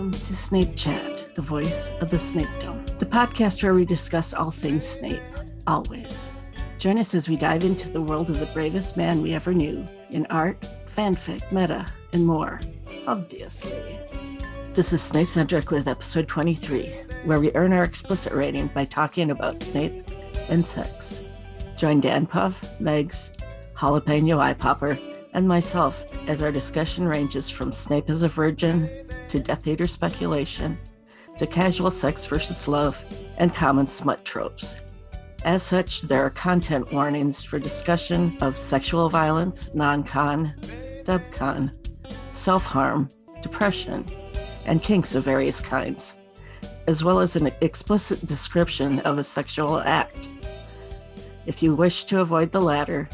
Welcome 0.00 0.18
to 0.18 0.34
Snape 0.34 0.76
Chat, 0.76 1.34
the 1.34 1.42
voice 1.42 1.92
of 2.00 2.08
the 2.08 2.16
Snape 2.16 2.48
Dome, 2.58 2.82
the 2.98 3.04
podcast 3.04 3.62
where 3.62 3.74
we 3.74 3.84
discuss 3.84 4.32
all 4.32 4.50
things 4.50 4.82
Snape, 4.82 5.20
always. 5.66 6.32
Join 6.78 6.98
us 6.98 7.14
as 7.14 7.28
we 7.28 7.36
dive 7.36 7.64
into 7.64 7.90
the 7.90 8.00
world 8.00 8.30
of 8.30 8.40
the 8.40 8.50
bravest 8.54 8.96
man 8.96 9.20
we 9.20 9.34
ever 9.34 9.52
knew 9.52 9.86
in 10.08 10.24
art, 10.30 10.66
fanfic, 10.86 11.52
meta, 11.52 11.84
and 12.14 12.24
more, 12.24 12.62
obviously. 13.06 13.98
This 14.72 14.94
is 14.94 15.02
Snape 15.02 15.28
Centric 15.28 15.70
with 15.70 15.86
episode 15.86 16.28
23, 16.28 16.86
where 17.26 17.38
we 17.38 17.52
earn 17.54 17.74
our 17.74 17.84
explicit 17.84 18.32
rating 18.32 18.68
by 18.68 18.86
talking 18.86 19.30
about 19.30 19.60
Snape 19.60 20.08
and 20.48 20.64
sex. 20.64 21.22
Join 21.76 22.00
Dan 22.00 22.24
Puff, 22.24 22.62
Megs, 22.80 23.36
Jalapeno 23.76 24.38
Eye 24.38 24.54
Popper, 24.54 24.98
and 25.34 25.46
myself 25.46 26.06
as 26.26 26.42
our 26.42 26.50
discussion 26.50 27.06
ranges 27.06 27.50
from 27.50 27.70
Snape 27.70 28.08
as 28.08 28.22
a 28.22 28.28
virgin 28.28 28.88
to 29.30 29.40
Death 29.40 29.66
Eater 29.66 29.86
speculation 29.86 30.76
to 31.38 31.46
casual 31.46 31.90
sex 31.90 32.26
versus 32.26 32.66
love 32.66 33.02
and 33.38 33.54
common 33.54 33.86
smut 33.86 34.24
tropes. 34.24 34.76
As 35.44 35.62
such, 35.62 36.02
there 36.02 36.22
are 36.22 36.30
content 36.30 36.92
warnings 36.92 37.44
for 37.44 37.58
discussion 37.58 38.36
of 38.40 38.58
sexual 38.58 39.08
violence, 39.08 39.70
non 39.72 40.02
con, 40.02 40.52
dub 41.04 41.22
con, 41.30 41.70
self 42.32 42.64
harm, 42.66 43.08
depression, 43.40 44.04
and 44.66 44.82
kinks 44.82 45.14
of 45.14 45.24
various 45.24 45.60
kinds, 45.60 46.16
as 46.88 47.02
well 47.02 47.20
as 47.20 47.36
an 47.36 47.50
explicit 47.62 48.26
description 48.26 48.98
of 49.00 49.16
a 49.16 49.24
sexual 49.24 49.78
act. 49.80 50.28
If 51.46 51.62
you 51.62 51.74
wish 51.74 52.04
to 52.04 52.20
avoid 52.20 52.52
the 52.52 52.60
latter, 52.60 53.08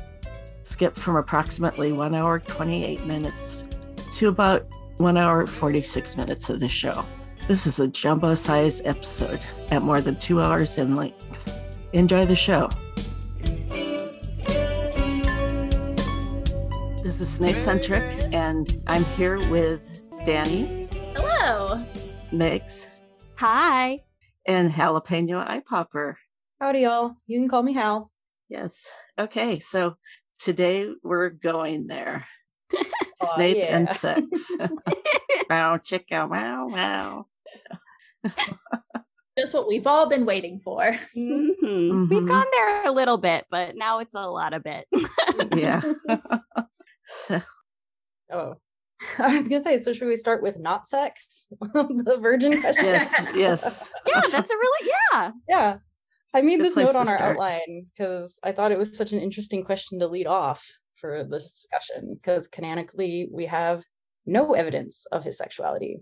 skip 0.65 0.97
from 0.97 1.17
approximately 1.17 1.93
1 1.93 2.15
hour 2.15 2.41
28 2.41 3.07
minutes 3.07 3.65
to 4.13 4.29
about 4.29 4.67
1 4.99 5.17
hour 5.17 5.47
46 5.47 6.17
minutes 6.17 6.49
of 6.49 6.61
the 6.61 6.69
show. 6.69 7.05
This 7.49 7.67
is 7.67 7.79
a 7.79 7.89
jumbo 7.89 8.35
sized 8.35 8.87
episode 8.87 9.41
at 9.71 9.83
more 9.83 10.01
than 10.01 10.17
two 10.17 10.41
hours 10.41 10.79
in 10.79 10.97
length. 10.97 11.53
Enjoy 11.93 12.25
the 12.25 12.35
show. 12.35 12.71
This 17.03 17.21
is 17.21 17.29
Snape 17.33 17.57
Centric, 17.57 18.03
and 18.33 18.83
I'm 18.87 19.05
here 19.05 19.37
with 19.51 20.03
Danny. 20.25 20.89
Hello. 21.15 21.83
Megs. 22.33 22.87
Hi. 23.37 24.03
And 24.47 24.73
Jalapeno 24.73 25.39
Eye 25.39 25.63
Popper. 25.65 26.19
Howdy, 26.61 26.81
y'all. 26.81 27.17
You 27.27 27.39
can 27.39 27.49
call 27.49 27.63
me 27.63 27.75
Hal. 27.75 28.11
Yes. 28.49 28.91
Okay. 29.19 29.59
So 29.59 29.97
today 30.39 30.91
we're 31.03 31.31
going 31.31 31.87
there. 31.87 32.27
Snape 33.23 33.57
yeah. 33.57 33.77
and 33.77 33.91
sex. 33.91 34.53
wow, 35.51 35.79
chicka, 35.79 36.29
wow, 36.29 36.69
wow. 36.69 37.27
Just 39.39 39.53
what 39.55 39.69
we've 39.69 39.87
all 39.87 40.09
been 40.09 40.25
waiting 40.25 40.59
for. 40.59 40.81
Mhm. 41.15 41.49
Mhm. 41.63 42.09
We've 42.11 42.27
gone 42.27 42.47
there 42.53 42.87
a 42.87 42.91
little 42.93 43.19
bit, 43.19 43.45
but 43.51 43.77
now 43.77 43.99
it's 43.99 44.15
a 44.15 44.27
lot 44.27 44.55
of 44.55 44.63
bit. 44.63 44.87
yeah. 45.55 45.83
So, 47.27 47.41
Oh. 48.33 48.55
I 49.19 49.37
was 49.37 49.47
gonna 49.47 49.63
say, 49.63 49.83
so 49.83 49.93
should 49.93 50.09
we 50.09 50.17
start 50.17 50.43
with 50.43 50.59
not 50.59 50.87
sex? 50.87 51.47
the 51.61 52.19
virgin 52.21 52.61
question. 52.61 52.85
yes, 52.85 53.15
yes. 53.35 53.93
yeah, 54.07 54.23
that's 54.33 54.51
a 54.51 54.55
really 54.57 54.91
yeah. 55.13 55.31
Yeah. 55.49 55.77
I 56.35 56.41
made 56.43 56.57
Good 56.59 56.67
this 56.67 56.77
note 56.77 56.97
on 56.97 57.07
our 57.09 57.17
start. 57.17 57.33
outline 57.33 57.87
because 57.95 58.39
I 58.43 58.53
thought 58.53 58.73
it 58.73 58.79
was 58.79 58.97
such 58.97 59.13
an 59.13 59.21
interesting 59.21 59.65
question 59.65 59.99
to 60.01 60.07
lead 60.09 60.27
off 60.27 60.67
for 61.07 61.25
this 61.25 61.53
discussion. 61.53 62.15
Because 62.15 62.49
canonically, 62.49 63.29
we 63.31 63.47
have 63.47 63.83
no 64.25 64.55
evidence 64.55 65.07
of 65.13 65.25
his 65.25 65.39
sexuality. 65.39 66.01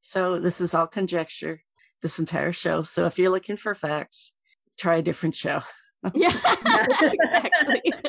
So 0.00 0.38
this 0.40 0.60
is 0.60 0.74
all 0.74 0.86
conjecture, 0.86 1.62
this 2.02 2.18
entire 2.18 2.52
show. 2.52 2.82
So 2.82 3.06
if 3.06 3.18
you're 3.18 3.30
looking 3.30 3.56
for 3.56 3.74
facts, 3.74 4.34
try 4.78 4.96
a 4.96 5.02
different 5.02 5.34
show. 5.34 5.60
Yeah. 6.14 6.32
exactly. 7.02 7.92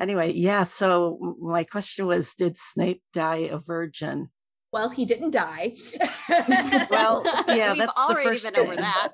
Anyway, 0.00 0.32
yeah. 0.32 0.62
So 0.62 1.36
my 1.40 1.64
question 1.64 2.06
was 2.06 2.34
Did 2.36 2.56
Snape 2.56 3.02
die 3.12 3.48
a 3.50 3.58
virgin? 3.58 4.28
Well, 4.72 4.90
he 4.90 5.04
didn't 5.04 5.30
die. 5.30 5.74
Well, 6.90 7.22
yeah, 7.48 7.72
We've 7.72 7.78
that's 7.78 7.96
the 7.96 8.02
already 8.02 8.28
first 8.28 8.44
been 8.44 8.64
over 8.64 8.76
that. 8.76 9.08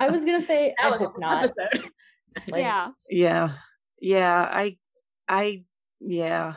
I 0.00 0.08
was 0.08 0.24
gonna 0.24 0.40
say, 0.40 0.74
I 0.78 0.90
That 0.90 0.92
was 0.92 1.00
hope 1.08 1.18
not. 1.18 1.44
episode. 1.58 1.90
Like, 2.50 2.62
yeah. 2.62 2.90
yeah. 3.10 3.52
Yeah. 4.00 4.48
I, 4.50 4.76
I, 5.28 5.64
yeah. 6.00 6.54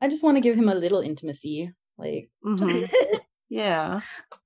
I 0.00 0.08
just 0.08 0.22
want 0.24 0.36
to 0.36 0.40
give 0.40 0.56
him 0.56 0.68
a 0.68 0.74
little 0.74 1.00
intimacy. 1.00 1.72
Like, 1.98 2.30
mhm, 2.44 2.88
Yeah. 3.50 4.00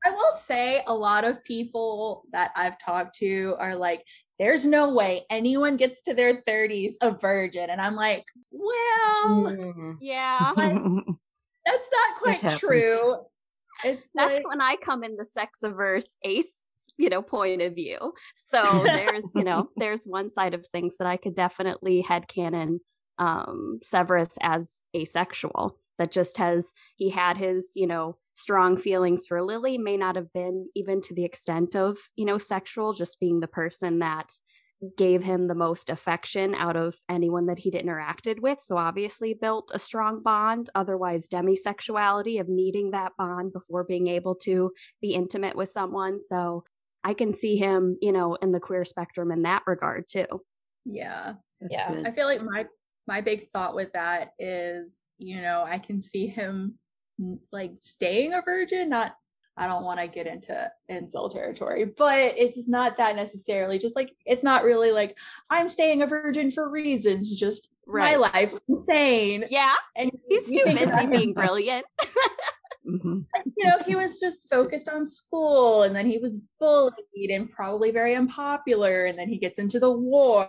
I 0.04 0.10
will 0.10 0.32
say 0.44 0.82
a 0.86 0.92
lot 0.94 1.24
of 1.24 1.42
people 1.44 2.24
that 2.32 2.50
I've 2.56 2.78
talked 2.78 3.16
to 3.18 3.54
are 3.58 3.74
like, 3.74 4.04
there's 4.38 4.66
no 4.66 4.92
way 4.92 5.22
anyone 5.30 5.76
gets 5.76 6.02
to 6.02 6.14
their 6.14 6.42
30s 6.42 6.92
a 7.00 7.12
virgin. 7.12 7.70
And 7.70 7.80
I'm 7.80 7.94
like, 7.94 8.24
well, 8.50 9.46
mm, 9.46 9.96
Yeah. 10.00 10.52
that's 11.64 11.90
not 11.92 12.18
quite 12.18 12.40
happens. 12.40 12.60
true. 12.60 13.16
It's 13.84 14.10
That's 14.14 14.34
like, 14.34 14.48
when 14.48 14.60
I 14.60 14.76
come 14.76 15.04
in 15.04 15.16
the 15.16 15.24
sex 15.24 15.62
averse 15.62 16.16
ace, 16.22 16.66
you 16.98 17.08
know, 17.08 17.22
point 17.22 17.62
of 17.62 17.74
view. 17.74 18.12
So 18.34 18.62
there's, 18.84 19.34
you 19.34 19.44
know, 19.44 19.70
there's 19.76 20.04
one 20.04 20.30
side 20.30 20.54
of 20.54 20.66
things 20.66 20.96
that 20.98 21.06
I 21.06 21.16
could 21.16 21.34
definitely 21.34 22.04
headcanon 22.06 22.78
um 23.18 23.78
Severus 23.82 24.36
as 24.40 24.88
asexual. 24.94 25.78
That 25.98 26.12
just 26.12 26.36
has 26.38 26.72
he 26.96 27.10
had 27.10 27.36
his, 27.38 27.72
you 27.74 27.86
know, 27.86 28.16
strong 28.34 28.76
feelings 28.76 29.26
for 29.26 29.42
Lily, 29.42 29.78
may 29.78 29.96
not 29.96 30.14
have 30.14 30.32
been 30.32 30.68
even 30.76 31.00
to 31.02 31.14
the 31.14 31.24
extent 31.24 31.74
of, 31.74 31.98
you 32.14 32.24
know, 32.24 32.38
sexual, 32.38 32.92
just 32.92 33.18
being 33.18 33.40
the 33.40 33.48
person 33.48 33.98
that 33.98 34.32
gave 34.96 35.24
him 35.24 35.48
the 35.48 35.56
most 35.56 35.90
affection 35.90 36.54
out 36.54 36.76
of 36.76 36.96
anyone 37.08 37.46
that 37.46 37.58
he'd 37.58 37.74
interacted 37.74 38.40
with. 38.40 38.60
So 38.60 38.76
obviously 38.76 39.34
built 39.34 39.72
a 39.74 39.78
strong 39.78 40.22
bond. 40.22 40.70
Otherwise, 40.74 41.28
demisexuality 41.28 42.40
of 42.40 42.48
needing 42.48 42.92
that 42.92 43.12
bond 43.18 43.52
before 43.52 43.82
being 43.82 44.06
able 44.06 44.36
to 44.36 44.70
be 45.02 45.14
intimate 45.14 45.56
with 45.56 45.68
someone. 45.68 46.20
So 46.20 46.64
I 47.08 47.14
can 47.14 47.32
see 47.32 47.56
him, 47.56 47.96
you 48.02 48.12
know, 48.12 48.34
in 48.34 48.52
the 48.52 48.60
queer 48.60 48.84
spectrum 48.84 49.32
in 49.32 49.40
that 49.44 49.62
regard 49.66 50.04
too. 50.08 50.26
yeah. 50.84 51.32
That's 51.58 51.72
Yeah, 51.72 51.90
good. 51.90 52.06
I 52.06 52.10
feel 52.10 52.26
like 52.26 52.42
my 52.42 52.66
my 53.06 53.22
big 53.22 53.48
thought 53.48 53.74
with 53.74 53.92
that 53.92 54.32
is, 54.38 55.06
you 55.16 55.40
know, 55.40 55.64
I 55.66 55.78
can 55.78 56.02
see 56.02 56.26
him 56.26 56.78
like 57.50 57.72
staying 57.76 58.34
a 58.34 58.42
virgin. 58.42 58.90
Not, 58.90 59.16
I 59.56 59.66
don't 59.66 59.84
want 59.84 60.00
to 60.00 60.06
get 60.06 60.26
into 60.26 60.70
incel 60.90 61.32
territory, 61.32 61.86
but 61.86 62.34
it's 62.36 62.68
not 62.68 62.98
that 62.98 63.16
necessarily. 63.16 63.78
Just 63.78 63.96
like 63.96 64.14
it's 64.26 64.44
not 64.44 64.62
really 64.62 64.92
like 64.92 65.16
I'm 65.48 65.70
staying 65.70 66.02
a 66.02 66.06
virgin 66.06 66.50
for 66.50 66.68
reasons. 66.68 67.34
Just 67.34 67.70
my 67.86 68.16
life's 68.16 68.60
insane. 68.68 69.46
Yeah. 69.48 69.74
And 69.96 70.10
He's 70.28 70.50
you 70.50 70.58
too 70.66 70.72
think 70.74 70.90
busy 70.90 71.06
being 71.06 71.34
him, 71.34 71.82
Mhm. 72.88 73.26
You 73.56 73.66
know, 73.66 73.78
he 73.86 73.94
was 73.96 74.18
just 74.18 74.48
focused 74.48 74.88
on 74.88 75.04
school, 75.04 75.82
and 75.82 75.94
then 75.94 76.06
he 76.06 76.18
was 76.18 76.40
bullied 76.58 77.30
and 77.30 77.50
probably 77.50 77.90
very 77.90 78.14
unpopular, 78.14 79.04
and 79.04 79.18
then 79.18 79.28
he 79.28 79.38
gets 79.38 79.58
into 79.58 79.78
the 79.78 79.92
war, 79.92 80.48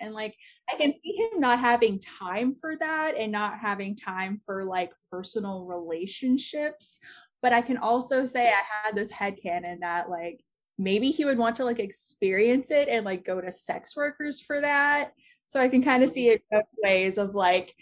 and 0.00 0.14
like 0.14 0.34
I 0.72 0.76
can 0.76 0.94
see 1.02 1.12
him 1.12 1.40
not 1.40 1.60
having 1.60 2.00
time 2.00 2.54
for 2.54 2.76
that 2.78 3.16
and 3.18 3.30
not 3.30 3.58
having 3.58 3.94
time 3.94 4.38
for 4.38 4.64
like 4.64 4.92
personal 5.10 5.66
relationships. 5.66 7.00
But 7.42 7.52
I 7.52 7.60
can 7.60 7.76
also 7.76 8.24
say 8.24 8.48
I 8.48 8.62
had 8.82 8.96
this 8.96 9.12
headcanon 9.12 9.80
that 9.80 10.08
like 10.08 10.42
maybe 10.78 11.10
he 11.10 11.26
would 11.26 11.38
want 11.38 11.56
to 11.56 11.64
like 11.64 11.78
experience 11.78 12.70
it 12.70 12.88
and 12.88 13.04
like 13.04 13.24
go 13.24 13.40
to 13.40 13.52
sex 13.52 13.94
workers 13.94 14.40
for 14.40 14.60
that. 14.62 15.12
So 15.46 15.60
I 15.60 15.68
can 15.68 15.82
kind 15.82 16.02
of 16.02 16.08
see 16.08 16.28
it 16.28 16.42
both 16.50 16.64
ways 16.82 17.18
of 17.18 17.34
like 17.34 17.74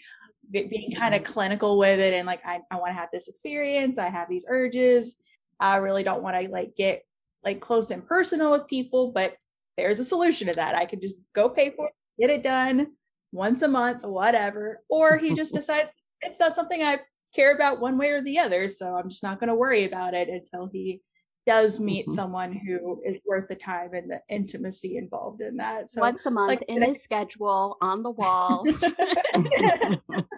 being 0.51 0.91
kind 0.95 1.15
of 1.15 1.23
clinical 1.23 1.77
with 1.77 1.99
it 1.99 2.13
and 2.13 2.27
like 2.27 2.41
I, 2.45 2.59
I 2.69 2.75
want 2.75 2.89
to 2.89 2.93
have 2.93 3.09
this 3.11 3.27
experience. 3.27 3.97
I 3.97 4.09
have 4.09 4.29
these 4.29 4.45
urges. 4.47 5.15
I 5.59 5.77
really 5.77 6.03
don't 6.03 6.23
want 6.23 6.39
to 6.39 6.51
like 6.51 6.75
get 6.75 7.03
like 7.43 7.59
close 7.59 7.91
and 7.91 8.05
personal 8.05 8.51
with 8.51 8.67
people, 8.67 9.11
but 9.11 9.35
there's 9.77 9.99
a 9.99 10.03
solution 10.05 10.47
to 10.47 10.53
that. 10.53 10.75
I 10.75 10.85
could 10.85 11.01
just 11.01 11.23
go 11.33 11.49
pay 11.49 11.71
for 11.71 11.87
it, 11.87 11.93
get 12.19 12.29
it 12.29 12.43
done 12.43 12.87
once 13.31 13.61
a 13.63 13.67
month, 13.67 14.03
whatever. 14.03 14.81
Or 14.89 15.17
he 15.17 15.33
just 15.33 15.53
decides 15.55 15.91
it's 16.21 16.39
not 16.39 16.55
something 16.55 16.83
I 16.83 16.99
care 17.33 17.55
about 17.55 17.79
one 17.79 17.97
way 17.97 18.09
or 18.11 18.21
the 18.21 18.39
other. 18.39 18.67
So 18.67 18.95
I'm 18.95 19.09
just 19.09 19.23
not 19.23 19.39
going 19.39 19.47
to 19.49 19.55
worry 19.55 19.85
about 19.85 20.13
it 20.13 20.29
until 20.29 20.69
he 20.71 21.01
does 21.45 21.79
meet 21.79 22.07
Mhm. 22.07 22.13
someone 22.13 22.53
who 22.53 23.01
is 23.03 23.19
worth 23.25 23.49
the 23.49 23.55
time 23.55 23.93
and 23.93 24.09
the 24.09 24.21
intimacy 24.29 24.97
involved 24.97 25.41
in 25.41 25.57
that. 25.57 25.89
So 25.89 25.99
Once 26.01 26.25
a 26.25 26.31
month 26.31 26.47
like, 26.47 26.63
in 26.69 26.81
his 26.83 27.03
schedule 27.03 27.77
on 27.81 28.01
the 28.03 28.11
wall. 28.11 28.65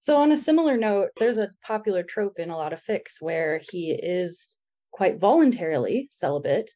So, 0.00 0.16
on 0.16 0.32
a 0.32 0.36
similar 0.38 0.78
note, 0.78 1.10
there's 1.18 1.36
a 1.36 1.50
popular 1.62 2.02
trope 2.02 2.38
in 2.38 2.48
a 2.48 2.56
lot 2.56 2.72
of 2.72 2.82
fics 2.82 3.20
where 3.20 3.60
he 3.70 3.90
is 3.90 4.48
quite 4.90 5.20
voluntarily 5.20 6.08
celibate 6.10 6.70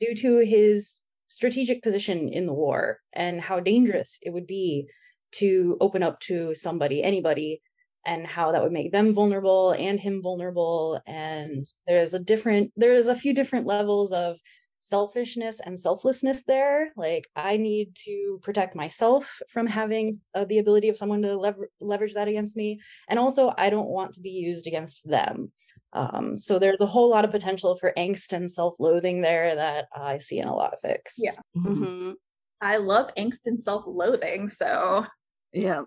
due 0.00 0.14
to 0.14 0.38
his 0.38 1.02
strategic 1.28 1.82
position 1.82 2.30
in 2.30 2.46
the 2.46 2.54
war 2.54 3.00
and 3.12 3.40
how 3.40 3.60
dangerous 3.60 4.18
it 4.22 4.30
would 4.30 4.46
be 4.46 4.86
to 5.32 5.76
open 5.80 6.02
up 6.02 6.18
to 6.20 6.54
somebody, 6.54 7.02
anybody, 7.02 7.60
and 8.06 8.26
how 8.26 8.50
that 8.50 8.62
would 8.62 8.72
make 8.72 8.92
them 8.92 9.12
vulnerable 9.12 9.72
and 9.72 10.00
him 10.00 10.22
vulnerable. 10.22 11.00
And 11.06 11.66
there's 11.86 12.14
a 12.14 12.18
different 12.18 12.72
there's 12.76 13.08
a 13.08 13.14
few 13.14 13.34
different 13.34 13.66
levels 13.66 14.10
of 14.10 14.38
selfishness 14.80 15.60
and 15.64 15.78
selflessness 15.78 16.44
there 16.44 16.90
like 16.96 17.28
i 17.36 17.56
need 17.56 17.94
to 17.94 18.38
protect 18.42 18.74
myself 18.74 19.40
from 19.48 19.66
having 19.66 20.18
uh, 20.34 20.44
the 20.46 20.58
ability 20.58 20.88
of 20.88 20.96
someone 20.96 21.22
to 21.22 21.36
lever- 21.36 21.70
leverage 21.80 22.14
that 22.14 22.28
against 22.28 22.56
me 22.56 22.80
and 23.08 23.18
also 23.18 23.52
i 23.58 23.70
don't 23.70 23.88
want 23.88 24.12
to 24.14 24.20
be 24.20 24.30
used 24.30 24.66
against 24.66 25.08
them 25.08 25.52
um, 25.92 26.38
so 26.38 26.58
there's 26.58 26.80
a 26.80 26.86
whole 26.86 27.10
lot 27.10 27.24
of 27.24 27.30
potential 27.30 27.76
for 27.76 27.92
angst 27.96 28.32
and 28.32 28.50
self-loathing 28.50 29.20
there 29.20 29.54
that 29.54 29.86
i 29.94 30.18
see 30.18 30.38
in 30.38 30.48
a 30.48 30.54
lot 30.54 30.72
of 30.72 30.80
fics 30.80 31.14
Yeah. 31.18 31.32
Mhm. 31.56 31.76
Mhm. 31.76 32.14
I 32.62 32.76
love 32.76 33.14
angst 33.16 33.46
and 33.46 33.58
self-loathing, 33.58 34.48
so 34.50 35.06
Yeah. 35.52 35.82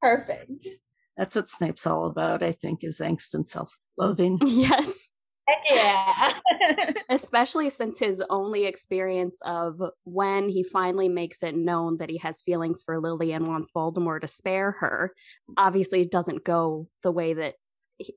perfect. 0.00 0.66
That's 1.16 1.36
what 1.36 1.48
Snape's 1.48 1.86
all 1.86 2.06
about, 2.06 2.42
I 2.42 2.52
think, 2.52 2.82
is 2.82 2.98
angst 3.00 3.34
and 3.34 3.46
self 3.46 3.78
loathing. 3.96 4.40
Yes. 4.46 5.01
Yeah. 5.68 6.34
Especially 7.08 7.70
since 7.70 7.98
his 7.98 8.22
only 8.30 8.64
experience 8.64 9.40
of 9.44 9.80
when 10.04 10.48
he 10.48 10.62
finally 10.62 11.08
makes 11.08 11.42
it 11.42 11.54
known 11.54 11.98
that 11.98 12.10
he 12.10 12.18
has 12.18 12.42
feelings 12.42 12.82
for 12.84 13.00
Lily 13.00 13.32
and 13.32 13.46
wants 13.46 13.70
Voldemort 13.72 14.20
to 14.22 14.28
spare 14.28 14.72
her, 14.72 15.12
obviously 15.56 16.04
doesn't 16.04 16.44
go 16.44 16.88
the 17.02 17.12
way 17.12 17.34
that 17.34 17.54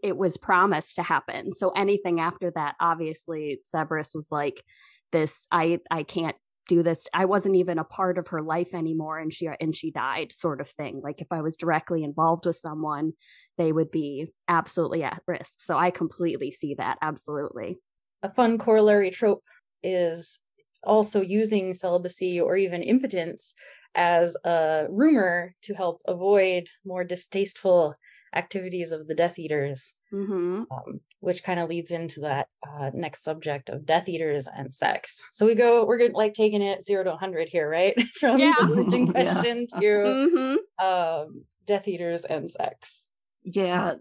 it 0.02 0.18
was 0.18 0.38
promised 0.38 0.96
to 0.96 1.04
happen. 1.04 1.54
So 1.54 1.70
anything 1.70 2.20
after 2.20 2.52
that, 2.56 2.76
obviously 2.80 3.60
Severus 3.64 4.14
was 4.16 4.30
like, 4.32 4.64
"This, 5.12 5.48
I, 5.52 5.80
I 5.92 6.04
can't 6.04 6.36
do 6.68 6.84
this. 6.84 7.06
I 7.14 7.26
wasn't 7.26 7.56
even 7.56 7.80
a 7.80 7.84
part 7.84 8.18
of 8.18 8.28
her 8.30 8.42
life 8.42 8.74
anymore, 8.74 9.20
and 9.20 9.32
she 9.34 9.48
and 9.60 9.76
she 9.76 9.92
died, 9.92 10.32
sort 10.32 10.62
of 10.62 10.70
thing. 10.70 11.02
Like 11.04 11.22
if 11.22 11.28
I 11.32 11.42
was 11.42 11.58
directly 11.58 12.04
involved 12.04 12.46
with 12.46 12.56
someone, 12.56 13.14
they 13.58 13.72
would 13.72 13.92
be 13.92 14.34
absolutely 14.48 15.04
at 15.04 15.22
risk. 15.28 15.56
So 15.62 15.78
I 15.78 15.92
completely 15.92 16.52
see 16.52 16.76
that. 16.76 16.98
Absolutely. 17.02 17.78
a 18.24 18.32
fun 18.34 18.58
corollary 18.58 19.12
trope 19.12 19.44
is 19.84 20.40
also 20.84 21.22
using 21.22 21.74
celibacy 21.74 22.40
or 22.40 22.56
even 22.56 22.84
impotence 22.84 23.54
as 23.96 24.36
a 24.44 24.88
rumor 24.90 25.56
to 25.64 25.74
help 25.74 26.02
avoid 26.06 26.68
more 26.86 27.04
distasteful 27.04 27.96
activities 28.36 28.92
of 28.92 29.08
the 29.08 29.16
Death 29.16 29.40
Eaters, 29.40 29.94
Mm-hmm. 30.14 30.64
um, 30.72 31.00
which 31.20 31.44
kind 31.44 31.60
of 31.60 31.70
leads 31.70 31.92
into 31.92 32.22
that 32.22 32.48
uh, 32.68 32.92
next 32.94 33.24
subject 33.24 33.70
of 33.70 33.86
Death 33.86 34.08
Eaters 34.08 34.48
and 34.56 34.74
sex. 34.74 35.22
So 35.32 35.46
we 35.46 35.56
go, 35.56 35.86
we're 35.86 35.98
good, 35.98 36.14
like 36.14 36.34
taking 36.34 36.62
it 36.62 36.86
zero 36.86 37.04
to 37.04 37.10
100 37.12 37.50
here, 37.50 37.70
right? 37.70 37.96
From 38.20 38.40
Yeah. 38.40 38.54
the 38.60 38.66
religion 38.68 39.06
Yeah. 39.16 39.34
question 39.34 39.68
to 39.68 39.76
Mm-hmm. 39.78 40.86
um, 40.86 41.46
Death 41.66 41.88
Eaters 41.88 42.24
and 42.26 42.50
sex. 42.50 43.08
Yeah. 43.44 43.94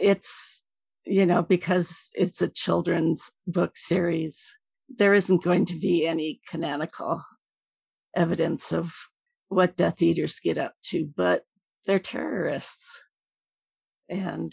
It's, 0.00 0.62
you 1.04 1.26
know, 1.26 1.42
because 1.42 2.10
it's 2.14 2.40
a 2.42 2.50
children's 2.50 3.30
book 3.46 3.76
series, 3.76 4.54
there 4.88 5.14
isn't 5.14 5.42
going 5.42 5.64
to 5.66 5.78
be 5.78 6.06
any 6.06 6.40
canonical 6.48 7.22
evidence 8.14 8.72
of 8.72 8.94
what 9.48 9.76
Death 9.76 10.00
Eaters 10.02 10.40
get 10.40 10.58
up 10.58 10.74
to, 10.84 11.08
but 11.16 11.42
they're 11.86 11.98
terrorists. 11.98 13.02
And 14.08 14.52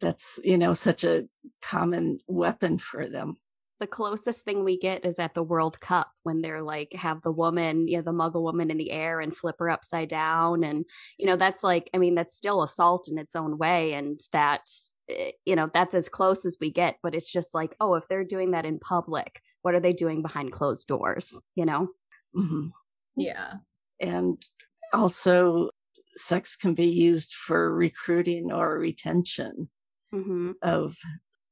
that's, 0.00 0.40
you 0.44 0.58
know, 0.58 0.74
such 0.74 1.04
a 1.04 1.28
common 1.62 2.18
weapon 2.26 2.78
for 2.78 3.08
them. 3.08 3.36
The 3.80 3.86
closest 3.86 4.44
thing 4.44 4.64
we 4.64 4.76
get 4.76 5.04
is 5.04 5.20
at 5.20 5.34
the 5.34 5.42
World 5.42 5.80
Cup 5.80 6.10
when 6.24 6.42
they're 6.42 6.62
like 6.62 6.92
have 6.94 7.22
the 7.22 7.30
woman, 7.30 7.86
you 7.86 7.96
know, 7.96 8.02
the 8.02 8.12
muggle 8.12 8.42
woman 8.42 8.70
in 8.70 8.76
the 8.76 8.90
air 8.90 9.20
and 9.20 9.34
flip 9.34 9.56
her 9.60 9.70
upside 9.70 10.08
down. 10.08 10.64
And, 10.64 10.84
you 11.16 11.26
know, 11.26 11.36
that's 11.36 11.62
like, 11.62 11.88
I 11.94 11.98
mean, 11.98 12.16
that's 12.16 12.34
still 12.34 12.62
assault 12.64 13.06
in 13.08 13.18
its 13.18 13.36
own 13.36 13.56
way. 13.56 13.92
And 13.92 14.20
that, 14.32 14.62
eh, 15.08 15.30
you 15.44 15.54
know, 15.54 15.70
that's 15.72 15.94
as 15.94 16.08
close 16.08 16.44
as 16.44 16.56
we 16.60 16.72
get. 16.72 16.96
But 17.04 17.14
it's 17.14 17.30
just 17.30 17.54
like, 17.54 17.76
oh, 17.80 17.94
if 17.94 18.08
they're 18.08 18.24
doing 18.24 18.50
that 18.50 18.66
in 18.66 18.80
public, 18.80 19.40
what 19.62 19.74
are 19.74 19.80
they 19.80 19.92
doing 19.92 20.22
behind 20.22 20.50
closed 20.50 20.88
doors? 20.88 21.40
You 21.54 21.66
know? 21.66 21.88
Mhm. 22.34 22.72
yeah. 23.16 23.54
And 24.00 24.44
also, 24.92 25.70
sex 26.16 26.56
can 26.56 26.74
be 26.74 26.86
used 26.86 27.34
for 27.34 27.74
recruiting 27.74 28.52
or 28.52 28.78
retention 28.78 29.68
Mm-hmm. 30.14 30.52
of 30.62 30.96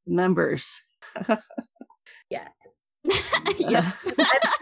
members. 0.06 0.80
yeah. 2.30 2.48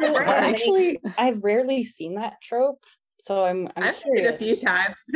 So 0.00 0.16
I 0.16 0.24
Right. 0.24 0.54
actually, 0.54 1.00
I've 1.16 1.42
rarely 1.44 1.84
seen 1.84 2.16
that 2.16 2.34
trope. 2.42 2.82
So 3.20 3.44
I'm, 3.44 3.68
I'm 3.76 3.84
I've 3.84 3.96
seen 3.96 4.18
it 4.18 4.34
a 4.34 4.36
few 4.38 4.56
times. 4.56 4.96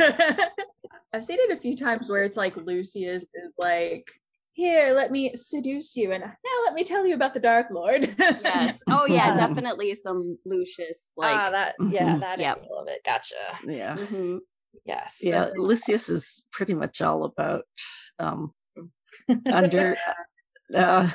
I've 1.13 1.25
seen 1.25 1.37
it 1.41 1.57
a 1.57 1.59
few 1.61 1.75
times 1.75 2.09
where 2.09 2.23
it's 2.23 2.37
like 2.37 2.55
Lucius 2.57 3.23
is 3.23 3.53
like, 3.57 4.09
here, 4.53 4.93
let 4.93 5.11
me 5.11 5.31
seduce 5.35 5.95
you, 5.95 6.11
and 6.11 6.21
now 6.21 6.57
let 6.65 6.73
me 6.73 6.83
tell 6.83 7.05
you 7.05 7.13
about 7.15 7.33
the 7.33 7.39
Dark 7.39 7.67
Lord. 7.71 8.13
yes. 8.19 8.81
Oh 8.89 9.05
yeah, 9.05 9.27
Yeah. 9.27 9.33
definitely 9.47 9.95
some 9.95 10.37
Lucius 10.45 11.11
like 11.17 11.37
ah, 11.37 11.49
that 11.51 11.75
yeah, 11.91 12.15
Mhm. 12.15 12.19
that 12.21 12.39
Yep. 12.39 12.57
angle 12.63 12.77
of 12.79 12.87
it. 12.89 13.01
Gotcha. 13.05 13.35
Yeah. 13.65 13.95
mhm. 13.97 14.39
Yes. 14.85 15.19
Yeah. 15.21 15.49
Lucius 15.55 16.09
is 16.09 16.43
pretty 16.51 16.73
much 16.73 17.01
all 17.01 17.23
about 17.23 17.63
um, 18.19 18.53
under 19.51 19.97
uh, 20.75 21.09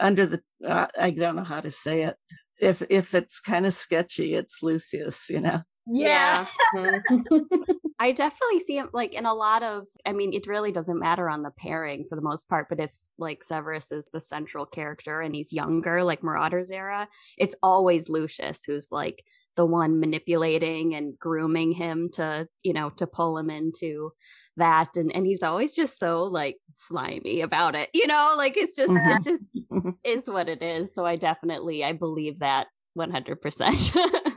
under 0.00 0.26
the 0.26 0.40
uh, 0.66 0.86
I 0.98 1.10
don't 1.10 1.36
know 1.36 1.44
how 1.44 1.60
to 1.60 1.70
say 1.70 2.02
it. 2.02 2.16
If 2.60 2.82
if 2.90 3.14
it's 3.14 3.40
kind 3.40 3.66
of 3.66 3.74
sketchy, 3.74 4.34
it's 4.34 4.62
Lucius, 4.62 5.28
you 5.28 5.40
know. 5.40 5.62
Yeah. 5.86 6.46
Mhm. 6.74 7.02
I 8.00 8.12
definitely 8.12 8.60
see 8.60 8.76
him 8.76 8.90
like 8.92 9.12
in 9.12 9.24
a 9.26 9.34
lot 9.34 9.62
of 9.62 9.86
I 10.04 10.12
mean, 10.12 10.32
it 10.32 10.46
really 10.46 10.72
doesn't 10.72 10.98
matter 10.98 11.28
on 11.28 11.42
the 11.42 11.52
pairing 11.56 12.04
for 12.08 12.16
the 12.16 12.22
most 12.22 12.48
part, 12.48 12.68
but 12.68 12.80
if 12.80 12.92
like 13.18 13.44
Severus 13.44 13.92
is 13.92 14.08
the 14.12 14.20
central 14.20 14.66
character 14.66 15.20
and 15.20 15.34
he's 15.34 15.52
younger, 15.52 16.02
like 16.02 16.22
Marauders 16.22 16.70
era, 16.70 17.08
it's 17.38 17.54
always 17.62 18.08
Lucius 18.08 18.62
who's 18.66 18.88
like 18.90 19.22
the 19.56 19.66
one 19.66 20.00
manipulating 20.00 20.94
and 20.94 21.18
grooming 21.18 21.72
him 21.72 22.10
to, 22.14 22.48
you 22.62 22.72
know, 22.72 22.90
to 22.90 23.06
pull 23.06 23.38
him 23.38 23.50
into 23.50 24.10
that 24.56 24.90
and 24.94 25.10
and 25.14 25.26
he's 25.26 25.42
always 25.42 25.74
just 25.74 25.98
so 25.98 26.24
like 26.24 26.56
slimy 26.76 27.40
about 27.40 27.74
it. 27.74 27.90
You 27.92 28.06
know, 28.06 28.34
like 28.36 28.56
it's 28.56 28.76
just 28.76 28.90
it 28.90 28.94
mm-hmm. 28.94 29.22
just 29.22 29.96
is 30.04 30.28
what 30.28 30.48
it 30.48 30.62
is. 30.62 30.94
So 30.94 31.04
I 31.04 31.16
definitely 31.16 31.84
I 31.84 31.92
believe 31.92 32.40
that 32.40 32.68
100%. 32.96 33.96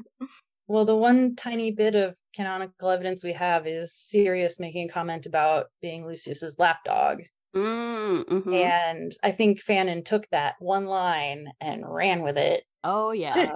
Well, 0.69 0.83
the 0.83 0.97
one 0.97 1.35
tiny 1.37 1.71
bit 1.71 1.95
of 1.95 2.17
canonical 2.35 2.89
evidence 2.89 3.23
we 3.23 3.31
have 3.33 3.65
is 3.67 3.93
Sirius 3.93 4.59
making 4.59 4.89
a 4.89 4.93
comment 4.93 5.25
about 5.25 5.67
being 5.81 6.05
Lucius's 6.05 6.59
lapdog. 6.59 7.21
Mm, 7.57 8.25
mhm. 8.25 8.63
And 8.63 9.11
I 9.23 9.31
think 9.31 9.63
fanon 9.63 10.05
took 10.05 10.27
that 10.29 10.55
one 10.59 10.85
line 10.85 11.47
and 11.59 11.83
ran 11.85 12.21
with 12.21 12.37
it. 12.37 12.63
Oh 12.83 13.11
yeah. 13.11 13.55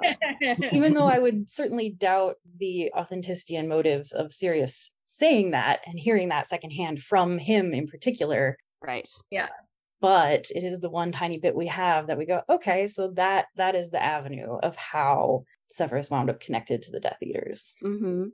Even 0.71 0.93
though 0.93 1.07
I 1.07 1.19
would 1.19 1.51
certainly 1.51 1.89
doubt 1.89 2.35
the 2.59 2.91
authenticity 2.95 3.55
and 3.55 3.69
motives 3.69 4.11
of 4.11 4.33
Sirius 4.33 4.91
saying 5.07 5.51
that 5.51 5.81
and 5.85 5.99
hearing 5.99 6.29
that 6.29 6.47
secondhand 6.47 7.01
from 7.01 7.37
him 7.37 7.73
in 7.73 7.87
particular. 7.87 8.57
Right. 8.81 9.09
Yeah. 9.29 9.49
But 9.99 10.49
it 10.49 10.63
is 10.63 10.79
the 10.79 10.89
one 10.89 11.11
tiny 11.11 11.37
bit 11.37 11.55
we 11.55 11.67
have 11.67 12.07
that 12.07 12.17
we 12.17 12.25
go, 12.25 12.41
okay, 12.49 12.87
so 12.87 13.11
that 13.15 13.45
that 13.55 13.75
is 13.75 13.91
the 13.91 14.01
avenue 14.01 14.57
of 14.63 14.75
how 14.75 15.43
Severus 15.69 16.09
wound 16.09 16.31
up 16.31 16.39
connected 16.39 16.81
to 16.81 16.91
the 16.91 16.99
Death 16.99 17.17
Eaters. 17.21 17.71
Mm-hmm. 17.83 18.25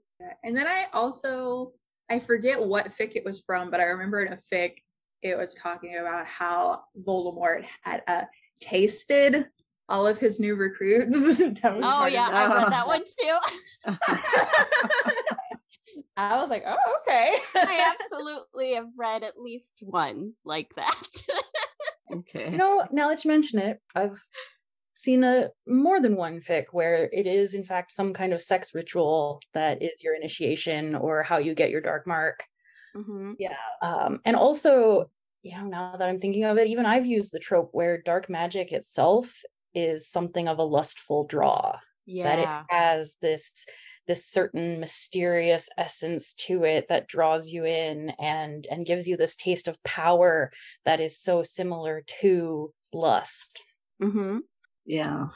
and 0.43 0.57
then 0.57 0.65
I 0.65 0.85
also 0.93 1.73
I 2.09 2.19
forget 2.19 2.63
what 2.63 2.87
fic 2.87 3.15
it 3.15 3.25
was 3.25 3.41
from, 3.41 3.69
but 3.69 3.81
I 3.81 3.83
remember 3.83 4.21
in 4.21 4.31
a 4.31 4.37
fic 4.37 4.77
it 5.21 5.37
was 5.37 5.53
talking 5.55 5.97
about 5.97 6.25
how 6.25 6.83
Voldemort 7.05 7.65
had 7.81 8.03
uh, 8.07 8.23
tasted 8.59 9.45
all 9.89 10.05
of 10.05 10.19
his 10.19 10.39
new 10.39 10.55
recruits. 10.55 11.39
That 11.61 11.75
was 11.75 11.83
Oh 11.85 12.05
yeah, 12.07 12.29
the- 12.29 12.35
I 12.35 12.63
read 12.63 12.71
that 12.71 12.87
one 12.87 13.03
too. 13.03 13.37
I 16.17 16.41
was 16.41 16.49
like, 16.49 16.63
oh, 16.65 16.75
okay. 17.01 17.35
I 17.55 17.93
absolutely 18.01 18.73
have 18.73 18.87
read 18.97 19.23
at 19.23 19.39
least 19.39 19.77
one 19.81 20.33
like 20.43 20.73
that. 20.75 20.95
okay. 22.15 22.51
You 22.51 22.57
know, 22.57 22.87
now 22.91 23.09
that 23.09 23.23
you 23.23 23.29
mention 23.31 23.59
it, 23.59 23.79
I've 23.95 24.19
seen 24.95 25.23
a 25.23 25.49
more 25.67 25.99
than 25.99 26.15
one 26.15 26.41
fic 26.41 26.65
where 26.71 27.07
it 27.13 27.27
is 27.27 27.53
in 27.53 27.63
fact 27.63 27.91
some 27.91 28.13
kind 28.13 28.33
of 28.33 28.41
sex 28.41 28.73
ritual 28.73 29.39
that 29.53 29.81
is 29.81 30.01
your 30.01 30.15
initiation 30.15 30.95
or 30.95 31.21
how 31.21 31.37
you 31.37 31.53
get 31.53 31.69
your 31.69 31.81
dark 31.81 32.07
mark. 32.07 32.43
Mm-hmm. 32.97 33.33
yeah. 33.39 33.55
Um, 33.81 34.19
and 34.25 34.35
also, 34.35 35.09
you 35.43 35.57
know, 35.57 35.65
now 35.65 35.95
that 35.97 36.07
I'm 36.07 36.19
thinking 36.19 36.45
of 36.45 36.57
it, 36.57 36.67
even 36.67 36.85
I've 36.85 37.05
used 37.05 37.31
the 37.31 37.39
trope 37.39 37.69
where 37.71 38.01
dark 38.01 38.29
magic 38.29 38.71
itself 38.71 39.41
is 39.73 40.09
something 40.09 40.47
of 40.47 40.59
a 40.59 40.63
lustful 40.63 41.25
draw. 41.25 41.77
Yeah. 42.05 42.23
That 42.23 42.39
it 42.39 42.73
has 42.73 43.17
this 43.21 43.65
this 44.07 44.25
certain 44.25 44.79
mysterious 44.79 45.69
essence 45.77 46.33
to 46.33 46.63
it 46.63 46.87
that 46.87 47.07
draws 47.07 47.49
you 47.49 47.65
in 47.65 48.11
and 48.19 48.65
and 48.71 48.85
gives 48.85 49.07
you 49.07 49.17
this 49.17 49.35
taste 49.35 49.67
of 49.67 49.81
power 49.83 50.51
that 50.85 51.01
is 51.01 51.19
so 51.19 51.43
similar 51.43 52.03
to 52.21 52.73
lust. 52.93 53.61
Mm-hmm. 54.01 54.39
Yeah. 54.85 55.27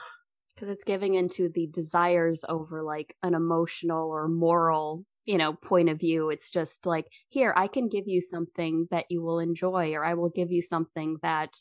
Because 0.56 0.70
it's 0.70 0.84
giving 0.84 1.16
into 1.16 1.50
the 1.50 1.68
desires 1.68 2.46
over 2.48 2.84
like 2.84 3.16
an 3.24 3.34
emotional 3.34 4.10
or 4.10 4.28
moral 4.28 5.06
you 5.26 5.38
know 5.38 5.54
point 5.54 5.90
of 5.90 6.00
view 6.00 6.30
it's 6.30 6.50
just 6.50 6.86
like 6.86 7.06
here 7.30 7.54
i 7.56 7.68
can 7.68 7.88
give 7.88 8.08
you 8.08 8.22
something 8.22 8.88
that 8.92 9.06
you 9.10 9.22
will 9.22 9.40
enjoy 9.40 9.94
or 9.94 10.04
i 10.04 10.14
will 10.14 10.30
give 10.30 10.52
you 10.52 10.62
something 10.62 11.18
that 11.22 11.56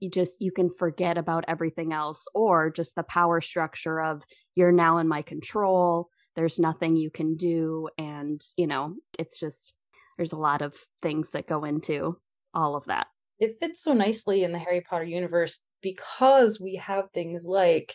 you 0.00 0.10
just 0.10 0.40
you 0.42 0.52
can 0.52 0.68
forget 0.70 1.16
about 1.16 1.44
everything 1.48 1.92
else 1.92 2.26
or 2.34 2.70
just 2.70 2.94
the 2.94 3.02
power 3.02 3.40
structure 3.40 4.00
of 4.00 4.22
you're 4.54 4.72
now 4.72 4.98
in 4.98 5.08
my 5.08 5.22
control 5.22 6.08
there's 6.34 6.58
nothing 6.58 6.96
you 6.96 7.10
can 7.10 7.36
do 7.36 7.88
and 7.96 8.42
you 8.56 8.66
know 8.66 8.94
it's 9.18 9.40
just 9.40 9.72
there's 10.16 10.32
a 10.32 10.38
lot 10.38 10.62
of 10.62 10.74
things 11.02 11.30
that 11.30 11.46
go 11.46 11.64
into 11.64 12.18
all 12.54 12.74
of 12.74 12.86
that. 12.86 13.06
It 13.38 13.58
fits 13.60 13.82
so 13.82 13.92
nicely 13.92 14.44
in 14.44 14.52
the 14.52 14.58
harry 14.58 14.80
potter 14.80 15.04
universe 15.04 15.58
because 15.82 16.58
we 16.58 16.76
have 16.76 17.10
things 17.12 17.44
like 17.44 17.94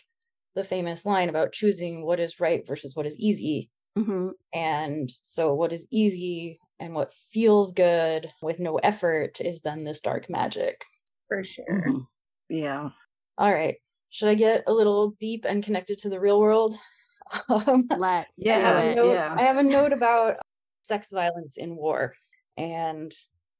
the 0.54 0.62
famous 0.62 1.04
line 1.04 1.28
about 1.28 1.52
choosing 1.52 2.04
what 2.04 2.20
is 2.20 2.38
right 2.38 2.66
versus 2.66 2.94
what 2.94 3.06
is 3.06 3.18
easy 3.18 3.70
mm-hmm. 3.98 4.28
and 4.52 5.10
so 5.10 5.54
what 5.54 5.72
is 5.72 5.86
easy 5.90 6.60
and 6.80 6.94
what 6.94 7.14
feels 7.32 7.72
good 7.72 8.30
with 8.42 8.58
no 8.58 8.76
effort 8.76 9.40
is 9.40 9.60
then 9.60 9.84
this 9.84 10.00
dark 10.00 10.28
magic 10.28 10.84
for 11.28 11.44
sure. 11.44 11.64
Mm-hmm. 11.70 11.98
Yeah. 12.50 12.90
All 13.38 13.52
right. 13.52 13.76
Should 14.10 14.28
I 14.28 14.34
get 14.34 14.64
a 14.66 14.72
little 14.72 15.14
deep 15.20 15.46
and 15.48 15.64
connected 15.64 15.98
to 15.98 16.08
the 16.08 16.20
real 16.20 16.40
world? 16.40 16.74
Um, 17.48 17.88
Let's 17.96 18.36
yeah, 18.36 18.76
I, 18.76 18.94
note, 18.94 19.10
yeah. 19.10 19.34
I 19.34 19.42
have 19.42 19.56
a 19.56 19.62
note 19.62 19.94
about 19.94 20.36
sex 20.82 21.10
violence 21.10 21.56
in 21.56 21.74
war. 21.74 22.14
And 22.58 23.10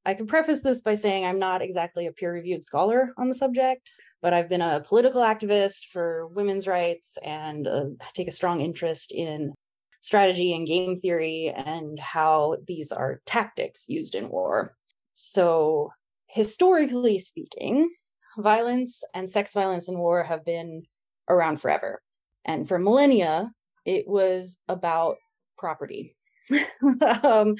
I 0.04 0.12
can 0.12 0.26
preface 0.26 0.60
this 0.60 0.82
by 0.82 0.94
saying 0.94 1.24
I'm 1.24 1.38
not 1.38 1.62
exactly 1.62 2.06
a 2.06 2.12
peer 2.12 2.34
reviewed 2.34 2.66
scholar 2.66 3.14
on 3.16 3.28
the 3.28 3.34
subject, 3.34 3.90
but 4.20 4.34
I've 4.34 4.50
been 4.50 4.60
a 4.60 4.80
political 4.80 5.22
activist 5.22 5.86
for 5.86 6.26
women's 6.26 6.66
rights 6.66 7.16
and 7.24 7.66
uh, 7.66 7.84
take 8.12 8.28
a 8.28 8.32
strong 8.32 8.60
interest 8.60 9.12
in 9.12 9.54
strategy 10.02 10.52
and 10.52 10.66
game 10.66 10.98
theory 10.98 11.52
and 11.54 11.98
how 11.98 12.56
these 12.66 12.92
are 12.92 13.22
tactics 13.24 13.88
used 13.88 14.14
in 14.14 14.28
war. 14.28 14.76
So 15.12 15.92
historically 16.26 17.18
speaking, 17.18 17.88
violence 18.36 19.04
and 19.14 19.30
sex 19.30 19.52
violence 19.52 19.88
in 19.88 19.96
war 19.96 20.24
have 20.24 20.44
been 20.44 20.82
around 21.28 21.60
forever. 21.60 22.02
And 22.44 22.66
for 22.66 22.78
millennia, 22.78 23.52
it 23.86 24.08
was 24.08 24.58
about 24.68 25.16
property. 25.56 26.16
um, 27.22 27.54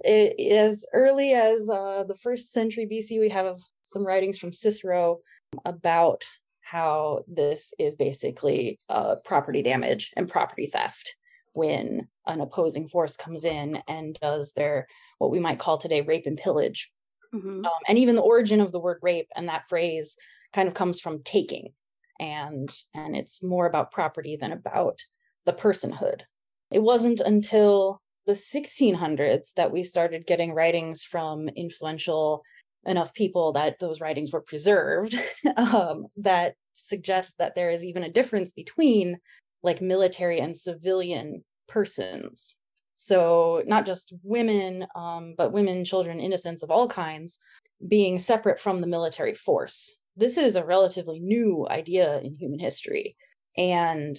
it, 0.00 0.52
as 0.52 0.86
early 0.94 1.32
as 1.32 1.68
uh, 1.68 2.04
the 2.08 2.16
first 2.16 2.52
century 2.52 2.88
BC, 2.90 3.20
we 3.20 3.28
have 3.28 3.58
some 3.82 4.06
writings 4.06 4.38
from 4.38 4.54
Cicero 4.54 5.18
about 5.66 6.24
how 6.62 7.24
this 7.28 7.74
is 7.78 7.94
basically 7.94 8.78
uh, 8.88 9.16
property 9.16 9.62
damage 9.62 10.12
and 10.16 10.30
property 10.30 10.66
theft 10.66 11.14
when 11.54 12.08
an 12.26 12.40
opposing 12.40 12.88
force 12.88 13.16
comes 13.16 13.44
in 13.44 13.82
and 13.88 14.18
does 14.20 14.52
their 14.52 14.86
what 15.18 15.30
we 15.30 15.40
might 15.40 15.58
call 15.58 15.78
today 15.78 16.02
rape 16.02 16.26
and 16.26 16.36
pillage 16.36 16.92
Mm-hmm. 17.34 17.64
Um, 17.64 17.72
and 17.88 17.98
even 17.98 18.14
the 18.14 18.22
origin 18.22 18.60
of 18.60 18.72
the 18.72 18.78
word 18.78 18.98
rape 19.02 19.28
and 19.34 19.48
that 19.48 19.68
phrase 19.68 20.16
kind 20.52 20.68
of 20.68 20.74
comes 20.74 21.00
from 21.00 21.22
taking, 21.24 21.72
and 22.20 22.72
and 22.94 23.16
it's 23.16 23.42
more 23.42 23.66
about 23.66 23.90
property 23.90 24.36
than 24.36 24.52
about 24.52 25.00
the 25.44 25.52
personhood. 25.52 26.22
It 26.70 26.82
wasn't 26.82 27.20
until 27.20 28.00
the 28.26 28.32
1600s 28.32 29.52
that 29.56 29.72
we 29.72 29.82
started 29.82 30.26
getting 30.26 30.54
writings 30.54 31.04
from 31.04 31.48
influential 31.48 32.42
enough 32.86 33.12
people 33.14 33.52
that 33.52 33.78
those 33.80 34.00
writings 34.00 34.32
were 34.32 34.40
preserved 34.40 35.18
um, 35.56 36.06
that 36.16 36.54
suggest 36.72 37.38
that 37.38 37.54
there 37.54 37.70
is 37.70 37.84
even 37.84 38.02
a 38.02 38.10
difference 38.10 38.52
between 38.52 39.18
like 39.64 39.80
military 39.80 40.38
and 40.38 40.56
civilian 40.56 41.42
persons 41.66 42.56
so, 42.96 43.62
not 43.66 43.86
just 43.86 44.12
women, 44.22 44.86
um, 44.94 45.34
but 45.36 45.52
women, 45.52 45.84
children, 45.84 46.20
innocents 46.20 46.62
of 46.62 46.70
all 46.70 46.88
kinds 46.88 47.38
being 47.86 48.18
separate 48.18 48.58
from 48.58 48.78
the 48.78 48.86
military 48.86 49.34
force. 49.34 49.94
This 50.16 50.38
is 50.38 50.56
a 50.56 50.64
relatively 50.64 51.18
new 51.18 51.66
idea 51.68 52.20
in 52.20 52.36
human 52.36 52.60
history. 52.60 53.16
And 53.56 54.16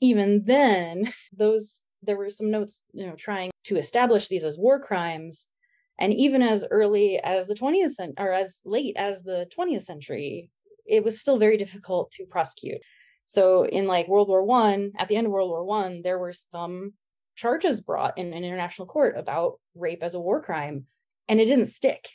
even 0.00 0.44
then, 0.44 1.04
those 1.36 1.82
there 2.02 2.16
were 2.16 2.30
some 2.30 2.50
notes, 2.50 2.84
you 2.92 3.06
know, 3.06 3.14
trying 3.16 3.50
to 3.64 3.78
establish 3.78 4.28
these 4.28 4.44
as 4.44 4.58
war 4.58 4.78
crimes. 4.78 5.46
And 5.98 6.12
even 6.12 6.42
as 6.42 6.66
early 6.70 7.18
as 7.22 7.46
the 7.46 7.54
20th 7.54 7.92
century, 7.92 8.14
or 8.18 8.32
as 8.32 8.60
late 8.66 8.94
as 8.98 9.22
the 9.22 9.46
20th 9.56 9.84
century, 9.84 10.50
it 10.86 11.02
was 11.02 11.20
still 11.20 11.38
very 11.38 11.56
difficult 11.56 12.10
to 12.12 12.26
prosecute. 12.26 12.82
So 13.26 13.66
in 13.66 13.86
like 13.86 14.08
World 14.08 14.28
War 14.28 14.44
One, 14.44 14.92
at 14.96 15.08
the 15.08 15.16
end 15.16 15.26
of 15.26 15.32
World 15.32 15.50
War 15.50 15.64
One, 15.64 16.02
there 16.02 16.18
were 16.18 16.32
some 16.32 16.92
charges 17.36 17.80
brought 17.80 18.18
in 18.18 18.32
an 18.32 18.44
international 18.44 18.86
court 18.86 19.16
about 19.16 19.60
rape 19.74 20.02
as 20.02 20.14
a 20.14 20.20
war 20.20 20.40
crime 20.40 20.86
and 21.28 21.40
it 21.40 21.46
didn't 21.46 21.66
stick. 21.66 22.08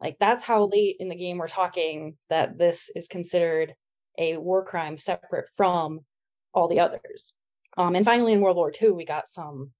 Like 0.00 0.16
that's 0.18 0.42
how 0.42 0.66
late 0.66 0.96
in 0.98 1.08
the 1.08 1.14
game 1.14 1.38
we're 1.38 1.48
talking 1.48 2.16
that 2.28 2.58
this 2.58 2.90
is 2.94 3.06
considered 3.06 3.74
a 4.18 4.36
war 4.36 4.64
crime 4.64 4.96
separate 4.98 5.48
from 5.56 6.00
all 6.52 6.68
the 6.68 6.80
others. 6.80 7.34
Um, 7.76 7.94
and 7.94 8.04
finally 8.04 8.32
in 8.32 8.40
world 8.40 8.56
war 8.56 8.72
ii 8.82 8.90
we 8.90 9.04
got 9.04 9.28
some 9.28 9.70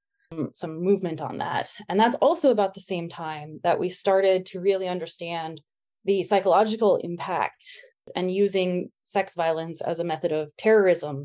some 0.53 0.83
movement 0.83 1.21
on 1.21 1.39
that. 1.39 1.73
And 1.89 1.99
that's 1.99 2.17
also 2.17 2.51
about 2.51 2.75
the 2.75 2.81
same 2.81 3.09
time 3.09 3.61
that 3.63 3.79
we 3.79 3.89
started 3.89 4.47
to 4.47 4.61
really 4.61 4.89
understand 4.89 5.61
the 6.05 6.23
psychological 6.23 6.97
impact 6.97 7.81
and 8.15 8.35
using 8.35 8.91
sex 9.03 9.35
violence 9.35 9.81
as 9.81 9.99
a 9.99 10.05
method 10.05 10.33
of 10.33 10.55
terrorism 10.57 11.25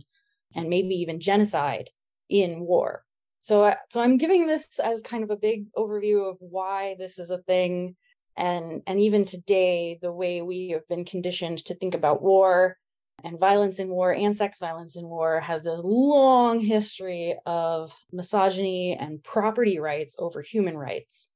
and 0.56 0.70
maybe 0.70 0.96
even 0.96 1.20
genocide 1.20 1.90
in 2.30 2.60
war. 2.60 3.04
So 3.42 3.74
so 3.90 4.02
i'm 4.02 4.18
giving 4.18 4.48
this 4.48 4.68
as 4.84 5.02
kind 5.02 5.24
of 5.24 5.30
a 5.32 5.38
big 5.38 5.72
overview 5.74 6.30
of 6.30 6.38
why 6.40 6.96
this 7.00 7.20
is 7.20 7.30
a 7.30 7.38
thing 7.38 7.96
and 8.36 8.82
and 8.86 9.00
even 9.00 9.24
today 9.24 9.98
the 10.02 10.12
way 10.12 10.42
we 10.42 10.70
have 10.70 10.88
been 10.88 11.06
conditioned 11.06 11.60
to 11.66 11.76
think 11.76 11.96
about 11.96 12.22
war 12.22 12.78
and 13.24 13.40
violence 13.40 13.80
in 13.80 13.90
war 13.90 14.14
and 14.14 14.36
sex 14.36 14.60
violence 14.60 14.96
in 14.96 15.08
war 15.08 15.40
has 15.40 15.64
this 15.64 15.80
long 15.84 16.60
history 16.60 17.36
of 17.46 17.94
misogyny 18.12 18.96
and 18.96 19.24
property 19.24 19.80
rights 19.80 20.16
over 20.20 20.42
human 20.42 20.78
rights. 20.78 21.30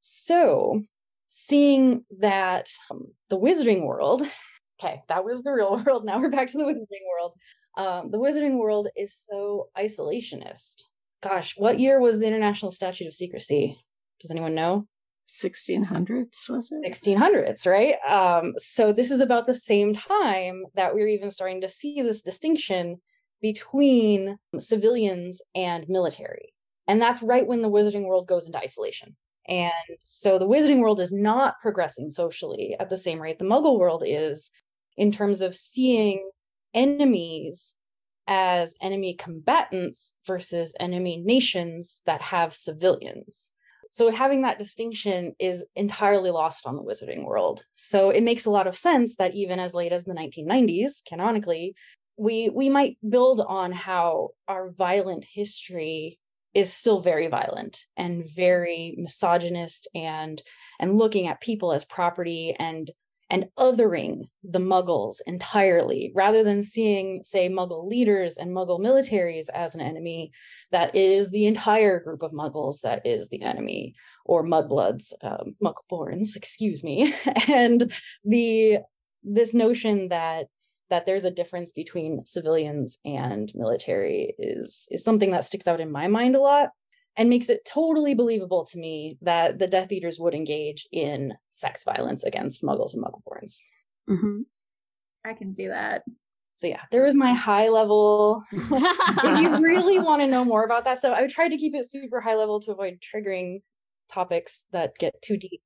So 0.00 0.82
seeing 1.28 2.04
that 2.18 2.70
um, 2.90 3.08
the 3.28 3.38
wizarding 3.38 3.84
world 3.84 4.22
okay 4.82 5.02
that 5.08 5.24
was 5.24 5.42
the 5.42 5.52
real 5.52 5.82
world 5.86 6.04
now 6.04 6.18
we're 6.18 6.30
back 6.30 6.48
to 6.48 6.58
the 6.58 6.64
wizarding 6.64 7.06
world 7.08 7.32
um, 7.76 8.10
the 8.10 8.18
wizarding 8.18 8.58
world 8.58 8.88
is 8.96 9.14
so 9.30 9.68
isolationist 9.78 10.82
gosh, 11.22 11.54
what 11.56 11.80
year 11.80 12.00
was 12.00 12.18
the 12.18 12.26
International 12.26 12.70
Statute 12.70 13.06
of 13.06 13.12
Secrecy? 13.12 13.78
Does 14.20 14.30
anyone 14.30 14.54
know? 14.54 14.86
1600s, 15.28 16.48
was 16.48 16.72
it? 16.72 16.92
1600s, 16.92 17.66
right? 17.66 17.94
Um, 18.08 18.54
so 18.56 18.92
this 18.92 19.10
is 19.10 19.20
about 19.20 19.46
the 19.46 19.54
same 19.54 19.94
time 19.94 20.64
that 20.74 20.94
we're 20.94 21.08
even 21.08 21.30
starting 21.30 21.60
to 21.60 21.68
see 21.68 22.02
this 22.02 22.22
distinction 22.22 22.96
between 23.40 24.36
civilians 24.58 25.40
and 25.54 25.88
military. 25.88 26.52
And 26.88 27.00
that's 27.00 27.22
right 27.22 27.46
when 27.46 27.62
the 27.62 27.70
wizarding 27.70 28.06
world 28.06 28.26
goes 28.26 28.46
into 28.46 28.58
isolation. 28.58 29.16
And 29.46 29.72
so 30.02 30.38
the 30.38 30.48
wizarding 30.48 30.80
world 30.80 31.00
is 31.00 31.12
not 31.12 31.54
progressing 31.62 32.10
socially 32.10 32.76
at 32.80 32.90
the 32.90 32.96
same 32.96 33.20
rate 33.20 33.38
the 33.38 33.44
muggle 33.44 33.78
world 33.78 34.02
is 34.06 34.50
in 35.00 35.10
terms 35.10 35.40
of 35.40 35.54
seeing 35.54 36.30
enemies 36.74 37.74
as 38.26 38.76
enemy 38.82 39.14
combatants 39.14 40.14
versus 40.26 40.74
enemy 40.78 41.16
nations 41.16 42.02
that 42.04 42.20
have 42.20 42.52
civilians. 42.52 43.52
So 43.90 44.10
having 44.10 44.42
that 44.42 44.58
distinction 44.58 45.34
is 45.38 45.64
entirely 45.74 46.30
lost 46.30 46.66
on 46.66 46.76
the 46.76 46.82
wizarding 46.82 47.24
world. 47.24 47.64
So 47.74 48.10
it 48.10 48.22
makes 48.22 48.44
a 48.44 48.50
lot 48.50 48.66
of 48.66 48.76
sense 48.76 49.16
that 49.16 49.34
even 49.34 49.58
as 49.58 49.72
late 49.72 49.90
as 49.90 50.04
the 50.04 50.12
1990s, 50.12 51.02
canonically, 51.08 51.74
we 52.18 52.50
we 52.50 52.68
might 52.68 52.98
build 53.08 53.40
on 53.40 53.72
how 53.72 54.30
our 54.48 54.70
violent 54.70 55.24
history 55.24 56.18
is 56.52 56.70
still 56.70 57.00
very 57.00 57.28
violent 57.28 57.86
and 57.96 58.28
very 58.28 58.94
misogynist 58.98 59.88
and 59.94 60.42
and 60.78 60.98
looking 60.98 61.26
at 61.26 61.40
people 61.40 61.72
as 61.72 61.86
property 61.86 62.54
and 62.58 62.90
and 63.30 63.46
othering 63.58 64.28
the 64.42 64.58
muggles 64.58 65.16
entirely 65.26 66.12
rather 66.14 66.42
than 66.42 66.62
seeing 66.62 67.22
say 67.24 67.48
muggle 67.48 67.88
leaders 67.88 68.36
and 68.36 68.50
muggle 68.50 68.80
militaries 68.80 69.46
as 69.54 69.74
an 69.74 69.80
enemy 69.80 70.32
that 70.72 70.94
is 70.94 71.30
the 71.30 71.46
entire 71.46 72.00
group 72.00 72.22
of 72.22 72.32
muggles 72.32 72.80
that 72.80 73.06
is 73.06 73.28
the 73.28 73.42
enemy 73.42 73.94
or 74.24 74.44
mudbloods 74.44 75.12
um, 75.22 75.54
muggleborns 75.62 76.36
excuse 76.36 76.82
me. 76.84 77.14
And 77.48 77.92
the 78.24 78.78
this 79.22 79.54
notion 79.54 80.08
that 80.08 80.46
that 80.88 81.06
there's 81.06 81.24
a 81.24 81.30
difference 81.30 81.72
between 81.72 82.24
civilians 82.24 82.98
and 83.04 83.50
military 83.54 84.34
is 84.38 84.88
is 84.90 85.04
something 85.04 85.30
that 85.30 85.44
sticks 85.44 85.68
out 85.68 85.80
in 85.80 85.90
my 85.90 86.08
mind 86.08 86.34
a 86.34 86.40
lot 86.40 86.70
and 87.20 87.28
makes 87.28 87.50
it 87.50 87.66
totally 87.66 88.14
believable 88.14 88.64
to 88.64 88.78
me 88.78 89.18
that 89.20 89.58
the 89.58 89.66
Death 89.66 89.92
Eaters 89.92 90.18
would 90.18 90.34
engage 90.34 90.88
in 90.90 91.34
sex 91.52 91.84
violence 91.84 92.24
against 92.24 92.62
Muggles 92.62 92.94
and 92.94 93.04
Muggleborns. 93.04 93.58
Mm-hmm. 94.08 94.40
I 95.26 95.34
can 95.34 95.54
see 95.54 95.68
that. 95.68 96.02
So 96.54 96.66
yeah, 96.66 96.80
there 96.90 97.02
was 97.04 97.14
my 97.14 97.34
high 97.34 97.68
level. 97.68 98.42
if 98.52 99.40
you 99.42 99.60
really 99.62 99.98
want 99.98 100.22
to 100.22 100.28
know 100.28 100.46
more 100.46 100.64
about 100.64 100.84
that 100.84 100.96
stuff, 100.96 101.14
I 101.14 101.26
tried 101.26 101.50
to 101.50 101.58
keep 101.58 101.74
it 101.74 101.90
super 101.90 102.22
high 102.22 102.36
level 102.36 102.58
to 102.60 102.72
avoid 102.72 103.00
triggering 103.02 103.60
topics 104.10 104.64
that 104.72 104.96
get 104.96 105.20
too 105.20 105.36
deep. 105.36 105.60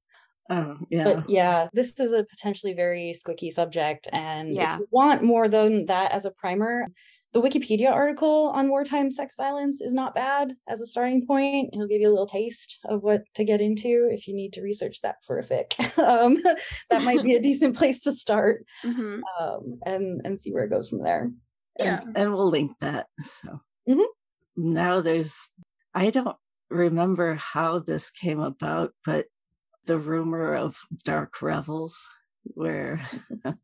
Oh, 0.50 0.76
yeah. 0.90 1.04
But 1.04 1.30
yeah, 1.30 1.68
this 1.73 2.00
is 2.00 2.11
a 2.11 2.25
potentially 2.25 2.75
very 2.75 3.14
squicky 3.14 3.52
subject. 3.52 4.08
And 4.12 4.56
Yeah. 4.56 4.75
if 4.75 4.80
you 4.80 4.88
want 4.90 5.23
more 5.23 5.49
than 5.49 5.87
that 5.87 6.11
as 6.11 6.25
a 6.25 6.32
primer, 6.32 6.88
the 7.34 7.42
Wikipedia 7.42 7.90
article 7.90 8.50
on 8.54 8.68
wartime 8.68 9.10
sex 9.10 9.34
violence 9.36 9.80
is 9.80 9.92
not 9.92 10.14
bad 10.14 10.54
as 10.68 10.80
a 10.80 10.86
starting 10.86 11.26
point. 11.26 11.70
It'll 11.74 11.88
give 11.88 12.00
you 12.00 12.08
a 12.08 12.12
little 12.12 12.28
taste 12.28 12.78
of 12.84 13.02
what 13.02 13.24
to 13.34 13.44
get 13.44 13.60
into 13.60 14.08
if 14.10 14.28
you 14.28 14.34
need 14.36 14.52
to 14.54 14.62
research 14.62 15.00
that 15.02 15.16
for 15.26 15.38
a 15.38 15.44
fic. 15.44 15.74
um, 15.98 16.38
that 16.90 17.02
might 17.02 17.22
be 17.24 17.34
a 17.34 17.42
decent 17.48 17.76
place 17.76 18.00
to 18.04 18.12
start 18.12 18.64
Mhm. 18.84 19.20
um, 19.40 19.80
and 19.84 20.22
and 20.24 20.40
see 20.40 20.52
where 20.52 20.62
it 20.64 20.70
goes 20.70 20.88
from 20.88 21.02
there. 21.02 21.30
Yeah. 21.78 22.02
and, 22.02 22.16
and 22.16 22.32
we'll 22.32 22.48
link 22.50 22.78
that. 22.78 23.08
So 23.22 23.60
Mhm. 23.88 24.06
now 24.56 25.00
there's, 25.00 25.50
I 25.92 26.10
don't 26.10 26.36
remember 26.70 27.34
how 27.34 27.80
this 27.80 28.10
came 28.10 28.38
about, 28.38 28.94
but 29.04 29.26
the 29.86 29.98
rumor 29.98 30.54
of 30.54 30.78
dark 31.04 31.42
revels, 31.42 32.08
where 32.44 33.00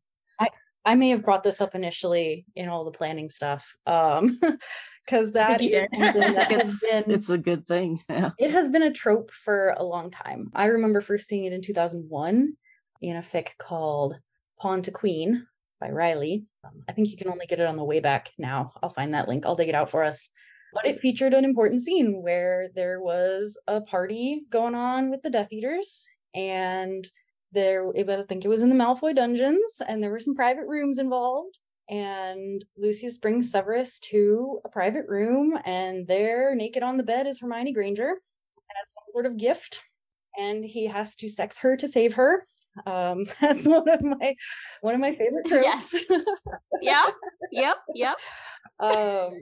I 0.85 0.95
may 0.95 1.09
have 1.09 1.23
brought 1.23 1.43
this 1.43 1.61
up 1.61 1.75
initially 1.75 2.45
in 2.55 2.69
all 2.69 2.85
the 2.85 2.91
planning 2.91 3.29
stuff. 3.29 3.75
Um 3.85 4.39
because 5.05 5.31
that 5.31 5.61
You 5.61 5.69
is 5.69 5.89
something 5.91 6.33
that 6.33 6.51
has 6.51 6.73
it's 6.73 6.89
been 6.89 7.11
it's 7.11 7.29
a 7.29 7.37
good 7.37 7.67
thing. 7.67 8.01
Yeah. 8.09 8.31
it 8.39 8.51
has 8.51 8.69
been 8.69 8.83
a 8.83 8.91
trope 8.91 9.31
for 9.31 9.75
a 9.77 9.83
long 9.83 10.11
time. 10.11 10.49
I 10.53 10.65
remember 10.65 11.01
first 11.01 11.27
seeing 11.27 11.45
it 11.45 11.53
in 11.53 11.61
2001 11.61 12.53
in 13.01 13.15
a 13.15 13.21
fic 13.21 13.49
called 13.57 14.15
Pawn 14.59 14.81
to 14.83 14.91
Queen 14.91 15.45
by 15.79 15.89
Riley. 15.89 16.45
Um, 16.63 16.83
I 16.87 16.93
think 16.93 17.09
you 17.09 17.17
can 17.17 17.29
only 17.29 17.47
get 17.47 17.59
it 17.59 17.65
on 17.65 17.75
the 17.75 17.83
way 17.83 17.99
back 17.99 18.29
now. 18.37 18.73
I'll 18.81 18.93
find 18.93 19.13
that 19.13 19.27
link. 19.27 19.45
I'll 19.45 19.55
dig 19.55 19.69
it 19.69 19.75
out 19.75 19.89
for 19.89 20.03
us. 20.03 20.29
But 20.73 20.85
it 20.85 21.01
featured 21.01 21.33
an 21.33 21.43
important 21.43 21.81
scene 21.81 22.21
where 22.21 22.69
there 22.75 23.01
was 23.01 23.57
a 23.67 23.81
party 23.81 24.43
going 24.49 24.75
on 24.75 25.09
with 25.09 25.21
the 25.21 25.29
Death 25.29 25.51
Eaters, 25.51 26.05
and 26.33 27.05
there 27.51 27.89
it 27.95 28.07
was, 28.07 28.19
I 28.19 28.27
think 28.27 28.45
it 28.45 28.49
was 28.49 28.61
in 28.61 28.69
the 28.69 28.75
Malfoy 28.75 29.15
dungeons, 29.15 29.81
and 29.87 30.01
there 30.01 30.11
were 30.11 30.19
some 30.19 30.35
private 30.35 30.67
rooms 30.67 30.99
involved. 30.99 31.57
And 31.89 32.63
Lucius 32.77 33.17
brings 33.17 33.51
Severus 33.51 33.99
to 34.11 34.61
a 34.63 34.69
private 34.69 35.07
room, 35.07 35.57
and 35.65 36.07
there, 36.07 36.55
naked 36.55 36.83
on 36.83 36.97
the 36.97 37.03
bed, 37.03 37.27
is 37.27 37.39
Hermione 37.39 37.73
Granger 37.73 38.11
as 38.81 38.93
some 38.93 39.03
sort 39.11 39.25
of 39.25 39.37
gift, 39.37 39.81
and 40.39 40.63
he 40.63 40.87
has 40.87 41.15
to 41.17 41.27
sex 41.27 41.57
her 41.59 41.75
to 41.75 41.87
save 41.87 42.13
her. 42.13 42.47
Um, 42.85 43.25
that's 43.41 43.67
one 43.67 43.87
of 43.89 44.01
my 44.01 44.35
one 44.81 44.95
of 44.95 45.01
my 45.01 45.15
favorite 45.15 45.45
tropes. 45.47 45.93
Yes. 45.93 46.05
Yep. 46.81 47.13
Yep. 47.53 47.77
Yep. 47.95 48.15
um, 48.79 49.33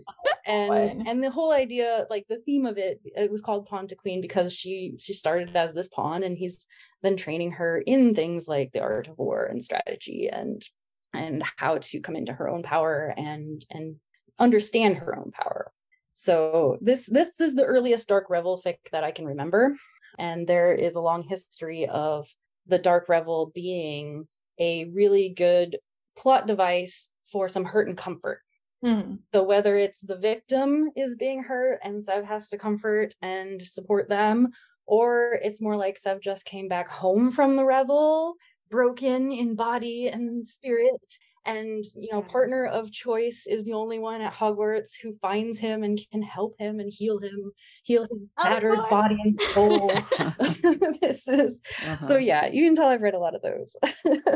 and 0.48 1.07
and 1.07 1.24
the 1.24 1.29
whole 1.29 1.51
idea, 1.51 2.07
like 2.09 2.25
the 2.27 2.39
theme 2.43 2.65
of 2.65 2.79
it, 2.79 3.00
it 3.03 3.29
was 3.29 3.43
called 3.43 3.67
Pawn 3.67 3.86
to 3.88 3.95
Queen 3.95 4.19
because 4.19 4.51
she 4.51 4.95
she 4.98 5.13
started 5.13 5.55
as 5.55 5.74
this 5.74 5.89
pawn, 5.89 6.24
and 6.24 6.36
he's 6.36 6.65
then 7.03 7.15
training 7.15 7.51
her 7.51 7.77
in 7.77 8.15
things 8.15 8.48
like 8.48 8.71
the 8.71 8.81
art 8.81 9.07
of 9.07 9.19
war 9.19 9.45
and 9.45 9.63
strategy 9.63 10.27
and 10.27 10.67
and 11.13 11.43
how 11.57 11.77
to 11.77 12.00
come 12.00 12.15
into 12.15 12.33
her 12.33 12.50
own 12.50 12.63
power 12.63 13.13
and 13.15 13.63
and 13.69 13.98
understand 14.39 14.98
her 14.98 15.15
own 15.15 15.29
power. 15.29 15.71
So 16.13 16.79
this 16.81 17.05
this 17.05 17.39
is 17.39 17.53
the 17.53 17.63
earliest 17.65 18.07
dark 18.07 18.31
revel 18.31 18.59
fic 18.59 18.77
that 18.91 19.03
I 19.03 19.12
can 19.12 19.25
remember, 19.25 19.75
and 20.17 20.48
there 20.48 20.74
is 20.74 20.95
a 20.95 21.01
long 21.01 21.21
history 21.24 21.88
of 21.88 22.27
the 22.68 22.78
dark 22.78 23.10
revel 23.10 23.51
being 23.54 24.28
a 24.60 24.86
really 24.86 25.30
good 25.30 25.78
plot 26.18 26.48
device 26.48 27.10
for 27.32 27.48
some 27.48 27.66
hurt 27.66 27.88
and 27.88 27.98
comfort. 27.98 28.42
Hmm. 28.84 29.16
So 29.34 29.44
whether 29.44 29.75
it's 29.78 30.01
the 30.01 30.18
victim 30.18 30.89
is 30.96 31.16
being 31.16 31.44
hurt 31.44 31.80
and 31.84 32.01
Sev 32.01 32.25
has 32.25 32.50
to 32.50 32.58
comfort 32.58 33.13
and 33.22 33.62
support 33.66 34.08
them, 34.10 34.50
or 34.86 35.40
it's 35.44 35.62
more 35.62 35.75
like 35.75 35.98
Sev 35.98 36.22
just 36.22 36.46
came 36.46 36.68
back 36.68 36.88
home 36.88 37.31
from 37.31 37.55
the 37.55 37.66
revel, 37.66 38.36
broken 38.70 39.31
in 39.31 39.55
body 39.55 40.07
and 40.07 40.46
spirit, 40.46 41.05
and 41.46 41.84
you 41.96 42.10
know, 42.12 42.22
partner 42.22 42.66
of 42.66 42.92
choice 42.92 43.46
is 43.48 43.64
the 43.64 43.74
only 43.74 44.00
one 44.00 44.22
at 44.22 44.34
Hogwarts 44.34 44.92
who 45.02 45.16
finds 45.22 45.58
him 45.60 45.84
and 45.84 46.00
can 46.12 46.22
help 46.22 46.56
him 46.60 46.80
and 46.80 46.92
heal 46.92 47.20
him, 47.20 47.52
heal 47.84 48.04
his 48.04 48.12
Of 48.12 48.44
battered 48.44 48.80
body 48.90 49.18
and 49.24 49.40
soul. 49.42 49.92
this 51.02 51.28
is 51.28 51.60
Uh-huh. 51.86 52.06
so 52.08 52.18
yeah, 52.18 52.48
you 52.48 52.66
can 52.66 52.75
tell 52.75 52.88
I've 52.88 53.02
read 53.02 53.14
a 53.16 53.20
lot 53.20 53.36
of 53.36 53.42
those. 53.42 53.75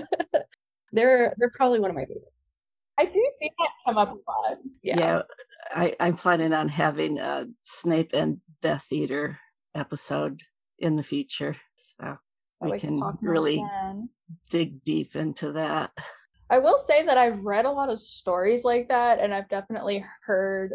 they're 0.92 1.34
they're 1.38 1.52
probably 1.56 1.80
one 1.80 1.90
of 1.90 1.96
my 1.96 2.04
favorites. 2.06 2.30
I 3.00 3.06
do 3.06 3.30
see 3.40 3.50
that 3.60 3.70
come 3.86 3.98
up 3.98 4.12
a 4.12 4.32
lot. 4.50 4.58
Yeah. 4.84 5.00
yeah, 5.00 5.22
I, 5.72 5.96
I'm 6.00 6.16
planning 6.16 6.54
on 6.54 6.70
having 6.70 7.18
a 7.18 7.48
Snape 7.64 8.12
and 8.14 8.38
Death 8.62 8.86
Eater 8.92 9.40
episode 9.74 10.42
in 10.78 10.96
the 10.96 11.02
future. 11.04 11.56
So 11.76 12.18
So 12.48 12.70
We 12.70 12.80
can 12.80 13.00
talk 13.00 13.22
more 13.22 13.32
really- 13.32 13.64
dig 14.52 14.84
deep 14.84 15.16
into 15.16 15.52
that. 15.54 15.92
I 16.50 16.60
will 16.60 16.78
say 16.78 17.04
that 17.04 17.18
I've 17.18 17.40
read 17.40 17.66
a 17.66 17.72
lot 17.72 17.90
of 17.90 18.00
stories 18.00 18.64
like 18.64 18.90
that, 18.90 19.20
and 19.20 19.34
I've 19.34 19.50
definitely 19.50 20.06
heard 20.24 20.74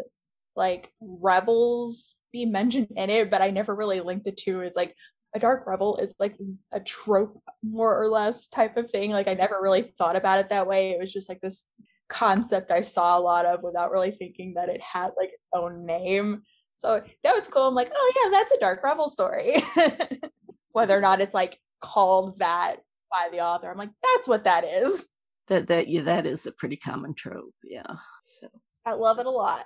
like 0.55 0.91
revels 0.99 2.15
be 2.31 2.45
mentioned 2.45 2.87
in 2.95 3.09
it, 3.09 3.31
but 3.31 3.41
I 3.41 3.49
never 3.49 3.75
really 3.75 4.01
linked 4.01 4.25
the 4.25 4.31
two 4.31 4.61
as 4.61 4.75
like 4.75 4.95
a 5.35 5.39
dark 5.39 5.67
revel 5.67 5.97
is 5.97 6.13
like 6.19 6.37
a 6.71 6.79
trope 6.79 7.41
more 7.63 7.99
or 8.01 8.09
less 8.09 8.47
type 8.47 8.77
of 8.77 8.89
thing. 8.89 9.11
Like 9.11 9.27
I 9.27 9.33
never 9.33 9.59
really 9.61 9.83
thought 9.83 10.15
about 10.15 10.39
it 10.39 10.49
that 10.49 10.67
way. 10.67 10.91
It 10.91 10.99
was 10.99 11.13
just 11.13 11.29
like 11.29 11.41
this 11.41 11.65
concept 12.09 12.71
I 12.71 12.81
saw 12.81 13.17
a 13.17 13.21
lot 13.21 13.45
of 13.45 13.61
without 13.61 13.91
really 13.91 14.11
thinking 14.11 14.55
that 14.55 14.69
it 14.69 14.81
had 14.81 15.11
like 15.17 15.29
its 15.29 15.43
own 15.53 15.85
name. 15.85 16.41
So 16.75 17.01
that 17.23 17.35
was 17.35 17.47
cool. 17.47 17.67
I'm 17.67 17.75
like, 17.75 17.91
oh 17.93 18.13
yeah, 18.15 18.31
that's 18.31 18.53
a 18.53 18.59
dark 18.59 18.83
revel 18.83 19.09
story. 19.09 19.63
Whether 20.71 20.97
or 20.97 21.01
not 21.01 21.21
it's 21.21 21.33
like 21.33 21.59
called 21.81 22.39
that 22.39 22.77
by 23.11 23.29
the 23.31 23.41
author, 23.41 23.69
I'm 23.69 23.77
like, 23.77 23.91
that's 24.01 24.27
what 24.27 24.45
that 24.45 24.63
is. 24.63 25.05
That 25.49 25.67
that 25.67 25.87
yeah, 25.87 26.01
that 26.01 26.25
is 26.25 26.45
a 26.45 26.51
pretty 26.51 26.77
common 26.77 27.13
trope. 27.13 27.53
Yeah. 27.63 27.95
So 28.39 28.47
I 28.85 28.93
love 28.93 29.19
it 29.19 29.25
a 29.25 29.29
lot. 29.31 29.65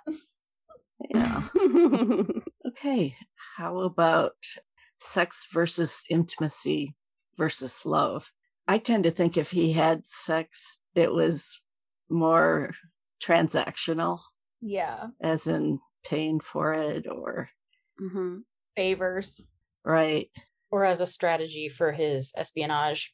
yeah. 1.09 1.43
Okay. 2.67 3.15
How 3.57 3.79
about 3.81 4.31
sex 4.99 5.45
versus 5.53 6.03
intimacy 6.09 6.95
versus 7.37 7.85
love? 7.85 8.31
I 8.67 8.77
tend 8.79 9.03
to 9.03 9.11
think 9.11 9.37
if 9.37 9.51
he 9.51 9.73
had 9.73 10.05
sex, 10.07 10.79
it 10.95 11.11
was 11.13 11.61
more 12.09 12.73
transactional, 13.23 14.19
Yeah. 14.61 15.07
as 15.21 15.45
in 15.47 15.79
paying 16.05 16.39
for 16.39 16.73
it 16.73 17.05
or 17.07 17.49
hmm 17.99 18.37
Favors. 18.75 19.45
right. 19.85 20.29
Or 20.71 20.83
as 20.85 20.99
a 21.01 21.05
strategy 21.07 21.69
for 21.69 21.91
his 21.91 22.33
espionage. 22.35 23.13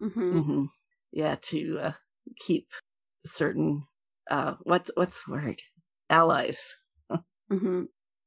hmm 0.00 0.40
hmm 0.40 0.64
Yeah, 1.12 1.36
to 1.42 1.78
uh, 1.80 1.92
keep 2.38 2.68
certain 3.24 3.84
uh 4.30 4.54
what's 4.62 4.90
what's 4.94 5.24
the 5.24 5.32
word? 5.32 5.60
Allies. 6.10 6.76
hmm 7.50 7.84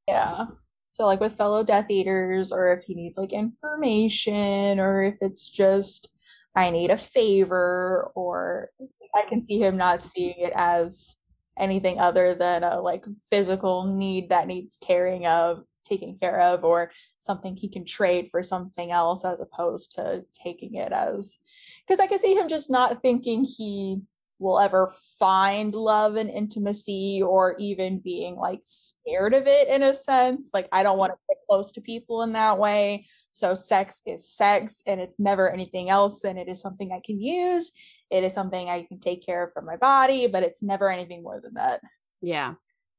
Yeah. 0.07 0.45
So 0.89 1.05
like 1.05 1.19
with 1.19 1.35
fellow 1.35 1.63
Death 1.63 1.89
Eaters, 1.89 2.51
or 2.51 2.71
if 2.71 2.83
he 2.85 2.95
needs 2.95 3.17
like 3.17 3.33
information, 3.33 4.79
or 4.79 5.03
if 5.03 5.15
it's 5.21 5.49
just 5.49 6.09
I 6.55 6.71
need 6.71 6.89
a 6.91 6.97
favor, 6.97 8.11
or 8.15 8.69
I 9.15 9.23
can 9.27 9.45
see 9.45 9.59
him 9.59 9.75
not 9.77 10.01
seeing 10.01 10.35
it 10.37 10.53
as 10.55 11.17
anything 11.59 11.99
other 11.99 12.33
than 12.33 12.63
a 12.63 12.79
like 12.79 13.05
physical 13.29 13.85
need 13.85 14.29
that 14.29 14.47
needs 14.47 14.77
caring 14.77 15.27
of, 15.27 15.63
taking 15.85 16.17
care 16.17 16.41
of, 16.41 16.63
or 16.63 16.91
something 17.19 17.55
he 17.55 17.69
can 17.69 17.85
trade 17.85 18.29
for 18.31 18.43
something 18.43 18.91
else 18.91 19.23
as 19.23 19.39
opposed 19.39 19.93
to 19.95 20.25
taking 20.33 20.75
it 20.75 20.91
as 20.91 21.37
because 21.85 21.99
I 21.99 22.07
can 22.07 22.19
see 22.19 22.35
him 22.35 22.47
just 22.47 22.69
not 22.69 23.01
thinking 23.01 23.43
he 23.43 24.01
will 24.39 24.59
ever 24.59 24.93
find 25.17 25.73
love 25.73 26.15
and 26.15 26.29
intimacy 26.29 27.21
or 27.21 27.55
even 27.57 27.99
being 27.99 28.35
like 28.35 28.59
scared 28.61 29.33
of 29.33 29.47
it 29.47 29.67
in 29.69 29.81
a 29.83 29.93
sense. 29.93 30.51
Like, 30.53 30.67
I 30.71 30.83
don't 30.83 30.97
want 30.97 31.13
to 31.13 31.17
get 31.29 31.37
close 31.49 31.71
to 31.73 31.81
people 31.81 32.21
in 32.23 32.33
that 32.33 32.57
way. 32.57 33.07
So, 33.31 33.53
sex 33.53 34.01
is 34.05 34.29
sex 34.29 34.81
and 34.85 34.99
it's 34.99 35.19
never 35.19 35.49
anything 35.49 35.89
else. 35.89 36.23
And 36.23 36.37
it 36.37 36.49
is 36.49 36.61
something 36.61 36.91
I 36.91 37.01
can 37.03 37.21
use. 37.21 37.71
It 38.09 38.23
is 38.23 38.33
something 38.33 38.69
I 38.69 38.83
can 38.83 38.99
take 38.99 39.25
care 39.25 39.43
of 39.43 39.53
for 39.53 39.61
my 39.61 39.77
body, 39.77 40.27
but 40.27 40.43
it's 40.43 40.61
never 40.61 40.89
anything 40.89 41.23
more 41.23 41.39
than 41.41 41.53
that 41.55 41.81
Yeah. 42.21 42.55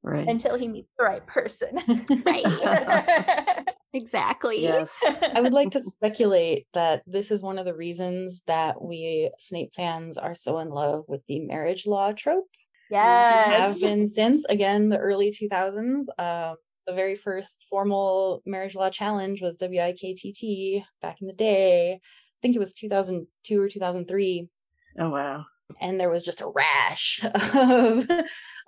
Right. 0.07 0.29
until 0.29 0.57
he 0.57 0.69
meets 0.69 0.89
the 0.97 1.05
right 1.05 1.27
person. 1.27 1.79
Right. 2.25 2.45
Exactly. 3.93 4.63
yes. 4.63 5.03
I 5.35 5.41
would 5.41 5.55
like 5.55 5.71
to 5.71 5.81
speculate 5.81 6.67
that 6.75 7.03
this 7.07 7.31
is 7.31 7.43
one 7.43 7.59
of 7.59 7.65
the 7.65 7.75
reasons 7.75 8.43
that 8.47 8.83
we 8.83 9.31
Snape 9.39 9.71
fans 9.75 10.19
are 10.19 10.35
so 10.35 10.59
in 10.59 10.69
love 10.69 11.05
with 11.09 11.23
the 11.29 11.41
marriage 11.41 11.87
law 11.87 12.13
trope. 12.13 12.45
yes. 12.91 13.59
Have 13.59 13.81
been 13.81 14.11
since 14.11 14.45
again 14.51 14.91
the 14.91 14.99
early 14.99 15.31
2000s. 15.31 16.05
Um, 16.19 16.57
the 16.87 16.93
very 16.93 17.17
first 17.17 17.65
formal 17.71 18.43
marriage 18.45 18.75
law 18.75 18.91
challenge 18.91 19.41
was 19.41 19.57
WIKTT 19.57 20.85
back 21.01 21.23
in 21.23 21.27
the 21.27 21.33
day. 21.33 21.93
I 21.95 21.99
think 22.43 22.55
it 22.55 22.61
was 22.61 22.75
2002 22.75 23.61
or 23.63 23.69
2003. 23.69 24.49
Oh 24.99 25.09
wow. 25.11 25.47
And 25.81 26.01
there 26.01 26.11
was 26.11 26.25
just 26.25 26.41
a 26.41 26.49
rash 26.49 27.21
of 27.55 28.09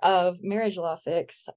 of 0.01 0.37
marriage 0.41 0.77
law 0.77 0.97
fics 0.97 1.47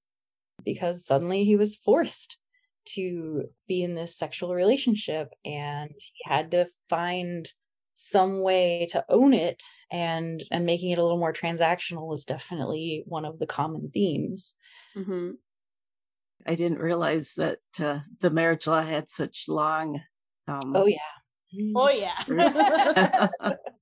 because 0.63 1.05
suddenly 1.05 1.43
he 1.43 1.55
was 1.55 1.75
forced 1.75 2.37
to 2.85 3.45
be 3.67 3.83
in 3.83 3.95
this 3.95 4.17
sexual 4.17 4.53
relationship 4.53 5.29
and 5.45 5.91
he 5.97 6.11
had 6.25 6.51
to 6.51 6.67
find 6.89 7.47
some 7.95 8.41
way 8.41 8.87
to 8.89 9.05
own 9.07 9.33
it 9.33 9.63
and 9.91 10.43
and 10.51 10.65
making 10.65 10.89
it 10.89 10.97
a 10.97 11.01
little 11.01 11.17
more 11.17 11.31
transactional 11.31 12.13
is 12.13 12.25
definitely 12.25 13.03
one 13.05 13.23
of 13.23 13.39
the 13.39 13.45
common 13.45 13.89
themes 13.93 14.55
Mm-hmm. 14.95 15.31
I 16.45 16.55
didn't 16.55 16.79
realize 16.79 17.35
that 17.35 17.59
uh, 17.79 17.99
the 18.19 18.29
marriage 18.29 18.67
law 18.67 18.81
had 18.81 19.09
such 19.09 19.45
long. 19.47 20.01
Um, 20.47 20.75
oh 20.75 20.85
yeah 20.85 20.99
Oh 21.75 21.89
yeah. 21.89 23.27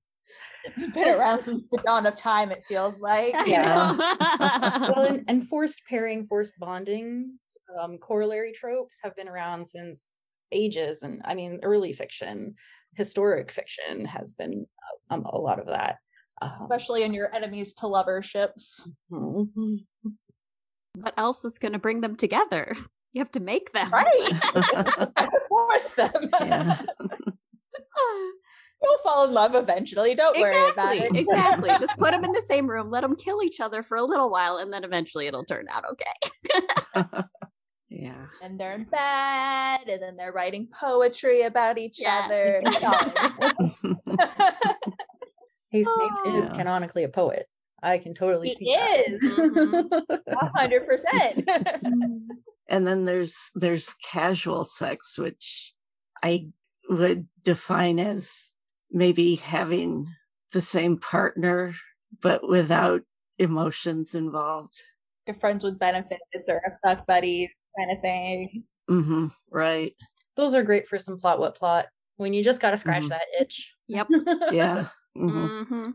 roots. 0.66 0.76
it's 0.76 0.94
been 0.94 1.08
around 1.08 1.42
since 1.42 1.68
the 1.68 1.78
dawn 1.78 2.06
of 2.06 2.16
time, 2.16 2.50
it 2.50 2.62
feels 2.68 3.00
like. 3.00 3.34
Yeah. 3.46 3.96
Yeah. 3.98 4.78
well 4.94 5.04
and, 5.04 5.24
and 5.28 5.48
forced 5.48 5.82
pairing 5.88 6.26
forced 6.26 6.58
bonding 6.58 7.38
um, 7.80 7.98
corollary 7.98 8.52
tropes 8.52 8.96
have 9.02 9.14
been 9.16 9.28
around 9.28 9.66
since 9.68 10.08
ages 10.52 11.02
and 11.02 11.20
i 11.24 11.34
mean 11.34 11.58
early 11.62 11.92
fiction 11.92 12.54
historic 12.94 13.50
fiction 13.50 14.04
has 14.04 14.34
been 14.34 14.66
uh, 15.10 15.14
um, 15.14 15.24
a 15.24 15.38
lot 15.38 15.58
of 15.58 15.66
that 15.66 15.96
um, 16.42 16.62
Especially 16.62 17.04
in 17.04 17.14
your 17.14 17.34
enemies 17.34 17.72
to 17.74 17.86
lovers 17.86 18.24
ships. 18.24 18.88
mhm. 19.10 19.84
what 20.94 21.14
else 21.16 21.44
is 21.44 21.58
going 21.58 21.72
to 21.72 21.78
bring 21.78 22.00
them 22.00 22.16
together? 22.16 22.74
You 23.12 23.20
have 23.20 23.32
to 23.32 23.40
make 23.40 23.72
them. 23.72 23.90
Right. 23.92 24.30
Force 25.48 25.88
them. 25.96 26.30
Yeah. 26.40 26.82
You'll 28.82 28.98
fall 28.98 29.24
in 29.26 29.32
love 29.32 29.54
eventually. 29.54 30.14
Don't 30.14 30.38
worry 30.38 30.70
about 30.70 30.96
it. 30.96 31.14
Exactly. 31.14 31.70
Just 31.80 31.96
put 31.98 32.10
them 32.12 32.24
in 32.24 32.32
the 32.32 32.42
same 32.42 32.66
room, 32.66 32.90
let 32.90 33.02
them 33.02 33.14
kill 33.16 33.42
each 33.42 33.60
other 33.60 33.82
for 33.82 33.96
a 33.96 34.04
little 34.04 34.28
while, 34.30 34.56
and 34.58 34.72
then 34.72 34.82
eventually 34.84 35.26
it'll 35.26 35.44
turn 35.44 35.66
out 35.70 35.84
okay. 35.92 37.22
yeah. 37.88 38.26
and 38.42 38.58
they're 38.58 38.74
in 38.74 38.84
bed, 38.84 39.88
and 39.88 40.02
then 40.02 40.16
they're 40.16 40.32
writing 40.32 40.68
poetry 40.78 41.42
about 41.42 41.78
each 41.78 42.00
Yeah. 42.00 42.22
other. 42.24 42.62
It's 42.66 42.84
all- 42.84 44.72
hey 45.70 45.84
snape 45.84 46.12
is 46.26 46.34
Yeah. 46.50 46.52
canonically 46.54 47.04
a 47.04 47.08
poet 47.08 47.46
i 47.82 47.96
can 47.96 48.12
totally 48.14 48.48
he 48.48 48.54
see 48.56 48.72
that. 48.72 49.04
is 49.08 49.22
Mhm. 49.22 49.88
a 50.26 50.50
hundred 50.58 50.86
percent. 50.86 51.48
and 52.68 52.86
then 52.86 53.04
there's 53.04 53.50
there's 53.54 53.94
casual 53.94 54.64
sex 54.64 55.18
which 55.18 55.72
i 56.22 56.46
would 56.90 57.26
define 57.42 57.98
as 57.98 58.54
maybe 58.92 59.36
having 59.36 60.06
the 60.52 60.60
same 60.60 60.98
partner 60.98 61.72
but 62.20 62.46
without 62.46 63.02
emotions 63.38 64.14
involved. 64.14 64.82
Your 65.26 65.34
friends 65.36 65.64
with 65.64 65.78
benefits 65.78 66.20
or 66.46 66.58
a 66.58 66.86
fuck 66.86 67.06
buddy 67.06 67.50
kind 67.78 67.90
of 67.96 68.02
thing. 68.02 68.64
hmm 68.88 69.26
right. 69.50 69.94
Those 70.36 70.54
are 70.54 70.62
great 70.62 70.86
for 70.88 70.98
some 70.98 71.18
plot 71.18 71.38
what 71.38 71.54
plot. 71.56 71.86
When 72.16 72.32
you 72.34 72.44
just 72.44 72.60
got 72.60 72.70
to 72.70 72.76
scratch 72.76 73.04
Mhm. 73.04 73.08
that 73.08 73.22
itch. 73.40 73.74
Yep. 73.88 74.08
yeah 74.52 74.88
hmm 75.14 75.46
hmm 75.64 75.90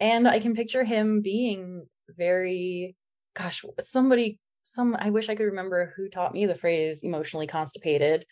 and 0.00 0.26
i 0.28 0.38
can 0.40 0.54
picture 0.54 0.82
him 0.84 1.20
being 1.22 1.86
very 2.16 2.96
gosh 3.34 3.64
somebody 3.80 4.38
some 4.64 4.96
i 4.98 5.10
wish 5.10 5.28
i 5.28 5.34
could 5.34 5.44
remember 5.44 5.92
who 5.96 6.08
taught 6.08 6.34
me 6.34 6.46
the 6.46 6.54
phrase 6.54 7.02
emotionally 7.04 7.46
constipated 7.46 8.24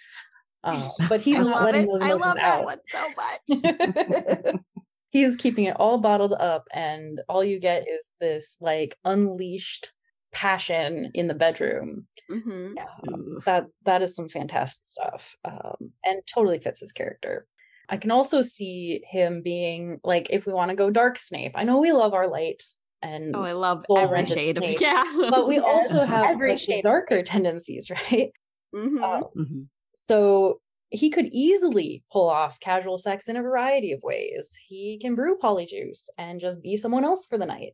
uh, 0.66 0.90
but 1.08 1.20
he's 1.22 1.38
I 1.38 1.42
not 1.42 1.62
letting 1.64 1.82
it. 1.84 1.90
those 1.90 2.02
I 2.02 2.12
emotions 2.12 2.20
love 2.26 2.36
that 2.36 2.60
out 2.60 2.64
one 2.64 2.78
so 2.90 4.44
much. 4.44 4.54
he's 5.10 5.36
keeping 5.36 5.64
it 5.64 5.76
all 5.78 5.98
bottled 5.98 6.34
up 6.34 6.66
and 6.74 7.20
all 7.28 7.42
you 7.44 7.58
get 7.58 7.82
is 7.88 8.04
this 8.20 8.58
like 8.60 8.98
unleashed 9.04 9.92
passion 10.32 11.10
in 11.14 11.28
the 11.28 11.34
bedroom 11.34 12.06
hmm 12.28 12.74
Ooh. 13.08 13.40
that 13.46 13.64
that 13.84 14.02
is 14.02 14.14
some 14.14 14.28
fantastic 14.28 14.82
stuff 14.86 15.34
um, 15.44 15.92
and 16.04 16.20
totally 16.26 16.58
fits 16.58 16.80
his 16.80 16.92
character 16.92 17.46
i 17.88 17.96
can 17.96 18.10
also 18.10 18.42
see 18.42 19.00
him 19.08 19.40
being 19.42 19.98
like 20.04 20.26
if 20.30 20.44
we 20.44 20.52
want 20.52 20.70
to 20.70 20.76
go 20.76 20.90
dark 20.90 21.18
snape 21.18 21.52
i 21.54 21.64
know 21.64 21.80
we 21.80 21.92
love 21.92 22.12
our 22.12 22.28
light 22.28 22.62
and 23.02 23.36
Oh, 23.36 23.42
I 23.42 23.52
love 23.52 23.84
Full 23.86 23.98
every 23.98 24.14
rendered 24.14 24.36
shade 24.38 24.56
of 24.58 24.64
yeah. 24.80 25.04
but 25.30 25.46
we 25.46 25.58
also 25.58 26.04
have 26.04 26.26
every 26.30 26.52
like, 26.52 26.60
shade 26.60 26.82
darker 26.82 27.22
tendencies 27.22 27.90
right 27.90 28.32
Mhm. 28.74 29.02
Um, 29.02 29.22
Mhm. 29.36 29.66
So 30.08 30.60
he 30.90 31.10
could 31.10 31.26
easily 31.32 32.04
pull 32.12 32.28
off 32.28 32.60
casual 32.60 32.98
sex 32.98 33.28
in 33.28 33.36
a 33.36 33.42
variety 33.42 33.92
of 33.92 34.00
ways 34.02 34.56
he 34.68 34.98
can 35.00 35.14
brew 35.14 35.36
polyjuice 35.36 36.08
and 36.16 36.40
just 36.40 36.62
be 36.62 36.76
someone 36.76 37.04
else 37.04 37.26
for 37.26 37.36
the 37.38 37.46
night 37.46 37.72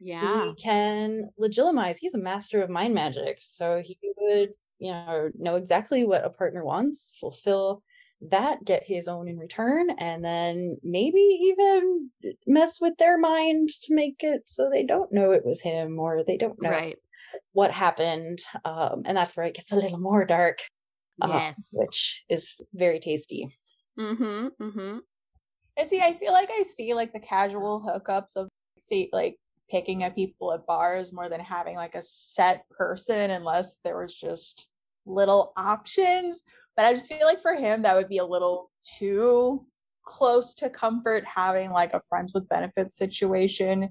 yeah. 0.00 0.46
he 0.46 0.54
can 0.54 1.30
Legilimize 1.40 1.96
he's 1.98 2.14
a 2.14 2.18
master 2.18 2.62
of 2.62 2.70
mind 2.70 2.94
magic 2.94 3.36
so 3.38 3.82
he 3.84 3.98
would 4.16 4.50
you 4.78 4.92
know 4.92 5.30
know 5.38 5.56
exactly 5.56 6.04
what 6.04 6.24
a 6.24 6.30
partner 6.30 6.64
wants 6.64 7.16
fulfill 7.18 7.82
that 8.30 8.64
get 8.64 8.84
his 8.84 9.08
own 9.08 9.26
in 9.26 9.36
return 9.38 9.90
and 9.98 10.24
then 10.24 10.76
maybe 10.84 11.18
even 11.18 12.10
mess 12.46 12.80
with 12.80 12.96
their 12.98 13.18
mind 13.18 13.68
to 13.68 13.94
make 13.94 14.16
it 14.20 14.42
so 14.46 14.70
they 14.70 14.84
don't 14.84 15.12
know 15.12 15.32
it 15.32 15.44
was 15.44 15.60
him 15.60 15.98
or 15.98 16.22
they 16.24 16.36
don't 16.36 16.62
know 16.62 16.70
Right. 16.70 16.96
what 17.52 17.72
happened 17.72 18.40
um, 18.64 19.02
and 19.04 19.16
that's 19.16 19.36
where 19.36 19.46
it 19.46 19.54
gets 19.54 19.72
a 19.72 19.76
little 19.76 19.98
more 19.98 20.24
dark 20.24 20.58
uh, 21.20 21.28
Yes. 21.28 21.68
which 21.72 22.24
is 22.28 22.54
very 22.72 22.98
tasty 22.98 23.54
Mm-hmm. 23.98 24.46
Mm-hmm. 24.62 24.98
And 25.76 25.88
see, 25.88 26.00
I 26.00 26.14
feel 26.14 26.32
like 26.32 26.48
I 26.50 26.62
see 26.62 26.94
like 26.94 27.12
the 27.12 27.20
casual 27.20 27.80
hookups 27.80 28.36
of 28.36 28.48
see 28.78 29.10
like 29.12 29.36
picking 29.70 30.02
at 30.02 30.14
people 30.14 30.52
at 30.52 30.66
bars 30.66 31.12
more 31.12 31.28
than 31.28 31.40
having 31.40 31.76
like 31.76 31.94
a 31.94 32.02
set 32.02 32.64
person 32.70 33.30
unless 33.30 33.78
there 33.84 33.98
was 34.00 34.14
just 34.14 34.68
little 35.06 35.52
options. 35.56 36.44
But 36.76 36.86
I 36.86 36.94
just 36.94 37.08
feel 37.08 37.26
like 37.26 37.42
for 37.42 37.54
him 37.54 37.82
that 37.82 37.96
would 37.96 38.08
be 38.08 38.18
a 38.18 38.24
little 38.24 38.70
too 38.98 39.66
close 40.04 40.54
to 40.56 40.70
comfort 40.70 41.24
having 41.26 41.70
like 41.70 41.92
a 41.92 42.00
friends 42.00 42.32
with 42.34 42.48
benefits 42.48 42.96
situation. 42.96 43.90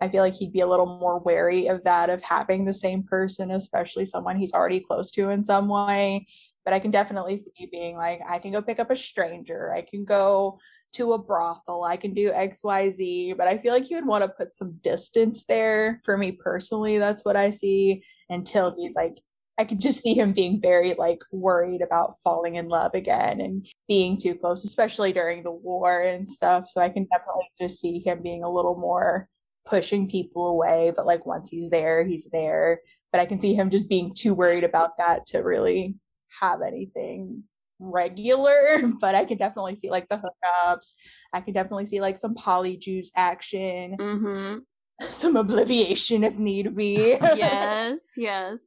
I 0.00 0.08
feel 0.08 0.22
like 0.22 0.34
he'd 0.34 0.52
be 0.52 0.60
a 0.60 0.66
little 0.66 0.98
more 0.98 1.20
wary 1.20 1.68
of 1.68 1.84
that 1.84 2.10
of 2.10 2.22
having 2.22 2.64
the 2.64 2.74
same 2.74 3.04
person, 3.04 3.52
especially 3.52 4.04
someone 4.04 4.36
he's 4.36 4.52
already 4.52 4.80
close 4.80 5.10
to 5.12 5.30
in 5.30 5.44
some 5.44 5.68
way. 5.68 6.26
But 6.64 6.74
I 6.74 6.78
can 6.78 6.90
definitely 6.90 7.36
see 7.36 7.68
being 7.70 7.96
like, 7.96 8.20
I 8.28 8.38
can 8.38 8.52
go 8.52 8.62
pick 8.62 8.78
up 8.78 8.90
a 8.90 8.96
stranger. 8.96 9.72
I 9.72 9.82
can 9.82 10.04
go 10.04 10.58
to 10.92 11.14
a 11.14 11.18
brothel. 11.18 11.84
I 11.84 11.96
can 11.96 12.14
do 12.14 12.30
XYZ, 12.30 13.36
but 13.36 13.48
I 13.48 13.58
feel 13.58 13.72
like 13.72 13.84
he 13.84 13.94
would 13.94 14.06
want 14.06 14.22
to 14.24 14.28
put 14.28 14.54
some 14.54 14.78
distance 14.82 15.44
there. 15.44 16.00
For 16.04 16.16
me 16.16 16.32
personally, 16.32 16.98
that's 16.98 17.24
what 17.24 17.36
I 17.36 17.50
see 17.50 18.02
until 18.28 18.74
he's 18.76 18.94
like, 18.94 19.18
I 19.58 19.64
could 19.64 19.80
just 19.80 20.02
see 20.02 20.14
him 20.14 20.32
being 20.32 20.60
very 20.60 20.94
like 20.94 21.22
worried 21.30 21.82
about 21.82 22.14
falling 22.22 22.56
in 22.56 22.68
love 22.68 22.94
again 22.94 23.40
and 23.40 23.66
being 23.86 24.16
too 24.16 24.34
close, 24.34 24.64
especially 24.64 25.12
during 25.12 25.42
the 25.42 25.50
war 25.50 26.00
and 26.00 26.28
stuff. 26.28 26.68
So 26.68 26.80
I 26.80 26.88
can 26.88 27.06
definitely 27.12 27.48
just 27.60 27.80
see 27.80 28.02
him 28.04 28.22
being 28.22 28.44
a 28.44 28.50
little 28.50 28.76
more 28.76 29.28
pushing 29.66 30.08
people 30.08 30.48
away. 30.48 30.92
But 30.94 31.06
like 31.06 31.26
once 31.26 31.48
he's 31.48 31.70
there, 31.70 32.04
he's 32.04 32.28
there. 32.30 32.80
But 33.12 33.20
I 33.20 33.26
can 33.26 33.38
see 33.38 33.54
him 33.54 33.70
just 33.70 33.88
being 33.88 34.12
too 34.14 34.34
worried 34.34 34.64
about 34.64 34.96
that 34.98 35.26
to 35.26 35.38
really 35.40 35.96
have 36.40 36.60
anything 36.66 37.44
regular, 37.78 38.80
but 39.00 39.14
I 39.14 39.24
can 39.24 39.38
definitely 39.38 39.76
see 39.76 39.90
like 39.90 40.08
the 40.08 40.16
hookups. 40.16 40.94
I 41.32 41.40
can 41.40 41.54
definitely 41.54 41.86
see 41.86 42.00
like 42.00 42.18
some 42.18 42.34
polyjuice 42.34 43.08
action, 43.16 43.96
Mm-hmm. 43.98 44.58
some 45.06 45.36
obliviation 45.36 46.24
if 46.24 46.38
need 46.38 46.76
be. 46.76 47.16
Yes. 47.20 48.00
Yes. 48.16 48.60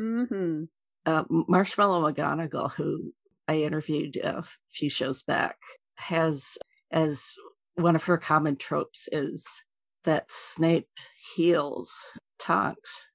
Mm-hmm. 0.00 0.64
uh, 1.06 1.24
Marshmallow 1.28 2.08
McGonagall, 2.12 2.72
who 2.72 3.12
I 3.48 3.62
interviewed 3.62 4.16
a 4.16 4.44
few 4.68 4.90
shows 4.90 5.22
back, 5.22 5.56
has 5.96 6.58
as 6.92 7.34
one 7.74 7.96
of 7.96 8.04
her 8.04 8.18
common 8.18 8.56
tropes 8.56 9.08
is 9.12 9.64
that 10.04 10.30
Snape 10.30 10.88
heals 11.34 11.96
Tonks. 12.38 13.08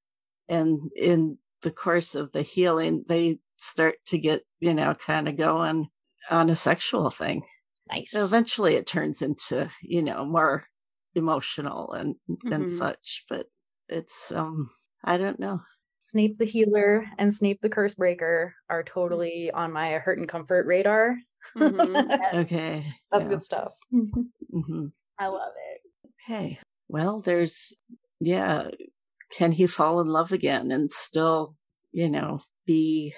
And 0.50 0.92
in 0.96 1.38
the 1.62 1.72
course 1.72 2.16
of 2.16 2.32
the 2.34 2.42
healing, 2.42 3.06
they 3.08 3.40
start 3.64 3.96
to 4.08 4.18
get, 4.18 4.44
you 4.60 4.74
know, 4.74 4.94
kind 4.96 5.28
of 5.28 5.38
going 5.38 5.88
on 6.32 6.50
a 6.50 6.56
sexual 6.56 7.10
thing. 7.10 7.44
nice 7.92 8.12
So 8.12 8.24
eventually 8.26 8.76
it 8.76 8.88
turns 8.88 9.22
into, 9.22 9.70
you 9.82 10.02
know, 10.02 10.26
more 10.26 10.66
emotional 11.16 11.92
and 11.94 12.16
and 12.30 12.66
Mhm. 12.66 12.70
such. 12.70 13.26
But 13.30 13.48
it's 13.90 14.32
um 14.32 14.70
I 15.04 15.18
don't 15.18 15.40
know. 15.40 15.62
Snape 16.04 16.38
the 16.38 16.46
healer 16.46 17.06
and 17.18 17.34
Snape 17.34 17.62
the 17.62 17.70
curse 17.70 17.96
breaker 17.96 18.56
are 18.70 18.84
totally 18.84 19.52
on 19.52 19.72
my 19.72 19.94
hurt 19.94 20.20
and 20.20 20.28
comfort 20.28 20.66
radar. 20.66 21.18
Mhm. 21.56 22.08
Yes, 22.10 22.36
Okay. 22.46 22.94
That's 23.12 23.24
yeah. 23.24 23.30
good 23.30 23.44
stuff. 23.44 23.74
hmm 23.92 24.88
I 25.20 25.28
love 25.28 25.54
it. 25.72 25.82
Okay. 26.30 26.58
Well, 26.88 27.22
there's, 27.22 27.76
yeah. 28.20 28.70
Can 29.32 29.52
he 29.52 29.68
fall 29.68 30.00
in 30.02 30.08
love 30.08 30.32
again 30.32 30.72
and 30.72 30.92
still, 30.92 31.56
you 31.94 32.10
know, 32.10 32.42
be 32.66 33.14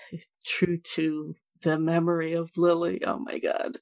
true 0.45 0.77
to 0.77 1.33
the 1.61 1.79
memory 1.79 2.33
of 2.33 2.51
Lily? 2.57 3.03
Oh 3.03 3.19
my 3.19 3.39
God. 3.39 3.77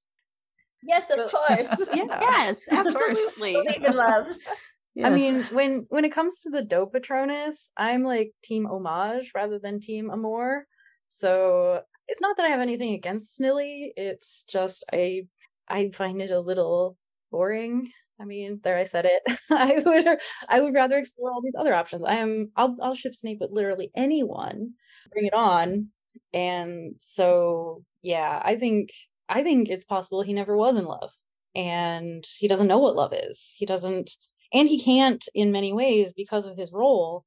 Yes, 0.83 1.09
of 1.09 1.31
course. 1.31 1.89
Yeah. 1.93 2.19
Yes, 2.21 2.59
absolutely. 2.71 3.53
Believe 3.53 3.83
in 3.83 3.95
love. 3.95 4.27
I 5.03 5.09
mean, 5.09 5.43
when 5.51 5.85
when 5.89 6.05
it 6.05 6.13
comes 6.13 6.41
to 6.41 6.49
the 6.49 6.61
doe 6.61 6.85
Patronus, 6.85 7.71
I'm 7.77 8.03
like 8.03 8.33
team 8.43 8.65
homage 8.65 9.31
rather 9.33 9.59
than 9.59 9.79
team 9.79 10.09
amour. 10.09 10.67
So 11.09 11.81
it's 12.07 12.21
not 12.21 12.37
that 12.37 12.45
I 12.45 12.49
have 12.49 12.61
anything 12.61 12.93
against 12.93 13.39
Snilly. 13.39 13.91
It's 13.95 14.45
just 14.45 14.83
I 14.93 15.27
I 15.67 15.89
find 15.89 16.21
it 16.21 16.31
a 16.31 16.39
little 16.39 16.97
boring. 17.31 17.91
I 18.19 18.25
mean, 18.25 18.59
there 18.63 18.77
I 18.77 18.83
said 18.83 19.05
it. 19.05 19.21
I 19.51 19.81
would 19.85 20.07
uh, 20.07 20.15
I 20.49 20.59
would 20.61 20.73
rather 20.73 20.97
explore 20.97 21.31
all 21.31 21.41
these 21.41 21.55
other 21.57 21.73
options. 21.73 22.03
I 22.05 22.15
am 22.15 22.51
I'll 22.55 22.75
I'll 22.81 22.95
ship 22.95 23.15
Snape 23.15 23.39
with 23.41 23.51
literally 23.51 23.91
anyone. 23.95 24.73
Bring 25.11 25.25
it 25.25 25.33
on. 25.33 25.89
And 26.33 26.95
so 26.99 27.83
yeah, 28.01 28.41
I 28.43 28.55
think 28.55 28.89
I 29.29 29.43
think 29.43 29.69
it's 29.69 29.85
possible 29.85 30.21
he 30.21 30.33
never 30.33 30.55
was 30.57 30.75
in 30.75 30.85
love 30.85 31.11
and 31.55 32.25
he 32.37 32.47
doesn't 32.47 32.67
know 32.67 32.79
what 32.79 32.95
love 32.95 33.13
is. 33.13 33.53
He 33.57 33.65
doesn't 33.65 34.11
and 34.53 34.69
he 34.69 34.81
can't 34.81 35.27
in 35.33 35.51
many 35.51 35.73
ways 35.73 36.13
because 36.13 36.45
of 36.45 36.57
his 36.57 36.71
role 36.71 37.25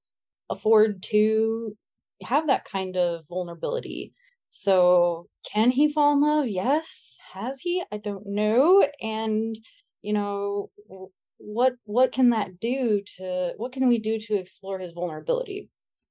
afford 0.50 1.02
to 1.02 1.76
have 2.22 2.46
that 2.46 2.64
kind 2.64 2.96
of 2.96 3.24
vulnerability 3.28 4.12
so 4.50 5.26
can 5.52 5.70
he 5.70 5.92
fall 5.92 6.12
in 6.14 6.22
love 6.22 6.46
yes 6.46 7.18
has 7.34 7.60
he 7.60 7.82
i 7.92 7.96
don't 7.98 8.26
know 8.26 8.86
and 9.02 9.58
you 10.06 10.12
know 10.12 10.70
what 11.38 11.74
what 11.84 12.12
can 12.12 12.30
that 12.30 12.60
do 12.60 13.02
to 13.16 13.52
what 13.56 13.72
can 13.72 13.88
we 13.88 13.98
do 13.98 14.18
to 14.18 14.34
explore 14.34 14.78
his 14.78 14.92
vulnerability 14.92 15.68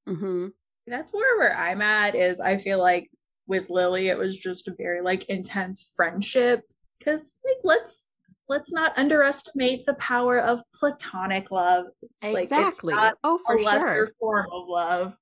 mm-hmm. 0.07 0.47
that's 0.85 1.13
where 1.13 1.37
where 1.37 1.57
i'm 1.57 1.81
at 1.81 2.13
is 2.13 2.41
i 2.41 2.57
feel 2.57 2.77
like 2.77 3.09
with 3.47 3.69
lily 3.69 4.09
it 4.09 4.17
was 4.17 4.37
just 4.37 4.67
a 4.67 4.75
very 4.77 5.01
like 5.01 5.25
intense 5.29 5.93
friendship 5.95 6.61
because 6.99 7.35
like 7.45 7.57
let's 7.63 8.09
let's 8.47 8.71
not 8.71 8.97
underestimate 8.97 9.85
the 9.85 9.95
power 9.95 10.39
of 10.39 10.61
platonic 10.73 11.49
love. 11.49 11.85
Exactly. 12.21 12.93
Like, 12.93 13.15
oh, 13.23 13.39
for 13.45 13.55
a 13.55 13.59
sure. 13.59 13.65
lesser 13.65 14.13
form 14.19 14.45
of 14.51 14.67
love. 14.67 15.13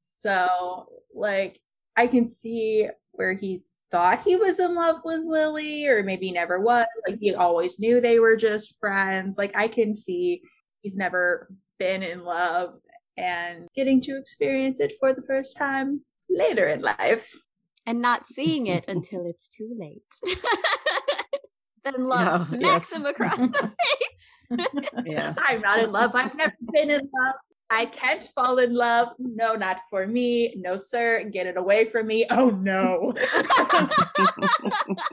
So, 0.00 0.86
like, 1.14 1.60
I 1.96 2.06
can 2.06 2.28
see 2.28 2.88
where 3.12 3.32
he 3.32 3.62
thought 3.90 4.22
he 4.22 4.36
was 4.36 4.60
in 4.60 4.74
love 4.74 5.00
with 5.04 5.24
Lily, 5.24 5.86
or 5.86 6.02
maybe 6.02 6.30
never 6.30 6.60
was. 6.60 6.84
Mm-hmm. 6.84 7.12
Like, 7.12 7.20
he 7.20 7.34
always 7.34 7.78
knew 7.78 8.00
they 8.00 8.18
were 8.18 8.36
just 8.36 8.78
friends. 8.78 9.38
Like, 9.38 9.56
I 9.56 9.68
can 9.68 9.94
see 9.94 10.42
he's 10.82 10.96
never 10.96 11.48
been 11.78 12.02
in 12.02 12.24
love 12.24 12.74
and 13.16 13.68
getting 13.74 14.00
to 14.02 14.16
experience 14.16 14.80
it 14.80 14.92
for 15.00 15.12
the 15.12 15.22
first 15.22 15.56
time 15.56 16.02
later 16.30 16.66
in 16.68 16.80
life. 16.80 17.34
And 17.86 17.98
not 17.98 18.26
seeing 18.26 18.66
it 18.66 18.84
until 18.88 19.26
it's 19.26 19.48
too 19.48 19.74
late. 19.76 20.02
then 21.84 21.94
love 21.98 22.48
smacks 22.48 22.92
yes. 22.92 22.96
him 22.96 23.06
across 23.06 23.38
the 23.38 23.72
face. 24.58 24.88
yeah. 25.04 25.34
I'm 25.38 25.60
not 25.60 25.80
in 25.80 25.92
love. 25.92 26.14
I've 26.14 26.34
never 26.34 26.54
been 26.72 26.90
in 26.90 27.00
love. 27.00 27.34
I 27.70 27.86
can't 27.86 28.22
fall 28.34 28.58
in 28.58 28.74
love. 28.74 29.08
No, 29.18 29.54
not 29.54 29.80
for 29.90 30.06
me. 30.06 30.54
No, 30.56 30.76
sir. 30.76 31.24
Get 31.30 31.46
it 31.46 31.56
away 31.56 31.84
from 31.84 32.06
me. 32.06 32.26
Oh, 32.30 32.48
no. 32.48 33.12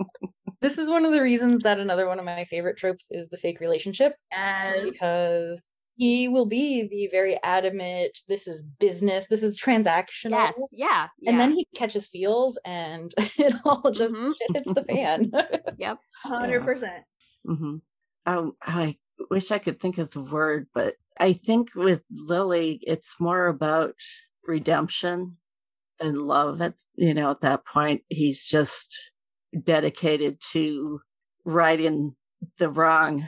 this 0.62 0.78
is 0.78 0.90
one 0.90 1.06
of 1.06 1.12
the 1.12 1.22
reasons 1.22 1.64
that 1.64 1.80
another 1.80 2.08
one 2.08 2.20
of 2.20 2.26
my 2.26 2.46
favorite 2.46 2.78
tropes 2.78 3.08
is 3.12 3.28
the 3.28 3.38
fake 3.38 3.60
relationship. 3.60 4.16
Yes. 4.32 4.86
Because 4.86 5.72
he 5.98 6.28
will 6.28 6.46
be 6.46 6.88
the 6.88 7.08
very 7.08 7.42
adamant 7.44 8.20
this 8.28 8.48
is 8.48 8.64
business 8.64 9.28
this 9.28 9.44
is 9.44 9.60
transactional 9.60 10.32
yes 10.32 10.58
yeah, 10.74 11.08
yeah. 11.20 11.32
and 11.32 11.40
then 11.40 11.52
he 11.52 11.66
catches 11.76 12.08
feels 12.08 12.60
and 12.66 13.14
it 13.18 13.56
all 13.64 13.92
just 13.92 14.16
mm-hmm. 14.16 14.32
hits 14.54 14.72
the 14.74 14.84
fan 14.84 15.32
yep 15.78 15.98
100% 16.26 16.90
mm-hmm. 17.48 17.76
um, 18.26 18.52
i 18.62 18.96
wish 19.30 19.52
i 19.52 19.58
could 19.58 19.80
think 19.80 19.98
of 19.98 20.12
the 20.12 20.22
word 20.22 20.68
but 20.74 20.96
i 21.20 21.34
think 21.34 21.70
with 21.76 22.06
lily 22.12 22.80
it's 22.84 23.20
more 23.20 23.48
about 23.48 23.96
redemption 24.48 25.34
and 26.00 26.18
love 26.18 26.62
at 26.62 26.74
you 26.96 27.14
know 27.14 27.32
at 27.32 27.42
that 27.42 27.66
point 27.66 28.02
he's 28.10 28.46
just 28.46 29.14
dedicated 29.64 30.38
to 30.52 31.00
righting 31.46 32.16
the 32.58 32.70
wrong 32.70 33.28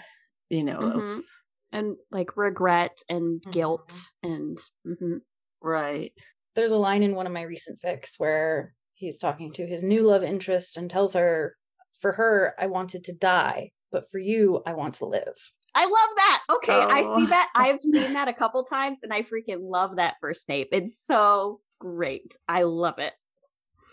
you 0.49 0.63
know 0.63 0.79
mm-hmm. 0.79 0.99
of 0.99 1.23
and 1.71 1.95
like 2.11 2.37
regret 2.37 2.97
and 3.09 3.41
guilt 3.51 3.91
mm-hmm. 4.25 4.33
and 4.33 4.57
mm-hmm. 4.85 5.17
right 5.61 6.11
there's 6.55 6.71
a 6.71 6.77
line 6.77 7.03
in 7.03 7.15
one 7.15 7.27
of 7.27 7.33
my 7.33 7.43
recent 7.43 7.79
fics 7.83 8.13
where 8.17 8.73
he's 8.93 9.19
talking 9.19 9.53
to 9.53 9.65
his 9.65 9.83
new 9.83 10.03
love 10.03 10.23
interest 10.23 10.75
and 10.77 10.89
tells 10.89 11.13
her 11.13 11.55
for 11.99 12.13
her 12.13 12.53
i 12.59 12.65
wanted 12.65 13.03
to 13.03 13.13
die 13.13 13.69
but 13.91 14.09
for 14.11 14.19
you 14.19 14.61
i 14.65 14.73
want 14.73 14.95
to 14.95 15.05
live 15.05 15.51
i 15.77 15.83
love 15.85 16.15
that. 16.17 16.43
Okay 16.49 16.73
oh. 16.73 16.89
i 16.89 17.01
see 17.03 17.23
oh. 17.23 17.25
that. 17.27 17.49
I've 17.55 17.81
seen 17.93 18.13
that 18.13 18.27
a 18.27 18.33
couple 18.33 18.63
times 18.63 18.99
and 19.03 19.13
i 19.13 19.21
freaking 19.21 19.61
love 19.61 19.95
that 19.95 20.15
for 20.19 20.33
snape 20.33 20.69
it's 20.71 20.97
so 20.97 21.61
great. 21.79 22.37
I 22.47 22.63
love 22.63 22.99
it. 22.99 23.13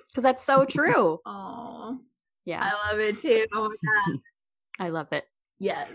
Because 0.09 0.25
that's 0.25 0.45
so 0.45 0.65
true. 0.65 1.21
Oh 1.27 1.99
yeah. 2.47 2.61
I 2.63 2.91
love 2.91 3.01
it 3.01 3.21
too. 3.21 3.47
Oh 3.55 3.73
i 4.79 4.91
love 4.91 5.09
it. 5.13 5.25
Yes. 5.59 5.89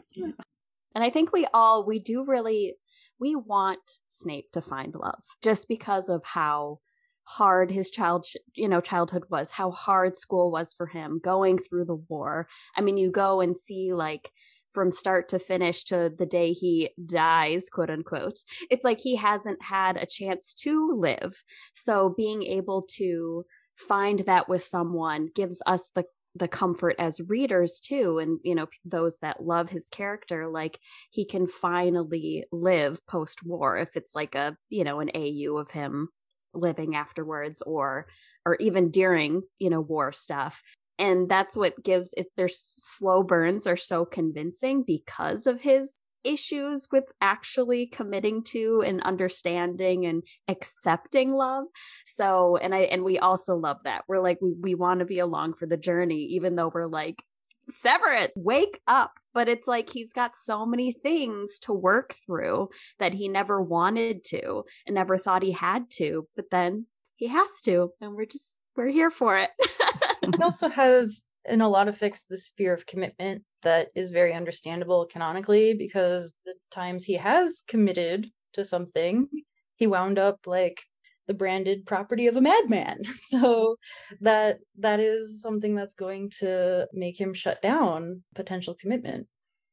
And 0.96 1.04
I 1.04 1.10
think 1.10 1.32
we 1.32 1.46
all, 1.54 1.86
we 1.86 2.00
do 2.00 2.26
really, 2.26 2.76
we 3.20 3.36
want 3.36 3.80
Snape 4.08 4.52
to 4.54 4.62
find 4.62 4.96
love 4.96 5.24
just 5.44 5.68
because 5.68 6.10
of 6.10 6.24
how 6.24 6.80
hard 7.24 7.70
his 7.70 7.92
child 7.92 8.26
you 8.56 8.68
know 8.68 8.82
childhood 8.82 9.22
was 9.30 9.52
how 9.52 9.70
hard 9.70 10.18
school 10.18 10.50
was 10.50 10.74
for 10.74 10.88
him 10.88 11.20
going 11.24 11.60
through 11.60 11.86
the 11.86 12.02
war. 12.08 12.48
I 12.76 12.82
mean 12.82 12.98
you 12.98 13.12
go 13.12 13.42
and 13.42 13.56
see 13.56 13.94
like 13.94 14.32
from 14.72 14.92
start 14.92 15.30
to 15.30 15.40
finish 15.40 15.84
to 15.86 16.12
the 16.18 16.26
day 16.26 16.54
he 16.54 16.92
dies 17.06 17.70
quote 17.70 17.90
unquote. 17.90 18.40
It's 18.70 18.86
like 18.86 19.00
he 19.00 19.16
hasn't 19.16 19.62
had 19.64 19.98
a 19.98 20.06
chance 20.06 20.54
to 20.62 20.92
live. 21.00 21.44
So 21.74 22.14
being 22.16 22.44
able 22.44 22.86
to 22.98 23.46
find 23.76 24.20
that 24.20 24.50
with 24.50 24.64
someone 24.64 25.30
gives 25.34 25.62
us 25.66 25.90
the 25.96 26.06
the 26.36 26.48
comfort 26.48 26.96
as 27.00 27.20
readers 27.28 27.80
too 27.80 28.20
and 28.20 28.40
you 28.44 28.54
know 28.54 28.68
those 28.86 29.18
that 29.20 29.44
love 29.44 29.70
his 29.70 29.88
character 29.90 30.48
like 30.48 30.80
he 31.10 31.26
can 31.26 31.48
finally 31.48 32.46
live 32.52 33.06
post 33.08 33.44
war 33.44 33.78
if 33.78 33.96
it's 33.98 34.14
like 34.14 34.36
a 34.36 34.56
you 34.70 34.84
know 34.84 35.00
an 35.00 35.10
AU 35.16 35.58
of 35.58 35.72
him 35.72 36.08
living 36.54 36.96
afterwards 36.96 37.64
or 37.64 38.06
or 38.46 38.56
even 38.60 38.92
during 38.92 39.42
you 39.58 39.70
know 39.70 39.82
war 39.82 40.12
stuff 40.12 40.62
and 41.00 41.30
that's 41.30 41.56
what 41.56 41.84
gives 41.84 42.14
it 42.16 42.28
their 42.38 42.50
slow 42.50 43.24
burns 43.24 43.66
are 43.66 43.78
so 43.78 44.06
convincing 44.06 44.84
because 44.84 45.48
of 45.48 45.62
his 45.62 45.98
issues 46.26 46.88
with 46.92 47.06
actually 47.22 47.88
committing 47.88 48.44
to 48.44 48.84
and 48.86 49.02
understanding 49.04 50.06
and 50.06 50.22
accepting 50.50 51.32
love 51.32 51.64
so 52.06 52.58
and 52.58 52.76
i 52.76 52.80
and 52.80 53.04
we 53.04 53.18
also 53.18 53.56
love 53.56 53.78
that 53.86 54.04
we're 54.08 54.20
like 54.20 54.38
we, 54.42 54.54
we 54.60 54.76
want 54.76 55.00
to 55.00 55.06
be 55.06 55.20
along 55.20 55.54
for 55.54 55.66
the 55.66 55.78
journey 55.78 56.26
even 56.26 56.56
though 56.56 56.70
we're 56.74 56.88
like 56.88 57.24
Severus, 57.72 58.32
wake 58.36 58.82
up. 58.88 59.14
But 59.34 59.48
it's 59.48 59.68
like 59.68 59.90
he's 59.90 60.12
got 60.12 60.36
so 60.36 60.66
many 60.66 60.92
things 60.92 61.60
to 61.60 61.74
work 61.74 62.16
through 62.26 62.70
that 62.98 63.14
he 63.14 63.28
never 63.28 63.62
wanted 63.62 64.24
to 64.26 64.64
and 64.88 64.96
never 64.96 65.18
thought 65.18 65.44
he 65.44 65.52
had 65.52 65.90
to. 65.92 66.28
But 66.36 66.46
then 66.50 66.88
he 67.16 67.28
has 67.28 67.48
to. 67.66 67.92
And 68.02 68.16
we're 68.16 68.26
just, 68.26 68.58
we're 68.76 68.88
here 68.88 69.12
for 69.12 69.38
it. 69.38 69.52
he 70.36 70.44
also 70.44 70.70
has, 70.70 71.26
in 71.46 71.62
a 71.62 71.70
lot 71.70 71.88
of 71.88 71.98
fics, 71.98 72.26
this 72.30 72.52
fear 72.58 72.74
of 72.74 72.86
commitment 72.86 73.44
that 73.64 73.90
is 73.96 74.12
very 74.12 74.34
understandable 74.34 75.06
canonically 75.06 75.74
because 75.74 76.34
the 76.46 76.54
times 76.72 77.04
he 77.04 77.16
has 77.16 77.64
committed 77.68 78.30
to 78.54 78.64
something, 78.64 79.28
he 79.76 79.88
wound 79.88 80.18
up 80.18 80.48
like 80.48 80.82
the 81.28 81.34
branded 81.34 81.86
property 81.86 82.28
of 82.28 82.36
a 82.36 82.42
madman. 82.42 83.02
So 83.04 83.78
that 84.22 84.60
that 84.80 85.00
is 85.00 85.42
something 85.42 85.76
that's 85.76 85.96
going 85.96 86.32
to 86.40 86.88
make 86.92 87.20
him 87.20 87.34
shut 87.34 87.62
down 87.62 88.24
potential 88.34 88.76
commitment. 88.80 89.28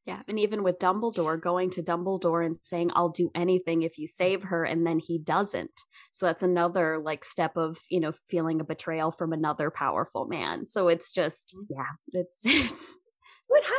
Yeah, 0.07 0.21
and 0.29 0.39
even 0.39 0.63
with 0.63 0.79
Dumbledore 0.79 1.39
going 1.39 1.69
to 1.71 1.83
Dumbledore 1.83 2.45
and 2.45 2.57
saying 2.63 2.91
I'll 2.95 3.09
do 3.09 3.29
anything 3.35 3.83
if 3.83 3.97
you 3.97 4.07
save 4.07 4.43
her 4.43 4.63
and 4.63 4.87
then 4.87 4.99
he 4.99 5.17
doesn't. 5.17 5.81
So 6.13 6.25
that's 6.25 6.43
another 6.43 6.97
like 6.97 7.25
step 7.25 7.57
of, 7.57 7.77
you 7.89 7.99
know, 7.99 8.13
feeling 8.29 8.61
a 8.61 8.63
betrayal 8.63 9.11
from 9.11 9.33
another 9.33 9.69
powerful 9.69 10.25
man. 10.25 10.65
So 10.65 10.87
it's 10.87 11.11
just 11.11 11.53
mm-hmm. 11.53 11.75
yeah, 11.77 12.21
it's 12.21 12.39
it's 12.45 12.99
What 13.47 13.63
have 13.63 13.73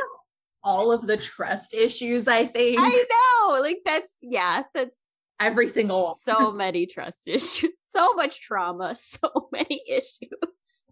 all 0.63 0.91
of 0.91 1.07
the 1.07 1.17
trust 1.17 1.73
issues, 1.73 2.27
I 2.27 2.45
think. 2.45 2.77
I 2.79 2.89
know. 2.89 3.61
Like 3.61 3.79
that's 3.83 4.19
yeah, 4.21 4.63
that's 4.75 5.15
every 5.39 5.69
single 5.69 6.17
so 6.21 6.51
many 6.53 6.85
trust 6.85 7.27
issues, 7.27 7.71
so 7.85 8.13
much 8.13 8.41
trauma, 8.41 8.95
so 8.99 9.49
many 9.51 9.81
issues. 9.87 10.29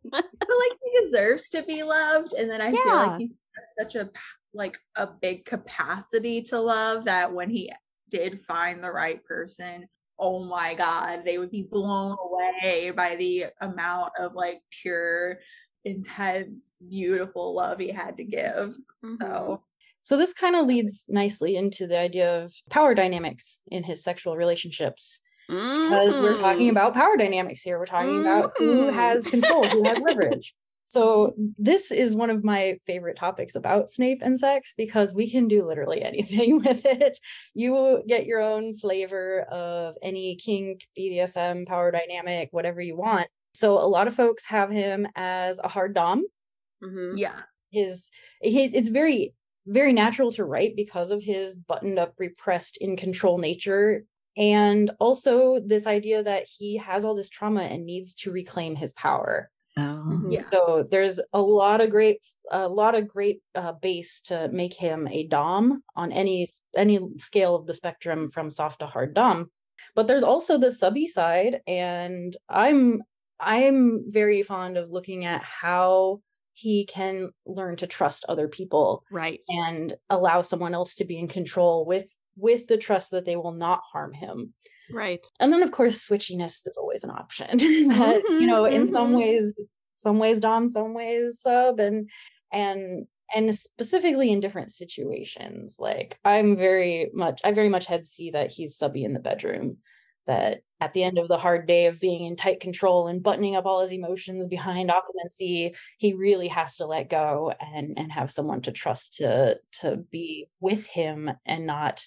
but 0.03 0.23
like 0.23 0.77
he 0.83 0.99
deserves 1.01 1.49
to 1.49 1.61
be 1.61 1.83
loved. 1.83 2.33
And 2.33 2.49
then 2.49 2.61
I 2.61 2.69
yeah. 2.69 2.83
feel 2.83 2.95
like 2.95 3.19
he's 3.19 3.33
such 3.77 3.95
a 3.95 4.09
like 4.57 4.77
a 4.95 5.07
big 5.07 5.45
capacity 5.45 6.41
to 6.41 6.59
love 6.59 7.05
that 7.05 7.31
when 7.33 7.49
he 7.49 7.71
did 8.09 8.39
find 8.41 8.83
the 8.83 8.91
right 8.91 9.23
person, 9.23 9.87
oh 10.19 10.43
my 10.43 10.73
god, 10.73 11.21
they 11.23 11.37
would 11.37 11.51
be 11.51 11.63
blown 11.63 12.17
away 12.25 12.91
by 12.91 13.15
the 13.15 13.45
amount 13.61 14.11
of 14.19 14.33
like 14.33 14.61
pure 14.81 15.39
intense, 15.85 16.71
beautiful 16.89 17.55
love 17.55 17.79
he 17.79 17.89
had 17.91 18.17
to 18.17 18.23
give. 18.23 18.77
Mm-hmm. 19.05 19.15
So 19.21 19.63
So 20.01 20.17
this 20.17 20.33
kind 20.33 20.55
of 20.55 20.65
leads 20.65 21.05
nicely 21.07 21.55
into 21.55 21.85
the 21.87 21.99
idea 21.99 22.43
of 22.43 22.53
power 22.69 22.95
dynamics 22.95 23.61
in 23.71 23.83
his 23.83 24.03
sexual 24.03 24.35
relationships. 24.35 25.19
Because 25.47 26.19
we're 26.19 26.35
talking 26.35 26.67
Mm. 26.67 26.71
about 26.71 26.93
power 26.93 27.15
dynamics 27.15 27.61
here. 27.61 27.79
We're 27.79 27.85
talking 27.85 28.19
about 28.19 28.51
who 28.57 28.87
Mhm. 28.87 28.93
has 28.93 29.25
control, 29.27 29.63
who 29.69 29.85
has 29.87 29.99
leverage. 30.01 30.53
So 30.89 31.33
this 31.57 31.91
is 31.91 32.15
one 32.15 32.29
of 32.29 32.43
my 32.43 32.79
favorite 32.87 33.17
topics 33.17 33.55
about 33.55 33.89
Snape 33.89 34.19
and 34.21 34.39
sex 34.39 34.73
because 34.77 35.13
we 35.13 35.29
can 35.29 35.47
do 35.47 35.67
literally 35.67 36.01
anything 36.03 36.59
with 36.63 36.85
it. 36.85 37.17
You 37.53 37.71
will 37.71 38.03
get 38.07 38.25
your 38.25 38.41
own 38.41 38.77
flavor 38.77 39.41
of 39.51 39.95
any 40.01 40.35
kink, 40.37 40.87
BDSM, 40.97 41.67
power 41.67 41.91
dynamic, 41.91 42.49
whatever 42.51 42.81
you 42.81 42.95
want. 42.95 43.27
So 43.53 43.79
a 43.79 43.87
lot 43.87 44.07
of 44.07 44.15
folks 44.15 44.45
have 44.45 44.69
him 44.71 45.07
as 45.15 45.59
a 45.63 45.67
hard 45.67 45.93
dom. 45.93 46.23
Mhm. 46.83 47.13
Yeah. 47.17 47.41
His 47.71 48.11
he, 48.41 48.65
it's 48.65 48.89
very 48.89 49.33
very 49.65 49.91
natural 49.91 50.31
to 50.31 50.45
write 50.45 50.77
because 50.77 51.11
of 51.11 51.21
his 51.21 51.57
buttoned 51.57 51.99
up, 51.99 52.13
repressed, 52.17 52.77
in 52.77 52.95
control 52.95 53.37
nature. 53.37 54.05
And 54.37 54.91
also 54.99 55.59
this 55.59 55.85
idea 55.87 56.23
that 56.23 56.45
he 56.47 56.77
has 56.77 57.03
all 57.03 57.15
this 57.15 57.27
trauma 57.29 57.63
and 57.63 57.85
needs 57.85 58.13
to 58.15 58.31
reclaim 58.31 58.75
his 58.75 58.93
power. 58.93 59.49
Oh. 59.77 60.25
Yeah. 60.29 60.43
So 60.51 60.87
there's 60.89 61.19
a 61.33 61.41
lot 61.41 61.81
of 61.81 61.89
great, 61.89 62.19
a 62.51 62.67
lot 62.67 62.95
of 62.95 63.07
great 63.07 63.41
uh, 63.55 63.73
base 63.73 64.21
to 64.21 64.49
make 64.49 64.73
him 64.73 65.07
a 65.07 65.27
dom 65.27 65.83
on 65.95 66.11
any 66.11 66.47
any 66.75 66.99
scale 67.17 67.55
of 67.55 67.67
the 67.67 67.73
spectrum 67.73 68.31
from 68.31 68.49
soft 68.49 68.79
to 68.79 68.87
hard 68.87 69.13
dom. 69.13 69.51
But 69.95 70.07
there's 70.07 70.23
also 70.23 70.57
the 70.57 70.71
subby 70.71 71.07
side, 71.07 71.61
and 71.67 72.35
I'm 72.49 73.03
I'm 73.39 74.11
very 74.11 74.41
fond 74.43 74.77
of 74.77 74.89
looking 74.89 75.25
at 75.25 75.43
how 75.43 76.21
he 76.53 76.85
can 76.85 77.29
learn 77.45 77.75
to 77.77 77.85
trust 77.85 78.25
other 78.27 78.47
people 78.47 79.03
Right. 79.11 79.41
and 79.49 79.95
allow 80.09 80.41
someone 80.41 80.73
else 80.73 80.95
to 80.95 81.05
be 81.05 81.19
in 81.19 81.27
control 81.27 81.85
with 81.85 82.07
with 82.37 82.67
the 82.67 82.77
trust 82.77 83.11
that 83.11 83.25
they 83.25 83.35
will 83.35 83.53
not 83.53 83.81
harm 83.91 84.13
him 84.13 84.53
Right. 84.91 85.25
and 85.39 85.51
then 85.51 85.63
of 85.63 85.71
course 85.71 86.07
switchiness 86.07 86.61
is 86.65 86.77
always 86.77 87.03
an 87.03 87.09
option 87.11 87.57
but 87.97 88.21
you 88.29 88.47
know 88.47 88.65
in 88.65 88.91
some 88.91 89.11
Mhm. 89.13 89.17
ways 89.19 89.53
some 89.95 90.19
ways 90.19 90.39
dom 90.39 90.69
some 90.69 90.93
ways 90.93 91.41
sub 91.41 91.79
and 91.79 92.09
and 92.51 93.07
and 93.35 93.53
specifically 93.53 94.31
in 94.31 94.39
different 94.39 94.71
situations 94.71 95.77
like 95.79 96.17
i'm 96.23 96.55
very 96.55 97.09
much 97.13 97.41
i 97.43 97.51
very 97.51 97.67
much 97.69 97.85
had 97.85 98.07
see 98.07 98.31
that 98.31 98.51
he's 98.51 98.77
subby 98.77 99.03
in 99.03 99.13
the 99.13 99.19
bedroom 99.19 99.77
that 100.27 100.61
at 100.79 100.93
the 100.93 101.03
end 101.03 101.17
of 101.17 101.27
the 101.29 101.37
hard 101.37 101.67
day 101.67 101.85
of 101.87 101.99
being 101.99 102.25
in 102.25 102.35
tight 102.35 102.59
control 102.59 103.07
and 103.07 103.23
buttoning 103.23 103.55
up 103.55 103.65
all 103.65 103.81
his 103.81 103.91
emotions 103.93 104.45
behind 104.47 104.89
Occlumency 104.89 105.75
he 105.97 106.13
really 106.13 106.47
has 106.49 106.77
to 106.77 106.85
let 106.85 107.09
go 107.09 107.51
and 107.59 107.97
and 107.97 108.11
have 108.11 108.29
someone 108.31 108.61
to 108.61 108.71
trust 108.71 109.15
to 109.15 109.57
to 109.81 109.97
be 109.97 110.47
with 110.59 110.85
him 110.87 111.31
and 111.45 111.65
not 111.65 112.05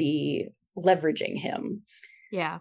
be 0.00 0.48
leveraging 0.76 1.36
him 1.38 1.82
Yeah. 2.32 2.58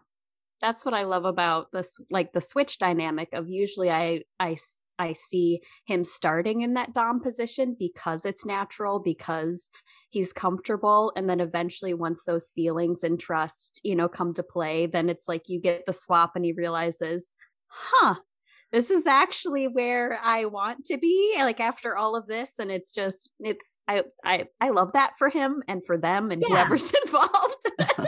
That's 0.62 0.84
what 0.84 0.93
I 0.93 1.04
love 1.04 1.23
about 1.23 1.71
this 1.71 1.97
like 2.12 2.34
the 2.34 2.41
switch 2.41 2.80
dynamic 2.80 3.30
of 3.32 3.49
usually 3.49 3.89
I 3.89 4.23
I 4.39 4.58
I 4.97 5.13
see 5.13 5.62
him 5.86 6.04
starting 6.04 6.60
in 6.62 6.73
that 6.73 6.93
dom 6.93 7.21
position 7.21 7.78
because 7.80 8.25
it's 8.25 8.45
natural 8.45 8.99
because 8.99 9.71
he's 10.10 10.34
comfortable 10.34 11.13
and 11.15 11.30
then 11.30 11.39
eventually 11.39 11.93
once 11.93 12.25
those 12.25 12.52
feelings 12.52 13.06
and 13.06 13.17
trust, 13.17 13.80
you 13.84 13.95
know, 13.95 14.10
come 14.10 14.34
to 14.34 14.43
play, 14.43 14.86
then 14.86 15.08
it's 15.08 15.30
like 15.30 15.47
you 15.47 15.62
get 15.62 15.86
the 15.86 15.93
swap 15.93 16.36
and 16.36 16.43
he 16.43 16.52
realizes, 16.52 17.36
"Huh, 17.67 18.15
this 18.72 18.92
is 18.92 19.08
actually 19.08 19.68
where 19.68 20.20
I 20.24 20.46
want 20.46 20.86
to 20.86 20.98
be 20.98 21.36
like 21.40 21.60
after 21.60 21.98
all 21.98 22.16
of 22.16 22.28
this 22.28 22.60
and 22.60 22.70
it's 22.72 22.94
just 22.94 23.30
it's 23.40 23.78
I 23.88 24.04
I 24.24 24.46
I 24.62 24.70
love 24.70 24.94
that 24.94 25.14
for 25.18 25.30
him 25.30 25.64
and 25.68 25.84
for 25.86 25.98
them 25.98 26.32
and 26.32 26.42
Yeah. 26.48 26.56
whoever's 26.66 26.92
involved. 27.06 27.64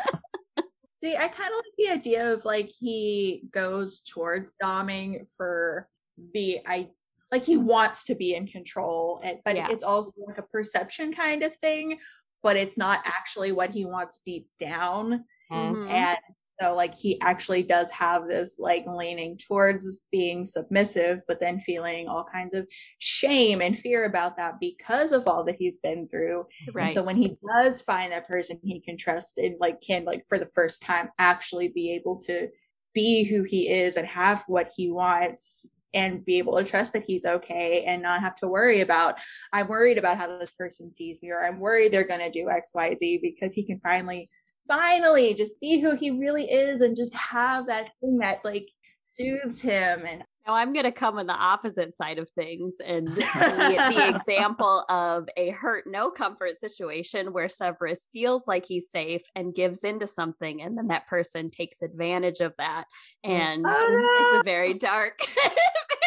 See, 1.04 1.16
I 1.18 1.28
kind 1.30 1.50
of 1.52 1.56
like 1.58 1.74
the 1.80 1.90
idea 1.90 2.32
of 2.32 2.46
like 2.46 2.70
he 2.70 3.44
goes 3.52 4.02
towards 4.02 4.54
doming 4.64 5.28
for 5.36 5.88
the 6.34 6.60
I 6.68 6.90
like 7.32 7.44
he 7.44 7.58
wants 7.58 8.06
to 8.06 8.14
be 8.16 8.36
in 8.36 8.46
control, 8.46 9.20
and 9.24 9.40
but 9.46 9.56
Yeah. 9.56 9.68
it's 9.72 9.84
also 9.84 10.22
like 10.28 10.38
a 10.38 10.44
perception 10.44 11.12
kind 11.14 11.42
of 11.44 11.56
thing, 11.56 11.98
but 12.44 12.56
it's 12.56 12.78
not 12.78 13.00
actually 13.06 13.52
what 13.52 13.72
he 13.72 13.86
wants 13.86 14.22
deep 14.24 14.48
down. 14.60 15.24
Mhm. 15.52 15.90
And 15.90 16.18
so 16.62 16.76
like 16.76 16.94
he 16.94 17.20
actually 17.22 17.64
does 17.64 17.90
have 17.92 18.28
this 18.28 18.58
like 18.60 18.86
leaning 18.86 19.38
towards 19.38 20.00
being 20.12 20.46
submissive, 20.46 21.22
but 21.28 21.40
then 21.40 21.60
feeling 21.60 22.08
all 22.08 22.24
kinds 22.24 22.54
of 22.54 22.68
shame 23.00 23.62
and 23.62 23.78
fear 23.78 24.06
about 24.06 24.38
that 24.38 24.60
because 24.60 25.12
of 25.12 25.28
all 25.28 25.44
that 25.46 25.56
he's 25.58 25.80
been 25.80 26.08
through. 26.08 26.46
Right. 26.74 26.84
And 26.84 26.92
so 26.92 27.04
when 27.04 27.18
he 27.18 27.36
does 27.46 27.82
find 27.82 28.12
that 28.12 28.28
person 28.28 28.60
he 28.64 28.80
can 28.80 28.98
trust 28.98 29.38
and 29.40 29.56
like 29.60 29.82
can 29.82 30.06
like 30.06 30.24
for 30.28 30.38
the 30.38 30.50
first 30.54 30.82
time 30.84 31.10
actually 31.18 31.70
be 31.70 31.94
able 31.96 32.18
to 32.22 32.48
be 32.94 33.24
who 33.24 33.44
he 33.44 33.70
is 33.70 33.96
and 33.96 34.08
have 34.08 34.44
what 34.48 34.70
he 34.76 34.92
wants 34.92 35.72
and 35.94 36.24
be 36.24 36.38
able 36.38 36.58
to 36.58 36.64
trust 36.64 36.94
that 36.94 37.04
he's 37.04 37.26
okay 37.26 37.84
and 37.86 38.02
not 38.02 38.22
have 38.22 38.36
to 38.36 38.48
worry 38.48 38.82
about 38.82 39.16
I'm 39.52 39.68
worried 39.68 39.98
about 39.98 40.18
how 40.18 40.38
this 40.38 40.52
person 40.52 40.94
sees 40.94 41.22
me 41.22 41.32
or 41.32 41.44
I'm 41.44 41.60
worried 41.60 41.92
they're 41.92 42.08
going 42.08 42.22
to 42.22 42.30
do 42.30 42.46
XYZ 42.46 43.22
because 43.22 43.54
he 43.54 43.66
can 43.66 43.80
finally 43.80 44.30
finally 44.72 45.34
just 45.34 45.60
be 45.60 45.82
who 45.82 45.96
he 45.96 46.12
really 46.12 46.46
is 46.46 46.82
and 46.82 46.96
just 46.96 47.14
have 47.14 47.68
that 47.68 47.90
thing 48.00 48.18
that 48.18 48.40
like 48.46 48.70
soothes 49.04 49.62
him 49.62 50.06
and 50.08 50.24
Now 50.48 50.54
I'm 50.54 50.74
going 50.74 50.86
to 50.86 50.92
come 50.92 51.18
on 51.18 51.28
the 51.28 51.34
opposite 51.34 51.94
side 51.94 52.18
of 52.18 52.30
things 52.30 52.76
and 52.86 53.08
the, 53.12 53.94
the 53.94 54.10
example 54.16 54.86
of 54.90 55.28
a 55.36 55.50
hurt 55.50 55.86
no 55.88 56.10
comfort 56.10 56.58
situation 56.60 57.34
where 57.34 57.50
Severus 57.50 58.08
feels 58.12 58.48
like 58.48 58.66
he's 58.66 58.90
safe 58.90 59.24
and 59.36 59.54
gives 59.54 59.84
into 59.84 60.08
something, 60.08 60.62
and 60.62 60.78
then 60.78 60.88
that 60.88 61.08
person 61.08 61.50
takes 61.50 61.82
advantage 61.82 62.40
of 62.40 62.54
that, 62.58 62.86
and 63.24 63.66
Oh, 63.68 64.18
it's 64.22 64.42
a 64.42 64.44
very 64.44 64.74
dark. 64.74 65.20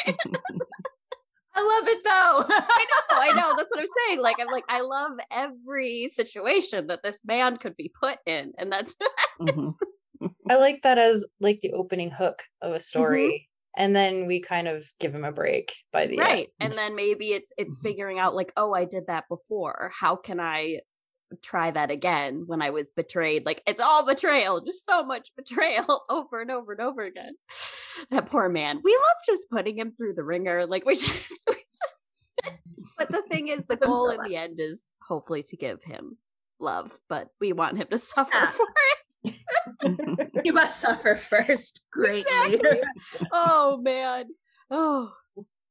I 1.56 1.62
love 1.62 1.88
it 1.88 2.04
though. 2.04 2.44
I 2.48 2.86
know, 2.90 3.20
I 3.20 3.32
know. 3.32 3.54
That's 3.56 3.70
what 3.74 3.80
I'm 3.80 3.86
saying. 4.08 4.20
Like 4.20 4.36
I'm 4.40 4.48
like 4.48 4.64
I 4.68 4.80
love 4.82 5.12
every 5.30 6.08
situation 6.12 6.88
that 6.88 7.02
this 7.02 7.20
man 7.24 7.56
could 7.58 7.76
be 7.76 7.92
put 8.00 8.18
in, 8.26 8.52
and 8.58 8.70
that's 8.72 8.96
Mhm. 9.40 9.72
I 10.50 10.56
like 10.56 10.82
that 10.82 10.98
as 10.98 11.26
like 11.40 11.60
the 11.60 11.72
opening 11.72 12.10
hook 12.10 12.42
of 12.62 12.72
a 12.72 12.80
story. 12.80 13.48
And 13.76 13.94
then 13.96 14.26
we 14.26 14.40
kind 14.40 14.68
of 14.68 14.84
give 15.00 15.12
him 15.12 15.24
a 15.24 15.32
break 15.32 15.74
by 15.92 16.06
the 16.06 16.14
end. 16.16 16.20
right. 16.28 16.48
end. 16.60 16.70
And 16.70 16.72
then 16.74 16.94
maybe 16.94 17.32
it's 17.32 17.52
it's 17.58 17.78
Mhm. 17.78 17.82
figuring 17.82 18.18
out 18.20 18.34
like, 18.36 18.52
oh, 18.56 18.72
I 18.72 18.84
did 18.84 19.08
that 19.08 19.24
before. 19.28 19.90
How 19.98 20.14
can 20.16 20.38
I 20.40 20.80
try 21.42 21.70
that 21.70 21.90
again 21.90 22.44
when 22.46 22.62
I 22.62 22.70
was 22.70 22.90
betrayed? 22.90 23.44
Like 23.46 23.62
it's 23.66 23.80
all 23.80 24.04
betrayal, 24.06 24.60
just 24.60 24.84
so 24.86 25.04
much 25.04 25.30
betrayal 25.36 26.04
over 26.08 26.40
and 26.40 26.50
over 26.50 26.72
and 26.72 26.80
over 26.80 27.02
again. 27.02 27.34
That 28.10 28.26
poor 28.30 28.48
man. 28.48 28.80
We 28.82 28.92
love 28.94 29.16
just 29.26 29.50
putting 29.50 29.78
him 29.78 29.92
through 29.96 30.14
the 30.14 30.24
ringer. 30.24 30.66
Like 30.66 30.84
we 30.84 30.94
just, 30.96 31.30
we 31.48 31.54
just 31.54 32.58
but 32.98 33.10
the 33.10 33.22
thing 33.30 33.48
is 33.48 33.64
the 33.66 33.76
goal 33.76 34.10
in 34.10 34.20
the 34.24 34.36
end 34.36 34.60
is 34.60 34.90
hopefully 35.06 35.42
to 35.44 35.56
give 35.56 35.82
him 35.82 36.16
love, 36.60 36.92
but 37.08 37.28
we 37.40 37.52
want 37.52 37.78
him 37.78 37.86
to 37.90 37.98
suffer 37.98 38.30
Yeah. 38.34 38.46
for 38.50 38.66
it. 39.24 40.30
you 40.44 40.52
must 40.52 40.80
suffer 40.80 41.14
first 41.14 41.82
greatly. 41.92 42.54
Exactly. 42.54 42.80
Oh 43.32 43.78
man. 43.82 44.26
Oh. 44.70 45.12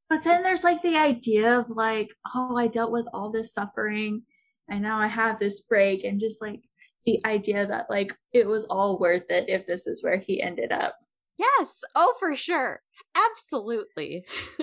But 0.10 0.24
then 0.24 0.44
there's 0.44 0.64
like 0.64 0.82
the 0.82 0.98
idea 0.98 1.60
of 1.60 1.70
like, 1.70 2.14
oh, 2.36 2.56
I 2.58 2.68
dealt 2.68 2.92
with 2.92 3.08
all 3.14 3.32
this 3.32 3.54
suffering 3.54 4.24
and 4.70 4.82
now 4.82 5.00
I 5.00 5.08
have 5.08 5.40
this 5.40 5.62
break 5.62 6.04
and 6.04 6.20
just 6.20 6.42
like 6.42 6.62
the 7.06 7.20
idea 7.26 7.66
that 7.66 7.90
like 7.90 8.14
it 8.34 8.48
was 8.48 8.66
all 8.66 8.98
worth 8.98 9.26
it 9.30 9.50
if 9.50 9.68
this 9.68 9.88
is 9.88 10.04
where 10.04 10.18
he 10.18 10.42
ended 10.42 10.72
up. 10.72 10.96
Yes. 11.38 11.82
Oh, 11.96 12.14
for 12.20 12.36
sure. 12.36 12.82
Absolutely. 13.16 14.26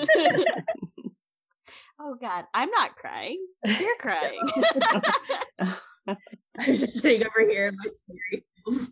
oh 2.01 2.17
God, 2.21 2.45
I'm 2.55 2.71
not 2.71 2.97
crying. 2.97 3.45
You're 3.65 3.97
crying. 4.01 4.41
I'm 6.09 6.75
just 6.75 7.01
sitting 7.01 7.27
over 7.27 7.49
here 7.49 7.69
in 7.69 7.77
my 7.77 7.91
series. 8.67 8.91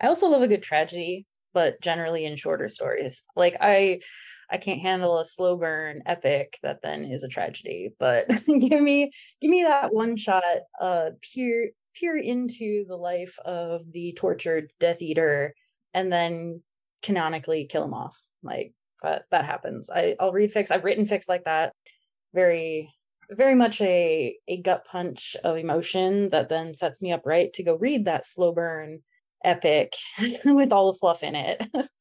I 0.00 0.08
also 0.08 0.28
love 0.28 0.42
a 0.42 0.48
good 0.48 0.62
tragedy, 0.62 1.26
but 1.54 1.80
generally 1.80 2.24
in 2.26 2.36
shorter 2.36 2.68
stories. 2.68 3.24
Like 3.34 3.56
I 3.60 4.00
I 4.50 4.58
can't 4.58 4.80
handle 4.80 5.18
a 5.18 5.24
slow 5.24 5.56
burn 5.56 6.02
epic 6.06 6.58
that 6.62 6.80
then 6.82 7.04
is 7.04 7.24
a 7.24 7.28
tragedy, 7.28 7.90
but 7.98 8.28
give 8.46 8.82
me 8.82 9.10
give 9.40 9.50
me 9.50 9.62
that 9.62 9.92
one 9.92 10.16
shot 10.16 10.44
uh 10.80 11.10
peer 11.20 11.70
peer 11.94 12.16
into 12.16 12.84
the 12.86 12.96
life 12.96 13.38
of 13.44 13.90
the 13.92 14.12
tortured 14.12 14.70
Death 14.78 15.02
Eater 15.02 15.54
and 15.94 16.12
then 16.12 16.62
canonically 17.02 17.66
kill 17.66 17.84
him 17.84 17.94
off. 17.94 18.18
Like 18.42 18.72
that 19.02 19.24
that 19.30 19.44
happens. 19.44 19.90
I 19.90 20.16
I'll 20.20 20.32
read 20.32 20.52
fics. 20.52 20.70
I've 20.70 20.84
written 20.84 21.06
fics 21.06 21.28
like 21.28 21.44
that. 21.44 21.72
Very 22.34 22.92
very 23.30 23.54
much 23.54 23.80
a 23.80 24.36
a 24.46 24.62
gut 24.62 24.84
punch 24.84 25.36
of 25.42 25.56
emotion 25.56 26.30
that 26.30 26.48
then 26.48 26.74
sets 26.74 27.02
me 27.02 27.12
up 27.12 27.22
right 27.24 27.52
to 27.54 27.62
go 27.62 27.74
read 27.76 28.04
that 28.04 28.26
slow 28.26 28.52
burn 28.52 29.00
epic 29.44 29.94
with 30.44 30.72
all 30.72 30.92
the 30.92 30.98
fluff 30.98 31.22
in 31.22 31.34
it. 31.34 31.62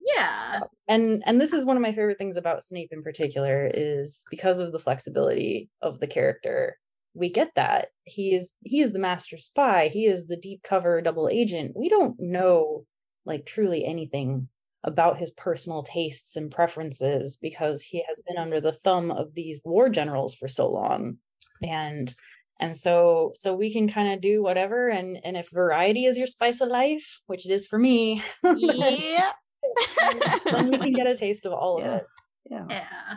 Yeah. 0.00 0.60
Uh, 0.62 0.66
and 0.88 1.22
and 1.26 1.40
this 1.40 1.52
is 1.52 1.64
one 1.64 1.76
of 1.76 1.82
my 1.82 1.92
favorite 1.92 2.18
things 2.18 2.36
about 2.36 2.64
Snape 2.64 2.90
in 2.92 3.02
particular 3.02 3.70
is 3.72 4.24
because 4.30 4.60
of 4.60 4.72
the 4.72 4.78
flexibility 4.78 5.68
of 5.82 6.00
the 6.00 6.06
character 6.06 6.76
we 7.14 7.28
get 7.28 7.50
that 7.56 7.88
he 8.04 8.34
is 8.34 8.52
he 8.62 8.80
is 8.80 8.92
the 8.92 8.98
master 8.98 9.36
spy 9.36 9.88
he 9.88 10.06
is 10.06 10.26
the 10.26 10.36
deep 10.36 10.62
cover 10.62 11.00
double 11.00 11.28
agent. 11.30 11.72
We 11.76 11.88
don't 11.88 12.16
know 12.18 12.84
like 13.26 13.46
truly 13.46 13.84
anything 13.84 14.48
about 14.82 15.18
his 15.18 15.30
personal 15.32 15.82
tastes 15.82 16.36
and 16.36 16.50
preferences 16.50 17.36
because 17.36 17.82
he 17.82 18.02
has 18.08 18.20
been 18.26 18.38
under 18.38 18.60
the 18.60 18.72
thumb 18.72 19.10
of 19.10 19.34
these 19.34 19.60
war 19.64 19.88
generals 19.90 20.34
for 20.34 20.48
so 20.48 20.70
long. 20.70 21.18
And 21.62 22.14
and 22.60 22.76
so 22.76 23.32
so 23.34 23.54
we 23.54 23.72
can 23.72 23.88
kind 23.88 24.12
of 24.12 24.20
do 24.20 24.42
whatever 24.42 24.88
and 24.88 25.18
and 25.24 25.36
if 25.36 25.50
variety 25.50 26.04
is 26.04 26.16
your 26.16 26.26
spice 26.26 26.60
of 26.60 26.68
life 26.68 27.20
which 27.26 27.46
it 27.46 27.52
is 27.52 27.66
for 27.66 27.78
me 27.78 28.22
yeah 28.56 29.32
then 30.44 30.70
we 30.70 30.78
can 30.78 30.92
get 30.92 31.06
a 31.06 31.16
taste 31.16 31.46
of 31.46 31.52
all 31.52 31.80
Yeah. 31.80 31.86
of 31.88 31.94
it 32.00 32.06
Yeah. 32.50 32.66
Yeah. 32.70 33.16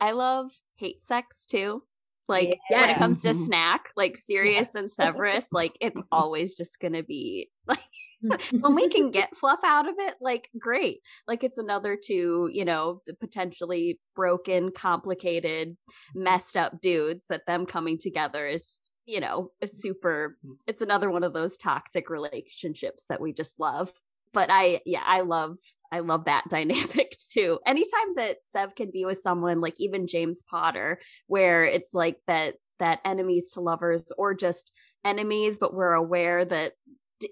I 0.00 0.12
love 0.12 0.50
hate 0.76 1.02
sex 1.02 1.46
too. 1.46 1.82
Like 2.28 2.58
when 2.70 2.90
it 2.90 2.96
comes 2.96 3.22
to 3.22 3.30
Mhm. 3.30 3.44
snack, 3.44 3.90
like 3.96 4.16
Sirius 4.16 4.74
and 4.74 4.90
Severus, 4.92 5.52
like 5.52 5.76
it's 5.80 6.00
always 6.12 6.54
just 6.54 6.78
gonna 6.80 7.02
be 7.02 7.50
like 7.66 7.80
when 8.60 8.74
we 8.74 8.86
can 8.88 9.10
get 9.10 9.34
fluff 9.36 9.60
out 9.64 9.88
of 9.88 9.94
it, 9.98 10.14
like 10.20 10.50
great. 10.58 11.00
Like 11.26 11.42
it's 11.42 11.56
another 11.58 11.96
two, 11.96 12.50
you 12.52 12.64
know, 12.66 13.00
potentially 13.18 13.98
broken, 14.14 14.70
complicated, 14.72 15.76
messed 16.14 16.56
up 16.56 16.80
dudes 16.82 17.26
that 17.28 17.46
them 17.46 17.64
coming 17.66 17.96
together 17.98 18.46
is, 18.46 18.90
you 19.06 19.20
know, 19.20 19.52
a 19.62 19.66
super 19.66 20.36
it's 20.66 20.82
another 20.82 21.10
one 21.10 21.24
of 21.24 21.32
those 21.32 21.56
toxic 21.56 22.10
relationships 22.10 23.06
that 23.08 23.20
we 23.22 23.32
just 23.32 23.58
love. 23.58 23.90
But 24.32 24.50
I 24.50 24.80
yeah, 24.86 25.02
I 25.04 25.20
love 25.22 25.58
I 25.92 26.00
love 26.00 26.24
that 26.26 26.44
dynamic 26.48 27.16
too. 27.30 27.58
Anytime 27.66 28.14
that 28.16 28.38
Sev 28.44 28.74
can 28.74 28.90
be 28.90 29.04
with 29.04 29.18
someone 29.18 29.60
like 29.60 29.74
even 29.78 30.06
James 30.06 30.42
Potter, 30.48 31.00
where 31.26 31.64
it's 31.64 31.94
like 31.94 32.16
that 32.26 32.54
that 32.78 33.00
enemies 33.04 33.50
to 33.52 33.60
lovers 33.60 34.10
or 34.16 34.34
just 34.34 34.72
enemies, 35.04 35.58
but 35.58 35.74
we're 35.74 35.92
aware 35.92 36.44
that 36.44 36.72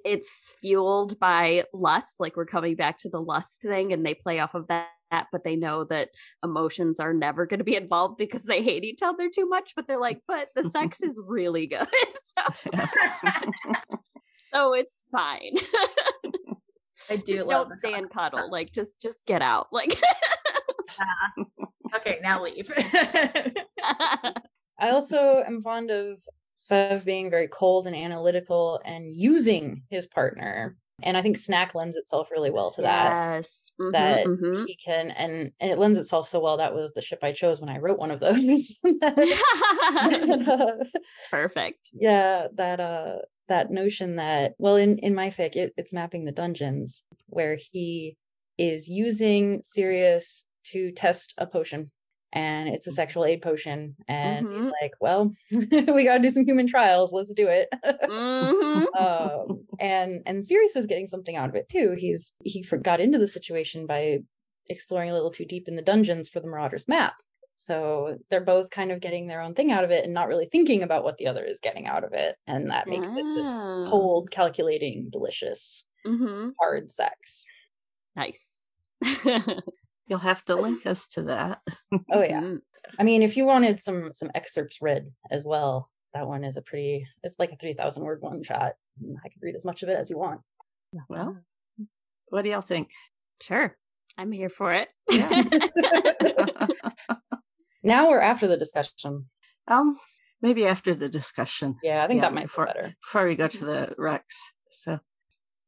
it's 0.05 0.55
fueled 0.61 1.18
by 1.18 1.64
lust. 1.72 2.16
Like 2.20 2.36
we're 2.36 2.46
coming 2.46 2.76
back 2.76 2.99
to 2.99 3.09
the 3.09 3.20
lust 3.20 3.62
thing, 3.62 3.92
and 3.92 4.05
they 4.05 4.14
play 4.14 4.38
off 4.38 4.55
of 4.55 4.68
that. 4.68 4.88
But 5.32 5.42
they 5.42 5.57
know 5.57 5.84
that 5.84 6.11
emotions 6.44 7.01
are 7.01 7.14
never 7.14 7.46
going 7.46 7.59
to 7.59 7.64
be 7.64 7.76
involved 7.76 8.18
because 8.18 8.44
they 8.44 8.62
hate 8.62 8.84
each 8.84 9.01
other 9.03 9.30
too 9.34 9.49
much. 9.49 9.72
But 9.74 9.88
they're 9.88 9.99
like, 9.99 10.20
but 10.28 10.49
the 10.55 10.68
sex 10.68 11.01
is 11.03 11.18
really 11.26 11.66
good, 11.66 11.88
so, 12.24 12.82
so 14.53 14.74
it's 14.74 15.09
fine. 15.11 15.55
I 17.11 17.16
do 17.16 17.36
just 17.36 17.48
love 17.48 17.61
don't 17.62 17.68
the 17.70 17.76
stay 17.76 17.90
con- 17.92 18.00
and 18.04 18.11
cuddle. 18.11 18.50
Like 18.50 18.72
just 18.72 19.00
just 19.00 19.26
get 19.26 19.42
out. 19.42 19.68
Like 19.72 19.98
Okay, 21.96 22.18
now 22.22 22.42
leave. 22.42 22.70
I 23.80 24.90
also 24.90 25.42
am 25.46 25.62
fond 25.62 25.90
of 25.90 26.18
Sev 26.54 27.04
being 27.04 27.30
very 27.30 27.48
cold 27.48 27.86
and 27.86 27.96
analytical 27.96 28.80
and 28.84 29.11
using 29.11 29.82
his 29.90 30.06
partner. 30.06 30.76
And 31.02 31.16
I 31.16 31.22
think 31.22 31.36
Snack 31.36 31.76
lends 31.76 31.96
itself 31.96 32.30
really 32.32 32.50
well 32.50 32.72
to 32.72 32.82
that. 32.82 33.11
yes. 33.36 33.72
Mhm, 33.80 33.92
That 33.92 34.26
mhm. 34.26 34.64
he 34.66 34.76
can 34.84 35.12
and 35.12 35.52
and 35.61 35.70
it 35.70 35.78
lends 35.78 35.96
itself 35.96 36.28
so 36.28 36.40
well. 36.40 36.56
That 36.56 36.74
was 36.74 36.92
the 36.92 37.00
ship 37.00 37.20
I 37.22 37.30
chose 37.32 37.61
when 37.61 37.70
I 37.70 37.78
wrote 37.78 37.98
one 38.00 38.11
of 38.11 38.18
those. 38.20 38.80
Perfect. 41.30 41.90
yeah, 41.94 42.48
that 42.54 42.80
uh 42.80 43.18
that 43.49 43.70
notion 43.70 44.16
that 44.16 44.53
well 44.59 44.76
in 44.76 44.99
in 44.99 45.14
my 45.14 45.30
fic 45.30 45.57
it, 45.57 45.72
it's 45.76 45.92
mapping 45.92 46.24
the 46.24 46.32
dungeons 46.32 47.05
where 47.26 47.57
he 47.72 48.16
is 48.59 48.88
using 48.88 49.61
Sirius 49.64 50.44
to 50.64 50.92
test 50.92 51.34
a 51.38 51.46
potion 51.46 51.90
and 52.32 52.68
it's 52.68 52.86
a 52.86 52.92
sexual 52.92 53.24
aid 53.24 53.40
potion 53.40 53.96
and 54.07 54.46
Mhm. 54.46 54.62
he's 54.64 54.72
like 54.82 54.92
well 55.01 55.32
we 55.94 56.05
got 56.05 56.16
to 56.18 56.22
do 56.22 56.28
some 56.28 56.44
human 56.44 56.66
trials 56.66 57.12
let's 57.12 57.32
do 57.34 57.49
it 57.49 57.68
Mhm. 58.09 58.84
um, 58.99 59.66
and 59.80 60.22
and 60.26 60.44
Sirius 60.44 60.76
is 60.76 60.86
getting 60.86 61.07
something 61.07 61.36
out 61.36 61.49
of 61.49 61.55
it 61.55 61.68
too 61.68 61.94
he's 61.96 62.32
he 62.44 62.62
got 62.82 63.01
into 63.01 63.18
the 63.18 63.26
situation 63.28 63.86
by 63.86 64.18
exploring 64.68 65.09
a 65.11 65.14
little 65.14 65.30
too 65.30 65.46
deep 65.46 65.66
in 65.68 65.76
the 65.76 65.82
dungeons 65.82 66.28
for 66.28 66.40
the 66.40 66.46
Marauders 66.49 66.86
map 66.88 67.14
so 67.61 68.16
they're 68.30 68.40
both 68.40 68.70
kind 68.70 68.92
of 68.92 69.00
getting 69.00 69.26
their 69.26 69.40
own 69.40 69.52
thing 69.52 69.72
out 69.72 69.82
of 69.82 69.90
it 69.90 70.04
and 70.04 70.14
not 70.14 70.28
really 70.28 70.48
thinking 70.52 70.84
about 70.84 71.02
what 71.02 71.18
the 71.18 71.26
other 71.26 71.44
is 71.44 71.59
getting 71.61 71.88
out 71.88 72.04
of 72.04 72.12
it 72.12 72.36
and 72.46 72.70
that 72.70 72.86
makes 72.86 73.09
it 73.09 73.24
this 73.34 73.48
Ah. 73.48 73.84
cold 73.88 74.30
calculating 74.30 75.09
delicious 75.11 75.84
Mhm. 76.06 76.52
hard 76.61 76.92
sex 76.92 77.44
Nice. 78.16 78.70
You'll 80.09 80.18
have 80.18 80.42
to 80.44 80.56
link 80.56 80.86
us 80.92 81.06
to 81.09 81.22
that. 81.24 81.61
oh 82.12 82.22
yeah 82.22 82.40
Mhm. 82.40 82.61
i 82.98 83.02
mean 83.02 83.22
if 83.22 83.36
you 83.36 83.44
wanted 83.44 83.80
some 83.80 84.12
some 84.12 84.30
excerpts 84.34 84.80
read 84.80 85.11
as 85.30 85.44
well 85.44 85.90
that 86.14 86.26
one 86.28 86.44
is 86.44 86.56
a 86.56 86.62
pretty 86.62 87.06
it's 87.24 87.38
like 87.38 87.52
a 87.52 87.56
3000 87.56 88.02
word 88.04 88.22
one 88.22 88.42
shot 88.42 88.74
i 89.24 89.28
could 89.28 89.42
read 89.42 89.54
as 89.56 89.64
much 89.64 89.82
of 89.82 89.88
it 89.88 89.98
as 89.98 90.11
you 90.11 90.18
want 90.18 90.40
Well, 91.09 91.38
what 92.30 92.42
do 92.42 92.50
y'all 92.50 92.62
think? 92.62 92.90
Sure. 93.42 93.76
I'm 94.16 94.32
here 94.32 94.48
for 94.48 94.72
it. 94.72 94.92
now 97.89 98.09
we're 98.09 98.20
after 98.20 98.47
the 98.47 98.57
discussion 98.57 99.26
um, 99.68 99.99
maybe 100.43 100.66
after 100.66 100.95
the 100.95 101.09
discussion. 101.09 101.74
yeah 101.82 102.05
i 102.05 102.07
think 102.07 102.18
Yeah, 102.18 102.28
that 102.28 102.34
might 102.34 102.45
before- 102.45 102.66
be 102.66 102.72
better 102.72 102.95
before 103.03 103.24
we 103.26 103.34
go 103.34 103.49
to 103.49 103.64
the 103.64 103.95
Rex. 103.99 104.53
So, 104.70 105.01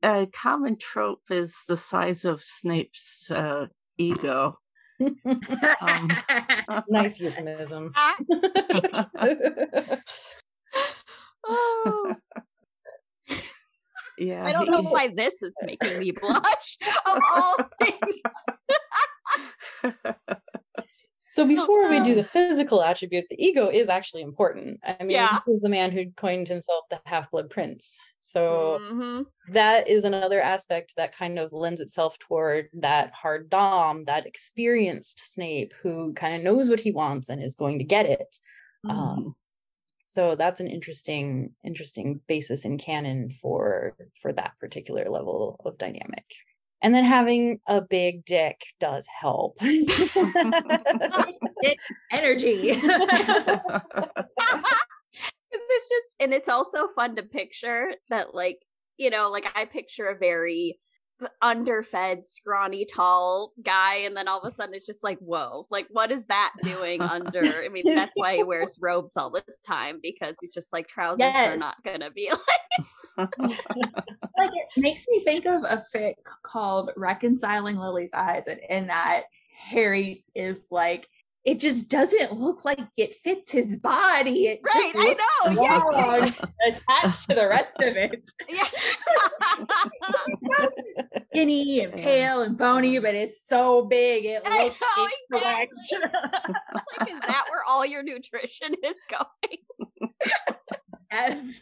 a 0.03 0.27
common 0.33 0.77
trope 0.79 1.23
is 1.31 1.65
the 1.69 1.77
size 1.77 2.25
of 2.25 2.43
Snape's 2.43 3.31
uh, 3.31 3.67
ego. 3.99 4.55
Um, 5.81 6.11
nice 6.91 7.19
euphemism 7.19 7.93
oh, 11.45 12.15
yeah, 14.19 14.45
I 14.47 14.53
don't 14.53 14.67
he- 14.67 14.71
know 14.71 14.83
why 14.83 15.09
this 15.09 15.41
is 15.43 15.55
making 15.63 15.99
me 15.99 16.11
blush 16.13 16.77
of 17.07 17.19
all 17.35 17.57
things. 17.81 18.23
So 21.33 21.47
before 21.47 21.89
we 21.89 22.01
do 22.03 22.15
the 22.15 22.25
physical 22.25 22.83
attribute 22.83 23.27
the 23.31 23.43
ego 23.45 23.69
is 23.69 23.89
actually 23.89 24.23
important 24.23 24.81
i 24.85 24.97
mean 25.01 25.11
Yeah. 25.11 25.39
this 25.47 25.57
is 25.57 25.61
the 25.61 25.69
man 25.69 25.91
who 25.93 26.11
coined 26.17 26.49
himself 26.49 26.85
the 26.91 27.01
half-blood 27.07 27.51
prince 27.51 27.99
so 28.21 28.79
Mhm. 28.93 29.27
that 29.53 29.89
is 29.89 30.05
another 30.05 30.41
aspect 30.41 30.95
that 30.97 31.15
kind 31.17 31.39
of 31.39 31.53
lends 31.53 31.81
itself 31.81 32.19
toward 32.19 32.69
that 32.75 33.13
hard 33.13 33.49
dom 33.51 34.05
that 34.05 34.27
experienced 34.27 35.21
snape 35.35 35.73
who 35.83 36.13
kind 36.15 36.35
of 36.37 36.43
knows 36.43 36.69
what 36.69 36.81
he 36.81 36.93
wants 36.93 37.29
and 37.29 37.43
is 37.43 37.55
going 37.55 37.79
to 37.79 37.85
get 37.85 38.07
it 38.07 38.37
Mm-hmm. 38.87 38.99
um 38.99 39.37
so 40.07 40.35
that's 40.35 40.61
an 40.61 40.67
interesting 40.67 41.55
interesting 41.65 42.21
basis 42.27 42.65
in 42.65 42.79
canon 42.79 43.31
for 43.31 43.97
for 44.23 44.33
that 44.33 44.53
particular 44.59 45.05
level 45.09 45.61
of 45.65 45.79
dynamic 45.79 46.25
and 46.83 46.95
then 46.95 47.05
having 47.05 47.61
a 47.67 47.81
big 47.81 48.25
dick 48.25 48.63
does 48.79 49.07
help 49.21 49.59
Energy. 52.13 52.71
it's 55.53 55.89
just 55.89 56.17
and 56.21 56.33
it's 56.33 56.49
also 56.49 56.89
fun 56.89 57.17
to 57.17 57.23
picture 57.23 57.93
that 58.09 58.35
like 58.35 58.59
you 58.99 59.11
know 59.11 59.31
like 59.31 59.47
i 59.55 59.65
picture 59.65 60.07
a 60.07 60.17
very 60.17 60.79
underfed 61.43 62.25
scrawny 62.27 62.85
tall 62.85 63.53
guy 63.63 63.97
and 63.97 64.17
then 64.17 64.29
all 64.29 64.41
of 64.41 64.45
a 64.47 64.51
sudden 64.51 64.75
it's 64.75 64.87
just 64.87 65.05
like 65.05 65.19
whoa 65.19 65.67
like 65.71 65.87
what 65.91 66.11
is 66.11 66.27
that 66.27 66.53
doing 66.63 67.03
under? 67.03 67.43
I 67.43 67.69
mean 67.69 67.85
that's 67.95 68.15
why 68.15 68.37
he 68.37 68.43
wears 68.43 68.79
robes 68.81 69.17
all 69.17 69.31
the 69.31 69.43
time 69.67 69.99
because 70.03 70.37
he's 70.41 70.55
just 70.55 70.73
like 70.73 70.89
trousers 70.89 71.33
are 71.35 71.57
not 71.57 71.77
gonna 71.85 72.11
be 72.11 72.31
like 72.31 72.87
like 73.19 74.51
it 74.53 74.69
makes 74.77 75.05
me 75.09 75.21
think 75.25 75.47
of 75.47 75.63
a 75.65 75.83
fic 75.95 76.15
called 76.43 76.91
Reconciling 76.97 77.77
Lily's 77.77 78.13
Eyes, 78.13 78.47
and 78.47 78.61
in 78.69 78.87
that 78.87 79.25
Harry 79.57 80.25
is 80.35 80.69
like, 80.71 81.09
it 81.45 81.59
just 81.59 81.89
doesn't 81.89 82.33
look 82.33 82.65
like 82.65 82.81
it 82.97 83.15
fits 83.15 83.51
his 83.51 83.79
body. 83.79 84.47
It 84.47 84.61
right 84.63 84.93
i 84.95 85.53
know 85.55 85.63
yeah, 85.63 85.81
wrong 85.81 86.35
attached 86.67 87.29
to 87.31 87.37
the 87.37 87.49
rest 87.49 87.81
of 87.81 87.97
it. 87.97 88.31
yeah. 88.49 88.69
Skinny 91.33 91.81
and 91.81 91.93
pale 91.93 92.43
and 92.43 92.59
bony, 92.59 92.99
but 92.99 93.15
it's 93.15 93.47
so 93.47 93.87
big 93.87 94.25
it 94.27 94.43
I 94.45 94.65
looks 94.65 94.81
know, 94.81 95.09
incorrect. 95.33 95.73
like 96.99 97.11
is 97.11 97.21
that 97.21 97.47
where 97.51 97.65
all 97.67 97.87
your 97.87 98.03
nutrition 98.03 98.75
is 98.85 98.97
going 99.09 100.13
yes. 101.11 101.61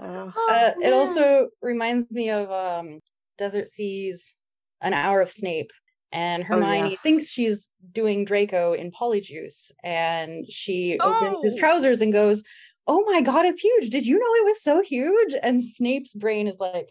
Oh, 0.00 0.32
uh, 0.50 0.72
it 0.82 0.92
also 0.92 1.48
reminds 1.62 2.10
me 2.10 2.30
of 2.30 2.50
um 2.50 3.00
desert 3.36 3.68
seas 3.68 4.36
an 4.80 4.92
hour 4.92 5.20
of 5.20 5.30
snape 5.30 5.70
and 6.12 6.42
Oh, 6.50 6.58
yeah. 6.58 6.64
hermione 6.74 6.96
thinks 7.02 7.28
she's 7.28 7.70
doing 7.92 8.24
draco 8.24 8.72
in 8.72 8.90
polyjuice 8.90 9.70
and 9.84 10.50
she 10.50 10.98
opens 11.00 11.42
his 11.44 11.54
Oh. 11.56 11.58
trousers 11.58 12.00
and 12.00 12.12
goes 12.12 12.42
oh 12.86 13.04
my 13.06 13.20
god 13.20 13.44
it's 13.44 13.60
huge 13.60 13.90
did 13.90 14.06
you 14.06 14.18
know 14.18 14.34
it 14.42 14.44
was 14.44 14.62
so 14.62 14.80
huge 14.82 15.34
and 15.42 15.62
snape's 15.62 16.14
brain 16.14 16.48
is 16.48 16.56
like 16.58 16.88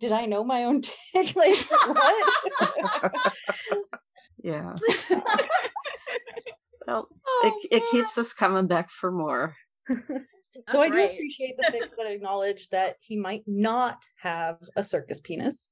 did 0.00 0.12
i 0.12 0.26
know 0.26 0.44
my 0.44 0.64
own 0.64 0.80
dick 1.14 1.34
like 1.34 1.56
what 1.86 3.12
yeah. 4.42 4.72
Well, 6.86 7.08
Oh, 7.26 7.58
it, 7.70 7.82
it 7.82 7.90
keeps 7.90 8.16
us 8.16 8.32
coming 8.32 8.66
back 8.66 8.88
for 8.90 9.12
more. 9.12 9.54
so 9.90 10.80
I 10.80 10.88
do 10.88 10.94
right. 10.96 11.12
appreciate 11.12 11.56
the 11.58 11.64
fics 11.70 11.90
that 11.98 12.10
acknowledge 12.10 12.70
that 12.70 12.96
he 13.00 13.14
might 13.16 13.42
not 13.46 14.02
have 14.16 14.56
a 14.74 14.82
circus 14.82 15.20
penis, 15.20 15.70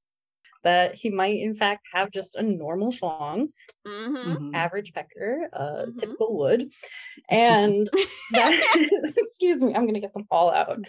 that 0.67 0.95
he 0.95 1.09
might 1.11 1.37
in 1.39 1.55
fact 1.55 1.87
have 1.93 2.11
just 2.11 2.35
a 2.35 2.43
normal 2.43 2.91
schlong, 2.91 3.49
hmm 3.85 4.17
Mhm. 4.25 4.51
average 4.53 4.93
pecker, 4.93 5.49
uh, 5.53 5.85
Mhm. 5.85 5.97
typical 5.99 6.37
wood, 6.37 6.71
and 7.29 7.89
that 8.31 8.55
excuse 9.17 9.61
me, 9.63 9.73
I'm 9.75 9.85
gonna 9.87 9.99
get 10.01 10.13
them 10.13 10.27
all 10.31 10.51
out. 10.51 10.79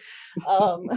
Um, 0.49 0.91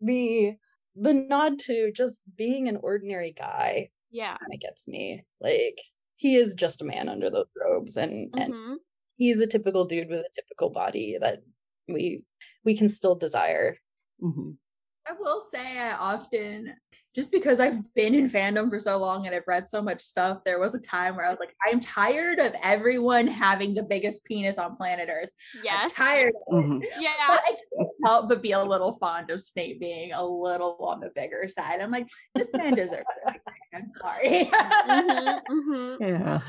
the 0.00 0.56
the 0.96 1.12
nod 1.14 1.58
to 1.60 1.92
just 1.92 2.20
being 2.36 2.68
an 2.68 2.78
ordinary 2.78 3.32
guy 3.32 3.90
Yeah. 4.10 4.38
kind 4.40 4.54
of 4.54 4.60
gets 4.60 4.88
me. 4.88 5.24
Like 5.40 5.80
he 6.16 6.36
is 6.36 6.54
just 6.54 6.82
a 6.82 6.84
man 6.86 7.08
under 7.08 7.30
those 7.30 7.50
robes, 7.62 7.96
and 7.96 8.32
and 8.36 8.54
Mhm. 8.54 8.78
he's 9.16 9.40
a 9.40 9.46
typical 9.46 9.84
dude 9.86 10.08
with 10.10 10.20
a 10.20 10.30
typical 10.34 10.70
body 10.70 11.18
that 11.20 11.42
we 11.88 12.24
we 12.64 12.76
can 12.76 12.88
still 12.88 13.14
desire. 13.16 13.76
Mhm. 14.20 14.58
I 15.06 15.12
will 15.14 15.40
say 15.40 15.78
I 15.78 15.92
often 15.96 16.76
just 17.14 17.30
because 17.30 17.60
I've 17.60 17.92
been 17.94 18.14
in 18.14 18.28
fandom 18.28 18.68
for 18.70 18.78
so 18.78 18.98
long 18.98 19.26
and 19.26 19.34
I've 19.34 19.46
read 19.46 19.68
so 19.68 19.80
much 19.80 20.00
stuff, 20.00 20.42
there 20.44 20.58
was 20.58 20.74
a 20.74 20.80
time 20.80 21.14
where 21.16 21.24
I 21.24 21.30
was 21.30 21.38
like, 21.38 21.54
I'm 21.64 21.78
tired 21.80 22.40
of 22.40 22.54
everyone 22.62 23.26
having 23.26 23.74
the 23.74 23.84
biggest 23.84 24.24
penis 24.24 24.58
on 24.58 24.76
planet 24.76 25.08
Earth. 25.10 25.30
I'm 25.70 25.88
tired 25.88 26.34
of 26.48 26.64
it. 26.64 26.64
Mhm. 26.66 26.82
Yeah. 26.98 27.14
But 27.28 27.40
I 27.44 27.48
can't 27.48 27.90
help 28.04 28.28
but 28.28 28.42
be 28.42 28.52
a 28.52 28.62
little 28.62 28.98
fond 28.98 29.30
of 29.30 29.40
Snape 29.40 29.80
being 29.80 30.12
a 30.12 30.24
little 30.24 30.76
on 30.80 31.00
the 31.00 31.10
bigger 31.14 31.46
side. 31.48 31.80
I'm 31.80 31.90
like, 31.90 32.08
this 32.34 32.52
man 32.54 32.74
deserves 32.74 33.04
it. 33.26 33.40
I'm 33.74 33.88
sorry. 34.00 34.50
Mhm, 34.52 35.40
mhm. 35.50 35.96
Yeah. 36.00 36.40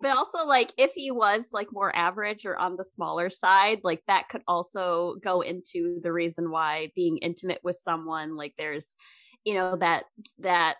But 0.00 0.16
also, 0.16 0.44
like, 0.46 0.72
if 0.76 0.92
he 0.92 1.10
was 1.10 1.50
like 1.52 1.68
more 1.72 1.94
average 1.96 2.44
or 2.44 2.56
on 2.58 2.76
the 2.76 2.84
smaller 2.84 3.30
side, 3.30 3.80
like 3.84 4.02
that 4.06 4.28
could 4.28 4.42
also 4.46 5.16
go 5.22 5.40
into 5.40 5.98
the 6.02 6.12
reason 6.12 6.50
why 6.50 6.90
being 6.94 7.18
intimate 7.18 7.60
with 7.64 7.76
someone, 7.76 8.36
like, 8.36 8.54
there's, 8.58 8.96
you 9.44 9.54
know, 9.54 9.76
that 9.76 10.04
that 10.38 10.76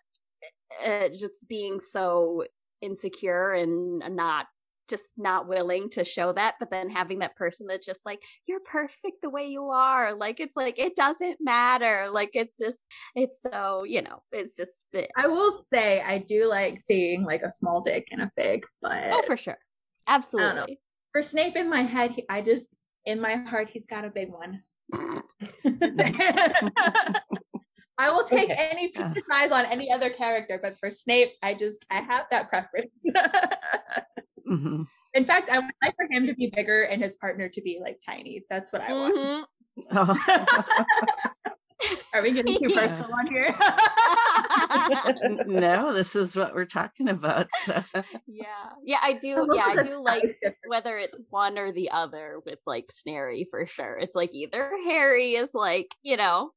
uh, 0.84 1.08
just 1.08 1.48
being 1.48 1.80
so 1.80 2.44
insecure 2.80 3.52
and 3.52 4.02
not 4.14 4.46
just 4.88 5.14
not 5.16 5.48
willing 5.48 5.88
to 5.88 6.04
show 6.04 6.30
that 6.32 6.54
but 6.60 6.70
then 6.70 6.90
having 6.90 7.20
that 7.20 7.34
person 7.36 7.66
that's 7.66 7.86
just 7.86 8.04
like 8.04 8.20
you're 8.46 8.60
perfect 8.60 9.22
the 9.22 9.30
way 9.30 9.48
you 9.48 9.70
are. 9.70 10.14
Like 10.14 10.40
it's 10.40 10.56
like 10.56 10.78
it 10.78 10.94
doesn't 10.94 11.38
matter. 11.40 12.08
Like 12.10 12.30
it's 12.34 12.58
just 12.58 12.84
it's 13.14 13.40
so 13.40 13.84
you 13.84 14.02
know 14.02 14.22
it's 14.32 14.56
just 14.56 14.84
eh, 14.94 15.06
I 15.16 15.26
will 15.26 15.64
say 15.72 16.02
I 16.02 16.18
do 16.18 16.48
like 16.50 16.78
seeing 16.78 17.24
like 17.24 17.42
a 17.42 17.50
small 17.50 17.80
dick 17.80 18.08
and 18.12 18.22
a 18.22 18.30
big, 18.36 18.64
but 18.82 19.04
oh 19.06 19.22
for 19.26 19.36
sure. 19.36 19.58
Absolutely. 20.06 20.78
For 21.12 21.22
Snape 21.22 21.56
in 21.56 21.70
my 21.70 21.82
head, 21.82 22.10
he, 22.10 22.24
I 22.28 22.42
just 22.42 22.76
in 23.06 23.20
my 23.20 23.36
heart 23.36 23.70
he's 23.70 23.86
got 23.86 24.04
a 24.04 24.10
big 24.10 24.30
one. 24.30 24.62
I 27.99 28.11
will 28.11 28.24
take 28.24 28.51
Okay. 28.51 28.68
any 28.72 28.90
Yeah. 28.95 29.09
penis 29.12 29.24
size 29.30 29.53
on 29.53 29.64
any 29.66 29.90
other 29.92 30.11
character, 30.11 30.59
but 30.62 30.76
for 30.78 30.90
Snape, 30.90 31.32
I 31.42 31.55
just 31.55 31.84
I 31.90 32.01
have 32.01 32.26
that 32.30 32.49
preference. 32.49 32.90
Mhm. 34.49 34.86
in 35.14 35.24
fact, 35.24 35.49
I 35.51 35.59
would 35.61 35.70
like 35.82 35.95
for 35.97 36.07
him 36.11 36.26
to 36.26 36.34
be 36.34 36.49
bigger 36.55 36.82
and 36.82 37.03
his 37.03 37.14
partner 37.16 37.49
to 37.49 37.61
be 37.62 37.78
like 37.80 38.01
tiny. 38.05 38.42
That's 38.51 38.72
what 38.72 38.82
I 38.82 38.92
want. 38.92 39.16
Mhm. 39.16 39.45
Oh. 39.92 40.14
Are 42.14 42.22
we 42.22 42.30
getting 42.32 42.55
too 42.57 42.68
Yeah. 42.70 42.80
personal 42.80 43.11
on 43.12 43.26
here? 43.26 43.55
no, 45.47 45.92
this 45.92 46.16
is 46.16 46.36
what 46.36 46.55
we're 46.55 46.64
talking 46.64 47.09
about. 47.09 47.49
so. 47.64 47.82
yeah 48.26 48.70
yeah 48.84 48.99
i 49.03 49.12
do 49.12 49.36
love 49.36 49.49
yeah 49.57 49.64
i 49.66 49.82
do 49.82 50.03
like 50.03 50.22
difference. 50.22 50.57
whether 50.66 50.97
it's 50.97 51.20
one 51.30 51.59
or 51.59 51.72
the 51.72 51.90
other 51.90 52.40
with 52.47 52.59
like 52.66 52.86
snary 52.90 53.47
for 53.51 53.66
sure 53.66 53.99
it's 53.99 54.14
like 54.14 54.30
either 54.34 54.70
harry 54.86 55.32
is 55.32 55.51
like 55.55 55.88
you 56.03 56.16
know 56.16 56.51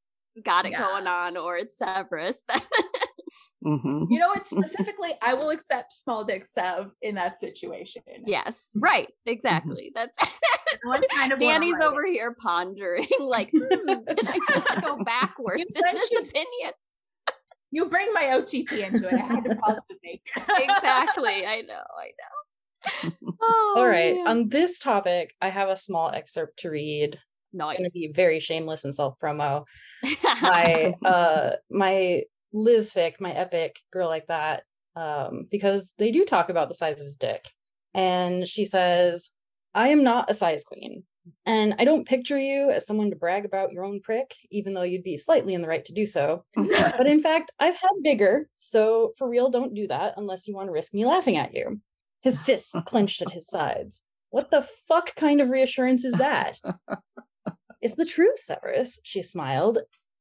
got 0.44 0.66
it 0.66 0.72
Yeah. 0.72 0.80
going 0.80 1.08
on 1.08 1.38
or 1.38 1.58
it's 1.58 1.78
severus 1.78 2.38
Mhm. 3.66 4.08
You 4.12 4.20
know 4.20 4.28
what? 4.30 4.46
Specifically, 4.48 5.10
I 5.22 5.34
will 5.34 5.50
accept 5.50 5.92
small 5.92 6.24
dick 6.24 6.44
Sev 6.46 6.92
in 7.02 7.16
that 7.16 7.40
situation. 7.40 8.04
yes 8.26 8.70
right 8.76 9.10
exactly 9.26 9.92
that's 9.96 10.16
One 10.84 11.02
kind 11.14 11.34
of 11.34 11.40
danny's 11.40 11.80
over 11.82 12.06
here 12.06 12.36
pondering 12.40 13.08
like 13.20 13.50
hmm, 13.52 13.88
did 13.88 14.28
i 14.30 14.40
just 14.52 14.68
go 14.86 15.04
backwards 15.04 15.64
in 15.76 15.82
this 15.94 16.12
you- 16.12 16.20
opinion 16.20 16.72
You 17.72 17.90
bring 17.90 18.14
my 18.14 18.24
OTP 18.34 18.72
into 18.88 19.08
it. 19.08 19.14
I 19.16 19.18
had 19.18 19.44
to 19.46 19.56
pause 19.56 19.82
to 19.90 19.98
think. 20.04 20.22
exactly 20.36 21.46
i 21.46 21.62
know 21.68 21.84
i 21.98 22.12
know 22.20 23.12
oh, 23.42 23.74
All 23.78 23.88
right, 23.88 24.16
man. 24.16 24.28
on 24.28 24.50
this 24.50 24.80
topic, 24.80 25.34
I 25.42 25.50
have 25.50 25.68
a 25.68 25.76
small 25.76 26.10
excerpt 26.12 26.60
to 26.60 26.70
read. 26.70 27.20
Nice 27.54 27.78
to 27.78 27.90
be 27.94 28.12
very 28.14 28.40
shameless 28.40 28.84
and 28.84 28.96
self 28.96 29.16
promo. 29.22 29.66
my 30.42 30.94
uh 31.06 31.52
my 31.70 32.24
Liz 32.54 32.92
fic, 32.92 33.20
my 33.20 33.32
epic 33.32 33.80
girl 33.92 34.08
like 34.08 34.28
that, 34.28 34.64
um, 34.96 35.48
because 35.52 35.94
they 35.98 36.12
do 36.12 36.26
talk 36.26 36.50
about 36.50 36.70
the 36.70 36.76
size 36.76 37.00
of 37.00 37.06
his 37.06 37.18
dick. 37.18 37.50
And 37.94 38.48
she 38.48 38.66
says, 38.66 39.32
I 39.74 39.90
am 39.90 40.04
not 40.04 40.30
a 40.30 40.34
size 40.34 40.64
queen. 40.64 41.04
And 41.46 41.76
I 41.78 41.84
don't 41.84 42.08
picture 42.08 42.40
you 42.40 42.70
as 42.70 42.86
someone 42.86 43.10
to 43.10 43.16
brag 43.16 43.44
about 43.44 43.72
your 43.72 43.84
own 43.84 44.00
prick, 44.02 44.34
even 44.50 44.74
though 44.74 44.84
you'd 44.84 45.04
be 45.04 45.18
slightly 45.18 45.54
in 45.54 45.62
the 45.62 45.68
right 45.68 45.84
to 45.86 45.94
do 45.94 46.06
so. 46.06 46.44
But 46.56 47.08
in 47.08 47.20
fact, 47.20 47.52
I've 47.60 47.76
had 47.76 48.04
bigger, 48.04 48.50
so 48.56 49.14
for 49.18 49.28
real, 49.28 49.50
don't 49.50 49.74
do 49.74 49.88
that 49.88 50.14
unless 50.18 50.48
you 50.48 50.56
want 50.56 50.68
to 50.68 50.74
risk 50.74 50.94
me 50.94 51.06
laughing 51.06 51.38
at 51.38 51.54
you. 51.54 51.82
His 52.22 52.40
fists 52.40 52.76
clenched 52.86 53.22
at 53.22 53.32
his 53.32 53.48
sides. 53.48 54.02
What 54.30 54.52
the 54.52 54.68
fuck 54.88 55.16
kind 55.16 55.42
of 55.42 55.50
reassurance 55.50 56.04
is 56.06 56.14
that? 56.14 56.60
it's 57.82 57.96
the 57.96 58.06
truth, 58.06 58.40
Severus, 58.40 59.00
she 59.04 59.22
smiled. 59.22 59.80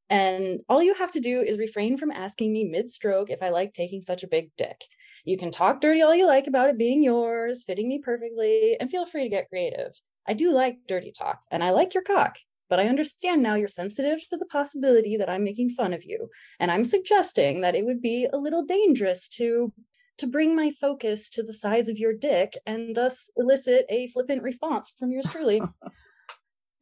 And 0.09 0.61
all 0.69 0.83
you 0.83 0.95
have 0.95 1.11
to 1.13 1.21
do 1.21 1.41
is 1.41 1.59
refrain 1.59 1.97
from 1.97 2.13
asking 2.13 2.53
me 2.53 2.65
mid 2.65 2.91
stroke 2.91 3.31
if 3.31 3.43
I 3.43 3.51
like 3.51 3.73
taking 3.73 4.03
such 4.03 4.23
a 4.23 4.29
big 4.29 4.51
dick. 4.57 4.85
You 5.25 5.37
can 5.37 5.51
talk 5.51 5.81
dirty 5.81 6.03
all 6.03 6.15
you 6.15 6.27
like 6.27 6.47
about 6.47 6.71
it 6.71 6.79
being 6.79 7.03
yours, 7.03 7.65
fitting 7.65 7.89
me 7.89 7.99
perfectly, 7.99 8.77
and 8.79 8.89
feel 8.89 9.07
free 9.07 9.25
to 9.25 9.29
get 9.29 9.49
creative. 9.49 9.93
I 10.29 10.35
do 10.35 10.53
like 10.53 10.79
dirty 10.87 11.11
talk, 11.11 11.41
and 11.51 11.65
I 11.65 11.71
like 11.71 11.95
your 11.95 12.05
cock, 12.05 12.37
but 12.69 12.79
I 12.79 12.87
understand 12.87 13.43
now 13.43 13.55
you're 13.55 13.67
sensitive 13.67 14.21
to 14.31 14.37
the 14.37 14.47
possibility 14.47 15.17
that 15.17 15.29
I'm 15.29 15.43
making 15.43 15.71
fun 15.71 15.93
of 15.93 16.05
you, 16.05 16.31
and 16.61 16.71
I'm 16.71 16.85
suggesting 16.85 17.63
that 17.63 17.75
it 17.75 17.85
would 17.85 18.01
be 18.01 18.29
a 18.33 18.39
little 18.39 18.65
dangerous 18.65 19.29
to 19.29 19.73
to 20.19 20.27
bring 20.27 20.57
my 20.57 20.73
focus 20.81 21.29
to 21.29 21.43
the 21.43 21.53
size 21.53 21.91
of 21.91 21.99
your 21.99 22.13
dick 22.15 22.57
and 22.65 22.97
thus 22.97 23.31
elicit 23.37 23.85
a 23.91 24.09
flippant 24.09 24.43
response 24.43 24.93
from 24.99 25.13
yours 25.13 25.31
truly. 25.31 25.61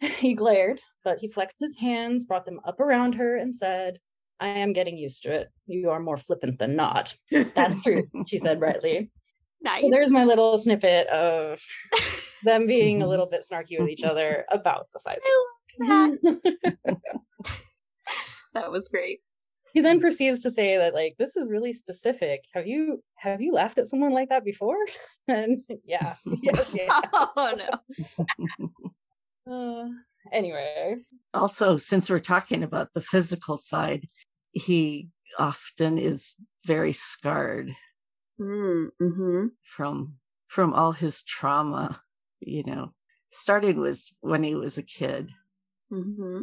he 0.19 0.35
glared, 0.35 0.81
but 1.05 1.19
he 1.19 1.29
flexed 1.29 1.57
his 1.61 1.77
hands, 1.77 2.25
brought 2.25 2.45
them 2.45 2.61
up 2.65 2.81
around 2.81 3.15
her, 3.15 3.37
and 3.37 3.55
said, 3.55 3.99
I 4.41 4.49
am 4.49 4.73
getting 4.73 4.97
used 4.97 5.23
to 5.23 5.33
it. 5.33 5.49
You 5.67 5.91
are 5.91 6.01
more 6.01 6.17
flippant 6.17 6.59
than 6.59 6.77
not. 6.77 7.15
That's 7.31 7.83
true, 7.83 8.05
she 8.27 8.39
said 8.39 8.59
brightly. 8.59 9.11
nice 9.63 9.83
So 9.83 9.89
there's 9.91 10.11
my 10.11 10.25
little 10.25 10.59
snippet 10.59 11.07
of 11.09 11.61
them 12.43 12.67
being 12.67 13.03
a 13.03 13.09
little 13.09 13.27
bit 13.27 13.47
snarky 13.51 13.79
with 13.79 13.89
each 13.89 14.05
other 14.05 14.45
about 14.51 14.89
the 14.93 15.01
size. 15.01 15.19
that. 15.79 16.39
that 18.55 18.71
was 18.71 18.89
great 18.89 19.21
he 19.75 19.81
then 19.81 20.01
proceeds 20.01 20.39
to 20.41 20.53
say 20.53 20.79
that 20.79 20.95
like 20.95 21.17
this 21.19 21.37
is 21.37 21.51
really 21.51 21.73
specific. 21.73 22.45
Have 22.55 22.65
you 22.65 23.03
have 23.17 23.41
you 23.43 23.53
laughed 23.53 23.77
at 23.77 23.89
someone 23.89 24.13
like 24.13 24.29
that 24.29 24.45
before? 24.45 24.77
And 25.27 25.65
yeah, 25.85 26.15
yes, 26.25 26.71
yeah. 26.73 27.01
oh 27.13 27.55
no 27.59 28.95
Uh, 29.51 29.89
anyway, 30.33 30.97
also, 31.33 31.77
since 31.77 32.09
we're 32.09 32.21
talking 32.21 32.63
about 32.63 32.93
the 32.93 33.01
physical 33.01 33.57
side, 33.57 34.07
he 34.53 35.09
often 35.39 35.99
is 35.99 36.35
very 36.65 36.93
scarred 36.93 37.75
mm-hmm. 38.41 39.47
from 39.63 40.15
from 40.49 40.73
all 40.73 40.93
his 40.93 41.23
trauma, 41.25 42.01
you 42.41 42.63
know, 42.65 42.93
starting 43.33 43.81
with 43.81 44.03
when 44.21 44.43
he 44.43 44.55
was 44.55 44.79
a 44.79 44.83
kid. 44.83 45.31
Mm-hmm. 45.93 46.43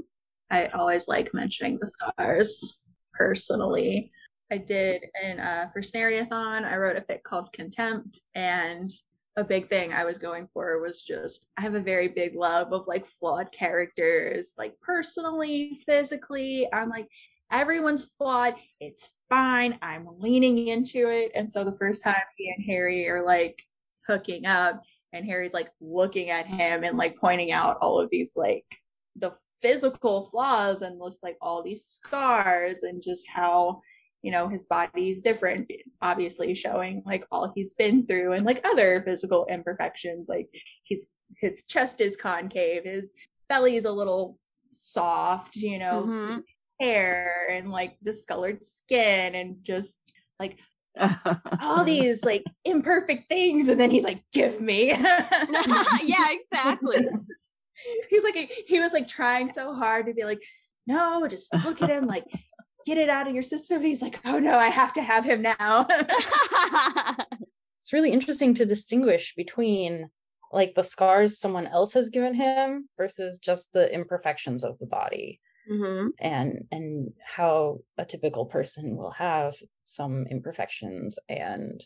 I 0.50 0.68
always 0.68 1.08
like 1.08 1.34
mentioning 1.34 1.80
the 1.80 1.90
scars 1.90 2.86
personally. 3.14 4.12
I 4.52 4.58
did 4.58 5.02
in 5.24 5.40
uh 5.40 5.70
for 5.72 5.82
Snaryathon, 5.82 6.66
I 6.66 6.78
wrote 6.78 6.98
a 6.98 7.02
fic 7.02 7.24
called 7.24 7.54
Contempt 7.54 8.20
and 8.36 8.90
a 9.38 9.44
big 9.44 9.70
thing 9.70 9.94
I 9.94 10.04
was 10.04 10.20
going 10.20 10.48
for 10.54 10.80
was 10.80 11.04
just 11.04 11.48
I 11.58 11.62
have 11.62 11.76
a 11.76 11.80
very 11.80 12.10
big 12.10 12.36
love 12.36 12.74
of 12.74 12.88
like 12.88 13.06
flawed 13.06 13.52
characters, 13.52 14.54
like 14.58 14.76
personally, 14.82 15.80
physically. 15.86 16.68
I'm 16.74 16.90
like 16.90 17.08
everyone's 17.52 18.06
flawed. 18.06 18.56
It's 18.80 19.12
fine. 19.30 19.78
I'm 19.82 20.08
leaning 20.20 20.68
into 20.68 21.10
it. 21.10 21.32
And 21.36 21.50
so 21.50 21.64
the 21.64 21.78
first 21.78 22.04
time 22.04 22.16
he 22.38 22.54
and 22.56 22.66
Harry 22.66 23.08
are 23.10 23.26
like 23.26 23.62
hooking 24.08 24.46
up 24.46 24.82
and 25.14 25.26
Harry's 25.26 25.54
like 25.54 25.70
looking 25.80 26.30
at 26.30 26.48
him 26.48 26.84
and 26.84 26.98
like 26.98 27.18
pointing 27.18 27.52
out 27.52 27.78
all 27.82 28.00
of 28.00 28.10
these 28.10 28.34
like 28.36 28.66
the 29.16 29.34
physical 29.62 30.24
flaws 30.28 30.82
and 30.82 31.00
looks 31.00 31.22
like 31.22 31.38
all 31.42 31.62
these 31.62 31.86
scars 31.86 32.84
and 32.84 33.04
just 33.04 33.28
how 33.30 33.82
you 34.22 34.32
know 34.32 34.48
his 34.48 34.66
body's 34.66 35.22
different 35.22 35.72
obviously 36.02 36.54
showing 36.54 37.02
like 37.06 37.26
all 37.32 37.52
he's 37.56 37.74
been 37.74 38.06
through 38.06 38.34
and 38.34 38.46
like 38.46 38.66
other 38.66 39.02
physical 39.02 39.46
imperfections 39.50 40.28
like 40.30 40.48
he's 40.84 41.08
his 41.38 41.64
chest 41.66 42.02
is 42.02 42.16
concave 42.18 42.84
his 42.84 43.12
belly 43.50 43.76
is 43.76 43.86
a 43.86 43.92
little 43.92 44.38
soft, 44.72 45.56
you 45.58 45.78
know, 45.78 46.06
Mhm. 46.08 46.44
hair 46.80 47.48
and 47.52 47.70
like 47.70 47.98
discolored 48.02 48.64
skin 48.64 49.36
and 49.36 49.58
just 49.62 50.00
like 50.40 50.58
all 51.62 51.84
these 51.84 52.24
like 52.24 52.44
imperfect 52.66 53.28
things. 53.28 53.68
And 53.68 53.80
then 53.80 53.92
he's 53.92 54.04
like, 54.04 54.24
give 54.32 54.62
me. 54.62 54.88
yeah, 54.90 56.28
exactly. 56.30 57.06
he's 58.10 58.24
like 58.24 58.52
he 58.68 58.80
was 58.80 58.94
like 58.94 59.08
trying 59.08 59.52
so 59.52 59.74
hard 59.74 60.06
to 60.06 60.14
be 60.14 60.24
like, 60.24 60.40
no, 60.88 61.28
just 61.28 61.54
look 61.66 61.82
at 61.82 61.90
him, 61.90 62.08
like 62.08 62.24
get 62.86 62.98
it 62.98 63.10
out 63.10 63.28
of 63.28 63.34
your 63.34 63.44
system. 63.44 63.82
He's 63.82 64.02
like, 64.02 64.20
oh 64.26 64.40
no, 64.40 64.58
I 64.58 64.68
have 64.68 64.94
to 64.94 65.02
have 65.02 65.26
him 65.26 65.42
now. 65.42 65.88
it's 67.78 67.94
really 67.94 68.12
interesting 68.12 68.54
to 68.56 68.66
distinguish 68.66 69.34
between 69.36 70.10
like 70.52 70.76
the 70.76 70.84
scars 70.84 71.40
someone 71.40 71.68
else 71.68 71.94
has 71.94 72.10
given 72.10 72.34
him 72.34 72.90
versus 72.98 73.40
just 73.40 73.72
the 73.74 73.92
imperfections 73.94 74.64
of 74.64 74.78
the 74.80 74.86
body 74.86 75.40
hmm 75.70 76.08
and 76.20 76.66
and 76.72 77.12
how 77.24 77.80
a 77.98 78.06
typical 78.06 78.46
person 78.46 78.96
will 78.98 79.12
have 79.12 79.54
some 79.86 80.26
imperfections 80.30 81.20
and 81.30 81.86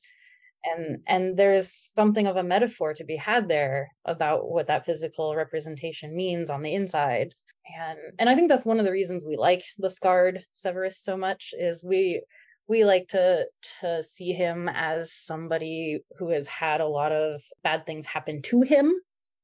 and 0.64 1.00
and 1.08 1.38
there's 1.38 1.92
something 1.96 2.28
of 2.28 2.38
a 2.38 2.44
metaphor 2.44 2.94
to 2.94 3.04
be 3.04 3.18
had 3.18 3.48
there 3.48 3.90
about 4.06 4.50
what 4.50 4.68
that 4.68 4.86
physical 4.86 5.36
representation 5.36 6.16
means 6.16 6.50
on 6.50 6.62
the 6.62 6.74
inside 6.74 7.36
and 7.80 8.00
and 8.20 8.30
i 8.30 8.36
think 8.36 8.50
that's 8.50 8.66
one 8.66 8.80
of 8.80 8.86
the 8.86 8.92
reasons 8.92 9.26
we 9.26 9.38
like 9.38 9.64
the 9.78 9.90
scarred 9.90 10.44
severus 10.54 11.00
so 11.00 11.18
much 11.18 11.54
is 11.58 11.84
we 11.84 12.22
we 12.68 12.84
like 12.84 13.08
to 13.08 13.46
to 13.80 14.02
see 14.04 14.34
him 14.34 14.70
as 14.70 15.12
somebody 15.12 16.00
who 16.18 16.30
has 16.30 16.48
had 16.48 16.82
a 16.82 16.88
lot 16.88 17.12
of 17.12 17.42
bad 17.64 17.86
things 17.86 18.06
happen 18.06 18.42
to 18.42 18.62
him 18.62 18.94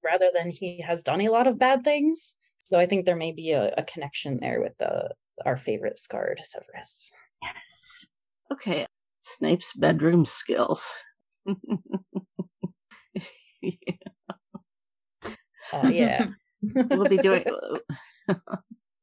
rather 0.04 0.30
than 0.34 0.50
he 0.50 0.82
has 0.82 1.04
done 1.04 1.22
a 1.22 1.30
lot 1.30 1.48
of 1.48 1.60
bad 1.60 1.84
things 1.84 2.36
so 2.58 2.80
i 2.80 2.86
think 2.86 3.06
there 3.06 3.16
may 3.16 3.32
be 3.32 3.52
a, 3.52 3.74
a 3.78 3.84
connection 3.84 4.38
there 4.40 4.62
with 4.62 4.74
the 4.80 5.10
our 5.46 5.58
favorite 5.58 5.98
scarred 5.98 6.40
severus 6.44 7.12
yes. 7.42 8.06
okay. 8.52 8.86
Snape's 9.24 9.74
bedroom 9.74 10.26
skills. 10.26 10.96
uh, 11.48 11.54
yeah 15.90 16.26
we'll 16.62 17.06
be 17.06 17.18
doing. 17.18 17.44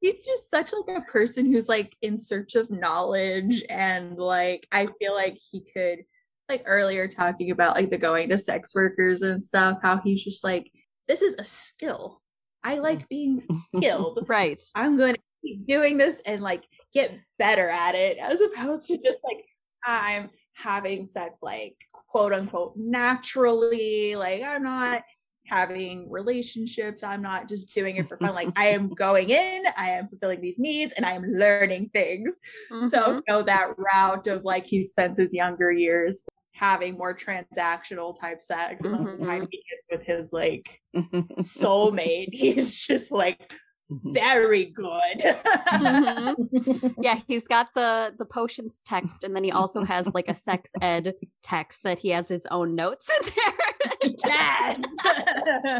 He's 0.01 0.25
just 0.25 0.49
such 0.49 0.73
like 0.73 0.99
a 0.99 1.11
person 1.11 1.53
who's 1.53 1.69
like 1.69 1.97
in 2.03 2.17
search 2.17 2.55
of 2.55 2.71
knowledge 2.71 3.65
and 3.69 4.17
like 4.17 4.67
I 4.71 4.89
feel 4.99 5.15
like 5.15 5.37
he 5.37 5.61
could 5.61 6.05
like 6.49 6.63
earlier 6.67 7.09
talking 7.09 7.51
about 7.51 7.77
like 7.77 7.91
the 7.91 7.99
going 7.99 8.29
to 8.31 8.39
sex 8.39 8.75
workers 8.75 9.23
and 9.23 9.43
stuff, 9.43 9.79
how 9.83 10.01
he's 10.03 10.23
just 10.23 10.45
like, 10.45 10.71
this 11.07 11.23
is 11.23 11.35
a 11.39 11.45
skill. 11.45 12.23
I 12.65 12.79
like 12.79 13.09
being 13.09 13.43
skilled. 13.75 14.25
Right. 14.29 14.61
I'm 14.75 14.97
going 14.97 15.15
to 15.15 15.21
keep 15.45 15.67
doing 15.67 15.97
this 15.97 16.23
and 16.27 16.43
like 16.43 16.65
get 16.93 17.19
better 17.39 17.69
at 17.69 17.95
it 17.95 18.19
as 18.19 18.41
opposed 18.41 18.87
to 18.89 18.97
just 18.97 19.19
like 19.25 19.45
I'm 19.85 20.31
having 20.55 21.07
sex 21.07 21.37
like 21.43 21.77
quote 21.93 22.33
unquote 22.33 22.75
naturally. 22.77 24.17
Like 24.17 24.43
I'm 24.43 24.63
not 24.63 25.03
having 25.49 26.11
relationships. 26.11 27.03
I'm 27.03 27.23
not 27.23 27.49
just 27.49 27.75
doing 27.75 27.97
it 27.97 28.09
for 28.09 28.17
fun. 28.17 28.35
Like 28.35 28.49
I 28.57 28.67
am 28.67 28.89
going 28.89 29.31
in, 29.31 29.65
I 29.77 29.91
am 29.91 30.09
fulfilling 30.09 30.41
these 30.41 30.59
needs 30.59 30.95
and 30.95 31.05
I 31.07 31.13
am 31.13 31.25
learning 31.25 31.91
things. 31.93 32.39
Mhm. 32.71 32.91
So 32.91 33.23
go 33.29 33.43
that 33.43 33.75
route 33.77 34.27
of 34.27 34.45
like 34.45 34.67
he 34.67 34.83
spends 34.85 35.19
his 35.19 35.35
younger 35.35 35.71
years 35.73 36.25
having 36.53 36.99
more 36.99 37.15
transactional 37.15 38.19
type 38.19 38.43
sex 38.43 38.83
and 38.83 39.07
the 39.07 39.25
time 39.25 39.47
he 39.51 39.63
gets 39.71 39.87
with 39.91 40.03
his 40.03 40.33
like 40.33 40.83
soulmate, 41.41 42.31
he's 42.33 42.85
just 42.87 43.13
like 43.13 43.53
very 43.91 44.67
good. 44.67 45.19
Mhm. 45.19 46.95
yeah, 47.01 47.21
he's 47.27 47.47
got 47.47 47.69
the 47.75 48.13
the 48.19 48.27
potions 48.27 48.81
text, 48.85 49.25
and 49.25 49.35
then 49.35 49.45
he 49.45 49.53
also 49.53 49.85
has 49.85 50.13
like 50.15 50.29
a 50.29 50.35
sex 50.35 50.73
ed 50.83 51.15
text 51.43 51.83
that 51.85 51.99
he 51.99 52.11
has 52.11 52.29
his 52.29 52.47
own 52.51 52.75
notes 52.75 53.09
in 53.21 53.31
there, 53.35 53.91
yes. 54.25 54.81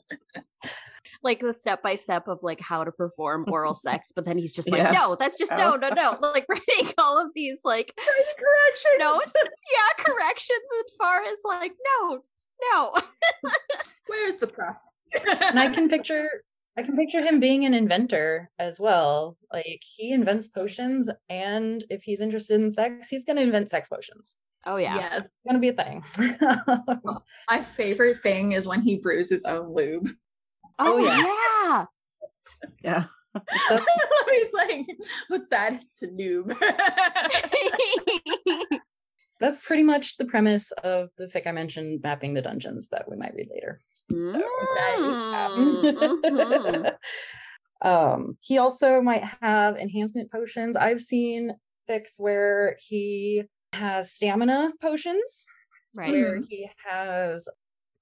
like 1.23 1.39
the 1.39 1.53
step 1.53 1.81
by 1.81 1.95
step 1.95 2.27
of 2.27 2.39
like 2.43 2.59
how 2.59 2.83
to 2.83 2.91
perform 2.91 3.45
oral 3.47 3.75
sex. 3.87 4.11
But 4.15 4.25
then 4.25 4.37
he's 4.37 4.53
just 4.53 4.69
like, 4.71 4.81
Yeah. 4.81 4.91
no, 4.91 5.15
that's 5.15 5.37
just 5.37 5.51
oh. 5.53 5.57
no, 5.57 5.75
no, 5.75 5.89
no, 5.89 6.17
like 6.21 6.45
writing 6.49 6.93
all 6.97 7.19
of 7.19 7.31
these 7.35 7.59
like 7.63 7.93
Corrections. 7.97 8.99
notes, 8.99 9.31
yeah, 9.35 10.03
corrections 10.03 10.59
as 10.85 10.95
far 10.97 11.23
as 11.23 11.37
like 11.45 11.73
no, 12.01 12.19
no. 12.71 12.93
Where's 14.07 14.37
the 14.37 14.47
process? 14.47 14.81
and 15.27 15.59
i 15.59 15.69
can 15.69 15.87
picture 15.87 16.27
i 16.77 16.81
can 16.81 16.97
picture 16.97 17.21
him 17.21 17.39
being 17.39 17.63
an 17.63 17.75
inventor 17.75 18.49
as 18.57 18.79
well 18.79 19.37
like 19.53 19.79
he 19.95 20.11
invents 20.11 20.47
potions 20.47 21.09
and 21.29 21.85
if 21.91 22.01
he's 22.03 22.21
interested 22.21 22.59
in 22.59 22.71
sex 22.71 23.07
he's 23.07 23.23
going 23.23 23.37
to 23.37 23.43
invent 23.43 23.69
sex 23.69 23.87
potions 23.87 24.37
Oh 24.65 24.77
yeah, 24.77 24.95
Yes. 24.95 25.25
it's 25.25 25.29
going 25.47 25.55
to 25.55 25.59
be 25.59 25.69
a 25.69 25.73
thing 25.73 26.03
My 27.49 27.61
favorite 27.61 28.23
thing 28.23 28.53
is 28.53 28.67
when 28.67 28.81
he 28.81 28.97
brews 28.97 29.29
his 29.29 29.45
own 29.45 29.73
lube. 29.75 30.09
oh, 30.79 30.95
Oh, 30.95 30.97
yeah. 31.05 31.23
yeah. 31.23 31.85
yeah. 32.83 33.03
That's- 33.69 33.85
He's 34.31 34.47
like, 34.53 34.87
what's 35.27 35.47
that? 35.49 35.73
It's 35.83 36.01
a 36.03 36.07
lube. 36.07 36.53
that's 39.39 39.57
pretty 39.59 39.83
much 39.83 40.17
the 40.17 40.25
premise 40.25 40.71
of 40.83 41.09
the 41.17 41.25
fic 41.25 41.45
i 41.45 41.51
mentioned 41.51 41.99
mapping 42.01 42.33
the 42.33 42.41
dungeons 42.41 42.87
that 42.89 43.07
we 43.09 43.17
might 43.17 43.33
read 43.35 43.49
later 43.53 43.81
Mm, 44.11 44.35
um, 45.33 45.81
mhm. 45.83 46.91
um 47.81 48.37
he 48.39 48.57
also 48.59 49.01
might 49.01 49.23
have 49.41 49.75
enhancement 49.77 50.31
potions 50.31 50.75
i've 50.77 51.01
seen 51.01 51.51
fics 51.89 52.17
where 52.17 52.77
he 52.79 53.43
has 53.75 54.11
stamina 54.11 54.71
potions 54.81 55.45
Right. 55.97 56.11
where 56.11 56.39
he 56.49 56.69
has 56.85 57.47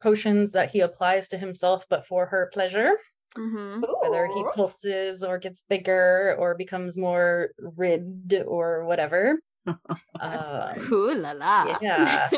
potions 0.01 0.51
that 0.53 0.69
he 0.71 0.79
applies 0.81 1.27
to 1.29 1.37
himself 1.37 1.85
but 1.89 2.05
for 2.07 2.25
her 2.27 2.49
pleasure 2.53 2.91
Mhm. 3.37 3.81
whether 4.01 4.27
he 4.27 4.43
pulses 4.53 5.23
or 5.23 5.37
gets 5.39 5.63
bigger 5.69 6.35
or 6.39 6.53
becomes 6.55 6.97
more 6.97 7.49
rid 7.77 8.43
or 8.47 8.85
whatever 8.85 9.39
That's 9.65 9.79
Uh. 10.19 10.75
Ooh 10.91 11.15
la 11.15 11.31
la. 11.31 11.77
Yeah. 11.81 12.29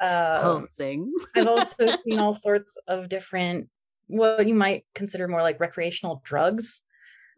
um, 0.00 0.42
Pulsing. 0.42 1.12
I've 1.36 1.48
also 1.54 1.96
seen 1.96 2.18
all 2.20 2.34
sorts 2.34 2.72
of 2.86 3.08
different, 3.08 3.68
what 4.06 4.46
you 4.46 4.54
might 4.54 4.84
consider 4.94 5.26
more 5.28 5.42
like 5.42 5.58
recreational 5.60 6.22
drugs, 6.24 6.82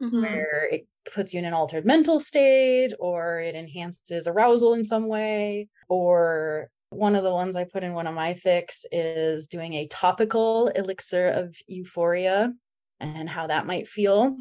Mhm. 0.00 0.20
where 0.20 0.68
it 0.72 0.86
puts 1.12 1.32
you 1.34 1.38
in 1.38 1.44
an 1.44 1.54
altered 1.54 1.84
mental 1.84 2.18
state 2.20 2.92
or 2.98 3.40
it 3.40 3.54
enhances 3.54 4.26
arousal 4.26 4.74
in 4.74 4.84
some 4.84 5.08
way. 5.08 5.68
Or 5.88 6.70
one 6.90 7.16
of 7.16 7.24
the 7.24 7.32
ones 7.32 7.56
I 7.56 7.64
put 7.64 7.82
in 7.84 7.94
one 7.94 8.06
of 8.06 8.14
my 8.14 8.34
fics 8.34 8.84
is 8.92 9.46
doing 9.48 9.74
a 9.74 9.88
topical 9.88 10.68
elixir 10.68 11.28
of 11.28 11.56
euphoria 11.66 12.52
and 13.00 13.28
how 13.28 13.46
that 13.48 13.66
might 13.66 13.88
feel. 13.88 14.36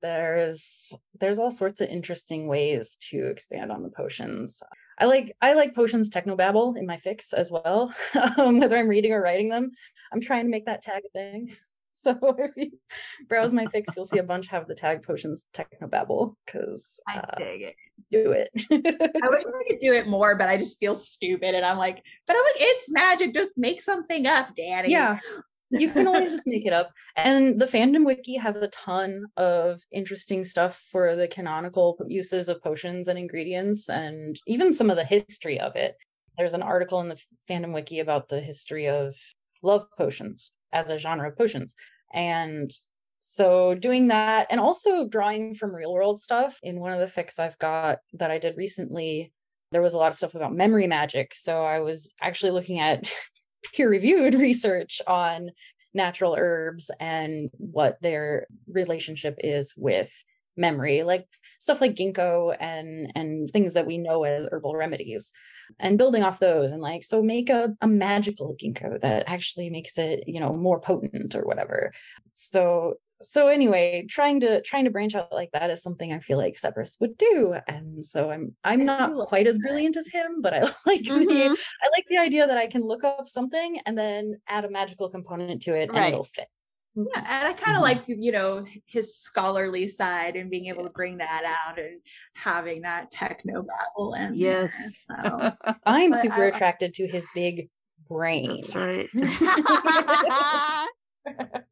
There's 0.00 0.92
there's 1.18 1.38
all 1.40 1.50
sorts 1.50 1.80
of 1.80 1.88
interesting 1.88 2.46
ways 2.46 2.96
to 3.10 3.26
expand 3.26 3.72
on 3.72 3.82
the 3.82 3.90
potions. 3.90 4.62
I 4.98 5.06
like 5.06 5.36
I 5.42 5.54
like 5.54 5.74
potions 5.74 6.08
technobabble 6.08 6.76
in 6.78 6.86
my 6.86 6.96
fics 6.96 7.32
as 7.34 7.50
well. 7.50 7.92
um, 8.38 8.60
whether 8.60 8.76
I'm 8.76 8.88
reading 8.88 9.12
or 9.12 9.20
writing 9.20 9.48
them, 9.48 9.72
I'm 10.12 10.20
trying 10.20 10.44
to 10.44 10.50
make 10.50 10.66
that 10.66 10.82
tag 10.82 11.02
a 11.04 11.08
thing. 11.10 11.56
So 12.08 12.36
if 12.38 12.52
you 12.56 12.70
browse 13.28 13.52
my 13.52 13.66
fics, 13.66 13.94
you'll 13.96 14.04
see 14.04 14.18
a 14.18 14.22
bunch 14.22 14.48
have 14.48 14.66
the 14.66 14.74
tag 14.74 15.02
potions 15.02 15.46
technobabble 15.54 16.34
because 16.44 17.00
I 17.06 17.18
uh, 17.18 17.38
dig 17.38 17.62
it. 17.62 17.74
do 18.10 18.32
it. 18.32 18.50
I 18.70 19.28
wish 19.28 19.44
I 19.44 19.64
could 19.66 19.80
do 19.80 19.92
it 19.92 20.06
more, 20.06 20.36
but 20.36 20.48
I 20.48 20.56
just 20.56 20.78
feel 20.78 20.94
stupid. 20.94 21.54
And 21.54 21.64
I'm 21.64 21.78
like, 21.78 22.02
but 22.26 22.36
I'm 22.36 22.42
like, 22.42 22.56
it's 22.60 22.90
magic. 22.90 23.34
Just 23.34 23.58
make 23.58 23.82
something 23.82 24.26
up, 24.26 24.54
Daddy. 24.54 24.90
yeah, 24.90 25.18
you 25.70 25.90
can 25.90 26.06
always 26.06 26.30
just 26.30 26.46
make 26.46 26.66
it 26.66 26.72
up. 26.72 26.90
And 27.16 27.60
the 27.60 27.66
fandom 27.66 28.06
wiki 28.06 28.36
has 28.36 28.56
a 28.56 28.68
ton 28.68 29.26
of 29.36 29.82
interesting 29.92 30.44
stuff 30.44 30.82
for 30.90 31.14
the 31.14 31.28
canonical 31.28 31.98
uses 32.08 32.48
of 32.48 32.62
potions 32.62 33.08
and 33.08 33.18
ingredients, 33.18 33.88
and 33.88 34.40
even 34.46 34.72
some 34.72 34.90
of 34.90 34.96
the 34.96 35.04
history 35.04 35.60
of 35.60 35.76
it. 35.76 35.96
There's 36.36 36.54
an 36.54 36.62
article 36.62 37.00
in 37.00 37.08
the 37.08 37.20
fandom 37.50 37.74
wiki 37.74 37.98
about 37.98 38.28
the 38.28 38.40
history 38.40 38.88
of 38.88 39.16
love 39.62 39.86
potions 39.98 40.52
as 40.72 40.90
a 40.90 40.98
genre 40.98 41.28
of 41.28 41.36
potions. 41.36 41.74
And 42.12 42.70
so 43.20 43.74
doing 43.74 44.08
that 44.08 44.46
and 44.50 44.60
also 44.60 45.06
drawing 45.06 45.54
from 45.54 45.74
real 45.74 45.92
world 45.92 46.20
stuff 46.20 46.58
in 46.62 46.80
one 46.80 46.92
of 46.92 47.00
the 47.00 47.20
fics 47.20 47.38
I've 47.38 47.58
got 47.58 47.98
that 48.14 48.30
I 48.30 48.38
did 48.38 48.56
recently, 48.56 49.32
there 49.72 49.82
was 49.82 49.94
a 49.94 49.98
lot 49.98 50.08
of 50.08 50.14
stuff 50.14 50.34
about 50.34 50.54
memory 50.54 50.86
magic. 50.86 51.34
So 51.34 51.62
I 51.62 51.80
was 51.80 52.14
actually 52.20 52.52
looking 52.52 52.78
at 52.80 53.12
peer 53.74 53.88
reviewed 53.88 54.34
research 54.34 55.00
on 55.06 55.50
natural 55.94 56.36
herbs 56.38 56.90
and 57.00 57.50
what 57.56 58.00
their 58.00 58.46
relationship 58.68 59.36
is 59.38 59.74
with 59.76 60.12
memory 60.56 61.02
like 61.04 61.24
stuff 61.60 61.80
like 61.80 61.94
ginkgo 61.94 62.54
and 62.58 63.12
and 63.14 63.48
things 63.50 63.74
that 63.74 63.86
we 63.86 63.96
know 63.96 64.24
as 64.24 64.46
herbal 64.50 64.74
remedies 64.74 65.32
and 65.78 65.98
building 65.98 66.22
off 66.22 66.38
those 66.38 66.72
and 66.72 66.82
like 66.82 67.04
so 67.04 67.22
make 67.22 67.50
a, 67.50 67.74
a 67.80 67.88
magical 67.88 68.56
ginkgo 68.60 69.00
that 69.00 69.24
actually 69.28 69.70
makes 69.70 69.98
it 69.98 70.24
you 70.26 70.40
know 70.40 70.54
more 70.54 70.80
potent 70.80 71.34
or 71.34 71.42
whatever 71.42 71.92
so 72.34 72.94
so 73.22 73.48
anyway, 73.48 74.06
trying 74.08 74.40
to 74.40 74.62
trying 74.62 74.84
to 74.84 74.90
branch 74.90 75.14
out 75.14 75.32
like 75.32 75.50
that 75.52 75.70
is 75.70 75.82
something 75.82 76.12
I 76.12 76.20
feel 76.20 76.38
like 76.38 76.56
Severus 76.56 76.98
would 77.00 77.18
do, 77.18 77.56
and 77.66 78.04
so 78.04 78.30
I'm 78.30 78.54
I'm 78.62 78.84
not 78.84 79.26
quite 79.26 79.46
as 79.46 79.58
brilliant 79.58 79.96
as 79.96 80.06
him, 80.06 80.40
but 80.40 80.54
I 80.54 80.60
like 80.86 81.02
mm-hmm. 81.02 81.26
the 81.26 81.44
I 81.46 81.88
like 81.96 82.06
the 82.08 82.18
idea 82.18 82.46
that 82.46 82.56
I 82.56 82.68
can 82.68 82.82
look 82.82 83.04
up 83.04 83.28
something 83.28 83.80
and 83.86 83.98
then 83.98 84.40
add 84.46 84.64
a 84.64 84.70
magical 84.70 85.08
component 85.08 85.62
to 85.62 85.74
it, 85.74 85.90
and 85.92 85.98
it'll 85.98 86.24
fit. 86.24 86.48
Yeah, 86.98 87.24
and 87.28 87.48
I 87.48 87.52
kind 87.52 87.76
of 87.76 87.82
mm-hmm. 87.82 87.82
like 87.82 88.02
you 88.06 88.32
know 88.32 88.66
his 88.86 89.16
scholarly 89.16 89.86
side 89.86 90.34
and 90.34 90.50
being 90.50 90.66
able 90.66 90.82
to 90.82 90.90
bring 90.90 91.18
that 91.18 91.44
out 91.44 91.78
and 91.78 92.00
having 92.34 92.82
that 92.82 93.10
techno 93.10 93.62
babble. 93.62 94.14
And 94.14 94.36
yes, 94.36 95.06
so. 95.06 95.52
I'm 95.86 96.10
but 96.10 96.20
super 96.20 96.44
I, 96.44 96.48
attracted 96.48 96.94
to 96.94 97.06
his 97.06 97.26
big 97.34 97.68
brain. 98.08 98.48
That's 98.48 98.74
right. 98.74 99.08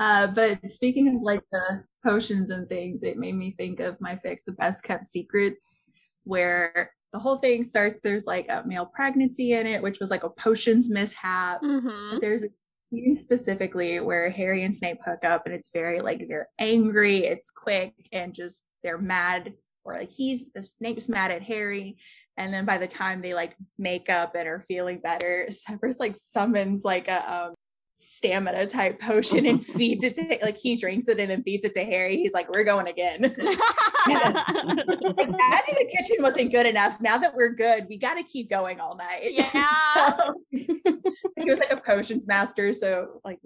Uh, 0.00 0.26
but 0.28 0.58
speaking 0.70 1.14
of 1.14 1.20
like 1.20 1.42
the 1.52 1.84
potions 2.02 2.48
and 2.48 2.66
things, 2.70 3.02
it 3.02 3.18
made 3.18 3.36
me 3.36 3.54
think 3.58 3.80
of 3.80 4.00
my 4.00 4.18
fic, 4.24 4.38
The 4.46 4.52
Best 4.52 4.82
Kept 4.82 5.06
Secrets, 5.06 5.84
where 6.24 6.90
the 7.12 7.18
whole 7.18 7.36
thing 7.36 7.64
starts. 7.64 8.00
There's 8.02 8.24
like 8.24 8.46
a 8.48 8.62
male 8.64 8.86
pregnancy 8.86 9.52
in 9.52 9.66
it, 9.66 9.82
which 9.82 10.00
was 10.00 10.10
like 10.10 10.24
a 10.24 10.30
potions 10.30 10.88
mishap. 10.88 11.60
Mm-hmm. 11.62 12.18
There's 12.20 12.44
a 12.44 12.48
scene 12.90 13.14
specifically 13.14 14.00
where 14.00 14.30
Harry 14.30 14.64
and 14.64 14.74
Snape 14.74 14.98
hook 15.04 15.24
up, 15.24 15.46
and 15.46 15.54
it's 15.54 15.70
very 15.72 16.00
like 16.00 16.26
they're 16.28 16.48
angry, 16.58 17.18
it's 17.18 17.50
quick, 17.50 17.94
and 18.12 18.34
just 18.34 18.66
they're 18.82 18.98
mad. 18.98 19.54
Or 19.84 19.96
like 19.96 20.10
he's 20.10 20.44
the 20.54 20.62
Snape's 20.62 21.08
mad 21.08 21.30
at 21.30 21.42
Harry, 21.42 21.96
and 22.36 22.52
then 22.52 22.64
by 22.64 22.78
the 22.78 22.86
time 22.86 23.22
they 23.22 23.34
like 23.34 23.56
make 23.78 24.10
up 24.10 24.34
and 24.34 24.46
are 24.46 24.64
feeling 24.68 24.98
better, 24.98 25.46
Severus 25.50 25.98
like 26.00 26.16
summons 26.16 26.84
like 26.84 27.08
a 27.08 27.32
um 27.32 27.54
stamina 28.10 28.66
type 28.66 29.00
potion 29.00 29.46
and 29.46 29.64
feeds 29.66 30.02
it 30.02 30.16
to 30.16 30.38
like 30.42 30.58
he 30.58 30.74
drinks 30.74 31.06
it 31.06 31.20
and 31.20 31.30
then 31.30 31.44
feeds 31.44 31.64
it 31.64 31.72
to 31.74 31.84
Harry. 31.84 32.16
He's 32.16 32.32
like, 32.32 32.52
"We're 32.52 32.64
going 32.64 32.88
again." 32.88 33.22
like 33.22 33.36
that 33.36 33.54
in 35.68 35.76
the 35.78 35.88
kitchen 35.88 36.16
wasn't 36.18 36.50
good 36.50 36.66
enough. 36.66 37.00
Now 37.00 37.18
that 37.18 37.32
we're 37.34 37.54
good, 37.54 37.86
we 37.88 37.98
got 37.98 38.14
to 38.14 38.24
keep 38.24 38.50
going 38.50 38.80
all 38.80 38.96
night. 38.96 39.28
Yeah. 39.30 39.48
so, 40.16 40.34
he 40.50 41.44
was 41.44 41.60
like 41.60 41.70
a 41.70 41.76
potions 41.76 42.26
master, 42.26 42.72
so 42.72 43.20
like 43.24 43.38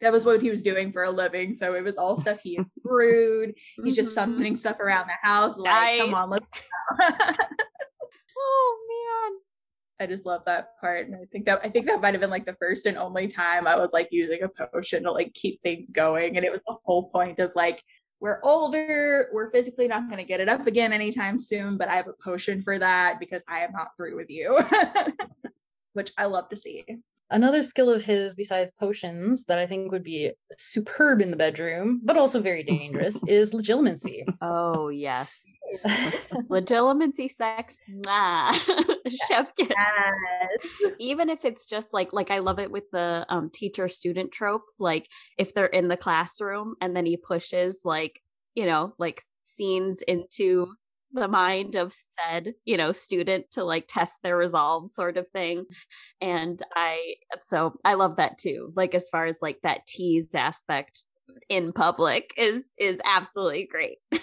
that 0.00 0.12
was 0.12 0.26
what 0.26 0.42
he 0.42 0.50
was 0.50 0.62
doing 0.62 0.92
for 0.92 1.04
a 1.04 1.10
living. 1.10 1.54
So 1.54 1.74
it 1.74 1.82
was 1.82 1.96
all 1.96 2.14
stuff 2.14 2.40
he 2.42 2.60
brewed. 2.84 3.54
He's 3.82 3.96
just 3.96 4.10
mm-hmm. 4.10 4.32
summoning 4.32 4.56
stuff 4.56 4.78
around 4.78 5.08
the 5.08 5.26
house. 5.26 5.56
Like, 5.56 5.72
nice. 5.72 6.00
come 6.00 6.12
on, 6.14 6.28
let's. 6.28 6.46
oh 8.38 8.78
man. 8.88 9.40
I 10.02 10.06
just 10.06 10.26
love 10.26 10.42
that 10.46 10.78
part. 10.80 11.06
And 11.06 11.14
I 11.14 11.24
think 11.30 11.46
that 11.46 11.60
I 11.64 11.68
think 11.68 11.86
that 11.86 12.00
might 12.00 12.14
have 12.14 12.20
been 12.20 12.30
like 12.30 12.44
the 12.44 12.56
first 12.60 12.86
and 12.86 12.98
only 12.98 13.28
time 13.28 13.66
I 13.66 13.76
was 13.76 13.92
like 13.92 14.08
using 14.10 14.42
a 14.42 14.48
potion 14.48 15.04
to 15.04 15.12
like 15.12 15.32
keep 15.34 15.62
things 15.62 15.90
going. 15.90 16.36
And 16.36 16.44
it 16.44 16.50
was 16.50 16.62
the 16.66 16.76
whole 16.84 17.04
point 17.08 17.38
of 17.38 17.52
like, 17.54 17.82
we're 18.20 18.40
older, 18.42 19.28
we're 19.32 19.50
physically 19.50 19.88
not 19.88 20.10
gonna 20.10 20.24
get 20.24 20.40
it 20.40 20.48
up 20.48 20.66
again 20.66 20.92
anytime 20.92 21.38
soon, 21.38 21.76
but 21.76 21.88
I 21.88 21.94
have 21.94 22.08
a 22.08 22.14
potion 22.22 22.62
for 22.62 22.78
that 22.78 23.18
because 23.20 23.44
I 23.48 23.60
am 23.60 23.72
not 23.72 23.88
through 23.96 24.16
with 24.16 24.30
you. 24.30 24.58
Which 25.92 26.10
I 26.18 26.24
love 26.24 26.48
to 26.48 26.56
see. 26.56 26.84
Another 27.32 27.62
skill 27.62 27.88
of 27.88 28.04
his, 28.04 28.34
besides 28.34 28.70
potions, 28.78 29.46
that 29.46 29.58
I 29.58 29.66
think 29.66 29.90
would 29.90 30.04
be 30.04 30.32
superb 30.58 31.22
in 31.22 31.30
the 31.30 31.36
bedroom, 31.36 32.00
but 32.04 32.18
also 32.18 32.40
very 32.40 32.62
dangerous, 32.74 33.22
is 33.26 33.52
legilimency. 33.52 34.22
Oh, 34.42 34.90
yes. 34.90 35.50
legilimency 36.50 37.30
sex. 37.30 37.78
Nah. 37.88 38.52
Chef 39.28 39.50
yes. 39.58 40.14
Even 40.98 41.30
if 41.30 41.44
it's 41.44 41.64
just 41.64 41.94
like, 41.94 42.12
like 42.12 42.30
I 42.30 42.38
love 42.40 42.58
it 42.58 42.70
with 42.70 42.84
the 42.92 43.24
um, 43.28 43.50
teacher 43.50 43.88
student 43.88 44.30
trope. 44.30 44.66
Like 44.78 45.08
if 45.38 45.54
they're 45.54 45.66
in 45.66 45.88
the 45.88 45.96
classroom 45.96 46.74
and 46.80 46.94
then 46.94 47.06
he 47.06 47.16
pushes 47.16 47.80
like, 47.84 48.20
you 48.54 48.66
know, 48.66 48.94
like 48.98 49.22
scenes 49.44 50.02
into 50.02 50.74
the 51.12 51.28
mind 51.28 51.74
of 51.74 51.94
said 52.08 52.54
you 52.64 52.76
know 52.76 52.92
student 52.92 53.50
to 53.52 53.64
like 53.64 53.86
test 53.88 54.20
their 54.22 54.36
resolve 54.36 54.90
sort 54.90 55.16
of 55.16 55.28
thing. 55.28 55.64
And 56.20 56.60
i 56.74 57.14
so 57.40 57.74
i 57.84 57.94
love 57.94 58.16
that 58.16 58.38
too 58.38 58.72
like 58.76 58.94
as 58.94 59.08
far 59.08 59.26
as 59.26 59.38
like 59.42 59.58
that 59.62 59.86
tease 59.86 60.34
aspect 60.34 61.04
in 61.48 61.72
public 61.72 62.32
is 62.36 62.70
is 62.78 63.00
absolutely 63.04 63.66
great. 63.66 63.98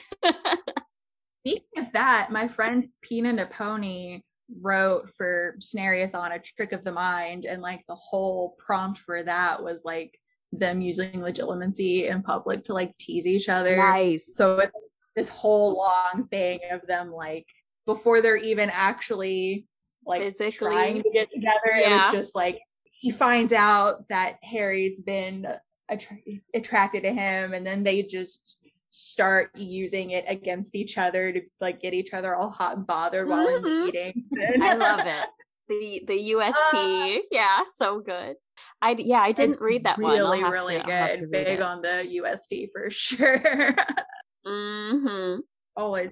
Speaking 1.41 1.63
of 1.77 1.91
that 1.93 2.31
my 2.31 2.47
friend 2.47 2.89
pina 3.01 3.33
naponi 3.33 4.21
wrote 4.61 5.09
for 5.15 5.55
Snaryathon 5.59 6.35
a 6.35 6.39
trick 6.39 6.71
of 6.71 6.83
the 6.83 6.91
mind 6.91 7.45
and 7.45 7.61
like 7.61 7.83
the 7.87 7.95
whole 7.95 8.55
prompt 8.57 8.99
for 8.99 9.21
that 9.23 9.63
was 9.63 9.83
like 9.85 10.19
them 10.51 10.81
using 10.81 11.11
legilimency 11.11 12.09
in 12.09 12.23
public 12.23 12.63
to 12.63 12.73
like 12.73 12.97
tease 12.97 13.27
each 13.27 13.49
other. 13.49 13.77
Nice. 13.77 14.35
So 14.35 14.59
it's 14.59 14.73
this 15.19 15.29
whole 15.29 15.77
long 15.77 16.27
thing 16.29 16.59
of 16.71 16.81
them 16.87 17.11
like 17.11 17.47
before 17.85 18.21
they're 18.21 18.37
even 18.37 18.69
actually 18.71 19.65
like 20.05 20.21
Physically. 20.21 20.69
trying 20.69 21.03
to 21.03 21.09
get 21.11 21.31
together. 21.31 21.59
Yeah. 21.75 21.89
It 21.89 21.93
was 22.05 22.13
just 22.13 22.35
like 22.35 22.59
he 22.83 23.11
finds 23.11 23.53
out 23.53 24.07
that 24.09 24.37
Harry's 24.43 25.01
been 25.01 25.47
attra- 25.89 26.17
attracted 26.53 27.03
to 27.03 27.13
him, 27.13 27.53
and 27.53 27.65
then 27.65 27.83
they 27.83 28.03
just 28.03 28.57
start 28.91 29.51
using 29.55 30.11
it 30.11 30.25
against 30.27 30.75
each 30.75 30.97
other 30.97 31.31
to 31.31 31.41
like 31.61 31.79
get 31.79 31.93
each 31.93 32.13
other 32.13 32.35
all 32.35 32.49
hot 32.49 32.77
and 32.77 32.87
bothered 32.87 33.27
mm-hmm. 33.27 33.31
while 33.31 33.55
in 33.55 33.63
mm-hmm. 33.63 33.85
meeting. 33.85 34.61
I 34.61 34.75
love 34.75 35.01
it. 35.05 35.27
The 35.69 36.01
the 36.07 36.15
UST, 36.15 36.73
uh, 36.73 37.17
yeah, 37.29 37.61
so 37.75 37.99
good. 37.99 38.37
I 38.81 38.95
yeah, 38.97 39.19
I 39.19 39.31
didn't 39.31 39.61
read 39.61 39.83
that 39.83 39.99
really, 39.99 40.41
one. 40.41 40.51
Really, 40.51 40.77
really 40.77 40.81
good. 40.83 41.29
Big 41.29 41.61
on 41.61 41.83
the 41.83 42.07
UST 42.09 42.71
for 42.73 42.89
sure. 42.89 43.75
Mm-hmm. 44.45 45.39
Always. 45.75 46.09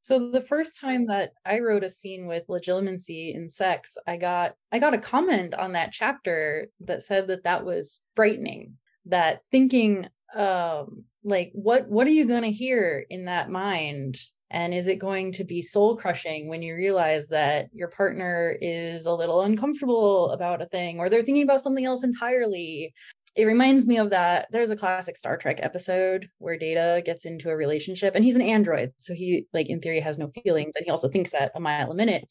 So 0.00 0.30
the 0.30 0.40
first 0.40 0.80
time 0.80 1.06
that 1.08 1.32
I 1.44 1.60
wrote 1.60 1.84
a 1.84 1.90
scene 1.90 2.26
with 2.26 2.46
legilimency 2.46 3.34
in 3.34 3.50
sex, 3.50 3.96
I 4.06 4.16
got 4.16 4.54
I 4.72 4.78
got 4.78 4.94
a 4.94 4.98
comment 4.98 5.54
on 5.54 5.72
that 5.72 5.92
chapter 5.92 6.68
that 6.80 7.02
said 7.02 7.28
that 7.28 7.44
that 7.44 7.64
was 7.64 8.00
frightening. 8.16 8.78
That 9.06 9.40
thinking, 9.50 10.08
um, 10.34 11.04
like 11.24 11.50
what 11.52 11.88
what 11.88 12.06
are 12.06 12.10
you 12.10 12.26
going 12.26 12.42
to 12.42 12.50
hear 12.50 13.04
in 13.10 13.26
that 13.26 13.50
mind 13.50 14.18
and 14.50 14.72
is 14.72 14.86
it 14.86 14.98
going 14.98 15.32
to 15.32 15.44
be 15.44 15.60
soul 15.60 15.96
crushing 15.96 16.48
when 16.48 16.62
you 16.62 16.74
realize 16.74 17.26
that 17.28 17.68
your 17.72 17.88
partner 17.88 18.56
is 18.62 19.04
a 19.06 19.12
little 19.12 19.42
uncomfortable 19.42 20.30
about 20.30 20.62
a 20.62 20.66
thing 20.66 20.98
or 20.98 21.08
they're 21.08 21.22
thinking 21.22 21.42
about 21.42 21.60
something 21.60 21.84
else 21.84 22.02
entirely 22.02 22.94
it 23.36 23.44
reminds 23.44 23.86
me 23.86 23.98
of 23.98 24.10
that 24.10 24.48
there's 24.50 24.70
a 24.70 24.76
classic 24.76 25.16
star 25.16 25.36
trek 25.36 25.60
episode 25.62 26.28
where 26.38 26.58
data 26.58 27.02
gets 27.04 27.24
into 27.24 27.50
a 27.50 27.56
relationship 27.56 28.14
and 28.14 28.24
he's 28.24 28.34
an 28.34 28.42
android 28.42 28.92
so 28.98 29.14
he 29.14 29.46
like 29.52 29.68
in 29.68 29.80
theory 29.80 30.00
has 30.00 30.18
no 30.18 30.30
feelings 30.42 30.72
and 30.74 30.84
he 30.84 30.90
also 30.90 31.08
thinks 31.08 31.34
at 31.34 31.52
a 31.54 31.60
mile 31.60 31.90
a 31.90 31.94
minute. 31.94 32.28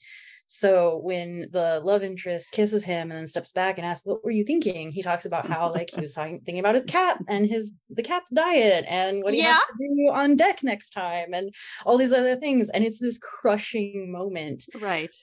So 0.49 1.01
when 1.03 1.49
the 1.51 1.81
love 1.83 2.03
interest 2.03 2.53
kisses 2.53 2.85
him 2.85 3.11
and 3.11 3.19
then 3.19 3.27
steps 3.27 3.51
back 3.51 3.77
and 3.77 3.85
asks 3.85 4.07
what 4.07 4.23
were 4.23 4.31
you 4.31 4.45
thinking? 4.45 4.91
he 4.91 5.03
talks 5.03 5.25
about 5.25 5.45
how 5.45 5.71
like 5.73 5.89
he 5.93 5.99
was 5.99 6.13
talking, 6.15 6.39
thinking 6.45 6.59
about 6.59 6.75
his 6.75 6.85
cat 6.85 7.19
and 7.27 7.45
his 7.45 7.73
the 7.89 8.03
cat's 8.03 8.31
diet 8.31 8.85
and 8.87 9.23
what 9.23 9.33
he 9.33 9.41
yeah. 9.41 9.53
has 9.53 9.61
to 9.61 9.73
do 9.77 10.11
on 10.13 10.37
deck 10.37 10.63
next 10.63 10.91
time 10.91 11.33
and 11.33 11.53
all 11.85 11.97
these 11.97 12.13
other 12.13 12.37
things 12.37 12.69
and 12.69 12.85
it's 12.85 12.99
this 12.99 13.17
crushing 13.17 14.11
moment. 14.11 14.63
Right 14.79 15.13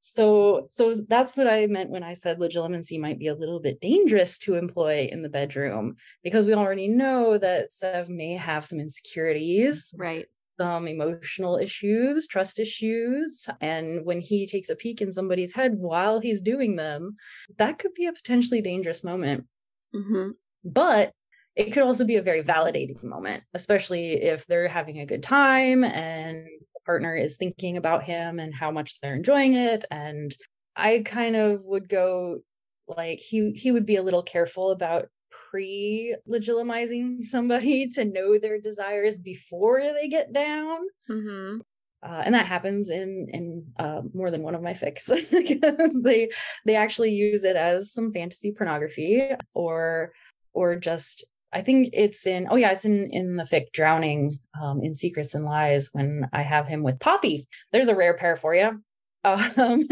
so 0.00 0.66
so 0.70 0.94
that's 1.08 1.36
what 1.36 1.48
i 1.48 1.66
meant 1.66 1.90
when 1.90 2.02
i 2.02 2.14
said 2.14 2.38
legilimency 2.38 3.00
might 3.00 3.18
be 3.18 3.26
a 3.26 3.34
little 3.34 3.60
bit 3.60 3.80
dangerous 3.80 4.38
to 4.38 4.54
employ 4.54 5.08
in 5.10 5.22
the 5.22 5.28
bedroom 5.28 5.96
because 6.22 6.46
we 6.46 6.54
already 6.54 6.88
know 6.88 7.36
that 7.36 7.74
sev 7.74 8.08
may 8.08 8.34
have 8.34 8.64
some 8.64 8.78
insecurities 8.78 9.92
right 9.96 10.26
some 10.58 10.86
emotional 10.86 11.56
issues 11.56 12.28
trust 12.28 12.58
issues 12.58 13.48
and 13.60 14.04
when 14.04 14.20
he 14.20 14.46
takes 14.46 14.68
a 14.68 14.76
peek 14.76 15.00
in 15.00 15.12
somebody's 15.12 15.54
head 15.54 15.74
while 15.76 16.20
he's 16.20 16.42
doing 16.42 16.76
them 16.76 17.16
that 17.58 17.78
could 17.78 17.94
be 17.94 18.06
a 18.06 18.12
potentially 18.12 18.60
dangerous 18.60 19.02
moment 19.02 19.46
mm-hmm. 19.94 20.30
but 20.64 21.12
it 21.56 21.72
could 21.72 21.82
also 21.82 22.04
be 22.04 22.16
a 22.16 22.22
very 22.22 22.42
validating 22.42 23.02
moment 23.02 23.42
especially 23.54 24.12
if 24.12 24.46
they're 24.46 24.68
having 24.68 25.00
a 25.00 25.06
good 25.06 25.22
time 25.22 25.82
and 25.82 26.46
partner 26.88 27.14
is 27.14 27.36
thinking 27.36 27.76
about 27.76 28.02
him 28.02 28.38
and 28.38 28.54
how 28.54 28.70
much 28.70 28.98
they're 29.02 29.14
enjoying 29.14 29.52
it 29.52 29.84
and 29.90 30.34
i 30.74 31.02
kind 31.04 31.36
of 31.36 31.60
would 31.62 31.86
go 31.86 32.38
like 32.86 33.18
he 33.18 33.50
he 33.50 33.70
would 33.70 33.84
be 33.84 33.96
a 33.96 34.02
little 34.02 34.22
careful 34.22 34.70
about 34.70 35.04
pre 35.50 36.16
Legilimizing 36.26 37.24
somebody 37.24 37.88
to 37.94 38.06
know 38.06 38.38
their 38.38 38.58
desires 38.58 39.18
before 39.18 39.82
they 39.82 40.08
get 40.08 40.32
down 40.32 40.78
mm-hmm. 41.10 41.58
uh, 42.02 42.22
and 42.24 42.34
that 42.34 42.46
happens 42.46 42.88
in 42.88 43.26
in 43.34 43.66
uh, 43.78 44.00
more 44.14 44.30
than 44.30 44.42
one 44.42 44.54
of 44.54 44.62
my 44.62 44.72
fics 44.72 45.10
because 45.30 46.00
they 46.02 46.30
they 46.64 46.74
actually 46.74 47.10
use 47.10 47.44
it 47.44 47.56
as 47.56 47.92
some 47.92 48.14
fantasy 48.14 48.50
pornography 48.50 49.22
or 49.54 50.10
or 50.54 50.74
just 50.76 51.26
I 51.52 51.62
think 51.62 51.90
it's 51.92 52.26
in 52.26 52.46
oh 52.50 52.56
yeah, 52.56 52.70
it's 52.72 52.84
in 52.84 53.08
in 53.10 53.36
the 53.36 53.44
fic 53.44 53.72
Drowning 53.72 54.38
um, 54.60 54.82
in 54.82 54.94
Secrets 54.94 55.34
and 55.34 55.44
Lies 55.44 55.88
when 55.92 56.28
I 56.32 56.42
have 56.42 56.66
him 56.66 56.82
with 56.82 56.98
Poppy. 57.00 57.48
There's 57.72 57.88
a 57.88 57.94
rare 57.94 58.14
pair 58.14 58.36
for 58.36 58.54
you. 58.54 58.82
Um, 59.24 59.86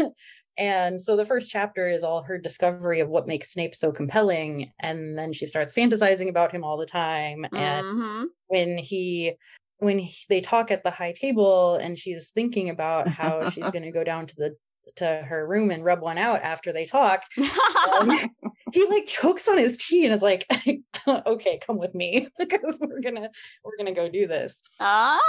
And 0.57 0.99
so 0.99 1.15
the 1.15 1.25
first 1.25 1.51
chapter 1.51 1.87
is 1.87 2.03
all 2.03 2.23
her 2.23 2.39
discovery 2.39 2.99
of 2.99 3.09
what 3.09 3.27
makes 3.27 3.53
Snape 3.53 3.75
so 3.75 3.91
compelling. 3.91 4.71
And 4.79 5.15
then 5.17 5.31
she 5.31 5.45
starts 5.45 5.71
fantasizing 5.71 6.29
about 6.29 6.51
him 6.51 6.63
all 6.63 6.77
the 6.77 6.85
time. 6.87 7.45
And 7.53 7.85
Mhm. 7.85 8.25
when 8.47 8.77
he, 8.79 9.33
when 9.77 9.99
he, 9.99 10.15
they 10.29 10.41
talk 10.41 10.71
at 10.71 10.83
the 10.83 10.89
high 10.89 11.11
table 11.11 11.75
and 11.75 11.99
she's 11.99 12.31
thinking 12.31 12.69
about 12.71 13.07
how 13.07 13.45
she's 13.45 13.69
going 13.71 13.83
to 13.83 13.91
go 13.91 14.03
down 14.03 14.25
to 14.27 14.35
the, 14.35 14.55
to 14.95 15.23
her 15.27 15.47
room 15.47 15.71
and 15.71 15.83
rub 15.83 16.01
one 16.01 16.17
out 16.17 16.41
after 16.41 16.71
they 16.73 16.85
talk, 16.85 17.23
um, 17.99 18.09
he 18.71 18.85
like 18.87 19.07
chokes 19.07 19.47
on 19.47 19.57
his 19.57 19.77
tea 19.77 20.05
and 20.05 20.13
is 20.13 20.21
like, 20.21 20.45
okay, 21.07 21.59
come 21.59 21.77
with 21.77 21.93
me 21.95 22.27
because 22.39 22.79
we're 22.81 23.01
gonna, 23.01 23.29
we're 23.63 23.77
gonna 23.77 23.93
go 23.93 24.09
do 24.09 24.27
this. 24.27 24.61
ah, 24.79 25.19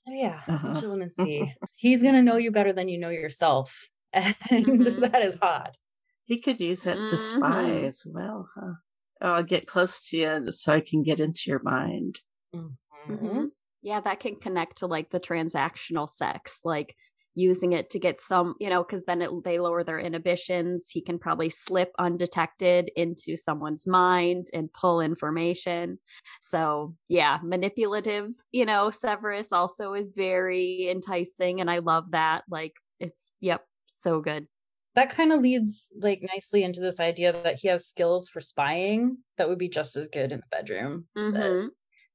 So 0.00 0.12
yeah, 0.12 0.42
Uh-huh. 0.48 0.80
Gillimancy. 0.82 1.54
He's 1.76 2.02
gonna 2.02 2.22
know 2.22 2.36
you 2.36 2.50
better 2.50 2.72
than 2.72 2.88
you 2.88 2.98
know 2.98 3.10
yourself. 3.10 3.86
And 4.12 4.34
Mhm. 4.50 5.00
that 5.12 5.22
is 5.22 5.36
hot. 5.40 5.76
He 6.24 6.38
could 6.40 6.60
use 6.60 6.82
that 6.84 7.06
to 7.06 7.16
spy 7.18 7.70
Mhm. 7.70 7.84
as 7.84 8.02
well, 8.06 8.48
huh? 8.54 8.74
Oh, 9.22 9.32
I'll 9.34 9.42
get 9.42 9.66
close 9.66 10.08
to 10.08 10.16
you 10.16 10.52
so 10.52 10.72
I 10.74 10.80
can 10.80 11.02
get 11.02 11.20
into 11.20 11.42
your 11.46 11.60
mind. 11.62 12.20
Mm-hmm. 12.54 13.14
Mhm. 13.14 13.50
Yeah, 13.82 14.00
that 14.00 14.20
can 14.20 14.36
connect 14.36 14.78
to 14.78 14.86
like 14.86 15.10
the 15.10 15.20
transactional 15.20 16.08
sex, 16.10 16.60
like 16.64 16.96
using 17.34 17.72
it 17.72 17.90
to 17.90 17.98
get 17.98 18.20
some, 18.20 18.54
you 18.60 18.68
know, 18.68 18.82
because 18.82 19.04
then 19.04 19.22
it, 19.22 19.30
they 19.44 19.58
lower 19.58 19.84
their 19.84 19.98
inhibitions. 19.98 20.88
He 20.90 21.00
can 21.00 21.18
probably 21.18 21.48
slip 21.50 21.92
undetected 21.98 22.90
into 22.96 23.36
someone's 23.36 23.86
mind 23.86 24.48
and 24.52 24.72
pull 24.72 25.00
information. 25.00 25.98
So, 26.42 26.94
yeah, 27.08 27.38
manipulative, 27.42 28.30
you 28.52 28.64
know, 28.66 28.90
Severus 28.90 29.52
also 29.52 29.94
is 29.94 30.12
very 30.16 30.88
enticing. 30.90 31.60
And 31.60 31.70
I 31.70 31.78
love 31.78 32.10
that. 32.10 32.44
Like, 32.50 32.74
it's, 32.98 33.32
yep, 33.40 33.66
so 33.86 34.20
good. 34.20 34.46
That 34.96 35.10
kind 35.10 35.32
of 35.32 35.40
leads 35.40 35.88
like 36.00 36.20
nicely 36.22 36.64
into 36.64 36.80
this 36.80 36.98
idea 36.98 37.32
that 37.32 37.60
he 37.60 37.68
has 37.68 37.86
skills 37.86 38.28
for 38.28 38.40
spying 38.40 39.18
that 39.38 39.48
would 39.48 39.58
be 39.58 39.68
just 39.68 39.96
as 39.96 40.08
good 40.08 40.32
in 40.32 40.40
the 40.40 40.46
bedroom. 40.50 41.06
That- 41.14 41.32
Mhm. 41.32 41.68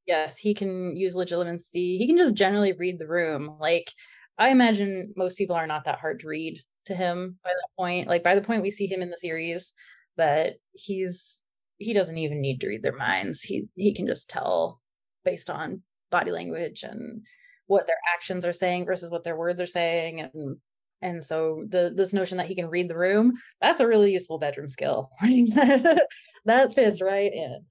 yes, 0.06 0.38
he 0.38 0.54
can 0.54 0.96
use 0.98 1.16
legilimency. 1.16 1.98
He 1.98 2.06
can 2.06 2.18
just 2.18 2.36
generally 2.36 2.74
read 2.74 3.00
the 3.00 3.08
room. 3.08 3.58
Like 3.60 3.92
I 4.38 4.50
imagine 4.50 5.14
most 5.16 5.38
people 5.38 5.56
are 5.56 5.68
not 5.68 5.86
that 5.86 6.00
hard 6.00 6.20
to 6.22 6.28
read 6.28 6.60
to 6.86 6.96
him 6.96 7.38
by 7.44 7.50
that 7.50 7.76
point. 7.78 8.08
Like 8.08 8.24
by 8.24 8.36
the 8.36 8.42
point 8.42 8.62
we 8.62 8.72
see 8.72 8.88
him 8.88 9.02
in 9.02 9.10
the 9.10 9.18
series, 9.18 9.74
that 10.18 10.54
he's 10.74 11.44
he 11.78 11.94
doesn't 11.94 12.18
even 12.18 12.42
need 12.42 12.60
to 12.62 12.68
read 12.68 12.84
their 12.84 12.96
minds. 12.96 13.42
He 13.42 13.68
he 13.76 13.94
can 13.94 14.08
just 14.08 14.30
tell 14.30 14.82
based 15.24 15.50
on 15.50 15.82
body 16.12 16.32
language 16.32 16.84
and 16.84 17.22
what 17.68 17.88
their 17.88 17.98
actions 18.14 18.46
are 18.46 18.54
saying 18.54 18.86
versus 18.86 19.10
what 19.10 19.24
their 19.24 19.36
words 19.36 19.60
are 19.60 19.66
saying 19.66 20.22
and 20.22 20.58
and 21.02 21.24
so 21.24 21.66
the 21.68 21.92
this 21.96 22.14
notion 22.14 22.38
that 22.38 22.48
he 22.48 22.56
can 22.56 22.68
read 22.68 22.90
the 22.90 22.98
room 22.98 23.34
that's 23.60 23.80
a 23.80 23.88
really 23.88 24.14
useful 24.14 24.38
bedroom 24.38 24.70
skill 24.70 25.10
that 25.22 26.74
fits 26.74 27.02
right 27.02 27.34
in 27.34 27.66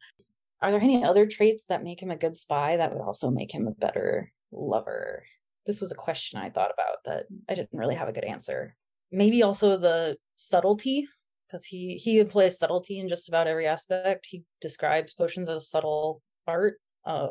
are 0.61 0.71
there 0.71 0.81
any 0.81 1.05
other 1.05 1.27
traits 1.27 1.65
that 1.69 1.85
make 1.85 2.03
him 2.03 2.11
a 2.11 2.17
good 2.17 2.37
spy 2.37 2.77
that 2.77 2.93
would 2.93 3.03
also 3.03 3.31
make 3.31 3.55
him 3.55 3.67
a 3.67 3.71
better 3.71 4.33
lover 4.53 5.23
this 5.67 5.81
was 5.81 5.93
a 5.93 5.97
question 5.97 6.39
i 6.39 6.51
thought 6.51 6.71
about 6.73 6.99
that 7.05 7.27
i 7.49 7.55
didn't 7.55 7.79
really 7.79 7.95
have 7.95 8.09
a 8.09 8.13
good 8.13 8.25
answer. 8.25 8.75
Maybe 9.13 9.43
also 9.43 9.77
the 9.77 10.17
subtlety 10.35 11.07
because 11.47 11.65
he 11.65 11.97
he 11.97 12.19
employs 12.19 12.59
subtlety 12.59 12.99
in 12.99 13.09
just 13.09 13.29
about 13.29 13.47
every 13.47 13.67
aspect. 13.67 14.27
He 14.29 14.45
describes 14.61 15.13
potions 15.13 15.49
as 15.49 15.57
a 15.57 15.61
subtle 15.61 16.21
art 16.47 16.81
uh, 17.07 17.29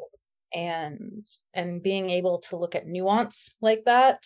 and 0.53 1.25
and 1.53 1.83
being 1.83 2.09
able 2.09 2.39
to 2.39 2.57
look 2.57 2.75
at 2.75 2.87
nuance 2.87 3.55
like 3.61 3.83
that 3.85 4.23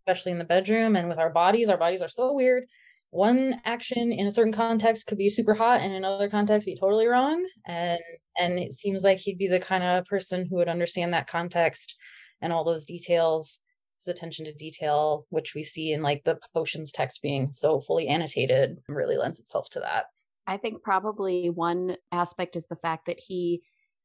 especially 0.00 0.32
in 0.32 0.38
the 0.38 0.44
bedroom 0.44 0.96
and 0.96 1.08
with 1.08 1.18
our 1.18 1.30
bodies 1.30 1.68
our 1.68 1.76
bodies 1.76 2.02
are 2.02 2.08
so 2.08 2.32
weird. 2.32 2.64
One 3.10 3.60
action 3.66 4.10
in 4.10 4.26
a 4.26 4.32
certain 4.32 4.54
context 4.54 5.06
could 5.06 5.18
be 5.18 5.28
super 5.28 5.52
hot 5.52 5.80
and 5.80 5.92
in 5.92 5.98
another 5.98 6.30
context 6.30 6.66
be 6.66 6.76
totally 6.76 7.06
wrong 7.06 7.44
and 7.66 8.00
and 8.38 8.58
it 8.58 8.72
seems 8.74 9.02
like 9.02 9.18
he'd 9.18 9.38
be 9.38 9.48
the 9.48 9.60
kind 9.60 9.82
of 9.82 10.06
person 10.06 10.46
who 10.46 10.56
would 10.56 10.68
understand 10.68 11.12
that 11.14 11.26
context 11.26 11.96
and 12.42 12.52
all 12.52 12.64
those 12.64 12.84
details 12.84 13.58
his 13.98 14.08
attention 14.08 14.44
to 14.44 14.52
detail 14.52 15.26
which 15.30 15.54
we 15.54 15.62
see 15.62 15.92
in 15.92 16.02
like 16.02 16.22
the 16.24 16.38
potions 16.52 16.92
text 16.92 17.22
being 17.22 17.50
so 17.54 17.80
fully 17.80 18.08
annotated 18.08 18.76
really 18.88 19.16
lends 19.16 19.40
itself 19.40 19.70
to 19.70 19.80
that 19.80 20.06
I 20.46 20.56
think 20.56 20.82
probably 20.82 21.50
one 21.50 21.96
aspect 22.10 22.56
is 22.56 22.66
the 22.66 22.76
fact 22.76 23.06
that 23.06 23.20
he, 23.20 23.62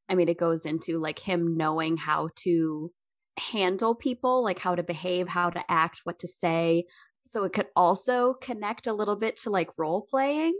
I 0.07 0.15
mean, 0.15 0.29
it 0.29 0.37
goes 0.37 0.65
into 0.65 0.99
like 0.99 1.19
him 1.19 1.57
knowing 1.57 1.97
how 1.97 2.29
to 2.37 2.91
handle 3.37 3.95
people, 3.95 4.43
like 4.43 4.59
how 4.59 4.75
to 4.75 4.83
behave, 4.83 5.27
how 5.27 5.49
to 5.49 5.63
act, 5.69 6.01
what 6.03 6.19
to 6.19 6.27
say. 6.27 6.85
So 7.21 7.43
it 7.43 7.53
could 7.53 7.67
also 7.75 8.33
connect 8.35 8.87
a 8.87 8.93
little 8.93 9.15
bit 9.15 9.37
to 9.37 9.49
like 9.49 9.69
role 9.77 10.05
playing, 10.09 10.59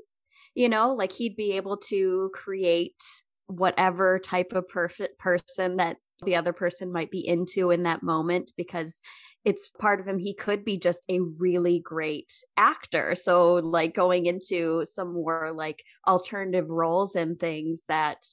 you 0.56 0.68
know, 0.70 0.94
like 0.94 1.12
he'd 1.12 1.36
be 1.36 1.54
able 1.54 1.78
to 1.78 2.32
create 2.34 3.02
whatever 3.48 4.20
type 4.20 4.52
of 4.54 4.68
perfect 4.68 5.20
person 5.20 5.78
that 5.78 5.98
the 6.26 6.36
other 6.36 6.54
person 6.54 6.92
might 6.92 7.12
be 7.12 7.26
into 7.26 7.72
in 7.72 7.84
that 7.84 8.04
moment 8.04 8.52
because 8.58 9.02
it's 9.46 9.70
part 9.80 10.00
of 10.00 10.08
him 10.08 10.18
he 10.20 10.34
could 10.34 10.66
be 10.66 10.78
just 10.78 11.06
a 11.10 11.20
really 11.40 11.80
great 11.80 12.32
actor 12.58 13.16
so 13.16 13.56
like 13.56 13.94
going 13.94 14.26
into 14.26 14.86
some 14.92 15.14
more 15.14 15.52
like 15.56 15.84
alternative 16.08 16.70
roles 16.70 17.16
and 17.16 17.40
things 17.40 17.84
that 17.88 18.24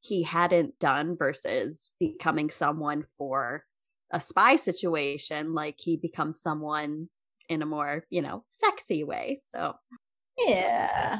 he 0.00 0.22
hadn't 0.22 0.78
done 0.78 1.16
versus 1.16 1.92
becoming 1.98 2.50
someone 2.50 3.04
for 3.18 3.64
a 4.12 4.20
spy 4.20 4.56
situation 4.56 5.52
like 5.54 5.76
he 5.78 5.96
becomes 5.96 6.40
someone 6.40 7.08
in 7.48 7.62
a 7.62 7.66
more 7.66 8.04
you 8.10 8.22
know 8.22 8.44
sexy 8.48 9.04
way 9.04 9.40
so 9.52 9.74
Yeah. 10.38 11.18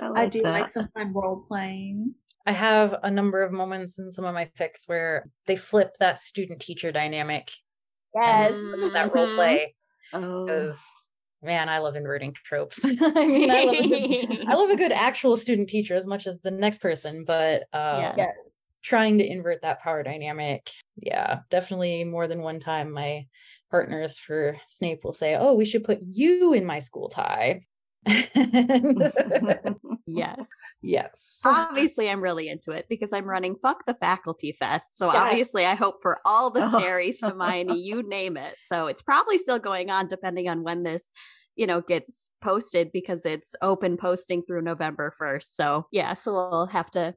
I, 0.00 0.22
I 0.22 0.28
do 0.28 0.42
that. 0.42 0.60
like 0.60 0.72
some 0.72 0.88
fun 0.94 1.12
role 1.12 1.44
playing. 1.48 2.14
I 2.46 2.52
have 2.52 2.94
a 3.02 3.10
number 3.10 3.42
of 3.42 3.52
moments 3.52 3.98
in 3.98 4.10
some 4.12 4.24
of 4.24 4.34
my 4.34 4.46
fics 4.58 4.88
where 4.88 5.28
they 5.46 5.56
flip 5.56 5.94
that 5.98 6.18
student 6.18 6.60
teacher 6.60 6.92
dynamic 6.92 7.50
Yes. 8.14 8.54
that 8.94 9.12
role 9.12 9.26
Mhm. 9.28 9.34
play 9.36 9.74
Oh, 10.12 10.72
man, 11.42 11.68
I 11.68 11.78
love 11.78 11.96
inverting 11.96 12.32
tropes. 12.32 12.84
I 12.84 13.26
mean, 13.26 13.50
I 13.50 13.60
love, 13.60 13.78
a 13.78 13.86
good, 13.88 14.46
I 14.48 14.54
love 14.54 14.70
a 14.70 14.76
good 14.76 14.92
actual 14.92 15.36
student 15.36 15.68
teacher 15.68 15.94
as 15.94 16.06
much 16.06 16.26
as 16.26 16.38
the 16.40 16.50
next 16.50 16.80
person, 16.80 17.24
but 17.24 17.62
um, 17.74 17.98
Yes. 17.98 18.16
Yes. 18.16 18.50
trying 18.82 19.18
to 19.18 19.26
invert 19.26 19.62
that 19.62 19.80
power 19.80 20.02
dynamic, 20.02 20.70
yeah, 20.96 21.40
definitely 21.50 22.04
more 22.04 22.28
than 22.28 22.40
one 22.42 22.60
time. 22.60 22.92
My 22.92 23.26
partners 23.70 24.18
for 24.18 24.56
Snape 24.68 25.04
will 25.04 25.12
say, 25.12 25.34
"Oh, 25.34 25.54
we 25.54 25.64
should 25.64 25.84
put 25.84 25.98
you 26.02 26.52
in 26.54 26.64
my 26.64 26.78
school 26.78 27.08
tie." 27.08 27.66
Yes 30.06 30.48
yes, 30.82 31.40
obviously 31.44 32.08
i'm 32.08 32.20
really 32.22 32.48
into 32.48 32.70
it 32.70 32.86
because 32.88 33.12
i'm 33.12 33.24
running 33.24 33.56
fuck 33.56 33.84
the 33.86 33.94
faculty 33.94 34.52
fest 34.52 34.96
so 34.96 35.06
Yes. 35.12 35.16
obviously 35.16 35.66
i 35.66 35.74
hope 35.74 35.96
for 36.00 36.20
all 36.24 36.50
the 36.50 36.60
Oh. 36.62 36.70
scaries 36.78 37.20
hermione 37.20 37.76
you 37.78 38.02
name 38.08 38.36
it 38.36 38.54
so 38.68 38.86
it's 38.86 39.02
probably 39.02 39.38
still 39.38 39.58
going 39.58 39.90
on 39.90 40.06
depending 40.06 40.48
on 40.48 40.62
when 40.62 40.84
this 40.84 41.10
you 41.56 41.66
know 41.66 41.80
gets 41.80 42.30
posted 42.40 42.92
because 42.92 43.26
it's 43.26 43.54
open 43.62 43.96
posting 43.96 44.42
through 44.44 44.62
november 44.62 45.12
1st 45.20 45.54
so 45.54 45.86
yeah 45.90 46.14
so 46.14 46.32
we'll 46.32 46.66
have 46.66 46.90
to 46.92 47.14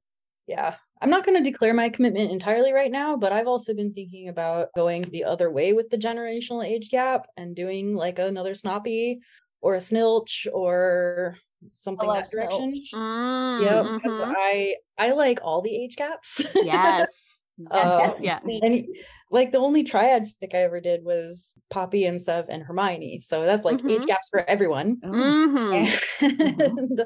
yeah. 0.48 0.76
I'm 1.02 1.12
not 1.12 1.26
going 1.26 1.38
to 1.38 1.48
declare 1.48 1.76
my 1.76 1.90
commitment 1.90 2.32
entirely 2.32 2.74
right 2.74 2.92
now, 2.92 3.16
but 3.16 3.32
I've 3.32 3.46
also 3.48 3.74
been 3.76 3.94
thinking 3.94 4.28
about 4.30 4.70
going 4.76 5.04
the 5.04 5.24
other 5.24 5.52
way 5.52 5.74
with 5.74 5.92
the 5.92 5.98
generational 5.98 6.66
age 6.66 6.90
gap 6.90 7.28
and 7.38 7.56
doing 7.56 7.96
like 7.96 8.18
another 8.18 8.54
Snoppy 8.54 9.20
or 9.62 9.76
a 9.76 9.82
Snilch 9.82 10.48
or 10.54 11.38
something 11.72 12.14
that 12.14 12.30
direction. 12.32 12.74
Mm, 12.94 13.58
Yeah, 13.58 13.84
because 13.84 14.14
mhm. 14.16 14.36
I 14.38 14.76
I 14.98 15.12
like 15.14 15.40
all 15.44 15.62
the 15.62 15.76
age 15.76 15.96
gaps. 15.96 16.42
yes 16.60 17.46
yes 17.58 17.98
Uh, 17.98 18.00
yes 18.00 18.20
yes 18.24 18.62
and 18.64 18.88
like 19.32 19.52
the 19.52 19.58
only 19.60 19.84
triad 19.84 20.32
fic 20.42 20.54
I 20.56 20.60
ever 20.60 20.82
did 20.82 21.04
was 21.04 21.56
Poppy 21.70 22.06
and 22.06 22.22
Sev 22.22 22.46
and 22.50 22.64
Hermione. 22.64 23.20
So 23.20 23.46
that's 23.46 23.66
like 23.66 23.84
age 23.88 24.04
Mhm. 24.04 24.08
gaps 24.08 24.30
for 24.32 24.50
everyone. 24.50 25.02
Mhm. 25.04 25.36
and 25.72 27.06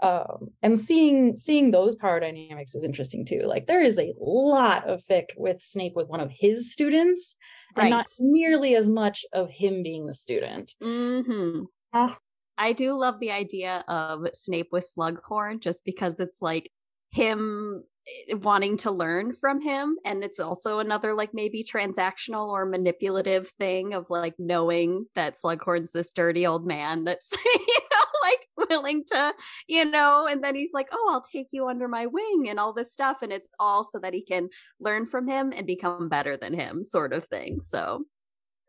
um 0.00 0.48
and 0.62 0.78
seeing 0.78 1.36
seeing 1.36 1.70
those 1.70 1.94
power 1.96 2.20
dynamics 2.20 2.74
is 2.74 2.84
interesting 2.84 3.24
too. 3.24 3.42
Like 3.42 3.66
there 3.66 3.80
is 3.82 3.98
a 3.98 4.12
lot 4.20 4.88
of 4.88 5.02
fic 5.04 5.26
with 5.36 5.60
Snape 5.62 5.94
with 5.96 6.08
one 6.08 6.20
of 6.20 6.30
his 6.30 6.72
students 6.72 7.36
and 7.76 7.88
not 7.90 8.06
nearly 8.18 8.74
as 8.76 8.88
much 8.88 9.24
of 9.32 9.50
him 9.50 9.82
being 9.82 10.06
the 10.06 10.14
student. 10.14 10.74
hmm 10.80 11.68
Ah. 11.92 12.18
I 12.56 12.72
do 12.72 12.98
love 12.98 13.20
the 13.20 13.30
idea 13.30 13.84
of 13.88 14.26
Snape 14.34 14.68
with 14.72 14.90
Slughorn 14.96 15.60
just 15.60 15.84
because 15.84 16.18
it's 16.18 16.42
like 16.42 16.70
him 17.12 17.84
eh, 18.28 18.34
wanting 18.34 18.76
to 18.78 18.90
learn 18.90 19.32
from 19.32 19.60
him. 19.60 19.96
And 20.04 20.24
it's 20.24 20.40
also 20.40 20.80
another, 20.80 21.14
like, 21.14 21.30
maybe 21.32 21.62
transactional 21.64 22.48
or 22.48 22.66
manipulative 22.66 23.48
thing 23.48 23.94
of 23.94 24.10
like 24.10 24.34
knowing 24.38 25.06
that 25.14 25.36
Slughorn's 25.36 25.92
this 25.92 26.12
dirty 26.12 26.46
old 26.46 26.66
man 26.66 27.04
that's, 27.04 27.30
you 27.44 27.78
know, 27.92 28.04
like 28.22 28.68
willing 28.68 29.04
to, 29.12 29.34
you 29.68 29.84
know, 29.84 30.26
and 30.28 30.42
then 30.42 30.56
he's 30.56 30.72
like, 30.74 30.88
oh, 30.92 31.10
I'll 31.12 31.22
take 31.32 31.48
you 31.52 31.68
under 31.68 31.86
my 31.86 32.06
wing 32.06 32.46
and 32.48 32.58
all 32.58 32.72
this 32.72 32.92
stuff. 32.92 33.22
And 33.22 33.32
it's 33.32 33.50
all 33.60 33.84
so 33.84 34.00
that 34.00 34.14
he 34.14 34.24
can 34.24 34.48
learn 34.80 35.06
from 35.06 35.28
him 35.28 35.52
and 35.56 35.64
become 35.66 36.08
better 36.08 36.36
than 36.36 36.54
him, 36.54 36.82
sort 36.82 37.12
of 37.12 37.26
thing. 37.26 37.60
So 37.60 38.04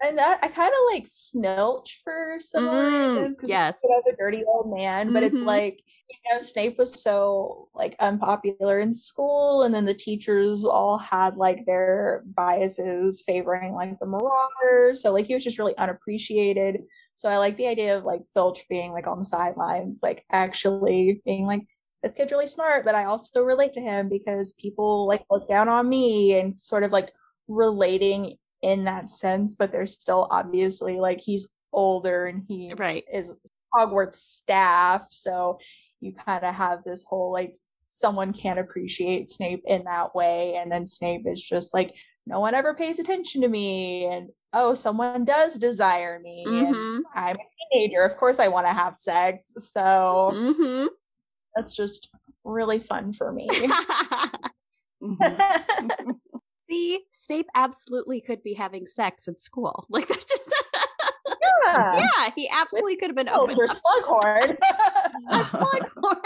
and 0.01 0.17
that 0.17 0.39
I 0.43 0.47
kind 0.49 0.71
of 0.71 0.93
like 0.93 1.05
Snilch 1.07 2.01
for 2.03 2.37
some 2.39 2.63
Mm, 2.63 3.15
reasons 3.15 3.37
because 3.37 3.49
yes. 3.49 3.79
bit 3.81 3.97
of 3.97 4.13
a 4.13 4.17
dirty 4.17 4.43
old 4.45 4.71
man. 4.75 5.11
But 5.11 5.23
it's 5.23 5.41
Mhm. 5.41 5.45
like 5.45 5.83
you 6.09 6.17
know, 6.33 6.39
Snape 6.39 6.77
was 6.79 7.01
so 7.03 7.69
like 7.73 7.95
unpopular 7.99 8.79
in 8.79 8.91
school, 8.93 9.63
and 9.63 9.73
then 9.73 9.85
the 9.85 9.93
teachers 9.93 10.65
all 10.65 10.97
had 10.97 11.37
like 11.37 11.65
their 11.65 12.23
biases 12.35 13.21
favoring 13.25 13.73
like 13.73 13.99
the 13.99 14.05
Marauders. 14.07 15.01
So 15.01 15.13
like 15.13 15.27
he 15.27 15.33
was 15.33 15.43
just 15.43 15.59
really 15.59 15.77
unappreciated. 15.77 16.81
So 17.15 17.29
I 17.29 17.37
like 17.37 17.57
the 17.57 17.67
idea 17.67 17.97
of 17.97 18.05
like 18.05 18.21
Filch 18.33 18.67
being 18.69 18.91
like 18.93 19.07
on 19.07 19.19
the 19.19 19.23
sidelines, 19.25 19.99
like 20.03 20.25
actually 20.31 21.21
being 21.25 21.45
like. 21.45 21.61
This 22.01 22.13
kid's 22.13 22.31
really 22.31 22.47
smart, 22.47 22.85
but 22.85 22.95
I 22.95 23.03
also 23.03 23.43
relate 23.43 23.73
to 23.73 23.81
him 23.81 24.07
because 24.07 24.53
people 24.53 25.05
like 25.05 25.25
look 25.29 25.49
down 25.49 25.67
on 25.67 25.89
me 25.89 26.39
and 26.39 26.57
sort 26.57 26.83
of 26.83 26.93
like 26.93 27.11
relating 27.49 28.37
in 28.61 28.83
that 28.85 29.09
sense, 29.09 29.55
but 29.55 29.71
there's 29.71 29.93
still 29.93 30.27
obviously 30.31 30.99
like 30.99 31.19
he's 31.21 31.47
older 31.73 32.25
and 32.25 32.43
he 32.47 32.73
Right. 32.77 33.03
is 33.11 33.35
Hogwarts 33.75 34.15
staff, 34.15 35.07
so 35.11 35.59
you 36.01 36.13
kind 36.13 36.43
of 36.43 36.55
have 36.55 36.83
this 36.83 37.03
whole 37.07 37.31
like 37.31 37.55
someone 37.89 38.33
can't 38.33 38.59
appreciate 38.59 39.29
Snape 39.29 39.61
in 39.65 39.83
that 39.85 40.15
way, 40.15 40.55
and 40.55 40.71
then 40.71 40.85
Snape 40.85 41.27
is 41.27 41.43
just 41.43 41.73
like 41.73 41.93
no 42.25 42.39
one 42.39 42.53
ever 42.55 42.73
pays 42.73 42.99
attention 42.99 43.41
to 43.41 43.47
me, 43.47 44.05
and 44.05 44.29
oh, 44.53 44.73
someone 44.73 45.23
does 45.25 45.57
desire 45.59 46.19
me, 46.19 46.65
and 46.65 46.75
Mhm. 46.75 47.01
I'm 47.13 47.35
a 47.35 47.39
teenager. 47.71 48.01
Of 48.03 48.17
course, 48.17 48.39
I 48.39 48.47
want 48.47 48.65
to 48.67 48.73
have 48.73 48.95
sex, 48.95 49.53
so 49.71 50.31
Mhm. 50.33 50.87
that's 51.55 51.75
just 51.75 52.09
really 52.43 52.79
fun 52.79 53.13
for 53.13 53.31
me. 53.31 53.47
Mhm. 55.01 56.19
See, 56.69 57.01
Snape 57.13 57.47
absolutely 57.55 58.21
could 58.21 58.43
be 58.43 58.53
having 58.53 58.87
sex 58.87 59.27
at 59.27 59.39
school. 59.39 59.85
Like 59.89 60.07
that's 60.07 60.25
just 60.25 60.53
yeah, 61.67 61.99
yeah, 61.99 62.29
he 62.35 62.49
absolutely 62.53 62.95
could 62.95 63.09
have 63.09 63.15
been 63.15 63.29
open 63.29 63.55
or 63.59 63.67
Slughorn. 63.67 64.57
Slughorn. 65.29 65.89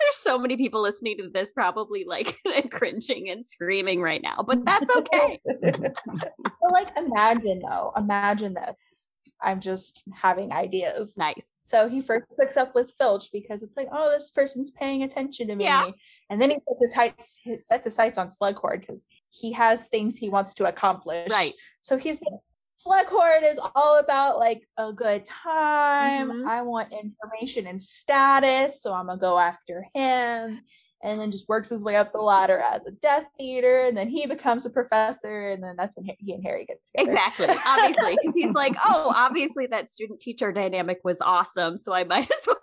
There's 0.00 0.16
so 0.16 0.38
many 0.38 0.56
people 0.56 0.82
listening 0.82 1.18
to 1.18 1.28
this 1.28 1.52
probably 1.52 2.04
like 2.04 2.36
cringing 2.70 3.30
and 3.30 3.44
screaming 3.44 4.00
right 4.00 4.22
now, 4.22 4.44
but 4.46 4.64
that's 4.64 4.90
okay. 4.96 5.40
but 5.44 6.72
like 6.72 6.88
imagine 6.96 7.60
though, 7.60 7.92
imagine 7.96 8.54
this. 8.54 9.08
I'm 9.40 9.60
just 9.60 10.02
having 10.12 10.52
ideas. 10.52 11.16
Nice. 11.16 11.58
So 11.62 11.88
he 11.88 12.00
first 12.00 12.26
hooks 12.36 12.56
up 12.56 12.74
with 12.74 12.94
Filch 12.98 13.30
because 13.32 13.62
it's 13.62 13.76
like, 13.76 13.88
oh, 13.92 14.10
this 14.10 14.30
person's 14.30 14.70
paying 14.72 15.04
attention 15.04 15.46
to 15.48 15.54
me. 15.54 15.64
Yeah. 15.64 15.90
And 16.30 16.40
then 16.40 16.50
he 16.50 16.56
puts 16.66 16.80
his 16.80 16.94
heights, 16.94 17.38
his 17.42 17.66
sets 17.66 17.84
his 17.84 17.94
sights 17.94 18.18
on 18.18 18.28
Slughorn 18.28 18.80
because 18.80 19.06
he 19.30 19.52
has 19.52 19.88
things 19.88 20.16
he 20.16 20.28
wants 20.28 20.54
to 20.54 20.66
accomplish. 20.66 21.30
Right. 21.30 21.52
So 21.80 21.96
he's 21.96 22.20
like, 22.22 22.40
Slughorn 22.78 23.42
is 23.42 23.58
all 23.74 23.98
about 23.98 24.38
like 24.38 24.62
a 24.76 24.92
good 24.92 25.24
time. 25.24 26.30
Mhm. 26.30 26.46
I 26.46 26.62
want 26.62 26.92
information 26.92 27.66
and 27.66 27.82
status, 27.82 28.80
so 28.80 28.94
I'm 28.94 29.06
gonna 29.06 29.18
go 29.18 29.38
after 29.38 29.84
him. 29.94 30.60
And 31.02 31.20
then 31.20 31.30
just 31.30 31.48
works 31.48 31.68
his 31.68 31.84
way 31.84 31.94
up 31.94 32.12
the 32.12 32.18
ladder 32.18 32.60
as 32.72 32.84
a 32.84 32.90
Death 32.90 33.26
Eater, 33.38 33.84
and 33.84 33.96
then 33.96 34.08
he 34.08 34.26
becomes 34.26 34.66
a 34.66 34.70
professor, 34.70 35.50
and 35.50 35.62
then 35.62 35.76
that's 35.76 35.96
when 35.96 36.06
he, 36.06 36.16
he 36.18 36.34
and 36.34 36.42
Harry 36.42 36.66
get 36.66 36.78
together. 36.86 37.10
Exactly. 37.10 37.46
Obviously, 37.66 38.18
because 38.20 38.34
he's 38.34 38.52
like, 38.52 38.74
oh, 38.84 39.12
obviously 39.14 39.66
that 39.68 39.90
student 39.90 40.20
teacher 40.20 40.50
dynamic 40.50 40.98
was 41.04 41.20
awesome, 41.20 41.78
so 41.78 41.92
I 41.92 42.02
might 42.02 42.28
as 42.30 42.46
well. 42.46 42.56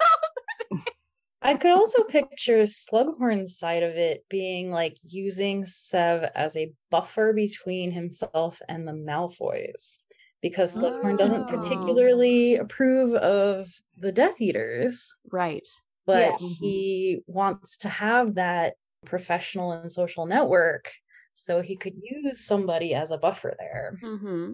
I 1.46 1.56
could 1.56 1.72
also 1.72 2.04
picture 2.06 2.64
Slughorn's 2.64 3.58
side 3.60 3.84
of 3.84 3.96
it 3.96 4.26
being 4.30 4.72
like 4.72 4.98
using 5.04 5.66
Sev 5.68 6.24
as 6.34 6.58
a 6.58 6.74
buffer 6.90 7.34
between 7.34 7.92
himself 7.92 8.62
and 8.68 8.88
the 8.88 8.94
Malfoys. 8.94 10.00
Because 10.42 10.76
Slughorn 10.76 11.18
doesn't 11.20 11.44
Oh. 11.44 11.46
particularly 11.46 12.56
approve 12.56 13.14
of 13.14 13.72
the 13.96 14.12
Death 14.12 14.42
Eaters, 14.42 15.16
Right. 15.32 15.68
but 16.08 16.32
Yeah. 16.32 16.38
he 16.40 17.22
wants 17.28 17.78
to 17.78 17.90
have 17.90 18.36
that 18.36 18.76
professional 19.06 19.72
and 19.72 19.92
social 19.92 20.26
network. 20.26 20.92
So 21.36 21.62
he 21.62 21.76
could 21.76 21.94
use 22.02 22.40
somebody 22.40 22.96
as 22.96 23.12
a 23.12 23.18
buffer 23.20 23.56
there. 23.60 24.00
hmm 24.02 24.54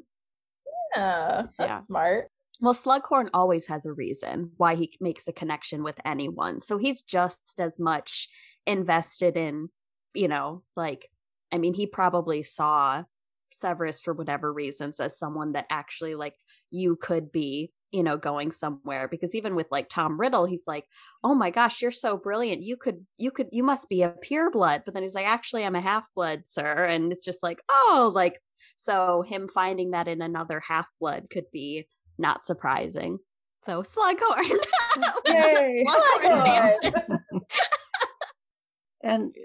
Yeah, 0.95 1.47
that's 1.57 1.57
Yeah. 1.57 1.81
smart. 1.81 2.29
Well, 2.61 2.75
Slughorn 2.75 3.29
always 3.33 3.65
has 3.67 3.87
a 3.87 3.93
reason 3.93 4.51
why 4.57 4.75
he 4.75 4.95
makes 5.01 5.27
a 5.27 5.33
connection 5.33 5.83
with 5.83 5.99
anyone. 6.05 6.59
So 6.59 6.77
he's 6.77 7.01
just 7.01 7.59
as 7.59 7.79
much 7.79 8.29
invested 8.67 9.35
in, 9.35 9.69
you 10.13 10.27
know, 10.27 10.61
like, 10.75 11.09
I 11.51 11.57
mean, 11.57 11.73
he 11.73 11.87
probably 11.87 12.43
saw 12.43 13.03
Severus 13.51 13.99
for 13.99 14.13
whatever 14.13 14.53
reasons 14.53 14.99
as 14.99 15.17
someone 15.17 15.53
that 15.53 15.65
actually, 15.71 16.13
like, 16.13 16.35
you 16.69 16.95
could 16.95 17.31
be, 17.31 17.73
you 17.91 18.03
know, 18.03 18.15
going 18.15 18.51
somewhere. 18.51 19.07
Because 19.07 19.33
even 19.33 19.55
with 19.55 19.67
like 19.71 19.89
Tom 19.89 20.19
Riddle, 20.19 20.45
he's 20.45 20.65
like, 20.67 20.85
oh 21.23 21.33
my 21.33 21.49
gosh, 21.49 21.81
you're 21.81 21.89
so 21.89 22.15
brilliant. 22.15 22.61
You 22.61 22.77
could, 22.77 23.05
you 23.17 23.31
could, 23.31 23.47
you 23.51 23.63
must 23.63 23.89
be 23.89 24.03
a 24.03 24.09
pure 24.21 24.51
blood. 24.51 24.83
But 24.85 24.93
then 24.93 25.01
he's 25.01 25.15
like, 25.15 25.27
actually, 25.27 25.65
I'm 25.65 25.75
a 25.75 25.81
half 25.81 26.03
blood, 26.15 26.43
sir. 26.45 26.85
And 26.85 27.11
it's 27.11 27.25
just 27.25 27.41
like, 27.41 27.59
oh, 27.69 28.11
like, 28.13 28.39
so 28.75 29.23
him 29.27 29.47
finding 29.47 29.91
that 29.91 30.07
in 30.07 30.21
another 30.21 30.59
half 30.59 30.87
blood 30.99 31.25
could 31.31 31.45
be 31.51 31.87
not 32.17 32.43
surprising. 32.43 33.17
So 33.63 33.83
Slughorn. 33.83 34.57
Yay. 35.27 35.83
Slughorn 35.87 36.21
Slughorn. 36.23 36.73
tangent. 36.81 37.21
and 39.03 39.35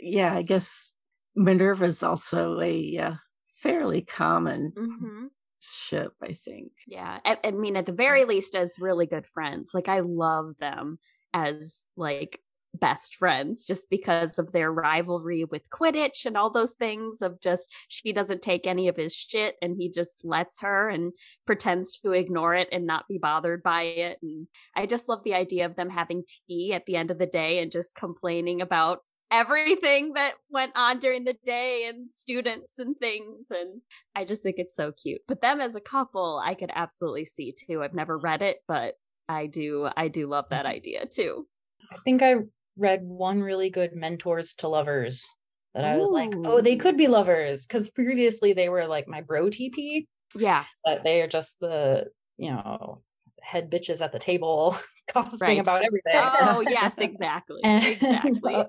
yeah, 0.00 0.34
I 0.34 0.42
guess 0.42 0.92
Minerva's 1.36 2.02
also 2.02 2.60
a 2.60 2.98
uh, 2.98 3.14
fairly 3.62 4.02
common 4.02 4.72
Mhm. 4.76 5.28
ship, 5.60 6.12
I 6.22 6.32
think. 6.32 6.72
Yeah. 6.86 7.18
I, 7.24 7.38
I 7.44 7.50
mean, 7.50 7.76
at 7.76 7.86
the 7.86 7.92
very 7.92 8.24
least, 8.24 8.54
as 8.54 8.76
really 8.78 9.06
good 9.06 9.26
friends. 9.26 9.70
Like, 9.74 9.88
I 9.88 10.00
love 10.00 10.54
them 10.60 10.98
as 11.32 11.86
like 11.96 12.38
best 12.74 13.16
friends 13.16 13.64
just 13.64 13.88
because 13.88 14.38
of 14.38 14.52
their 14.52 14.72
rivalry 14.72 15.44
with 15.44 15.70
Quidditch 15.70 16.26
and 16.26 16.36
all 16.36 16.50
those 16.50 16.74
things 16.74 17.22
of 17.22 17.40
just 17.40 17.72
she 17.88 18.12
doesn't 18.12 18.42
take 18.42 18.66
any 18.66 18.88
of 18.88 18.96
his 18.96 19.14
shit 19.14 19.56
and 19.62 19.76
he 19.78 19.90
just 19.90 20.22
lets 20.24 20.60
her 20.60 20.88
and 20.88 21.12
pretends 21.46 21.92
to 22.00 22.12
ignore 22.12 22.54
it 22.54 22.68
and 22.72 22.86
not 22.86 23.08
be 23.08 23.18
bothered 23.18 23.62
by 23.62 23.82
it. 23.82 24.18
And 24.22 24.46
I 24.76 24.86
just 24.86 25.08
love 25.08 25.22
the 25.24 25.34
idea 25.34 25.66
of 25.66 25.76
them 25.76 25.90
having 25.90 26.24
tea 26.48 26.72
at 26.72 26.86
the 26.86 26.96
end 26.96 27.10
of 27.10 27.18
the 27.18 27.26
day 27.26 27.60
and 27.60 27.70
just 27.70 27.94
complaining 27.94 28.60
about 28.60 29.00
everything 29.30 30.12
that 30.12 30.34
went 30.50 30.72
on 30.76 30.98
during 30.98 31.24
the 31.24 31.36
day 31.44 31.86
and 31.88 32.12
students 32.12 32.78
and 32.78 32.96
things 32.98 33.46
and 33.50 33.80
I 34.14 34.24
just 34.24 34.42
think 34.42 34.56
it's 34.58 34.76
so 34.76 34.92
cute. 34.92 35.22
But 35.26 35.40
them 35.40 35.60
as 35.60 35.74
a 35.74 35.80
couple, 35.80 36.40
I 36.44 36.54
could 36.54 36.70
absolutely 36.72 37.24
see 37.24 37.52
too. 37.52 37.82
I've 37.82 37.94
never 37.94 38.16
read 38.16 38.42
it, 38.42 38.58
but 38.68 38.94
I 39.28 39.46
do 39.46 39.88
I 39.96 40.08
do 40.08 40.26
love 40.26 40.46
that 40.50 40.66
mm-hmm. 40.66 40.74
idea 40.74 41.06
too. 41.06 41.46
I 41.90 41.96
think 42.04 42.22
I 42.22 42.36
read 42.76 43.02
one 43.02 43.40
really 43.42 43.70
good 43.70 43.94
mentors 43.94 44.54
to 44.54 44.68
lovers 44.68 45.26
that 45.74 45.84
I 45.84 45.96
was 45.96 46.10
like, 46.10 46.32
oh, 46.44 46.60
they 46.60 46.76
could 46.76 46.96
be 46.96 47.08
lovers 47.08 47.66
because 47.66 47.88
previously 47.88 48.52
they 48.52 48.68
were 48.68 48.86
like 48.86 49.08
my 49.08 49.22
BroTP, 49.22 50.06
Yeah. 50.36 50.64
but 50.84 51.02
they 51.02 51.20
are 51.22 51.26
just 51.28 51.58
the 51.60 52.06
you 52.36 52.50
know 52.50 53.02
head 53.42 53.70
bitches 53.70 54.00
at 54.00 54.12
the 54.12 54.18
table 54.18 54.76
gossiping 55.12 55.48
Right. 55.48 55.58
about 55.60 55.84
everything. 55.84 56.12
Oh, 56.14 56.60
yes, 56.68 56.94
exactly. 56.98 57.60
And, 57.64 57.84
Exactly. 57.86 58.64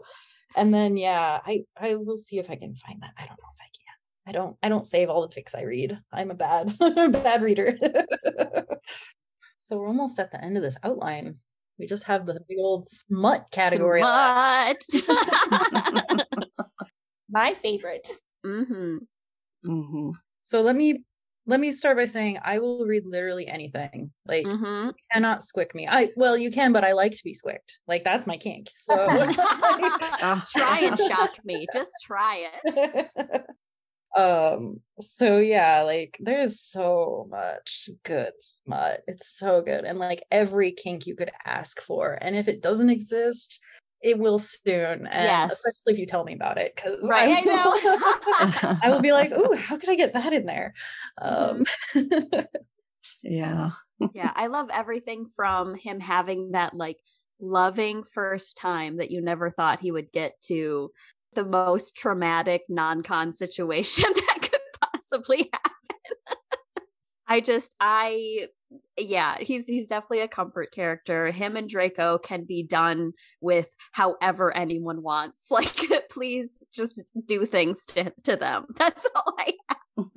and 0.55 0.73
then 0.73 0.97
yeah, 0.97 1.39
I 1.45 1.61
I 1.77 1.95
will 1.95 2.17
see 2.17 2.39
if 2.39 2.49
I 2.49 2.55
can 2.55 2.73
find 2.73 3.01
that. 3.01 3.11
I 3.17 3.21
don't 3.27 3.39
know 3.39 3.51
if 3.55 3.61
I 3.61 3.69
can. 3.75 4.27
I 4.27 4.31
don't 4.31 4.57
I 4.63 4.69
don't 4.69 4.87
save 4.87 5.09
all 5.09 5.27
the 5.27 5.33
fics 5.35 5.55
I 5.55 5.61
read. 5.61 5.99
I'm 6.11 6.31
a 6.31 6.35
bad 6.35 6.73
bad 6.79 7.41
reader. 7.43 7.77
so 9.57 9.77
we're 9.77 9.87
almost 9.87 10.19
at 10.19 10.31
the 10.31 10.43
end 10.43 10.57
of 10.57 10.63
this 10.63 10.77
outline. 10.83 11.37
We 11.77 11.87
just 11.87 12.05
have 12.05 12.25
the 12.25 12.39
big 12.47 12.57
old 12.59 12.89
smut 12.89 13.47
category. 13.51 14.01
Smut. 14.01 14.81
My 17.29 17.53
favorite. 17.53 18.07
hmm 18.43 18.97
hmm 19.63 20.09
So 20.43 20.61
let 20.61 20.75
me 20.75 21.03
let 21.47 21.59
me 21.59 21.71
start 21.71 21.97
by 21.97 22.05
saying 22.05 22.39
I 22.43 22.59
will 22.59 22.85
read 22.85 23.05
literally 23.05 23.47
anything. 23.47 24.11
Like 24.25 24.47
hmm 24.47 24.85
you 24.87 24.93
cannot 25.11 25.41
squick 25.41 25.75
me. 25.75 25.87
I 25.87 26.11
well 26.15 26.37
you 26.37 26.51
can, 26.51 26.71
but 26.71 26.83
I 26.83 26.93
like 26.93 27.13
to 27.13 27.23
be 27.23 27.33
squicked. 27.33 27.79
Like 27.87 28.03
that's 28.03 28.27
my 28.27 28.37
kink. 28.37 28.71
So 28.75 28.95
try 30.51 30.79
and 30.83 30.99
shock 30.99 31.37
me. 31.43 31.67
Just 31.73 31.91
try 32.03 32.47
it. 32.63 33.47
Um 34.15 34.79
so 35.01 35.39
yeah 35.39 35.81
like 35.81 36.17
there's 36.21 36.59
so 36.59 37.27
much 37.29 37.89
good 38.03 38.31
smut 38.39 39.01
it's 39.07 39.27
so 39.27 39.61
good 39.61 39.83
and 39.83 39.99
like 39.99 40.23
every 40.31 40.71
kink 40.71 41.05
you 41.05 41.15
could 41.15 41.31
ask 41.45 41.81
for 41.81 42.17
and 42.21 42.35
if 42.35 42.47
it 42.47 42.61
doesn't 42.61 42.89
exist 42.89 43.59
it 44.01 44.17
will 44.17 44.39
soon 44.39 45.07
and 45.07 45.25
Yes. 45.25 45.51
especially 45.51 45.93
if 45.93 45.99
you 45.99 46.05
tell 46.05 46.23
me 46.23 46.33
about 46.33 46.57
it 46.57 46.73
because 46.75 46.97
Right, 47.01 47.35
I 47.35 47.41
know. 48.61 48.79
i 48.83 48.89
will 48.89 49.01
be 49.01 49.11
like 49.11 49.31
oh 49.35 49.55
how 49.55 49.77
could 49.77 49.89
i 49.89 49.95
get 49.95 50.13
that 50.13 50.31
in 50.31 50.45
there 50.45 50.73
um 51.21 51.65
yeah. 53.23 53.71
yeah, 54.13 54.31
I 54.35 54.47
love 54.47 54.69
everything 54.71 55.27
from 55.27 55.75
him 55.75 55.99
having 55.99 56.51
that 56.51 56.73
like 56.75 56.97
loving 57.39 58.03
first 58.03 58.57
time 58.57 58.97
that 58.97 59.11
you 59.11 59.21
never 59.21 59.49
thought 59.49 59.79
he 59.79 59.91
would 59.91 60.11
get 60.11 60.39
to 60.41 60.91
the 61.35 61.45
most 61.45 61.95
traumatic 61.95 62.63
non-con 62.69 63.31
situation 63.31 64.05
that 64.15 64.37
could 64.41 64.59
possibly 64.81 65.49
happen. 65.51 65.71
I 67.27 67.39
just 67.39 67.75
I 67.79 68.47
yeah, 68.97 69.37
he's 69.39 69.67
he's 69.67 69.87
definitely 69.87 70.21
a 70.21 70.27
comfort 70.27 70.71
character. 70.71 71.31
Him 71.31 71.57
and 71.57 71.69
Draco 71.69 72.17
can 72.17 72.45
be 72.45 72.63
done 72.63 73.13
with 73.41 73.67
however 73.91 74.55
anyone 74.55 75.01
wants. 75.01 75.47
Like 75.55 75.91
please 76.09 76.63
just 76.73 77.11
do 77.25 77.45
things 77.45 77.83
to, 77.87 78.13
to 78.23 78.35
them. 78.35 78.67
That's 78.77 79.05
all 79.15 79.33
I 79.37 79.53
ask. 79.69 80.13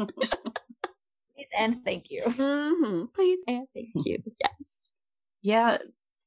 Please 1.35 1.49
and 1.57 1.85
thank 1.85 2.11
you. 2.11 2.23
Mm-hmm. 2.25 3.07
Please 3.15 3.41
and 3.49 3.67
thank 3.75 3.89
you. 3.95 4.19
Yes. 4.41 4.91
Yeah, 5.43 5.79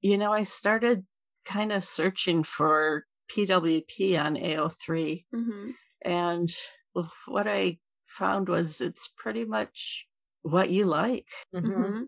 you 0.02 0.18
know, 0.18 0.32
I 0.32 0.44
started 0.44 1.06
kind 1.46 1.72
of 1.72 1.84
searching 1.84 2.44
for 2.44 3.06
PWP 3.34 4.18
on 4.18 4.36
AO3 4.38 5.26
Mm-hmm. 5.34 5.72
and 6.04 6.54
what 7.26 7.48
I 7.48 7.80
found 8.08 8.50
was 8.50 8.82
it's 8.82 9.08
pretty 9.18 9.46
much 9.46 10.06
what 10.42 10.70
you 10.70 10.86
like. 10.86 11.28
Mhm. 11.54 11.64
Mm-hmm. 11.66 12.04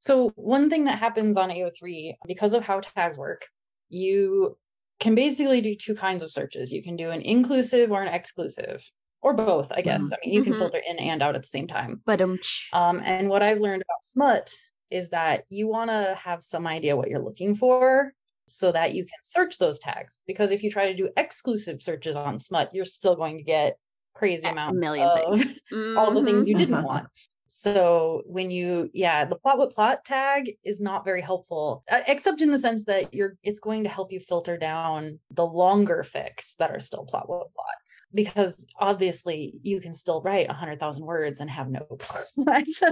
So 0.00 0.30
one 0.30 0.70
thing 0.70 0.84
that 0.84 0.98
happens 0.98 1.36
on 1.36 1.50
AO3, 1.50 2.16
because 2.26 2.52
of 2.54 2.64
how 2.64 2.80
tags 2.80 3.18
work, 3.18 3.46
you 3.88 4.58
can 4.98 5.14
basically 5.14 5.60
do 5.60 5.74
two 5.74 5.94
kinds 5.94 6.22
of 6.22 6.30
searches. 6.30 6.72
You 6.72 6.82
can 6.82 6.96
do 6.96 7.10
an 7.10 7.20
inclusive 7.22 7.90
or 7.90 8.02
an 8.02 8.12
exclusive, 8.12 8.82
or 9.22 9.34
both, 9.34 9.70
I 9.72 9.82
guess. 9.82 10.02
Mhm. 10.02 10.12
I 10.12 10.16
mean, 10.24 10.34
you 10.34 10.42
can 10.42 10.52
Mhm. 10.52 10.58
filter 10.58 10.82
in 10.88 10.98
and 10.98 11.22
out 11.22 11.34
at 11.34 11.42
the 11.42 11.48
same 11.48 11.66
time. 11.66 12.02
But 12.04 12.20
um, 12.20 12.38
Um, 12.72 13.00
and 13.04 13.28
what 13.28 13.42
I've 13.42 13.60
learned 13.60 13.82
about 13.82 14.02
smut 14.04 14.54
is 14.90 15.10
that 15.10 15.44
you 15.48 15.68
want 15.68 15.90
to 15.90 16.14
have 16.16 16.42
some 16.42 16.66
idea 16.66 16.96
what 16.96 17.08
you're 17.08 17.20
looking 17.20 17.54
for 17.54 18.12
so 18.52 18.72
that 18.72 18.94
you 18.94 19.04
can 19.04 19.18
search 19.22 19.58
those 19.58 19.78
tags. 19.78 20.18
Because 20.26 20.50
if 20.50 20.62
you 20.62 20.70
try 20.70 20.86
to 20.86 20.96
do 20.96 21.10
exclusive 21.16 21.82
searches 21.82 22.16
on 22.16 22.38
smut, 22.38 22.74
you're 22.74 22.84
still 22.84 23.16
going 23.16 23.36
to 23.38 23.42
get 23.42 23.78
crazy 24.14 24.46
A 24.46 24.52
amounts 24.52 24.80
million 24.80 25.08
of 25.08 25.38
things. 25.40 25.58
all 25.96 26.12
the 26.12 26.22
things 26.22 26.46
you 26.46 26.54
didn't 26.54 26.80
Mhm. 26.80 26.84
want. 26.84 27.06
So 27.52 28.22
when 28.26 28.52
you, 28.52 28.90
yeah, 28.94 29.24
the 29.24 29.34
plot 29.34 29.58
with 29.58 29.74
plot 29.74 30.04
tag 30.04 30.52
is 30.64 30.80
not 30.80 31.04
very 31.04 31.20
helpful, 31.20 31.82
uh, 31.90 32.02
except 32.06 32.40
in 32.40 32.52
the 32.52 32.58
sense 32.60 32.84
that 32.84 33.12
you're, 33.12 33.38
it's 33.42 33.58
going 33.58 33.82
to 33.82 33.88
help 33.90 34.12
you 34.12 34.20
filter 34.20 34.56
down 34.56 35.18
the 35.32 35.44
longer 35.44 36.04
fics 36.06 36.54
that 36.58 36.70
are 36.70 36.78
still 36.78 37.04
plot 37.04 37.28
with 37.28 37.52
plot. 37.52 37.74
Because 38.12 38.66
obviously 38.78 39.54
you 39.62 39.80
can 39.80 39.94
still 39.94 40.20
write 40.20 40.50
a 40.50 40.52
hundred 40.52 40.80
thousand 40.80 41.06
words 41.06 41.38
and 41.40 41.48
have 41.48 41.70
no 41.70 41.80
plot. 41.98 42.26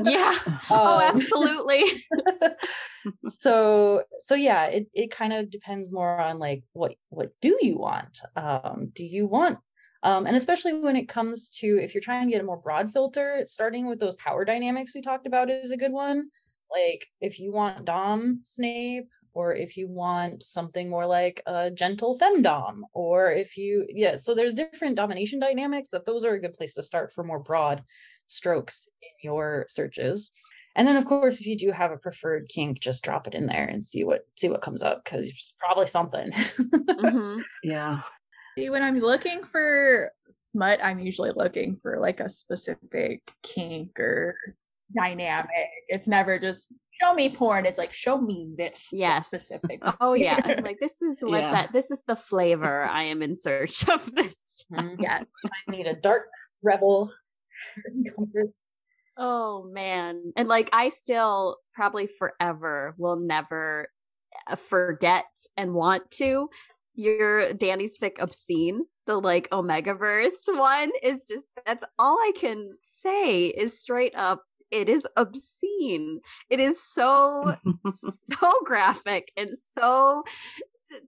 yeah. 0.04 0.34
oh, 0.70 0.98
Um, 0.98 1.16
absolutely. 1.20 1.84
so 3.40 4.02
so 4.20 4.34
yeah 4.34 4.66
it, 4.66 4.86
it 4.92 5.10
kind 5.10 5.32
of 5.32 5.50
depends 5.50 5.92
more 5.92 6.18
on 6.18 6.38
like 6.38 6.62
what 6.72 6.94
what 7.08 7.30
do 7.40 7.56
you 7.62 7.78
want 7.78 8.20
um 8.36 8.90
do 8.92 9.04
you 9.04 9.26
want 9.26 9.58
um 10.02 10.26
and 10.26 10.36
especially 10.36 10.74
when 10.74 10.96
it 10.96 11.08
comes 11.08 11.50
to 11.50 11.78
if 11.82 11.94
you're 11.94 12.02
trying 12.02 12.26
to 12.26 12.32
get 12.32 12.40
a 12.40 12.44
more 12.44 12.56
broad 12.60 12.92
filter 12.92 13.42
starting 13.46 13.86
with 13.86 13.98
those 13.98 14.14
power 14.16 14.44
dynamics 14.44 14.92
we 14.94 15.00
talked 15.00 15.26
about 15.26 15.48
is 15.50 15.70
a 15.70 15.76
good 15.76 15.92
one 15.92 16.28
like 16.70 17.06
if 17.20 17.38
you 17.40 17.52
want 17.52 17.84
dom 17.84 18.40
snape 18.44 19.08
or 19.38 19.54
if 19.54 19.76
you 19.76 19.86
want 19.86 20.44
something 20.44 20.90
more 20.90 21.06
like 21.06 21.40
a 21.46 21.70
gentle 21.70 22.18
femdom 22.18 22.80
or 22.92 23.30
if 23.30 23.56
you 23.56 23.86
yeah 23.88 24.16
so 24.16 24.34
there's 24.34 24.52
different 24.52 24.96
domination 24.96 25.38
dynamics 25.38 25.88
that 25.92 26.04
those 26.04 26.24
are 26.24 26.34
a 26.34 26.40
good 26.40 26.52
place 26.52 26.74
to 26.74 26.82
start 26.82 27.12
for 27.12 27.22
more 27.22 27.38
broad 27.38 27.84
strokes 28.26 28.88
in 29.00 29.08
your 29.22 29.64
searches 29.68 30.32
and 30.74 30.88
then 30.88 30.96
of 30.96 31.04
course 31.04 31.40
if 31.40 31.46
you 31.46 31.56
do 31.56 31.70
have 31.70 31.92
a 31.92 31.96
preferred 31.96 32.48
kink 32.48 32.80
just 32.80 33.04
drop 33.04 33.28
it 33.28 33.34
in 33.34 33.46
there 33.46 33.64
and 33.64 33.84
see 33.84 34.02
what 34.02 34.22
see 34.36 34.48
what 34.48 34.60
comes 34.60 34.82
up 34.82 35.04
because 35.04 35.28
it's 35.28 35.54
probably 35.60 35.86
something 35.86 36.30
Mhm. 36.32 37.42
Yeah. 37.62 38.00
See, 38.58 38.70
when 38.70 38.82
I'm 38.82 38.98
looking 38.98 39.44
for 39.44 40.10
smut, 40.50 40.80
I'm 40.82 40.98
usually 40.98 41.30
looking 41.34 41.76
for 41.76 42.00
like 42.00 42.18
a 42.18 42.28
specific 42.28 43.22
kink 43.44 44.00
or 44.00 44.36
dynamic. 44.96 45.68
It's 45.88 46.08
never 46.08 46.38
just 46.40 46.76
show 47.00 47.14
me 47.14 47.30
porn. 47.30 47.66
It's 47.66 47.78
like 47.78 47.92
show 47.92 48.20
me 48.20 48.48
this 48.56 48.90
Yes. 48.92 49.26
specific. 49.28 49.82
Oh 50.00 50.14
yeah. 50.14 50.40
I'm 50.44 50.64
like 50.64 50.78
this 50.80 51.00
is 51.02 51.20
what 51.22 51.40
Yeah. 51.42 51.50
that 51.52 51.72
this 51.72 51.90
is 51.90 52.02
the 52.06 52.16
flavor 52.16 52.84
I 52.84 53.04
am 53.04 53.22
in 53.22 53.34
search 53.34 53.88
of 53.88 54.14
this. 54.14 54.64
Mhm. 54.72 54.96
yeah. 55.00 55.22
i 55.44 55.70
need 55.70 55.86
a 55.86 55.94
dark 55.94 56.28
revel 56.62 57.10
Oh 59.16 59.68
man. 59.72 60.32
And 60.36 60.48
like 60.48 60.70
I 60.72 60.90
still 60.90 61.56
probably 61.74 62.06
forever 62.06 62.94
will 62.98 63.16
never 63.16 63.88
uh, 64.46 64.56
forget 64.56 65.24
and 65.56 65.74
want 65.74 66.10
to 66.12 66.48
your 66.94 67.52
Danny's 67.52 67.98
fic 67.98 68.20
obscene. 68.20 68.82
The 69.06 69.16
like 69.20 69.48
Omegaverse 69.50 70.46
one 70.48 70.90
is 71.02 71.24
just 71.26 71.48
that's 71.66 71.84
all 71.98 72.16
I 72.16 72.32
can 72.38 72.70
say 72.82 73.46
is 73.46 73.78
straight 73.78 74.14
up 74.14 74.42
it 74.70 74.88
is 74.88 75.06
obscene. 75.16 76.20
It 76.50 76.60
is 76.60 76.82
so 76.82 77.56
so 77.92 78.52
graphic 78.64 79.32
and 79.36 79.56
so 79.56 80.24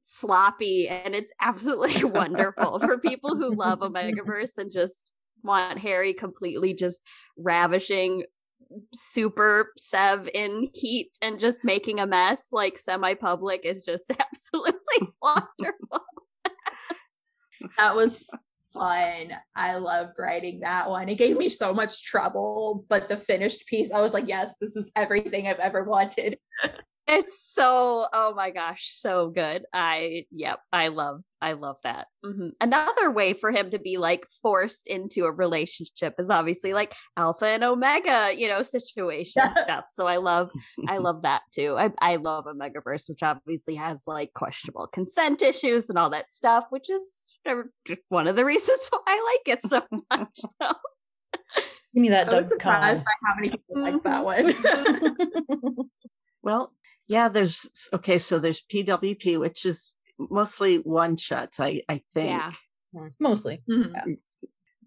sloppy 0.05 0.89
and 0.89 1.15
it's 1.15 1.33
absolutely 1.41 2.05
wonderful 2.11 2.79
for 2.79 2.99
people 2.99 3.37
who 3.37 3.55
love 3.55 3.81
Omegaverse 3.81 4.51
and 4.59 4.71
just 4.71 5.13
want 5.43 5.79
Harry 5.79 6.13
completely 6.13 6.75
just 6.75 7.03
ravishing 7.39 8.25
super 8.95 9.73
Sev 9.79 10.29
in 10.35 10.69
heat 10.75 11.17
and 11.23 11.41
just 11.41 11.65
making 11.65 11.99
a 11.99 12.07
mess 12.07 12.49
like 12.53 12.79
semi-public 12.79 13.63
is 13.65 13.85
just 13.85 14.13
absolutely 14.21 15.09
wonderful. 15.23 16.05
That 17.79 17.97
was 17.97 18.29
fun. 18.73 19.33
I 19.55 19.77
loved 19.77 20.19
writing 20.19 20.61
that 20.61 20.89
one. 20.89 21.09
It 21.09 21.19
gave 21.19 21.37
me 21.37 21.49
so 21.49 21.75
much 21.75 22.05
trouble, 22.05 22.85
but 22.89 23.09
the 23.09 23.17
finished 23.17 23.67
piece, 23.67 23.93
I 23.93 24.01
was 24.01 24.13
like, 24.13 24.29
yes, 24.29 24.55
this 24.61 24.77
is 24.77 24.93
everything 24.97 25.49
I've 25.49 25.59
ever 25.59 25.85
wanted. 25.85 26.39
It's 27.13 27.53
so 27.53 28.07
oh 28.13 28.35
my 28.37 28.51
gosh, 28.51 28.93
so 28.95 29.31
good. 29.31 29.65
I 29.75 30.27
yep, 30.31 30.61
I 30.73 30.89
love 30.89 31.23
I 31.43 31.55
love 31.55 31.79
that. 31.83 32.07
Mhm. 32.25 32.51
Another 32.61 33.11
way 33.11 33.33
for 33.33 33.51
him 33.51 33.73
to 33.73 33.81
be 33.81 33.97
like 33.97 34.29
forced 34.41 34.87
into 34.87 35.25
a 35.25 35.33
relationship 35.33 36.15
is 36.21 36.31
obviously 36.31 36.73
like 36.73 36.95
alpha 37.17 37.47
and 37.47 37.65
omega, 37.65 38.31
you 38.37 38.47
know, 38.47 38.63
situation 38.63 39.43
stuff. 39.65 39.87
So 39.93 40.07
I 40.07 40.19
love 40.19 40.53
I 40.89 40.99
love 40.99 41.23
that 41.23 41.43
too. 41.53 41.75
I 41.77 41.91
I 42.01 42.15
love 42.15 42.45
Omegaverse, 42.45 43.09
which 43.09 43.25
obviously 43.25 43.75
has 43.75 44.05
like 44.07 44.33
questionable 44.35 44.87
consent 44.87 45.43
issues 45.43 45.91
and 45.91 45.99
all 45.99 46.11
that 46.11 46.33
stuff, 46.33 46.67
which 46.71 46.89
is 46.89 47.39
uh, 47.45 47.55
one 48.11 48.29
of 48.29 48.37
the 48.37 48.45
reasons 48.53 48.89
why 48.91 49.01
I 49.09 49.39
like 49.47 49.59
it 49.59 49.67
so 49.67 49.83
much. 50.13 50.41
So. 50.63 50.73
give 51.93 52.03
me 52.03 52.11
that 52.11 52.33
I 52.33 52.37
was 52.37 52.47
surprised 52.47 53.05
by 53.05 53.11
how 53.27 53.35
many 53.35 53.51
people 53.51 53.83
like 53.83 54.01
that 54.05 54.25
one. 54.25 55.87
Well, 56.43 56.73
yeah, 57.11 57.29
there's 57.29 57.89
okay, 57.93 58.19
so 58.19 58.39
there's 58.39 58.63
PWP, 58.63 59.39
which 59.41 59.67
is 59.67 59.95
mostly 60.19 60.77
one 60.77 61.17
shots, 61.17 61.59
I, 61.59 61.83
I 61.89 62.03
think. 62.15 62.31
Yeah. 62.31 62.53
mostly 63.19 63.63
Mhm. 63.69 64.17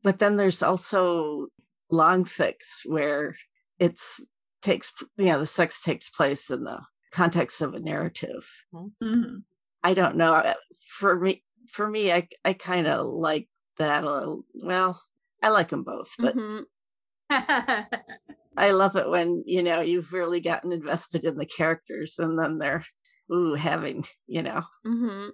But 0.03 0.19
then 0.19 0.37
there's 0.37 0.63
also 0.63 1.47
long 1.91 2.23
fics 2.23 2.85
where 2.85 3.35
it's 3.77 4.25
takes 4.61 4.93
you 5.17 5.25
know, 5.25 5.39
the 5.39 5.45
sex 5.45 5.83
takes 5.83 6.09
place 6.09 6.49
in 6.49 6.63
the 6.63 6.79
context 7.11 7.61
of 7.61 7.73
a 7.73 7.79
narrative. 7.79 8.49
Mhm. 8.73 9.43
I 9.83 9.93
don't 9.93 10.15
know. 10.15 10.33
uh, 10.33 10.53
For 10.97 11.19
me 11.19 11.43
for 11.69 11.89
me, 11.89 12.13
I 12.13 12.29
I 12.45 12.53
kind 12.53 12.87
of 12.87 13.05
like 13.05 13.49
that 13.77 14.05
a 14.05 14.09
little 14.13 14.45
well, 14.63 15.01
I 15.41 15.49
like 15.49 15.69
them 15.69 15.83
both, 15.83 16.15
but 16.19 16.37
Mhm. 16.37 16.63
I 18.57 18.71
love 18.71 18.95
it 18.95 19.09
when, 19.09 19.43
you 19.45 19.63
know, 19.63 19.81
you've 19.81 20.13
really 20.13 20.39
gotten 20.41 20.71
invested 20.71 21.25
in 21.25 21.37
the 21.37 21.45
characters 21.45 22.19
and 22.19 22.37
then 22.39 22.57
they're 22.59 22.85
ooh 23.33 23.53
having, 23.55 24.05
you 24.27 24.43
know. 24.43 24.63
Mhm. 24.85 25.33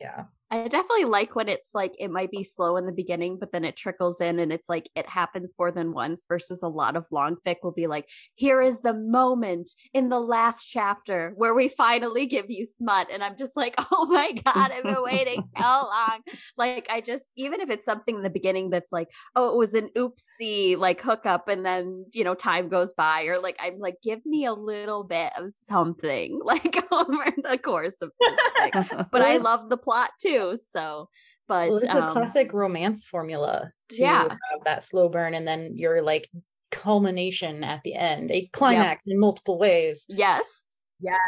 yeah 0.00 0.26
I 0.50 0.66
definitely 0.68 1.04
like 1.04 1.36
when 1.36 1.48
it's 1.48 1.70
like 1.74 1.94
it 1.98 2.10
might 2.10 2.30
be 2.30 2.42
slow 2.42 2.76
in 2.76 2.86
the 2.86 2.92
beginning, 2.92 3.38
but 3.38 3.52
then 3.52 3.64
it 3.64 3.76
trickles 3.76 4.20
in 4.20 4.38
and 4.40 4.52
it's 4.52 4.68
like 4.68 4.90
it 4.96 5.08
happens 5.08 5.54
more 5.58 5.70
than 5.70 5.92
once 5.92 6.26
versus 6.28 6.62
a 6.62 6.68
lot 6.68 6.96
of 6.96 7.06
long 7.12 7.36
fic 7.46 7.56
will 7.62 7.72
be 7.72 7.86
like, 7.86 8.08
here 8.34 8.60
is 8.60 8.80
the 8.80 8.94
moment 8.94 9.70
in 9.94 10.08
the 10.08 10.18
last 10.18 10.64
chapter 10.64 11.32
where 11.36 11.54
we 11.54 11.68
finally 11.68 12.26
give 12.26 12.46
you 12.48 12.66
smut. 12.66 13.08
And 13.12 13.22
I'm 13.22 13.36
just 13.36 13.56
like, 13.56 13.74
oh 13.92 14.06
my 14.06 14.32
God, 14.32 14.72
I've 14.72 14.82
been 14.82 15.02
waiting 15.02 15.44
so 15.58 15.62
long. 15.64 16.20
Like, 16.56 16.86
I 16.90 17.00
just, 17.00 17.26
even 17.36 17.60
if 17.60 17.70
it's 17.70 17.84
something 17.84 18.16
in 18.16 18.22
the 18.22 18.30
beginning 18.30 18.70
that's 18.70 18.92
like, 18.92 19.08
oh, 19.36 19.52
it 19.52 19.56
was 19.56 19.74
an 19.74 19.90
oopsie 19.96 20.76
like 20.76 21.00
hookup 21.00 21.48
and 21.48 21.64
then, 21.64 22.06
you 22.12 22.24
know, 22.24 22.34
time 22.34 22.68
goes 22.68 22.92
by, 22.92 23.24
or 23.24 23.38
like, 23.38 23.56
I'm 23.60 23.78
like, 23.78 23.96
give 24.02 24.24
me 24.26 24.44
a 24.46 24.52
little 24.52 25.04
bit 25.04 25.32
of 25.36 25.52
something 25.52 26.40
like 26.44 26.76
over 26.90 27.32
the 27.36 27.58
course 27.62 27.96
of 28.02 28.10
this 28.20 28.36
fic 28.58 29.10
but 29.10 29.22
I 29.22 29.36
love 29.36 29.68
the 29.68 29.76
plot 29.76 30.10
too. 30.20 30.39
So, 30.70 31.08
but 31.48 31.68
well, 31.68 31.78
it's 31.78 31.92
um, 31.92 32.02
a 32.02 32.12
classic 32.12 32.52
romance 32.52 33.04
formula 33.04 33.72
to 33.90 34.00
yeah. 34.00 34.22
have 34.28 34.64
that 34.64 34.84
slow 34.84 35.08
burn 35.08 35.34
and 35.34 35.46
then 35.46 35.76
your 35.76 36.02
like 36.02 36.30
culmination 36.70 37.64
at 37.64 37.82
the 37.82 37.94
end 37.94 38.30
a 38.30 38.46
climax 38.52 39.06
in 39.08 39.18
multiple 39.18 39.58
ways 39.58 40.06
yes, 40.08 40.64
yes. 41.00 41.18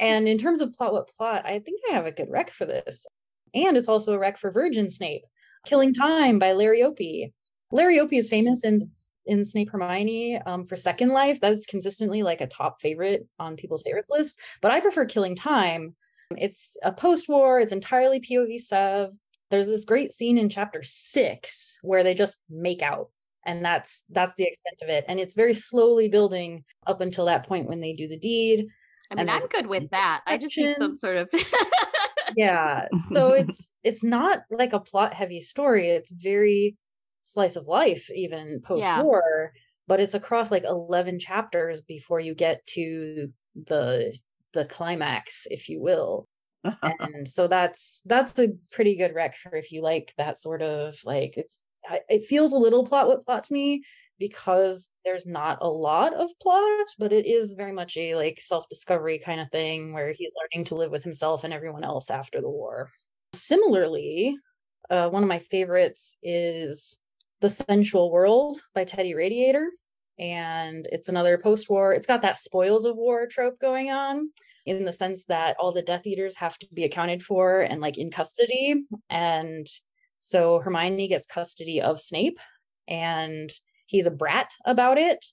and 0.00 0.26
in 0.26 0.38
terms 0.38 0.62
of 0.62 0.72
plot 0.72 0.94
what 0.94 1.08
plot 1.08 1.42
i 1.44 1.58
think 1.58 1.80
i 1.90 1.92
have 1.92 2.06
a 2.06 2.10
good 2.10 2.28
rec 2.30 2.50
for 2.50 2.64
this 2.64 3.06
and 3.54 3.76
it's 3.76 3.88
also 3.88 4.14
a 4.14 4.18
rec 4.18 4.38
for 4.38 4.50
virgin 4.50 4.90
snape 4.90 5.24
killing 5.66 5.92
time 5.92 6.38
by 6.38 6.52
larry 6.52 6.82
opie 6.82 7.32
larry 7.70 8.00
opie 8.00 8.16
is 8.16 8.30
famous 8.30 8.64
in 8.64 8.88
in 9.28 9.44
Snape 9.44 9.70
Hermione 9.70 10.40
um, 10.46 10.64
for 10.64 10.74
Second 10.74 11.10
Life. 11.10 11.38
That's 11.38 11.66
consistently 11.66 12.22
like 12.22 12.40
a 12.40 12.46
top 12.46 12.80
favorite 12.80 13.28
on 13.38 13.56
people's 13.56 13.82
favorites 13.82 14.08
list. 14.10 14.40
But 14.62 14.70
I 14.70 14.80
prefer 14.80 15.04
Killing 15.04 15.36
Time. 15.36 15.94
It's 16.36 16.76
a 16.82 16.92
post-war. 16.92 17.60
It's 17.60 17.72
entirely 17.72 18.20
POV 18.20 18.58
Sev. 18.58 19.10
There's 19.50 19.66
this 19.66 19.84
great 19.84 20.12
scene 20.12 20.36
in 20.36 20.48
chapter 20.48 20.82
six 20.82 21.78
where 21.82 22.04
they 22.04 22.14
just 22.14 22.38
make 22.50 22.82
out, 22.82 23.10
and 23.46 23.64
that's 23.64 24.04
that's 24.10 24.34
the 24.36 24.44
extent 24.44 24.76
of 24.82 24.88
it. 24.90 25.04
And 25.08 25.18
it's 25.18 25.34
very 25.34 25.54
slowly 25.54 26.08
building 26.08 26.64
up 26.86 27.00
until 27.00 27.24
that 27.26 27.46
point 27.46 27.68
when 27.68 27.80
they 27.80 27.94
do 27.94 28.08
the 28.08 28.18
deed. 28.18 28.66
I 29.10 29.14
mean, 29.14 29.28
I'm 29.30 29.46
good 29.48 29.66
with 29.66 29.88
that. 29.90 30.20
I 30.26 30.36
just 30.36 30.56
need 30.58 30.76
some 30.76 30.94
sort 30.94 31.16
of 31.16 31.30
yeah 32.36 32.86
so 33.10 33.32
it's 33.32 33.72
it's 33.82 34.04
not 34.04 34.40
like 34.50 34.72
a 34.72 34.80
plot 34.80 35.14
heavy 35.14 35.40
story 35.40 35.88
it's 35.88 36.12
very 36.12 36.76
slice 37.24 37.56
of 37.56 37.66
life 37.66 38.10
even 38.14 38.60
post 38.64 38.86
war 39.02 39.52
yeah. 39.54 39.60
but 39.86 40.00
it's 40.00 40.14
across 40.14 40.50
like 40.50 40.64
11 40.64 41.18
chapters 41.18 41.80
before 41.82 42.20
you 42.20 42.34
get 42.34 42.64
to 42.66 43.28
the 43.66 44.16
the 44.58 44.64
climax 44.64 45.46
if 45.50 45.68
you 45.68 45.80
will 45.80 46.26
and 46.82 47.26
so 47.28 47.46
that's 47.46 48.02
that's 48.06 48.36
a 48.40 48.48
pretty 48.72 48.96
good 48.96 49.14
rec 49.14 49.36
for 49.36 49.54
if 49.54 49.70
you 49.70 49.80
like 49.80 50.12
that 50.18 50.36
sort 50.36 50.60
of 50.60 50.96
like 51.04 51.36
it's 51.36 51.66
it 52.08 52.24
feels 52.24 52.52
a 52.52 52.58
little 52.58 52.84
plot 52.84 53.06
what 53.06 53.24
plot 53.24 53.44
to 53.44 53.54
me 53.54 53.82
because 54.18 54.90
there's 55.04 55.26
not 55.26 55.58
a 55.60 55.70
lot 55.70 56.12
of 56.12 56.30
plot, 56.40 56.86
but 56.98 57.12
it 57.12 57.26
is 57.26 57.52
very 57.52 57.72
much 57.72 57.96
a 57.96 58.14
like 58.16 58.40
self-discovery 58.42 59.20
kind 59.20 59.40
of 59.40 59.50
thing 59.50 59.92
where 59.92 60.12
he's 60.12 60.32
learning 60.36 60.64
to 60.66 60.74
live 60.74 60.90
with 60.90 61.04
himself 61.04 61.44
and 61.44 61.52
everyone 61.52 61.84
else 61.84 62.10
after 62.10 62.40
the 62.40 62.50
war. 62.50 62.90
Similarly, 63.32 64.36
uh, 64.90 65.08
one 65.08 65.22
of 65.22 65.28
my 65.28 65.38
favorites 65.38 66.16
is 66.22 66.98
The 67.40 67.48
Sensual 67.48 68.10
World 68.10 68.60
by 68.74 68.84
Teddy 68.84 69.14
Radiator. 69.14 69.68
And 70.18 70.88
it's 70.90 71.08
another 71.08 71.38
post 71.38 71.70
war, 71.70 71.94
it's 71.94 72.06
got 72.06 72.22
that 72.22 72.36
spoils 72.36 72.84
of 72.84 72.96
war 72.96 73.26
trope 73.26 73.58
going 73.60 73.90
on 73.90 74.30
in 74.66 74.84
the 74.84 74.92
sense 74.92 75.24
that 75.26 75.56
all 75.58 75.72
the 75.72 75.82
Death 75.82 76.06
Eaters 76.06 76.36
have 76.36 76.58
to 76.58 76.66
be 76.72 76.84
accounted 76.84 77.22
for 77.22 77.60
and 77.60 77.80
like 77.80 77.96
in 77.98 78.10
custody. 78.10 78.84
And 79.08 79.66
so 80.18 80.60
Hermione 80.60 81.08
gets 81.08 81.26
custody 81.26 81.80
of 81.80 82.00
Snape 82.00 82.38
and 82.88 83.50
he's 83.86 84.06
a 84.06 84.10
brat 84.10 84.52
about 84.64 84.98
it 84.98 85.24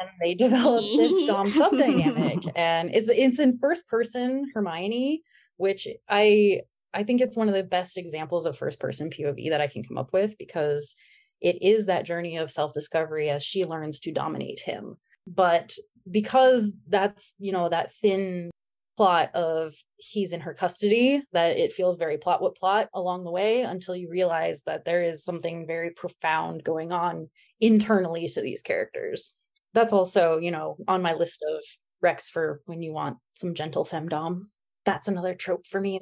and 0.00 0.10
they 0.20 0.34
develop 0.46 0.84
this 0.96 1.26
dom 1.26 1.50
sub 1.50 1.72
dynamic 1.72 2.38
and 2.56 2.94
it's 2.94 3.08
it's 3.08 3.38
in 3.38 3.58
first 3.58 3.86
person 3.88 4.50
hermione 4.54 5.22
which 5.56 5.86
i 6.08 6.60
i 6.92 7.02
think 7.02 7.20
it's 7.20 7.36
one 7.36 7.48
of 7.48 7.54
the 7.54 7.62
best 7.62 7.96
examples 7.96 8.46
of 8.46 8.58
first 8.58 8.80
person 8.80 9.10
pov 9.10 9.50
that 9.50 9.60
i 9.60 9.66
can 9.66 9.84
come 9.84 9.98
up 9.98 10.12
with 10.12 10.36
because 10.38 10.96
it 11.40 11.62
is 11.62 11.86
that 11.86 12.06
journey 12.06 12.36
of 12.36 12.50
self 12.50 12.72
discovery 12.72 13.30
as 13.30 13.42
she 13.42 13.64
learns 13.64 14.00
to 14.00 14.12
dominate 14.12 14.60
him. 14.60 14.96
But 15.26 15.74
because 16.10 16.72
that's 16.88 17.34
you 17.38 17.52
know 17.52 17.68
that 17.68 17.92
thin 17.94 18.50
plot 18.96 19.32
of 19.34 19.74
he's 19.96 20.32
in 20.32 20.40
her 20.40 20.54
custody 20.54 21.22
that 21.32 21.56
it 21.56 21.72
feels 21.72 21.96
very 21.96 22.18
plot 22.18 22.42
what 22.42 22.56
plot 22.56 22.88
along 22.94 23.22
the 23.22 23.30
way 23.30 23.62
until 23.62 23.94
you 23.94 24.08
realize 24.10 24.62
that 24.64 24.84
there 24.84 25.04
is 25.04 25.22
something 25.22 25.66
very 25.68 25.90
profound 25.90 26.64
going 26.64 26.90
on 26.90 27.28
internally 27.60 28.26
to 28.28 28.40
these 28.40 28.62
characters. 28.62 29.32
That's 29.74 29.92
also 29.92 30.38
you 30.38 30.50
know 30.50 30.76
on 30.88 31.02
my 31.02 31.14
list 31.14 31.44
of 31.48 31.62
recs 32.04 32.28
for 32.28 32.60
when 32.66 32.82
you 32.82 32.92
want 32.92 33.18
some 33.32 33.54
gentle 33.54 33.84
femdom. 33.84 34.46
That's 34.84 35.08
another 35.08 35.34
trope 35.34 35.66
for 35.66 35.80
me 35.80 36.00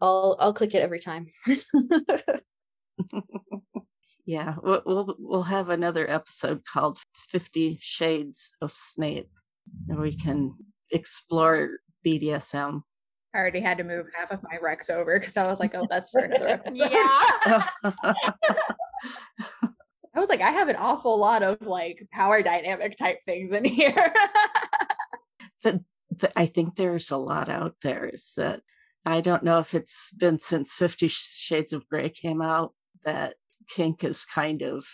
i'll 0.00 0.36
i'll 0.38 0.52
click 0.52 0.74
it 0.74 0.82
every 0.82 0.98
time 0.98 1.26
yeah 4.26 4.56
we'll, 4.62 4.82
we'll 4.84 5.16
we'll 5.18 5.42
have 5.42 5.70
another 5.70 6.08
episode 6.10 6.64
called 6.64 6.98
50 7.14 7.78
shades 7.80 8.50
of 8.60 8.72
snape 8.72 9.30
and 9.88 9.98
we 9.98 10.14
can 10.14 10.54
explore 10.92 11.78
BDSM. 12.04 12.82
I 13.34 13.38
already 13.38 13.60
had 13.60 13.78
to 13.78 13.84
move 13.84 14.06
half 14.14 14.30
of 14.30 14.42
my 14.42 14.58
Rex 14.60 14.88
over 14.88 15.18
because 15.18 15.36
I 15.36 15.46
was 15.46 15.60
like, 15.60 15.74
oh, 15.74 15.86
that's 15.90 16.10
for 16.10 16.20
another 16.20 16.48
episode. 16.64 16.90
yeah. 16.90 17.66
I 20.14 20.20
was 20.20 20.30
like, 20.30 20.40
I 20.40 20.50
have 20.50 20.68
an 20.68 20.76
awful 20.76 21.18
lot 21.18 21.42
of 21.42 21.60
like 21.60 22.06
power 22.12 22.42
dynamic 22.42 22.96
type 22.96 23.22
things 23.24 23.52
in 23.52 23.64
here. 23.64 23.92
the, 25.62 25.84
the, 26.10 26.32
I 26.38 26.46
think 26.46 26.74
there's 26.76 27.10
a 27.10 27.18
lot 27.18 27.50
out 27.50 27.74
there. 27.82 28.06
Is 28.06 28.32
that 28.38 28.62
I 29.04 29.20
don't 29.20 29.42
know 29.42 29.58
if 29.58 29.74
it's 29.74 30.12
been 30.12 30.38
since 30.38 30.74
Fifty 30.74 31.08
Shades 31.08 31.74
of 31.74 31.86
Grey 31.88 32.08
came 32.08 32.40
out 32.40 32.72
that 33.04 33.34
kink 33.68 34.04
is 34.04 34.24
kind 34.24 34.62
of 34.62 34.86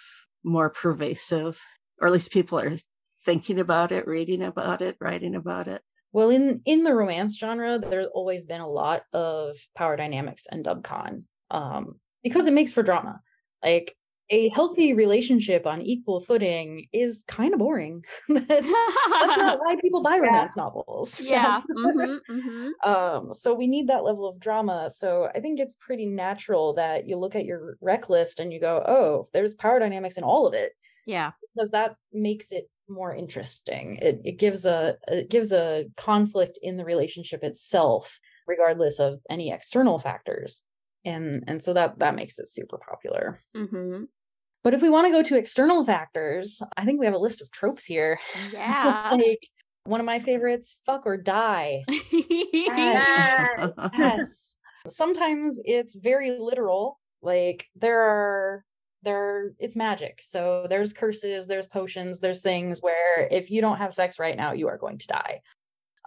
more 0.44 0.70
pervasive, 0.70 1.61
or 2.01 2.09
at 2.09 2.12
least 2.12 2.32
people 2.32 2.59
are 2.59 2.77
thinking 3.24 3.61
about 3.61 3.93
it, 3.93 4.07
reading 4.07 4.43
about 4.43 4.82
it, 4.82 4.97
writing 5.01 5.35
about 5.35 5.69
it. 5.69 5.82
Well, 6.12 6.31
in 6.31 6.61
in 6.66 6.82
the 6.82 6.94
romance 6.94 7.39
genre, 7.39 7.78
there's 7.78 8.09
always 8.12 8.44
been 8.44 8.61
a 8.61 8.69
lot 8.69 9.05
of 9.12 9.57
power 9.74 9.97
dynamics 9.97 10.47
and 10.51 10.65
dubcon 10.65 11.24
um, 11.51 12.01
because 12.23 12.47
it 12.47 12.53
makes 12.53 12.73
for 12.73 12.82
drama. 12.82 13.20
Like 13.65 13.97
a 14.33 14.49
healthy 14.49 14.95
relationship 14.95 15.67
on 15.67 15.83
equal 15.83 16.19
footing 16.19 16.87
is 16.91 17.23
kind 17.29 17.53
of 17.53 17.59
boring. 17.59 18.03
that's, 18.29 18.49
that's, 18.49 18.73
not 19.37 19.59
why 19.61 19.77
people 19.81 20.03
buy 20.03 20.19
romance 20.23 20.53
yeah. 20.57 20.63
novels. 20.63 21.21
Yeah. 21.21 21.61
mm-hmm, 21.71 22.33
mm-hmm. 22.33 22.91
Um, 22.91 23.35
so 23.35 23.53
we 23.53 23.67
need 23.67 23.89
that 23.89 24.05
level 24.05 24.27
of 24.27 24.41
drama. 24.41 24.89
So 24.89 25.29
I 25.35 25.41
think 25.41 25.61
it's 25.61 25.77
pretty 25.77 26.07
natural 26.07 26.73
that 26.75 27.07
you 27.07 27.19
look 27.19 27.37
at 27.37 27.45
your 27.45 27.77
rec 27.83 28.09
list 28.09 28.41
and 28.41 28.51
you 28.51 28.59
go, 28.59 28.83
oh, 28.89 29.29
there's 29.35 29.55
power 29.55 29.79
dynamics 29.79 30.17
in 30.17 30.25
all 30.25 30.47
of 30.47 30.55
it. 30.55 30.73
Yeah. 31.07 31.33
Because 31.55 31.71
that 31.73 31.97
makes 32.11 32.53
it 32.53 32.71
more 32.89 33.15
interesting. 33.15 33.99
It 34.01 34.21
it 34.25 34.39
gives 34.39 34.65
a 34.65 34.97
it 35.09 35.31
gives 35.31 35.53
a 35.53 35.87
conflict 35.97 36.59
in 36.63 36.77
the 36.77 36.85
relationship 36.85 37.45
itself, 37.45 38.19
regardless 38.47 38.99
of 38.99 39.19
any 39.29 39.51
external 39.51 39.99
factors, 39.99 40.63
and 41.05 41.45
and 41.47 41.63
so 41.63 41.73
that 41.75 41.99
that 41.99 42.15
makes 42.15 42.39
it 42.39 42.49
super 42.49 42.79
popular. 42.79 43.41
Mm-hmm. 43.57 44.05
But 44.64 44.74
if 44.74 44.82
we 44.82 44.90
want 44.90 45.06
to 45.06 45.12
go 45.12 45.22
to 45.22 45.36
external 45.36 45.84
factors, 45.84 46.62
I 46.76 46.84
think 46.84 47.01
we 47.01 47.06
have 47.06 47.14
a 47.14 47.18
list 47.18 47.40
of 47.40 47.51
tropes 47.51 47.84
here. 47.84 48.18
Yeah. 48.52 49.10
like 49.12 49.47
one 49.84 50.01
of 50.01 50.06
my 50.06 50.20
favorites, 50.20 50.78
fuck 50.86 51.06
or 51.06 51.16
die. 51.16 51.84
yes. 52.12 53.72
yes. 53.98 54.55
Sometimes 54.89 55.60
it's 55.64 55.94
very 55.97 56.39
literal. 56.39 57.01
Like 57.22 57.66
there 57.76 58.01
are 58.01 58.64
there 59.02 59.52
it's 59.59 59.76
magic 59.76 60.20
so 60.22 60.66
there's 60.68 60.93
curses 60.93 61.47
there's 61.47 61.66
potions 61.66 62.20
there's 62.20 62.40
things 62.40 62.80
where 62.80 63.26
if 63.30 63.51
you 63.51 63.60
don't 63.60 63.78
have 63.78 63.93
sex 63.93 64.18
right 64.18 64.36
now 64.36 64.52
you 64.52 64.68
are 64.68 64.78
going 64.78 64.98
to 64.98 65.06
die 65.09 65.40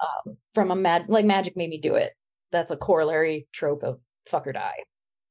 um, 0.01 0.37
from 0.53 0.71
a 0.71 0.75
mad 0.75 1.05
like 1.07 1.25
magic 1.25 1.55
made 1.57 1.69
me 1.69 1.77
do 1.77 1.95
it 1.95 2.13
that's 2.51 2.71
a 2.71 2.77
corollary 2.77 3.47
trope 3.51 3.83
of 3.83 3.99
fuck 4.27 4.47
or 4.47 4.53
die 4.53 4.77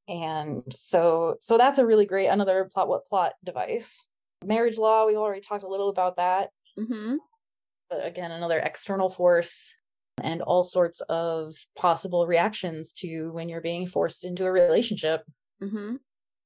and 0.09 0.63
so 0.71 1.37
so 1.41 1.57
that's 1.57 1.79
a 1.79 1.87
really 1.87 2.07
great 2.07 2.27
another 2.27 2.69
plot 2.73 2.89
what 2.89 3.05
plot 3.07 3.33
device. 3.45 4.05
Marriage 4.45 4.79
law 4.79 5.07
we've 5.07 5.17
already 5.17 5.41
talked 5.41 5.65
a 5.65 5.69
little 5.69 5.89
about 5.89 6.17
that. 6.17 6.51
Mm-hmm. 6.79 7.15
but 7.89 8.05
again 8.05 8.33
another 8.33 8.59
external 8.59 9.09
force 9.09 9.73
and 10.23 10.43
all 10.43 10.65
sorts 10.65 11.01
of 11.03 11.55
possible 11.77 12.27
reactions 12.27 12.93
to 12.93 13.31
when 13.31 13.49
you're 13.49 13.61
being 13.61 13.87
forced 13.87 14.25
into 14.25 14.45
a 14.45 14.53
relationship. 14.53 15.23
Mm-hmm. 15.63 15.97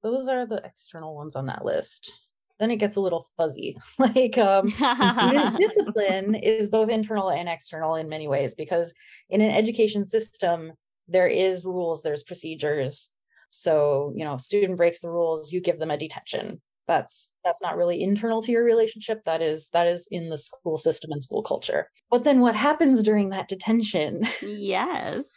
Those 0.03 0.29
are 0.29 0.47
the 0.47 0.63
external 0.65 1.15
ones 1.15 1.35
on 1.35 1.47
that 1.47 1.65
list. 1.65 2.13
Then 2.59 2.71
it 2.71 2.77
gets 2.77 2.97
a 2.97 3.01
little 3.01 3.27
fuzzy. 3.37 3.77
Like 3.99 4.39
um 4.39 4.69
discipline 5.59 6.35
is 6.35 6.69
both 6.69 6.91
internal 6.91 7.31
and 7.31 7.49
external 7.49 7.95
in 7.97 8.09
many 8.09 8.29
ways 8.29 8.55
because 8.55 8.95
in 9.31 9.41
an 9.41 9.51
education 9.51 10.07
system 10.07 10.73
there 11.09 11.27
is 11.27 11.65
rules 11.65 12.03
there's 12.03 12.23
procedures 12.23 13.11
so 13.51 14.13
you 14.15 14.25
know 14.25 14.37
student 14.37 14.77
breaks 14.77 15.01
the 15.01 15.11
rules 15.11 15.53
you 15.53 15.61
give 15.61 15.79
them 15.79 15.91
a 15.91 15.99
detention 15.99 16.61
that's 16.87 17.35
that's 17.45 17.61
not 17.61 17.77
really 17.77 18.03
internal 18.03 18.41
to 18.41 18.53
your 18.53 18.65
relationship 18.65 19.23
that 19.25 19.43
is 19.43 19.69
that 19.73 19.87
is 19.87 20.09
in 20.11 20.31
the 20.31 20.39
school 20.39 20.79
system 20.79 21.11
and 21.13 21.23
school 21.23 21.43
culture 21.43 21.91
but 22.11 22.25
then 22.25 22.41
what 22.41 22.55
happens 22.55 23.03
during 23.03 23.29
that 23.31 23.49
detention 23.49 24.27
yes 24.43 25.29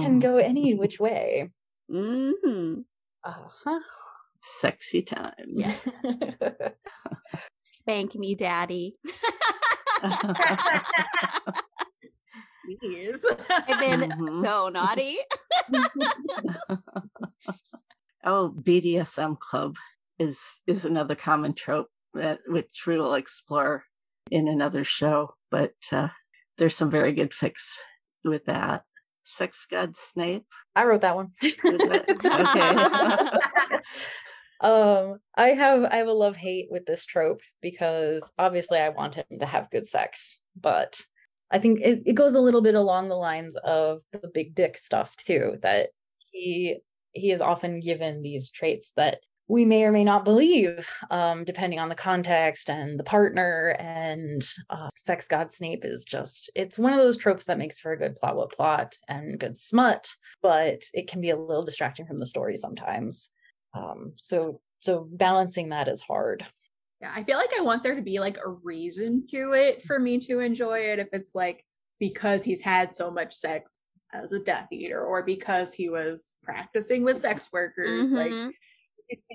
can 0.00 0.20
go 0.20 0.36
any 0.36 0.74
which 0.74 1.00
way 1.00 1.50
mm-hmm. 1.90 2.80
uh-huh 3.24 3.80
sexy 4.42 5.02
times. 5.02 5.32
Yes. 5.46 5.88
Spank 7.64 8.14
me, 8.14 8.34
daddy. 8.34 8.96
Please. 12.64 13.24
I've 13.50 13.80
been 13.80 14.10
mm-hmm. 14.10 14.42
so 14.42 14.68
naughty. 14.68 15.16
oh, 18.24 18.54
BDSM 18.60 19.38
club 19.38 19.76
is 20.18 20.60
is 20.66 20.84
another 20.84 21.14
common 21.14 21.54
trope 21.54 21.90
that 22.14 22.40
which 22.46 22.84
we 22.86 22.96
will 22.96 23.14
explore 23.14 23.84
in 24.30 24.48
another 24.48 24.84
show. 24.84 25.34
But 25.50 25.74
uh, 25.90 26.08
there's 26.58 26.76
some 26.76 26.90
very 26.90 27.12
good 27.12 27.32
fics 27.32 27.78
with 28.24 28.44
that. 28.46 28.84
Sex 29.22 29.66
God 29.70 29.96
Snape. 29.96 30.46
I 30.74 30.84
wrote 30.84 31.02
that 31.02 31.16
one. 31.16 31.30
okay. 31.44 32.02
um 34.62 35.18
i 35.34 35.48
have 35.48 35.84
i 35.84 35.96
have 35.96 36.06
a 36.06 36.12
love 36.12 36.36
hate 36.36 36.68
with 36.70 36.86
this 36.86 37.04
trope 37.04 37.40
because 37.60 38.30
obviously 38.38 38.78
i 38.78 38.88
want 38.88 39.16
him 39.16 39.24
to 39.38 39.44
have 39.44 39.70
good 39.70 39.86
sex 39.86 40.38
but 40.60 41.00
i 41.52 41.58
think 41.58 41.80
it, 41.80 42.02
it 42.06 42.14
goes 42.14 42.34
a 42.34 42.40
little 42.40 42.62
bit 42.62 42.74
along 42.74 43.08
the 43.08 43.14
lines 43.14 43.56
of 43.64 44.00
the 44.12 44.30
big 44.32 44.54
dick 44.54 44.76
stuff 44.76 45.14
too 45.16 45.56
that 45.62 45.90
he 46.30 46.78
he 47.12 47.30
is 47.30 47.40
often 47.40 47.80
given 47.80 48.22
these 48.22 48.50
traits 48.50 48.92
that 48.96 49.20
we 49.48 49.66
may 49.66 49.84
or 49.84 49.92
may 49.92 50.02
not 50.02 50.24
believe, 50.24 50.88
um, 51.10 51.44
depending 51.44 51.78
on 51.78 51.90
the 51.90 51.94
context 51.94 52.70
and 52.70 52.98
the 52.98 53.04
partner. 53.04 53.76
And 53.78 54.42
uh, 54.70 54.88
Sex 54.96 55.28
God 55.28 55.52
Snape 55.52 55.84
is 55.84 56.06
just, 56.06 56.50
it's 56.54 56.78
one 56.78 56.94
of 56.94 57.00
those 57.00 57.18
tropes 57.18 57.44
that 57.44 57.58
makes 57.58 57.78
for 57.78 57.92
a 57.92 57.98
good 57.98 58.16
plot 58.16 58.50
plot 58.50 58.96
and 59.08 59.38
good 59.38 59.58
smut, 59.58 60.08
but 60.40 60.84
it 60.94 61.06
can 61.06 61.20
be 61.20 61.28
a 61.28 61.36
little 61.36 61.64
distracting 61.64 62.06
from 62.06 62.18
the 62.18 62.24
story 62.24 62.56
sometimes. 62.56 63.28
Um, 63.74 64.12
so, 64.16 64.60
so 64.80 65.06
balancing 65.10 65.68
that 65.68 65.86
is 65.86 66.00
hard. 66.00 66.46
Yeah, 67.02 67.12
I 67.14 67.24
feel 67.24 67.36
like 67.36 67.50
I 67.58 67.62
want 67.62 67.82
there 67.82 67.96
to 67.96 68.02
be 68.02 68.20
like 68.20 68.38
a 68.38 68.48
reason 68.48 69.26
to 69.30 69.52
it 69.54 69.82
for 69.82 69.98
me 69.98 70.18
to 70.18 70.38
enjoy 70.38 70.78
it. 70.78 71.00
If 71.00 71.08
it's 71.12 71.34
like 71.34 71.64
because 71.98 72.44
he's 72.44 72.62
had 72.62 72.94
so 72.94 73.10
much 73.10 73.34
sex 73.34 73.80
as 74.12 74.30
a 74.32 74.38
Death 74.38 74.68
Eater 74.70 75.02
or 75.02 75.24
because 75.24 75.72
he 75.72 75.88
was 75.88 76.36
practicing 76.44 77.02
with 77.02 77.20
sex 77.20 77.48
workers, 77.52 78.06
mm-hmm. 78.06 78.14
like 78.14 78.54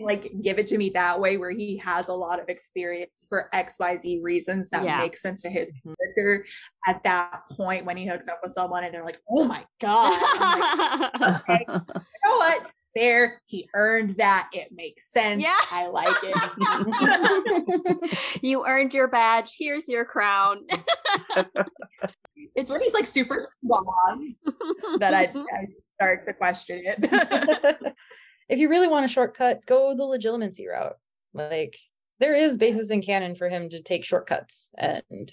like 0.01 0.31
give 0.41 0.59
it 0.59 0.67
to 0.67 0.77
me 0.77 0.89
that 0.89 1.19
way 1.19 1.37
where 1.37 1.51
he 1.51 1.77
has 1.77 2.07
a 2.07 2.13
lot 2.13 2.39
of 2.39 2.49
experience 2.49 3.25
for 3.27 3.49
xyz 3.53 4.21
reasons 4.23 4.69
that 4.69 4.83
yeah. 4.83 4.99
make 4.99 5.15
sense 5.15 5.41
to 5.41 5.49
his 5.49 5.69
mm-hmm. 5.69 5.93
character 6.15 6.45
at 6.87 7.03
that 7.03 7.41
point 7.51 7.85
when 7.85 7.97
he 7.97 8.05
hooks 8.05 8.27
up 8.27 8.39
with 8.41 8.51
someone 8.51 8.83
and 8.83 8.93
they're 8.93 9.05
like 9.05 9.19
oh 9.29 9.43
my 9.43 9.63
god. 9.79 10.17
Like, 11.19 11.21
okay, 11.49 11.65
you 11.67 11.75
know 12.25 12.37
what? 12.37 12.67
Fair. 12.93 13.41
He 13.45 13.69
earned 13.73 14.11
that. 14.11 14.49
It 14.53 14.69
makes 14.71 15.11
sense. 15.11 15.43
Yeah. 15.43 15.57
I 15.71 15.87
like 15.87 16.15
it. 16.23 18.19
You 18.41 18.65
earned 18.65 18.93
your 18.93 19.07
badge. 19.07 19.55
Here's 19.57 19.87
your 19.87 20.05
crown. 20.05 20.65
It's 22.55 22.71
when 22.71 22.81
he's 22.81 22.93
like 22.93 23.05
super 23.05 23.45
suave 23.45 24.19
that 24.99 25.13
I, 25.13 25.25
I 25.25 25.67
start 25.95 26.25
to 26.25 26.33
question 26.33 26.81
it 26.85 27.93
if 28.49 28.59
you 28.59 28.69
really 28.69 28.87
want 28.87 29.05
a 29.05 29.09
shortcut, 29.09 29.65
go 29.65 29.95
the 29.95 30.03
legilimency 30.03 30.67
route. 30.67 30.97
Like 31.33 31.77
there 32.19 32.35
is 32.35 32.57
basis 32.57 32.89
in 32.89 33.01
canon 33.01 33.35
for 33.35 33.49
him 33.49 33.69
to 33.69 33.81
take 33.81 34.05
shortcuts 34.05 34.69
and 34.77 35.31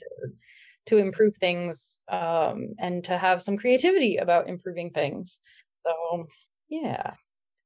to 0.87 0.99
improve 0.99 1.37
things 1.37 2.03
um, 2.11 2.75
and 2.79 3.05
to 3.05 3.17
have 3.17 3.43
some 3.43 3.57
creativity 3.57 4.17
about 4.17 4.49
improving 4.49 4.91
things. 4.91 5.41
So 5.87 6.27
yeah. 6.69 7.13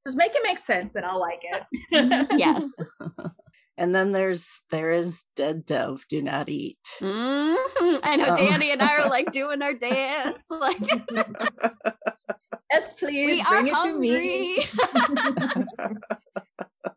Just 0.07 0.17
make 0.17 0.33
it 0.35 0.43
make 0.45 0.65
sense 0.65 0.95
and 0.95 1.05
I'll 1.05 1.21
like 1.21 1.41
it. 1.43 2.29
yes. 2.39 2.71
And 3.79 3.95
then 3.95 4.11
there's 4.11 4.63
there 4.73 4.91
is 4.91 5.23
dead 5.37 5.65
dove, 5.65 6.05
do 6.09 6.21
not 6.21 6.49
eat. 6.49 6.79
Mm-hmm. 6.99 8.01
I 8.03 8.17
know 8.17 8.31
um, 8.31 8.37
Danny 8.37 8.73
and 8.73 8.83
I 8.83 8.99
are 8.99 9.09
like 9.09 9.31
doing 9.33 9.63
our 9.63 9.73
dance. 9.73 10.43
Like 10.51 10.79
Yes, 12.71 12.93
please. 12.95 13.39
We 13.39 13.45
bring 13.45 13.69
it 13.69 13.75
hungry. 13.75 14.09
to 14.09 14.19
me. 14.19 14.59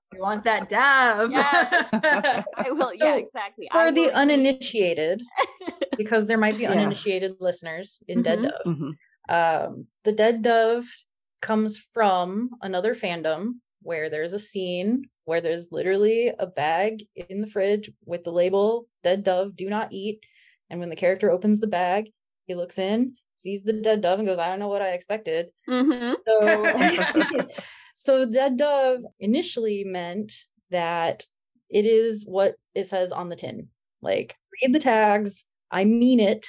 we 0.11 0.19
want 0.19 0.43
that 0.43 0.69
dove. 0.69 1.31
Yes. 1.31 1.88
I 2.56 2.72
will. 2.72 2.93
Yeah, 2.93 3.15
exactly. 3.15 3.68
For 3.72 3.77
I 3.77 3.91
the 3.91 4.11
uninitiated, 4.11 5.23
because 5.98 6.26
there 6.26 6.38
might 6.38 6.57
be 6.57 6.64
yeah. 6.64 6.72
uninitiated 6.72 7.34
listeners 7.39 8.03
in 8.07 8.22
mm-hmm. 8.22 8.23
Dead 8.23 8.41
Dove. 8.43 8.65
Mm-hmm. 8.68 9.34
Um, 9.34 9.88
the 10.03 10.11
Dead 10.11 10.41
Dove 10.41 10.85
comes 11.41 11.77
from 11.93 12.52
another 12.61 12.93
fandom 12.93 13.56
where 13.81 14.10
there's 14.10 14.34
a 14.34 14.39
scene 14.39 15.06
where 15.26 15.41
there's 15.41 15.72
literally 15.72 16.31
a 16.38 16.45
bag 16.45 17.03
in 17.15 17.41
the 17.41 17.48
fridge 17.48 17.89
with 18.06 18.23
the 18.23 18.31
label 18.31 18.88
Dead 19.03 19.23
Dove, 19.23 19.56
do 19.56 19.69
not 19.69 19.91
eat. 19.91 20.23
And 20.69 20.80
when 20.80 20.89
the 20.89 20.95
character 20.95 21.31
opens 21.31 21.60
the 21.60 21.68
bag, 21.68 22.11
he 22.45 22.56
looks 22.56 22.77
in 22.77 23.15
sees 23.41 23.63
the 23.63 23.73
dead 23.73 24.01
dove 24.01 24.19
and 24.19 24.27
goes, 24.27 24.39
I 24.39 24.49
don't 24.49 24.59
know 24.59 24.68
what 24.68 24.81
I 24.81 24.91
expected. 24.91 25.47
Mm-hmm. 25.69 26.13
So, 26.27 27.47
so 27.95 28.26
dead 28.26 28.57
dove 28.57 29.01
initially 29.19 29.84
meant 29.84 30.34
that 30.69 31.26
it 31.69 31.85
is 31.85 32.26
what 32.26 32.55
it 32.76 32.88
says 32.88 33.11
on 33.11 33.30
the 33.30 33.35
tin. 33.35 33.68
Like, 34.01 34.35
read 34.61 34.73
the 34.73 34.80
tags. 34.80 35.45
I 35.72 35.85
mean 35.85 36.19
it. 36.19 36.47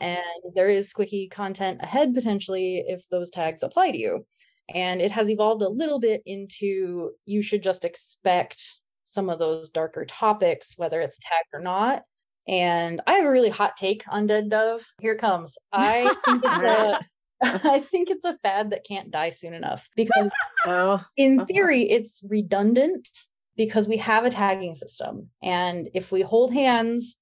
And 0.00 0.20
there 0.54 0.68
is 0.68 0.92
squicky 0.92 1.30
content 1.30 1.80
ahead 1.82 2.14
potentially 2.14 2.84
if 2.86 3.08
those 3.08 3.30
tags 3.30 3.62
apply 3.62 3.92
to 3.92 3.98
you. 3.98 4.26
And 4.74 5.00
it 5.00 5.12
has 5.12 5.30
evolved 5.30 5.62
a 5.62 5.68
little 5.68 6.00
bit 6.00 6.22
into 6.26 7.12
you 7.26 7.42
should 7.42 7.62
just 7.62 7.84
expect 7.84 8.62
some 9.04 9.30
of 9.30 9.38
those 9.38 9.68
darker 9.68 10.04
topics, 10.04 10.74
whether 10.76 11.00
it's 11.00 11.18
tagged 11.18 11.48
or 11.52 11.60
not. 11.60 12.02
And 12.46 13.00
I 13.06 13.14
have 13.14 13.24
a 13.24 13.30
really 13.30 13.50
hot 13.50 13.76
take 13.76 14.04
on 14.08 14.26
Dead 14.26 14.50
Dove. 14.50 14.84
Here 15.00 15.16
comes. 15.16 15.56
I 15.72 16.14
think 16.24 16.44
it's 16.44 16.62
a 16.62 17.00
I 17.42 17.80
think 17.80 18.10
it's 18.10 18.24
a 18.24 18.38
fad 18.42 18.70
that 18.70 18.86
can't 18.86 19.10
die 19.10 19.30
soon 19.30 19.54
enough 19.54 19.88
because 19.96 20.30
oh. 20.66 21.04
in 21.16 21.40
uh-huh. 21.40 21.46
theory 21.46 21.82
it's 21.82 22.22
redundant 22.28 23.08
because 23.56 23.88
we 23.88 23.98
have 23.98 24.24
a 24.24 24.30
tagging 24.30 24.74
system. 24.74 25.28
And 25.42 25.88
if 25.94 26.10
we 26.10 26.22
hold 26.22 26.52
hands 26.52 27.16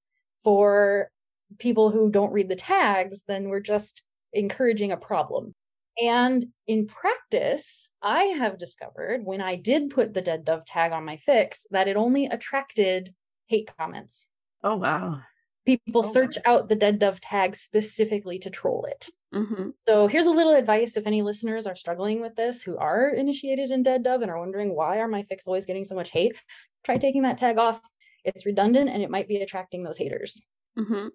for 0.45 1.11
people 1.59 1.91
who 1.91 2.11
don't 2.11 2.33
read 2.33 2.49
the 2.49 2.57
tags, 2.57 3.25
then 3.27 3.49
we're 3.49 3.61
just 3.61 4.03
encouraging 4.33 4.93
a 4.93 4.97
problem. 4.97 5.55
And 6.03 6.47
in 6.67 6.87
practice, 6.87 7.91
I 8.01 8.25
have 8.25 8.59
discovered 8.59 9.25
when 9.25 9.43
I 9.43 9.57
did 9.57 9.91
put 9.91 10.15
the 10.15 10.23
dead 10.23 10.45
dove 10.45 10.65
tag 10.65 10.93
on 10.93 11.05
my 11.05 11.19
fics 11.29 11.67
that 11.71 11.89
it 11.89 11.97
only 11.97 12.27
attracted 12.27 13.15
hate 13.47 13.71
comments. 13.77 14.27
Oh, 14.63 14.77
wow. 14.77 15.21
People 15.65 16.07
oh, 16.07 16.13
search 16.13 16.37
wow. 16.45 16.55
out 16.55 16.69
the 16.69 16.75
dead 16.75 16.99
dove 16.99 17.21
tag 17.21 17.55
specifically 17.55 18.39
to 18.41 18.51
troll 18.51 18.87
it. 18.91 19.09
Mm-hmm. 19.35 19.71
So 19.89 20.09
here's 20.09 20.27
a 20.27 20.33
little 20.33 20.55
advice 20.55 20.97
if 20.97 21.07
any 21.07 21.23
listeners 21.23 21.67
are 21.67 21.75
struggling 21.75 22.21
with 22.21 22.35
this 22.35 22.63
who 22.63 22.77
are 22.77 23.09
initiated 23.09 23.71
in 23.71 23.83
dead 23.83 24.03
dove 24.03 24.23
and 24.23 24.31
are 24.31 24.39
wondering 24.39 24.75
why 24.75 24.99
are 24.99 25.09
my 25.09 25.23
fics 25.23 25.47
always 25.47 25.67
getting 25.67 25.85
so 25.85 25.95
much 25.95 26.11
hate, 26.11 26.37
try 26.85 26.99
taking 26.99 27.23
that 27.23 27.39
tag 27.39 27.59
off. 27.59 27.81
It's 28.25 28.45
redundant 28.47 28.91
and 28.91 29.03
it 29.03 29.11
might 29.11 29.29
be 29.29 29.37
attracting 29.37 29.83
those 29.83 29.99
haters. 29.99 30.43
Mm-hmm. 30.79 31.09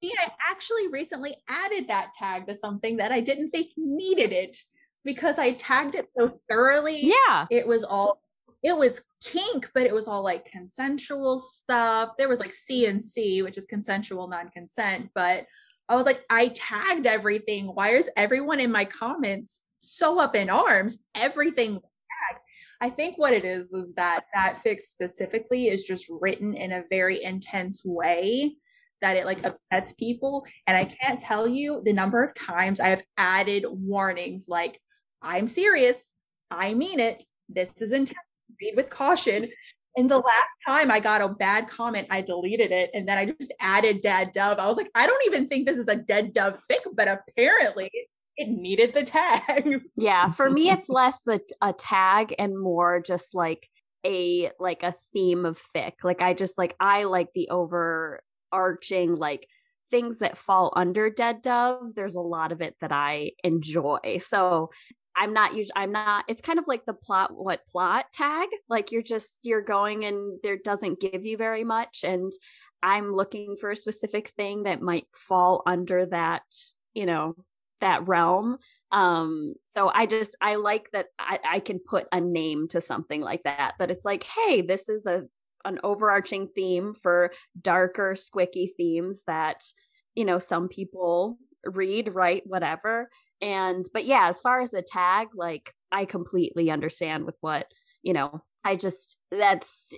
Yeah, 0.00 0.12
I 0.20 0.30
actually 0.48 0.88
recently 0.88 1.36
added 1.48 1.88
that 1.88 2.12
tag 2.12 2.46
to 2.46 2.54
something 2.54 2.96
that 2.98 3.12
I 3.12 3.20
didn't 3.20 3.50
think 3.50 3.70
needed 3.76 4.32
it 4.32 4.56
because 5.04 5.38
I 5.38 5.52
tagged 5.52 5.94
it 5.94 6.08
so 6.16 6.38
thoroughly. 6.48 7.00
Yeah. 7.02 7.46
It 7.50 7.66
was 7.66 7.84
all 7.84 8.20
it 8.62 8.76
was 8.76 9.02
kink, 9.22 9.70
but 9.74 9.84
it 9.84 9.94
was 9.94 10.08
all 10.08 10.22
like 10.22 10.44
consensual 10.44 11.38
stuff. 11.38 12.10
There 12.18 12.28
was 12.28 12.40
like 12.40 12.52
C 12.52 12.86
and 12.86 13.02
C, 13.02 13.42
which 13.42 13.56
is 13.56 13.66
consensual 13.66 14.28
non-consent, 14.28 15.10
but 15.14 15.46
I 15.88 15.96
was 15.96 16.06
like, 16.06 16.24
I 16.28 16.48
tagged 16.48 17.06
everything. 17.06 17.66
Why 17.66 17.90
is 17.90 18.10
everyone 18.16 18.60
in 18.60 18.70
my 18.70 18.84
comments 18.84 19.62
so 19.78 20.20
up 20.20 20.36
in 20.36 20.50
arms? 20.50 20.98
Everything 21.14 21.74
tagged. 21.74 22.44
I 22.80 22.90
think 22.90 23.16
what 23.16 23.32
it 23.32 23.44
is 23.44 23.72
is 23.72 23.94
that 23.94 24.24
that 24.34 24.60
fic 24.64 24.80
specifically 24.80 25.68
is 25.68 25.84
just 25.84 26.06
written 26.20 26.54
in 26.54 26.72
a 26.72 26.84
very 26.90 27.22
intense 27.22 27.82
way 27.84 28.56
that 29.00 29.16
it 29.16 29.24
like 29.24 29.44
upsets 29.46 29.92
people. 29.92 30.44
And 30.66 30.76
I 30.76 30.84
can't 30.84 31.20
tell 31.20 31.48
you 31.48 31.80
the 31.84 31.92
number 31.92 32.22
of 32.22 32.34
times 32.34 32.80
I 32.80 32.88
have 32.88 33.04
added 33.16 33.64
warnings 33.68 34.46
like, 34.48 34.80
I'm 35.22 35.46
serious. 35.46 36.14
I 36.50 36.74
mean 36.74 37.00
it. 37.00 37.24
This 37.48 37.80
is 37.80 37.92
intense 37.92 38.18
read 38.60 38.74
with 38.76 38.90
caution. 38.90 39.48
And 39.96 40.08
the 40.08 40.18
last 40.18 40.56
time 40.64 40.90
I 40.90 41.00
got 41.00 41.22
a 41.22 41.28
bad 41.28 41.68
comment, 41.68 42.06
I 42.10 42.20
deleted 42.20 42.70
it 42.70 42.90
and 42.94 43.08
then 43.08 43.18
I 43.18 43.26
just 43.26 43.52
added 43.60 44.00
Dead 44.00 44.30
Dove. 44.32 44.58
I 44.58 44.66
was 44.66 44.76
like, 44.76 44.90
I 44.94 45.06
don't 45.06 45.26
even 45.26 45.48
think 45.48 45.66
this 45.66 45.78
is 45.78 45.88
a 45.88 45.96
Dead 45.96 46.32
Dove 46.32 46.60
fic, 46.70 46.80
but 46.94 47.08
apparently 47.08 47.90
it 48.36 48.48
needed 48.48 48.94
the 48.94 49.02
tag. 49.02 49.82
Yeah, 49.96 50.30
for 50.30 50.48
me, 50.48 50.70
it's 50.70 50.88
less 50.88 51.18
the, 51.26 51.40
a 51.60 51.72
tag 51.72 52.34
and 52.38 52.56
more 52.56 53.00
just 53.00 53.34
like 53.34 53.68
a 54.06 54.52
like 54.60 54.84
a 54.84 54.94
theme 55.12 55.44
of 55.44 55.60
fic. 55.74 56.04
Like 56.04 56.22
I 56.22 56.34
just 56.34 56.56
like 56.56 56.76
I 56.78 57.02
like 57.02 57.32
the 57.34 57.48
overarching 57.50 59.16
like 59.16 59.48
things 59.90 60.18
that 60.18 60.38
fall 60.38 60.72
under 60.76 61.10
Dead 61.10 61.42
Dove. 61.42 61.94
There's 61.94 62.14
a 62.14 62.20
lot 62.20 62.52
of 62.52 62.60
it 62.60 62.76
that 62.80 62.92
I 62.92 63.32
enjoy. 63.42 64.18
So 64.20 64.70
I'm 65.18 65.32
not 65.32 65.54
usually 65.54 65.72
I'm 65.74 65.92
not 65.92 66.24
it's 66.28 66.40
kind 66.40 66.58
of 66.58 66.68
like 66.68 66.86
the 66.86 66.94
plot 66.94 67.30
what 67.34 67.66
plot 67.66 68.06
tag 68.12 68.48
like 68.68 68.92
you're 68.92 69.02
just 69.02 69.40
you're 69.42 69.62
going 69.62 70.04
and 70.04 70.38
there 70.42 70.56
doesn't 70.56 71.00
give 71.00 71.26
you 71.26 71.36
very 71.36 71.64
much 71.64 72.04
and 72.04 72.32
I'm 72.82 73.12
looking 73.12 73.56
for 73.60 73.72
a 73.72 73.76
specific 73.76 74.28
thing 74.30 74.62
that 74.62 74.80
might 74.80 75.06
fall 75.12 75.62
under 75.66 76.06
that 76.06 76.44
you 76.94 77.04
know 77.04 77.34
that 77.80 78.06
realm 78.06 78.58
um 78.92 79.54
so 79.64 79.90
I 79.92 80.06
just 80.06 80.36
I 80.40 80.54
like 80.54 80.88
that 80.92 81.06
I, 81.18 81.40
I 81.44 81.60
can 81.60 81.80
put 81.80 82.06
a 82.12 82.20
name 82.20 82.68
to 82.68 82.80
something 82.80 83.20
like 83.20 83.42
that 83.42 83.74
that 83.80 83.90
it's 83.90 84.04
like 84.04 84.24
hey 84.24 84.62
this 84.62 84.88
is 84.88 85.04
a 85.04 85.24
an 85.64 85.80
overarching 85.82 86.48
theme 86.54 86.94
for 86.94 87.32
darker 87.60 88.14
squicky 88.14 88.70
themes 88.76 89.24
that 89.26 89.64
you 90.14 90.24
know 90.24 90.38
some 90.38 90.68
people 90.68 91.38
read 91.64 92.14
write 92.14 92.44
whatever 92.46 93.10
and 93.40 93.86
but 93.92 94.04
yeah 94.04 94.28
as 94.28 94.40
far 94.40 94.60
as 94.60 94.74
a 94.74 94.82
tag 94.82 95.28
like 95.34 95.72
i 95.92 96.04
completely 96.04 96.70
understand 96.70 97.24
with 97.24 97.36
what 97.40 97.66
you 98.02 98.12
know 98.12 98.42
I 98.64 98.76
just 98.76 99.18
that's 99.30 99.96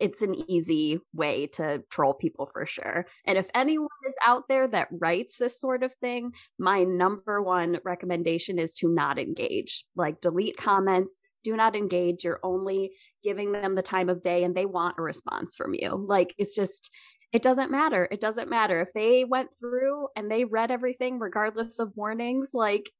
it's 0.00 0.20
an 0.20 0.34
easy 0.50 1.00
way 1.14 1.46
to 1.46 1.82
troll 1.90 2.12
people 2.12 2.44
for 2.44 2.66
sure. 2.66 3.06
And 3.24 3.38
if 3.38 3.48
anyone 3.54 3.88
is 4.06 4.14
out 4.26 4.42
there 4.48 4.68
that 4.68 4.88
writes 4.90 5.38
this 5.38 5.58
sort 5.58 5.82
of 5.82 5.94
thing, 5.94 6.32
my 6.58 6.84
number 6.84 7.40
one 7.40 7.78
recommendation 7.84 8.58
is 8.58 8.74
to 8.74 8.88
not 8.88 9.18
engage. 9.18 9.86
Like 9.96 10.20
delete 10.20 10.58
comments, 10.58 11.22
do 11.44 11.56
not 11.56 11.76
engage. 11.76 12.24
You're 12.24 12.40
only 12.42 12.92
giving 13.22 13.52
them 13.52 13.74
the 13.74 13.82
time 13.82 14.10
of 14.10 14.20
day 14.20 14.44
and 14.44 14.54
they 14.54 14.66
want 14.66 14.96
a 14.98 15.02
response 15.02 15.54
from 15.56 15.72
you. 15.72 16.04
Like 16.06 16.34
it's 16.36 16.54
just 16.54 16.90
it 17.34 17.42
doesn't 17.42 17.70
matter. 17.70 18.06
It 18.12 18.20
doesn't 18.20 18.48
matter. 18.48 18.80
If 18.80 18.92
they 18.94 19.24
went 19.24 19.50
through 19.58 20.06
and 20.16 20.30
they 20.30 20.44
read 20.44 20.70
everything 20.70 21.18
regardless 21.18 21.80
of 21.80 21.92
warnings, 21.96 22.50
like 22.54 22.90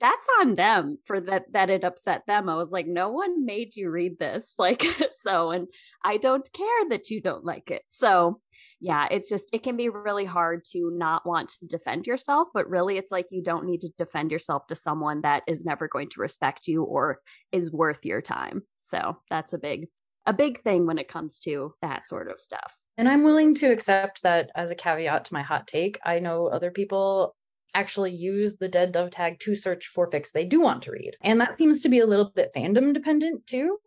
that's 0.00 0.26
on 0.40 0.56
them 0.56 0.98
for 1.04 1.20
that 1.20 1.44
that 1.52 1.68
it 1.68 1.82
upset 1.82 2.22
them 2.28 2.48
i 2.48 2.54
was 2.54 2.70
like 2.70 2.86
no 2.86 3.08
one 3.08 3.44
made 3.44 3.74
you 3.74 3.90
read 3.90 4.16
this 4.20 4.54
like 4.58 4.84
so 5.10 5.50
and 5.50 5.66
i 6.04 6.16
don't 6.16 6.48
care 6.52 6.88
that 6.90 7.10
you 7.10 7.20
don't 7.20 7.44
like 7.44 7.72
it 7.72 7.82
so 7.88 8.38
yeah 8.80 9.08
it's 9.10 9.28
just 9.28 9.48
it 9.52 9.64
can 9.64 9.76
be 9.76 9.88
really 9.88 10.24
hard 10.24 10.62
to 10.64 10.92
not 10.94 11.26
want 11.26 11.48
to 11.48 11.66
defend 11.66 12.06
yourself 12.06 12.46
but 12.54 12.70
really 12.70 12.98
it's 12.98 13.10
like 13.10 13.26
you 13.32 13.42
don't 13.42 13.66
need 13.66 13.80
to 13.80 13.90
defend 13.98 14.30
yourself 14.30 14.64
to 14.68 14.76
someone 14.76 15.22
that 15.22 15.42
is 15.48 15.64
never 15.64 15.88
going 15.88 16.08
to 16.08 16.20
respect 16.20 16.68
you 16.68 16.84
or 16.84 17.18
is 17.50 17.72
worth 17.72 18.04
your 18.04 18.22
time 18.22 18.62
so 18.78 19.16
that's 19.28 19.52
a 19.52 19.58
big 19.58 19.88
a 20.24 20.32
big 20.32 20.62
thing 20.62 20.86
when 20.86 20.98
it 20.98 21.08
comes 21.08 21.40
to 21.40 21.74
that 21.82 22.06
sort 22.06 22.30
of 22.30 22.40
stuff 22.40 22.74
and 22.96 23.08
I'm 23.08 23.24
willing 23.24 23.54
to 23.56 23.70
accept 23.70 24.22
that 24.22 24.50
as 24.54 24.70
a 24.70 24.76
caveat 24.76 25.26
to 25.26 25.34
my 25.34 25.42
hot 25.42 25.66
take. 25.66 25.98
I 26.04 26.18
know 26.18 26.46
other 26.46 26.70
people 26.70 27.34
actually 27.74 28.12
use 28.12 28.56
the 28.56 28.68
dead 28.68 28.92
dove 28.92 29.10
tag 29.10 29.40
to 29.40 29.54
search 29.54 29.86
for 29.88 30.08
fics 30.08 30.30
they 30.30 30.44
do 30.44 30.60
want 30.60 30.82
to 30.82 30.92
read. 30.92 31.16
And 31.20 31.40
that 31.40 31.58
seems 31.58 31.80
to 31.82 31.88
be 31.88 31.98
a 31.98 32.06
little 32.06 32.30
bit 32.34 32.52
fandom 32.54 32.94
dependent 32.94 33.46
too. 33.46 33.78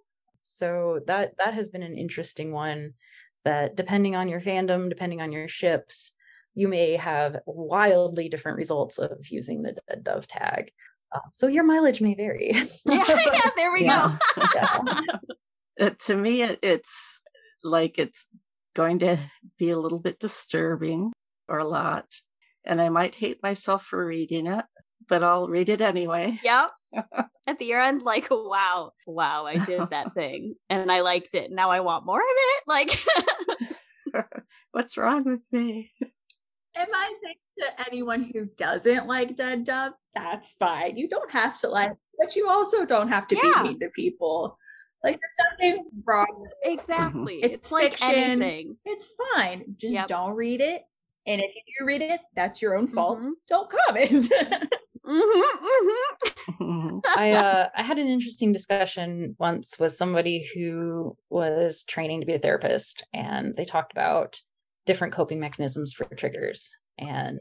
So 0.44 1.00
that 1.08 1.38
that 1.38 1.54
has 1.54 1.70
been 1.70 1.84
an 1.84 1.98
interesting 1.98 2.52
one 2.52 2.94
that 3.44 3.76
depending 3.76 4.16
on 4.16 4.28
your 4.28 4.42
fandom, 4.42 4.90
depending 4.90 5.22
on 5.22 5.32
your 5.32 5.48
ships, 5.48 6.12
you 6.54 6.68
may 6.68 6.96
have 6.98 7.38
wildly 7.46 8.30
different 8.30 8.58
results 8.58 8.98
of 8.98 9.28
using 9.30 9.62
the 9.62 9.78
dead 9.88 10.04
dove 10.04 10.28
tag. 10.28 10.72
Uh, 11.16 11.20
so 11.32 11.48
your 11.48 11.64
mileage 11.64 12.02
may 12.02 12.14
vary. 12.16 12.52
yeah, 12.86 13.04
yeah, 13.08 13.50
there 13.56 13.72
we 13.72 13.86
yeah. 13.86 14.18
go. 14.36 14.44
yeah. 14.56 14.78
Uh, 15.80 15.92
to 16.00 16.18
me, 16.18 16.42
it's 16.42 17.24
like 17.64 18.00
it's 18.00 18.28
going 18.78 19.00
to 19.00 19.18
be 19.58 19.72
a 19.72 19.78
little 19.78 20.00
bit 20.00 20.20
disturbing 20.20 21.12
or 21.50 21.58
a 21.58 21.68
lot 21.68 22.06
and 22.68 22.82
I 22.82 22.90
might 22.90 23.16
hate 23.16 23.42
myself 23.42 23.86
for 23.86 24.06
reading 24.06 24.46
it, 24.46 24.66
but 25.08 25.24
I'll 25.24 25.48
read 25.48 25.70
it 25.70 25.82
anyway. 25.82 26.38
Yep. 26.44 26.72
At 27.48 27.60
the 27.60 27.74
end, 27.74 28.02
like, 28.02 28.28
wow, 28.30 28.92
wow, 29.08 29.46
I 29.46 29.58
did 29.58 29.82
that 29.90 30.14
thing 30.14 30.56
and 30.70 30.92
I 30.92 31.00
liked 31.02 31.34
it. 31.34 31.50
Now 31.50 31.72
I 31.72 31.80
want 31.80 32.06
more 32.06 32.20
of 32.20 32.26
it. 32.28 32.64
Like, 32.68 34.26
what's 34.72 34.98
wrong 34.98 35.24
with 35.26 35.42
me? 35.52 35.92
And 36.76 36.88
I 36.94 37.16
think 37.24 37.38
to 37.60 37.88
anyone 37.88 38.30
who 38.34 38.46
doesn't 38.58 39.08
like 39.08 39.36
Dead 39.36 39.64
Dove, 39.64 39.94
that's 40.14 40.54
fine. 40.54 40.98
You 40.98 41.08
don't 41.08 41.32
have 41.32 41.60
to 41.62 41.70
like, 41.70 41.94
but 42.20 42.36
you 42.36 42.50
also 42.50 42.86
don't 42.86 43.08
have 43.08 43.28
to 43.30 43.36
yeah. 43.42 43.64
be 43.64 43.70
mean 43.70 43.80
to 43.80 43.90
people. 43.96 44.58
Like 45.08 45.20
there's 45.20 45.72
something 45.72 45.92
wrong. 46.06 46.48
Exactly. 46.64 47.40
It's, 47.42 47.58
it's 47.58 47.70
fiction. 47.70 48.08
Like 48.08 48.18
anything. 48.18 48.78
It's 48.86 49.10
fine. 49.36 49.76
Just 49.78 49.94
yep. 49.94 50.08
don't 50.08 50.36
read 50.36 50.62
it 50.62 50.84
and 51.28 51.42
if 51.42 51.54
you 51.54 51.62
do 51.78 51.86
read 51.86 52.02
it, 52.02 52.22
that's 52.36 52.62
your 52.62 52.78
own 52.78 52.88
fault. 52.88 53.20
Mm-hmm. 53.20 53.32
Don't 53.50 53.70
comment. 53.70 54.32
mm-hmm, 55.06 56.64
mm-hmm. 56.64 57.00
I 57.18 57.32
uh, 57.34 57.68
I 57.76 57.84
had 57.84 58.00
an 58.00 58.08
interesting 58.08 58.54
discussion 58.54 59.36
once 59.38 59.78
with 59.78 59.92
somebody 59.92 60.48
who 60.56 61.18
was 61.30 61.84
training 61.84 62.22
to 62.22 62.26
be 62.26 62.36
a 62.36 62.40
therapist, 62.40 63.04
and 63.14 63.54
they 63.56 63.66
talked 63.66 63.92
about 63.92 64.40
different 64.86 65.14
coping 65.14 65.42
mechanisms 65.42 65.92
for 65.92 66.06
triggers, 66.06 66.74
and 66.98 67.40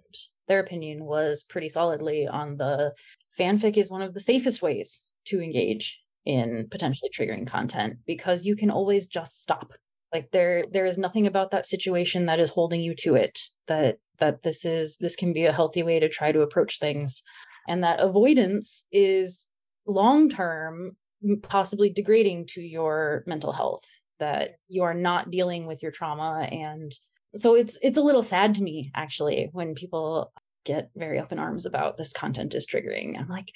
their 0.48 0.58
opinion 0.58 1.04
was 1.04 1.44
pretty 1.44 1.68
solidly 1.68 2.26
on 2.26 2.56
the 2.56 2.92
fanfic 3.38 3.76
is 3.76 3.88
one 3.88 4.02
of 4.02 4.14
the 4.14 4.20
safest 4.20 4.62
ways 4.62 5.06
to 5.26 5.40
engage 5.40 6.00
in 6.26 6.66
potentially 6.70 7.10
triggering 7.10 7.46
content 7.46 7.96
because 8.06 8.44
you 8.44 8.56
can 8.56 8.70
always 8.70 9.06
just 9.06 9.42
stop. 9.42 9.72
Like 10.12 10.30
there 10.32 10.64
there 10.70 10.86
is 10.86 10.98
nothing 10.98 11.26
about 11.26 11.50
that 11.52 11.64
situation 11.64 12.26
that 12.26 12.40
is 12.40 12.50
holding 12.50 12.80
you 12.80 12.94
to 12.96 13.14
it 13.14 13.40
that 13.66 13.98
that 14.18 14.42
this 14.42 14.64
is 14.64 14.98
this 14.98 15.16
can 15.16 15.32
be 15.32 15.44
a 15.44 15.52
healthy 15.52 15.82
way 15.82 15.98
to 16.00 16.08
try 16.08 16.32
to 16.32 16.42
approach 16.42 16.78
things. 16.78 17.22
And 17.68 17.82
that 17.82 18.00
avoidance 18.00 18.84
is 18.92 19.46
long 19.86 20.28
term 20.28 20.96
possibly 21.42 21.90
degrading 21.90 22.46
to 22.46 22.60
your 22.60 23.24
mental 23.26 23.52
health 23.52 23.84
that 24.18 24.56
you 24.68 24.82
are 24.82 24.94
not 24.94 25.30
dealing 25.30 25.66
with 25.66 25.82
your 25.82 25.92
trauma. 25.92 26.48
And 26.50 26.92
so 27.34 27.54
it's 27.54 27.78
it's 27.82 27.98
a 27.98 28.02
little 28.02 28.22
sad 28.22 28.54
to 28.54 28.62
me 28.62 28.90
actually 28.94 29.50
when 29.52 29.74
people 29.74 30.32
get 30.64 30.90
very 30.96 31.18
up 31.18 31.32
in 31.32 31.38
arms 31.38 31.66
about 31.66 31.96
this 31.96 32.12
content 32.12 32.54
is 32.54 32.66
triggering. 32.66 33.18
I'm 33.18 33.28
like 33.28 33.52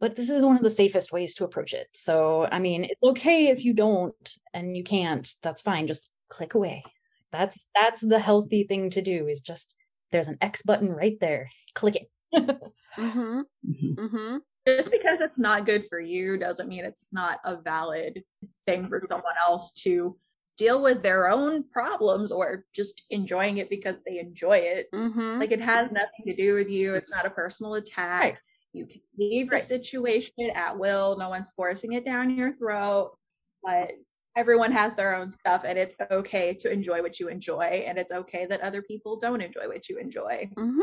but 0.00 0.16
this 0.16 0.30
is 0.30 0.44
one 0.44 0.56
of 0.56 0.62
the 0.62 0.70
safest 0.70 1.12
ways 1.12 1.34
to 1.34 1.44
approach 1.44 1.72
it. 1.72 1.88
So, 1.92 2.48
I 2.50 2.58
mean, 2.58 2.84
it's 2.84 3.02
okay 3.02 3.48
if 3.48 3.64
you 3.64 3.74
don't 3.74 4.14
and 4.54 4.76
you 4.76 4.84
can't, 4.84 5.28
that's 5.42 5.60
fine. 5.60 5.86
Just 5.86 6.10
click 6.28 6.54
away. 6.54 6.84
That's 7.32 7.68
that's 7.74 8.00
the 8.00 8.18
healthy 8.18 8.64
thing 8.64 8.90
to 8.90 9.02
do 9.02 9.26
is 9.26 9.40
just 9.40 9.74
there's 10.10 10.28
an 10.28 10.38
X 10.40 10.62
button 10.62 10.90
right 10.90 11.18
there. 11.20 11.50
Click 11.74 11.96
it. 11.96 12.10
mm-hmm. 12.34 12.98
Mm-hmm. 12.98 14.00
mm-hmm. 14.00 14.36
Just 14.66 14.90
because 14.90 15.20
it's 15.20 15.38
not 15.38 15.64
good 15.64 15.84
for 15.88 15.98
you 15.98 16.36
doesn't 16.36 16.68
mean 16.68 16.84
it's 16.84 17.06
not 17.10 17.38
a 17.44 17.56
valid 17.56 18.22
thing 18.66 18.86
for 18.88 19.00
someone 19.06 19.34
else 19.46 19.72
to 19.82 20.14
deal 20.58 20.82
with 20.82 21.02
their 21.02 21.30
own 21.30 21.64
problems 21.70 22.30
or 22.30 22.66
just 22.74 23.04
enjoying 23.08 23.58
it 23.58 23.70
because 23.70 23.94
they 24.06 24.18
enjoy 24.18 24.58
it. 24.58 24.88
Mm-hmm. 24.94 25.38
Like 25.38 25.52
it 25.52 25.60
has 25.60 25.90
nothing 25.90 26.26
to 26.26 26.36
do 26.36 26.52
with 26.52 26.68
you. 26.68 26.94
It's 26.94 27.10
not 27.10 27.24
a 27.24 27.30
personal 27.30 27.76
attack. 27.76 28.22
Right. 28.22 28.38
You 28.72 28.86
can 28.86 29.00
leave 29.18 29.50
right. 29.50 29.60
the 29.60 29.64
situation 29.64 30.50
at 30.54 30.78
will. 30.78 31.16
No 31.18 31.28
one's 31.28 31.50
forcing 31.50 31.92
it 31.92 32.04
down 32.04 32.36
your 32.36 32.54
throat. 32.54 33.16
But 33.62 33.92
everyone 34.36 34.70
has 34.70 34.94
their 34.94 35.16
own 35.16 35.30
stuff 35.30 35.64
and 35.66 35.76
it's 35.76 35.96
okay 36.10 36.54
to 36.54 36.72
enjoy 36.72 37.02
what 37.02 37.18
you 37.18 37.28
enjoy 37.28 37.84
and 37.86 37.98
it's 37.98 38.12
okay 38.12 38.46
that 38.46 38.60
other 38.60 38.82
people 38.82 39.18
don't 39.18 39.40
enjoy 39.40 39.66
what 39.66 39.88
you 39.88 39.98
enjoy. 39.98 40.48
Mm-hmm. 40.56 40.80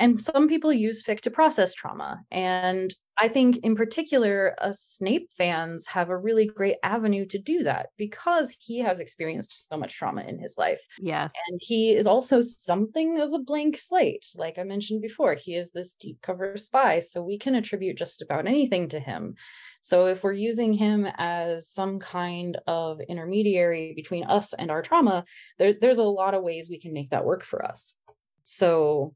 And 0.00 0.20
some 0.20 0.48
people 0.48 0.72
use 0.72 1.02
fic 1.02 1.20
to 1.20 1.30
process 1.30 1.74
trauma. 1.74 2.22
And 2.30 2.92
I 3.18 3.28
think, 3.28 3.58
in 3.58 3.76
particular, 3.76 4.56
us 4.58 4.80
Snape 4.80 5.28
fans 5.36 5.86
have 5.88 6.08
a 6.08 6.16
really 6.16 6.46
great 6.46 6.76
avenue 6.82 7.26
to 7.26 7.38
do 7.38 7.62
that 7.64 7.88
because 7.98 8.56
he 8.58 8.78
has 8.78 8.98
experienced 8.98 9.68
so 9.68 9.76
much 9.76 9.94
trauma 9.94 10.22
in 10.22 10.38
his 10.38 10.56
life. 10.56 10.80
Yes. 10.98 11.30
And 11.48 11.60
he 11.62 11.90
is 11.90 12.06
also 12.06 12.40
something 12.40 13.20
of 13.20 13.34
a 13.34 13.38
blank 13.38 13.76
slate. 13.76 14.24
Like 14.36 14.58
I 14.58 14.62
mentioned 14.62 15.02
before, 15.02 15.34
he 15.34 15.54
is 15.54 15.70
this 15.70 15.94
deep 15.96 16.22
cover 16.22 16.56
spy. 16.56 17.00
So 17.00 17.22
we 17.22 17.36
can 17.36 17.54
attribute 17.54 17.98
just 17.98 18.22
about 18.22 18.46
anything 18.46 18.88
to 18.88 18.98
him. 18.98 19.34
So 19.82 20.06
if 20.06 20.24
we're 20.24 20.32
using 20.32 20.72
him 20.72 21.06
as 21.18 21.68
some 21.68 21.98
kind 21.98 22.58
of 22.66 23.02
intermediary 23.06 23.92
between 23.94 24.24
us 24.24 24.54
and 24.54 24.70
our 24.70 24.80
trauma, 24.80 25.26
there, 25.58 25.74
there's 25.78 25.98
a 25.98 26.04
lot 26.04 26.32
of 26.32 26.42
ways 26.42 26.70
we 26.70 26.80
can 26.80 26.94
make 26.94 27.10
that 27.10 27.26
work 27.26 27.44
for 27.44 27.62
us. 27.66 27.94
So 28.42 29.14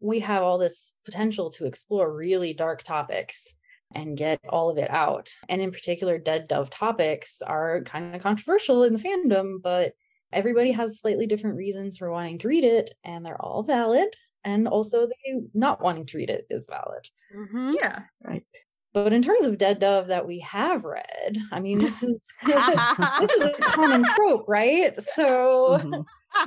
we 0.00 0.20
have 0.20 0.42
all 0.42 0.58
this 0.58 0.94
potential 1.04 1.50
to 1.52 1.64
explore 1.64 2.14
really 2.14 2.52
dark 2.52 2.82
topics 2.82 3.54
and 3.94 4.16
get 4.16 4.40
all 4.48 4.70
of 4.70 4.78
it 4.78 4.90
out. 4.90 5.30
And 5.48 5.62
in 5.62 5.70
particular, 5.70 6.18
dead 6.18 6.48
dove 6.48 6.70
topics 6.70 7.40
are 7.42 7.82
kind 7.82 8.14
of 8.14 8.22
controversial 8.22 8.82
in 8.82 8.92
the 8.92 8.98
fandom, 8.98 9.62
but 9.62 9.92
everybody 10.32 10.72
has 10.72 11.00
slightly 11.00 11.26
different 11.26 11.56
reasons 11.56 11.96
for 11.96 12.10
wanting 12.10 12.38
to 12.38 12.48
read 12.48 12.64
it, 12.64 12.90
and 13.04 13.24
they're 13.24 13.40
all 13.40 13.62
valid. 13.62 14.08
And 14.44 14.68
also, 14.68 15.06
they 15.06 15.40
not 15.54 15.80
wanting 15.80 16.06
to 16.06 16.18
read 16.18 16.30
it 16.30 16.46
is 16.50 16.68
valid. 16.68 17.08
Mm-hmm. 17.36 17.74
Yeah, 17.80 18.02
right. 18.22 18.44
But 18.94 19.12
in 19.12 19.20
terms 19.20 19.44
of 19.44 19.58
Dead 19.58 19.78
Dove 19.78 20.06
that 20.06 20.26
we 20.26 20.38
have 20.40 20.84
read, 20.84 21.36
I 21.52 21.60
mean, 21.60 21.78
this 21.78 22.02
is 22.02 22.26
this 22.46 23.30
is 23.30 23.44
a 23.44 23.52
common 23.60 24.04
trope, 24.04 24.46
right? 24.48 24.98
So, 25.02 25.78
mm-hmm. 25.82 26.00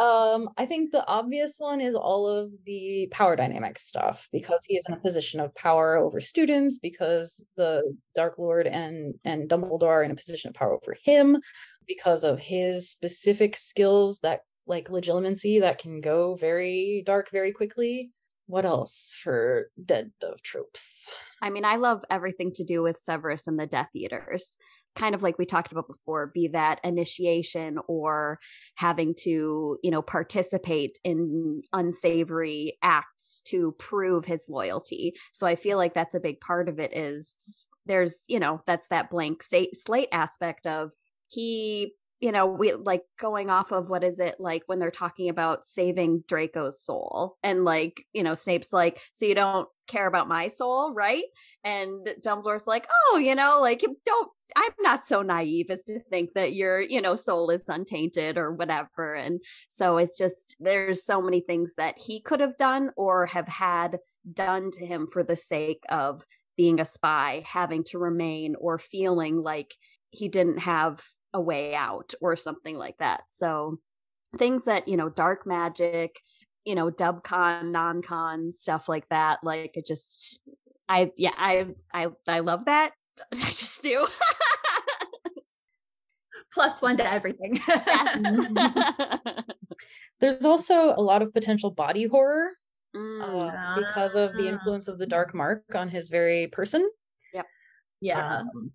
um, 0.00 0.48
I 0.56 0.66
think 0.66 0.92
the 0.92 1.06
obvious 1.06 1.56
one 1.58 1.80
is 1.80 1.94
all 1.94 2.26
of 2.26 2.50
the 2.64 3.08
power 3.10 3.36
dynamics 3.36 3.82
stuff 3.82 4.28
because 4.32 4.60
he 4.66 4.76
is 4.76 4.84
in 4.88 4.94
a 4.94 5.00
position 5.00 5.40
of 5.40 5.54
power 5.54 5.96
over 5.96 6.20
students, 6.20 6.78
because 6.78 7.46
the 7.56 7.82
Dark 8.14 8.38
Lord 8.38 8.66
and 8.66 9.14
and 9.24 9.48
Dumbledore 9.48 9.88
are 9.88 10.02
in 10.02 10.10
a 10.10 10.16
position 10.16 10.48
of 10.48 10.54
power 10.54 10.74
over 10.74 10.96
him, 11.04 11.38
because 11.86 12.24
of 12.24 12.40
his 12.40 12.90
specific 12.90 13.56
skills 13.56 14.20
that 14.20 14.40
like 14.66 14.88
legilimency 14.88 15.60
that 15.60 15.78
can 15.78 16.00
go 16.00 16.34
very 16.34 17.02
dark 17.06 17.30
very 17.30 17.52
quickly 17.52 18.10
what 18.46 18.64
else 18.64 19.16
for 19.22 19.70
dead 19.84 20.12
dove 20.20 20.40
tropes? 20.42 21.10
I 21.42 21.50
mean, 21.50 21.64
I 21.64 21.76
love 21.76 22.04
everything 22.10 22.52
to 22.54 22.64
do 22.64 22.82
with 22.82 22.98
Severus 22.98 23.46
and 23.46 23.58
the 23.58 23.66
Death 23.66 23.90
Eaters. 23.94 24.56
Kind 24.96 25.14
of 25.14 25.22
like 25.22 25.38
we 25.38 25.44
talked 25.44 25.72
about 25.72 25.86
before, 25.86 26.32
be 26.34 26.48
that 26.48 26.80
initiation 26.82 27.78
or 27.86 28.38
having 28.76 29.14
to, 29.20 29.78
you 29.82 29.90
know, 29.90 30.02
participate 30.02 30.98
in 31.04 31.62
unsavory 31.72 32.78
acts 32.82 33.42
to 33.46 33.74
prove 33.78 34.24
his 34.24 34.48
loyalty. 34.48 35.14
So 35.32 35.46
I 35.46 35.54
feel 35.54 35.76
like 35.76 35.94
that's 35.94 36.14
a 36.14 36.20
big 36.20 36.40
part 36.40 36.68
of 36.68 36.78
it 36.78 36.96
is 36.96 37.66
there's 37.86 38.24
you 38.28 38.38
know 38.38 38.60
that's 38.66 38.88
that 38.88 39.10
blank 39.10 39.42
slate 39.42 40.08
aspect 40.12 40.66
of 40.66 40.92
he 41.28 41.92
you 42.26 42.32
know, 42.32 42.44
we 42.44 42.72
like 42.72 43.04
going 43.20 43.50
off 43.50 43.70
of 43.70 43.88
what 43.88 44.02
is 44.02 44.18
it 44.18 44.34
like 44.40 44.64
when 44.66 44.80
they're 44.80 44.90
talking 44.90 45.28
about 45.28 45.64
saving 45.64 46.24
Draco's 46.26 46.82
soul 46.82 47.36
and 47.44 47.64
like, 47.64 48.04
you 48.12 48.24
know, 48.24 48.34
Snape's 48.34 48.72
like, 48.72 49.00
so 49.12 49.26
you 49.26 49.36
don't 49.36 49.68
care 49.86 50.08
about 50.08 50.26
my 50.26 50.48
soul, 50.48 50.92
right? 50.92 51.22
And 51.62 52.04
Dumbledore's 52.24 52.66
like, 52.66 52.88
oh, 52.90 53.18
you 53.18 53.36
know, 53.36 53.60
like 53.60 53.84
don't 54.04 54.28
I'm 54.56 54.72
not 54.80 55.06
so 55.06 55.22
naive 55.22 55.70
as 55.70 55.84
to 55.84 56.00
think 56.00 56.30
that 56.34 56.52
your, 56.52 56.80
you 56.80 57.00
know, 57.00 57.14
soul 57.14 57.48
is 57.50 57.62
untainted 57.68 58.38
or 58.38 58.52
whatever. 58.52 59.14
And 59.14 59.38
so 59.68 59.96
it's 59.98 60.18
just 60.18 60.56
there's 60.58 61.04
so 61.04 61.22
many 61.22 61.38
things 61.38 61.74
that 61.76 61.94
he 61.96 62.20
could 62.20 62.40
have 62.40 62.56
done 62.56 62.90
or 62.96 63.26
have 63.26 63.46
had 63.46 64.00
done 64.32 64.72
to 64.72 64.84
him 64.84 65.06
for 65.06 65.22
the 65.22 65.36
sake 65.36 65.84
of 65.90 66.24
being 66.56 66.80
a 66.80 66.84
spy, 66.84 67.44
having 67.46 67.84
to 67.84 68.00
remain 68.00 68.56
or 68.58 68.80
feeling 68.80 69.40
like 69.40 69.76
he 70.10 70.26
didn't 70.26 70.58
have 70.58 71.04
a 71.36 71.40
way 71.40 71.74
out 71.74 72.14
or 72.20 72.34
something 72.34 72.76
like 72.76 72.96
that. 72.98 73.24
So 73.28 73.78
things 74.36 74.64
that, 74.64 74.88
you 74.88 74.96
know, 74.96 75.08
dark 75.10 75.46
magic, 75.46 76.18
you 76.64 76.74
know, 76.74 76.90
dub 76.90 77.22
con, 77.22 77.70
non 77.70 78.02
con, 78.02 78.52
stuff 78.52 78.88
like 78.88 79.08
that. 79.10 79.44
Like 79.44 79.76
it 79.76 79.86
just 79.86 80.40
I 80.88 81.12
yeah, 81.16 81.34
I 81.36 81.68
I 81.92 82.08
I 82.26 82.40
love 82.40 82.64
that. 82.64 82.92
I 83.32 83.50
just 83.50 83.82
do. 83.82 84.06
Plus 86.52 86.80
one 86.80 86.96
to 86.96 87.12
everything. 87.12 87.60
There's 90.20 90.46
also 90.46 90.94
a 90.96 91.02
lot 91.02 91.20
of 91.20 91.34
potential 91.34 91.70
body 91.70 92.06
horror 92.06 92.48
mm. 92.94 93.22
uh, 93.22 93.76
because 93.78 94.14
of 94.14 94.32
the 94.34 94.48
ah. 94.48 94.52
influence 94.52 94.88
of 94.88 94.98
the 94.98 95.06
dark 95.06 95.34
mark 95.34 95.64
on 95.74 95.90
his 95.90 96.08
very 96.08 96.46
person. 96.46 96.88
Yep. 97.34 97.46
Yeah. 98.00 98.38
Um, 98.38 98.72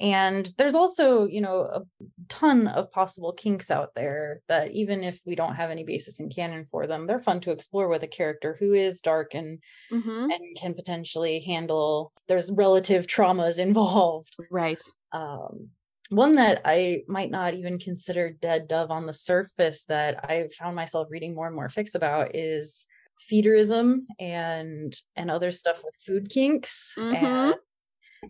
and 0.00 0.50
there's 0.56 0.74
also 0.74 1.26
you 1.26 1.40
know 1.40 1.60
a 1.60 1.82
ton 2.28 2.66
of 2.66 2.90
possible 2.90 3.32
kinks 3.32 3.70
out 3.70 3.90
there 3.94 4.40
that 4.48 4.70
even 4.70 5.04
if 5.04 5.20
we 5.26 5.34
don't 5.34 5.54
have 5.54 5.70
any 5.70 5.84
basis 5.84 6.18
in 6.20 6.30
canon 6.30 6.66
for 6.70 6.86
them 6.86 7.06
they're 7.06 7.20
fun 7.20 7.40
to 7.40 7.50
explore 7.50 7.88
with 7.88 8.02
a 8.02 8.08
character 8.08 8.56
who 8.58 8.72
is 8.72 9.00
dark 9.00 9.34
and 9.34 9.58
mm-hmm. 9.92 10.30
and 10.30 10.56
can 10.58 10.74
potentially 10.74 11.40
handle 11.40 12.12
there's 12.28 12.50
relative 12.52 13.06
traumas 13.06 13.58
involved 13.58 14.34
right 14.50 14.82
um 15.12 15.68
one 16.08 16.34
that 16.34 16.60
I 16.66 17.04
might 17.08 17.30
not 17.30 17.54
even 17.54 17.78
consider 17.78 18.30
dead 18.30 18.68
dove 18.68 18.90
on 18.90 19.06
the 19.06 19.14
surface 19.14 19.86
that 19.86 20.22
I 20.22 20.48
found 20.58 20.76
myself 20.76 21.08
reading 21.10 21.34
more 21.34 21.46
and 21.46 21.56
more 21.56 21.68
fics 21.68 21.94
about 21.94 22.36
is 22.36 22.86
feederism 23.30 24.00
and 24.20 24.94
and 25.16 25.30
other 25.30 25.50
stuff 25.50 25.80
with 25.82 25.94
food 26.04 26.28
kinks 26.28 26.94
mm-hmm. 26.98 27.24
and 27.24 27.54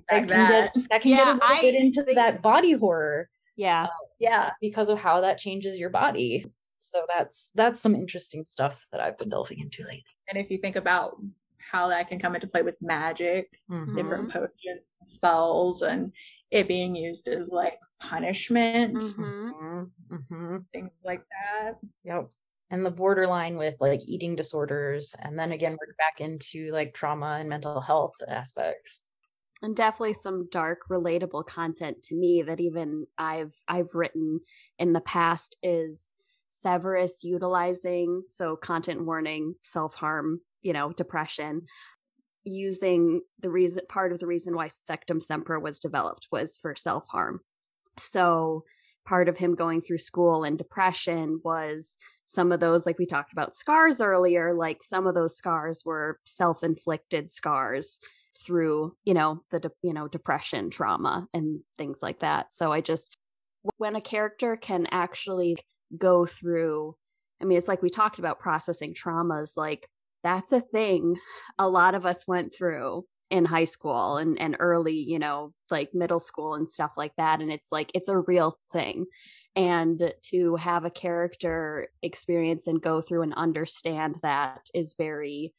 that 0.08 0.18
can 0.20 0.28
that. 0.28 0.74
get 0.74 0.88
that 0.90 1.02
can 1.02 1.10
yeah, 1.10 1.16
get 1.18 1.26
a 1.26 1.32
little 1.32 1.48
I, 1.48 1.60
bit 1.60 1.74
into 1.74 2.02
that 2.14 2.42
body 2.42 2.72
horror. 2.72 3.28
Yeah. 3.56 3.84
Uh, 3.84 3.88
yeah, 4.18 4.50
because 4.60 4.88
of 4.88 4.98
how 4.98 5.20
that 5.20 5.38
changes 5.38 5.78
your 5.78 5.90
body. 5.90 6.46
So 6.78 7.04
that's 7.14 7.50
that's 7.54 7.80
some 7.80 7.94
interesting 7.94 8.44
stuff 8.44 8.86
that 8.92 9.00
I've 9.00 9.18
been 9.18 9.28
delving 9.28 9.60
into 9.60 9.82
lately. 9.82 10.04
And 10.28 10.38
if 10.38 10.50
you 10.50 10.58
think 10.58 10.76
about 10.76 11.16
how 11.58 11.88
that 11.88 12.08
can 12.08 12.18
come 12.18 12.34
into 12.34 12.46
play 12.46 12.62
with 12.62 12.76
magic, 12.80 13.58
mm-hmm. 13.70 13.96
different 13.96 14.32
potion 14.32 14.80
spells, 15.04 15.82
and 15.82 16.12
it 16.50 16.68
being 16.68 16.96
used 16.96 17.28
as 17.28 17.48
like 17.48 17.78
punishment, 18.00 18.98
mm-hmm. 18.98 19.82
Mm-hmm. 20.12 20.56
things 20.72 20.90
like 21.04 21.22
that. 21.30 21.74
Yep. 22.04 22.28
And 22.70 22.86
the 22.86 22.90
borderline 22.90 23.58
with 23.58 23.74
like 23.80 24.00
eating 24.06 24.34
disorders, 24.34 25.14
and 25.20 25.38
then 25.38 25.52
again, 25.52 25.72
we're 25.72 25.94
back 25.98 26.20
into 26.20 26.72
like 26.72 26.94
trauma 26.94 27.36
and 27.38 27.48
mental 27.48 27.80
health 27.80 28.14
aspects 28.26 29.04
and 29.62 29.76
definitely 29.76 30.12
some 30.12 30.48
dark 30.50 30.80
relatable 30.90 31.46
content 31.46 32.02
to 32.02 32.16
me 32.16 32.42
that 32.42 32.60
even 32.60 33.06
I've 33.16 33.54
I've 33.68 33.94
written 33.94 34.40
in 34.78 34.92
the 34.92 35.00
past 35.00 35.56
is 35.62 36.14
Severus 36.48 37.24
utilizing 37.24 38.24
so 38.28 38.56
content 38.56 39.06
warning, 39.06 39.54
self-harm, 39.62 40.40
you 40.60 40.72
know, 40.72 40.92
depression 40.92 41.62
using 42.44 43.22
the 43.40 43.48
reason 43.48 43.84
part 43.88 44.12
of 44.12 44.18
the 44.18 44.26
reason 44.26 44.56
why 44.56 44.68
Sectumsempra 44.68 45.62
was 45.62 45.78
developed 45.78 46.26
was 46.32 46.58
for 46.58 46.74
self-harm. 46.74 47.40
So 47.98 48.64
part 49.06 49.28
of 49.28 49.38
him 49.38 49.54
going 49.54 49.80
through 49.80 49.98
school 49.98 50.42
and 50.42 50.58
depression 50.58 51.40
was 51.44 51.96
some 52.26 52.50
of 52.50 52.60
those 52.60 52.84
like 52.84 52.98
we 52.98 53.06
talked 53.06 53.32
about 53.32 53.54
scars 53.54 54.00
earlier 54.00 54.54
like 54.54 54.82
some 54.82 55.06
of 55.06 55.14
those 55.14 55.36
scars 55.36 55.82
were 55.84 56.18
self-inflicted 56.24 57.30
scars 57.30 57.98
through 58.34 58.94
you 59.04 59.14
know 59.14 59.42
the 59.50 59.60
de- 59.60 59.70
you 59.82 59.92
know 59.92 60.08
depression 60.08 60.70
trauma 60.70 61.26
and 61.34 61.60
things 61.76 61.98
like 62.02 62.20
that. 62.20 62.52
So 62.52 62.72
i 62.72 62.80
just 62.80 63.16
when 63.76 63.96
a 63.96 64.00
character 64.00 64.56
can 64.56 64.86
actually 64.90 65.56
go 65.96 66.26
through 66.26 66.96
i 67.40 67.44
mean 67.44 67.58
it's 67.58 67.68
like 67.68 67.82
we 67.82 67.90
talked 67.90 68.18
about 68.18 68.40
processing 68.40 68.94
traumas 68.94 69.56
like 69.56 69.86
that's 70.24 70.52
a 70.52 70.60
thing 70.60 71.16
a 71.58 71.68
lot 71.68 71.94
of 71.94 72.06
us 72.06 72.26
went 72.26 72.54
through 72.54 73.04
in 73.32 73.46
high 73.46 73.64
school 73.64 74.18
and 74.18 74.38
and 74.38 74.56
early 74.60 74.94
you 74.94 75.18
know 75.18 75.52
like 75.70 75.94
middle 75.94 76.20
school 76.20 76.54
and 76.54 76.68
stuff 76.68 76.92
like 76.98 77.12
that 77.16 77.40
and 77.40 77.50
it's 77.50 77.72
like 77.72 77.90
it's 77.94 78.08
a 78.08 78.18
real 78.18 78.58
thing. 78.72 79.06
And 79.54 80.12
to 80.30 80.56
have 80.56 80.84
a 80.84 80.90
character 80.90 81.88
experience 82.02 82.66
and 82.66 82.80
go 82.80 83.02
through 83.02 83.22
and 83.22 83.34
understand 83.34 84.18
that 84.22 84.68
is 84.74 84.94
very 84.96 85.52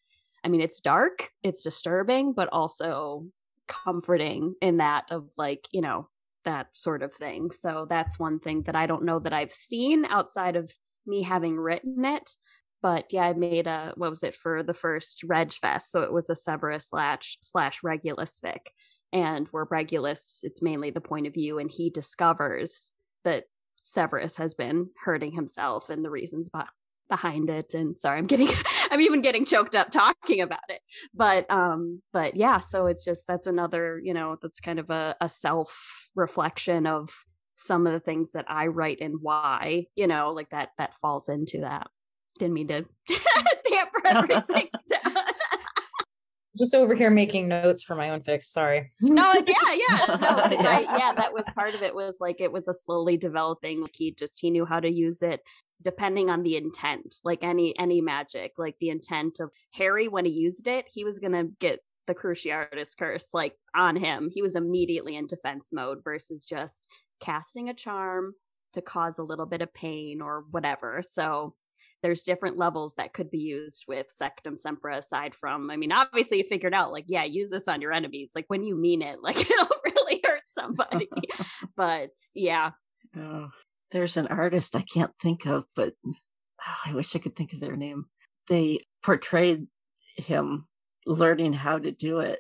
I 0.44 0.50
mean, 0.50 0.62
it's 0.62 0.80
dark, 0.80 1.30
it's 1.42 1.64
disturbing, 1.64 2.34
but 2.34 2.50
also 2.52 3.26
comforting 3.68 4.56
in 4.62 4.78
that 4.78 5.06
of 5.10 5.32
like, 5.38 5.68
you 5.72 5.82
know, 5.82 6.10
that 6.46 6.68
sort 6.74 7.02
of 7.02 7.14
thing. 7.14 7.52
So 7.52 7.88
that's 7.90 8.20
one 8.20 8.40
thing 8.40 8.64
that 8.64 8.76
I 8.76 8.86
don't 8.86 9.06
know 9.06 9.20
that 9.20 9.34
I've 9.34 9.54
seen 9.54 10.06
outside 10.06 10.56
of 10.56 10.72
me 11.06 11.24
having 11.24 11.58
written 11.58 12.04
it. 12.06 12.32
But 12.82 13.06
yeah, 13.12 13.24
I 13.24 13.34
made 13.34 13.66
a 13.66 13.94
what 13.96 14.10
was 14.10 14.24
it 14.24 14.36
for 14.36 14.62
the 14.62 14.74
first 14.74 15.24
Reg 15.24 15.54
Fest? 15.54 15.90
So 15.90 16.02
it 16.02 16.12
was 16.12 16.30
a 16.30 16.36
Severus 16.36 16.90
slash 16.90 17.38
slash 17.42 17.82
Regulus 17.82 18.40
fic. 18.44 18.68
And 19.14 19.48
where 19.52 19.68
Regulus, 19.70 20.40
it's 20.44 20.62
mainly 20.62 20.90
the 20.90 21.00
point 21.00 21.28
of 21.28 21.34
view, 21.34 21.60
and 21.60 21.72
he 21.72 21.90
discovers 21.90 22.92
that 23.24 23.46
Severus 23.84 24.38
has 24.38 24.54
been 24.54 24.90
hurting 25.06 25.34
himself 25.34 25.90
and 25.90 26.04
the 26.04 26.10
reasons 26.10 26.50
behind 27.14 27.48
it 27.48 27.76
and 27.76 27.96
sorry 28.00 28.18
i'm 28.18 28.26
getting 28.26 28.50
i'm 28.90 29.00
even 29.00 29.22
getting 29.22 29.46
choked 29.46 29.76
up 29.76 29.92
talking 29.92 30.42
about 30.42 30.68
it 30.68 30.82
but 31.14 31.46
um 31.52 32.02
but 32.12 32.36
yeah 32.36 32.60
so 32.60 32.88
it's 32.88 33.06
just 33.06 33.28
that's 33.28 33.46
another 33.46 34.02
you 34.04 34.16
know 34.16 34.36
that's 34.42 34.60
kind 34.60 34.80
of 34.80 34.90
a, 34.90 35.16
a 35.22 35.30
self 35.30 36.10
reflection 36.16 36.88
of 36.88 37.12
some 37.56 37.86
of 37.86 37.94
the 37.94 38.00
things 38.00 38.32
that 38.32 38.46
i 38.48 38.66
write 38.66 38.98
and 39.00 39.18
why 39.22 39.86
you 39.94 40.08
know 40.08 40.32
like 40.32 40.50
that 40.50 40.70
that 40.80 40.96
falls 40.96 41.30
into 41.30 41.60
that 41.60 41.86
didn't 42.40 42.56
mean 42.56 42.68
to 42.68 42.84
tamper 43.68 44.02
everything 44.08 44.70
down 44.90 45.14
just 46.58 46.76
over 46.76 46.94
here 46.94 47.10
making 47.10 47.48
notes 47.48 47.82
for 47.82 47.96
my 47.96 48.12
own 48.12 48.22
fics. 48.22 48.44
Sorry. 48.44 48.92
No, 49.02 49.34
yeah, 49.34 49.42
yeah, 49.48 50.06
no, 50.08 50.16
yeah. 50.16 50.70
I, 50.70 50.98
yeah. 51.00 51.14
That 51.14 51.34
was 51.34 51.46
part 51.56 51.74
of 51.74 51.82
it. 51.82 51.96
Was 51.96 52.18
like 52.20 52.40
it 52.40 52.52
was 52.52 52.68
a 52.68 52.76
slowly 52.76 53.18
developing. 53.18 53.82
Like 53.82 53.96
he 53.96 54.12
just 54.12 54.40
he 54.40 54.52
knew 54.52 54.64
how 54.64 54.80
to 54.80 54.88
use 54.88 55.24
it 55.24 55.42
depending 55.84 56.30
on 56.30 56.44
the 56.44 56.56
intent 56.56 57.16
like 57.24 57.44
any 57.44 57.78
any 57.78 58.02
magic 58.02 58.54
like 58.58 58.76
the 58.80 58.90
intent 58.90 59.40
of 59.40 59.50
harry 59.72 60.08
when 60.08 60.26
he 60.26 60.32
used 60.32 60.68
it 60.68 60.86
he 60.92 61.04
was 61.04 61.20
gonna 61.20 61.46
get 61.60 61.80
the 62.08 62.16
cruciatus 62.16 62.98
curse 62.98 63.30
like 63.34 63.56
on 63.76 63.96
him. 63.96 64.30
He 64.34 64.42
was 64.42 64.56
immediately 64.56 65.16
in 65.16 65.28
defense 65.28 65.70
mode 65.72 66.00
versus 66.04 66.46
just 66.46 66.88
casting 67.20 67.70
a 67.70 67.74
charm 67.74 68.34
to 68.74 68.82
cause 68.82 69.20
a 69.20 69.24
little 69.24 69.46
bit 69.46 69.62
of 69.62 69.74
pain 69.74 70.22
or 70.22 70.46
whatever. 70.52 71.02
So 71.06 71.56
there's 72.02 72.24
different 72.24 72.58
levels 72.58 72.96
that 72.96 73.14
could 73.14 73.32
be 73.32 73.40
used 73.40 73.86
with 73.88 74.08
Sectumsempra 74.22 74.98
aside 74.98 75.34
from 75.34 75.72
i 75.72 75.78
mean 75.78 75.94
obviously 75.94 76.40
you 76.40 76.44
figured 76.44 76.74
out 76.74 76.92
like 76.92 77.06
yeah 77.08 77.24
use 77.24 77.50
this 77.50 77.68
on 77.68 77.82
your 77.82 77.94
enemies. 77.94 78.32
Like 78.36 78.46
when 78.48 78.64
you 78.64 78.76
mean 78.76 79.02
it 79.02 79.22
like 79.22 79.40
it'll 79.50 79.68
really 79.86 80.22
hurt 80.26 80.44
somebody. 80.48 81.10
But 81.76 82.12
yeah. 82.36 82.72
Oh 83.18 83.50
there's 83.94 84.18
an 84.18 84.28
artist 84.28 84.76
I 84.76 84.82
can't 84.82 85.14
think 85.22 85.46
of, 85.46 85.66
but 85.76 85.94
oh, 86.06 86.76
I 86.86 86.94
wish 86.94 87.16
I 87.16 87.20
could 87.20 87.36
think 87.36 87.54
of 87.54 87.62
their 87.62 87.78
name. 87.78 88.06
They 88.50 88.80
portrayed 89.04 89.68
him 90.18 90.66
learning 91.06 91.54
how 91.54 91.78
to 91.78 91.92
do 91.92 92.20
it 92.20 92.40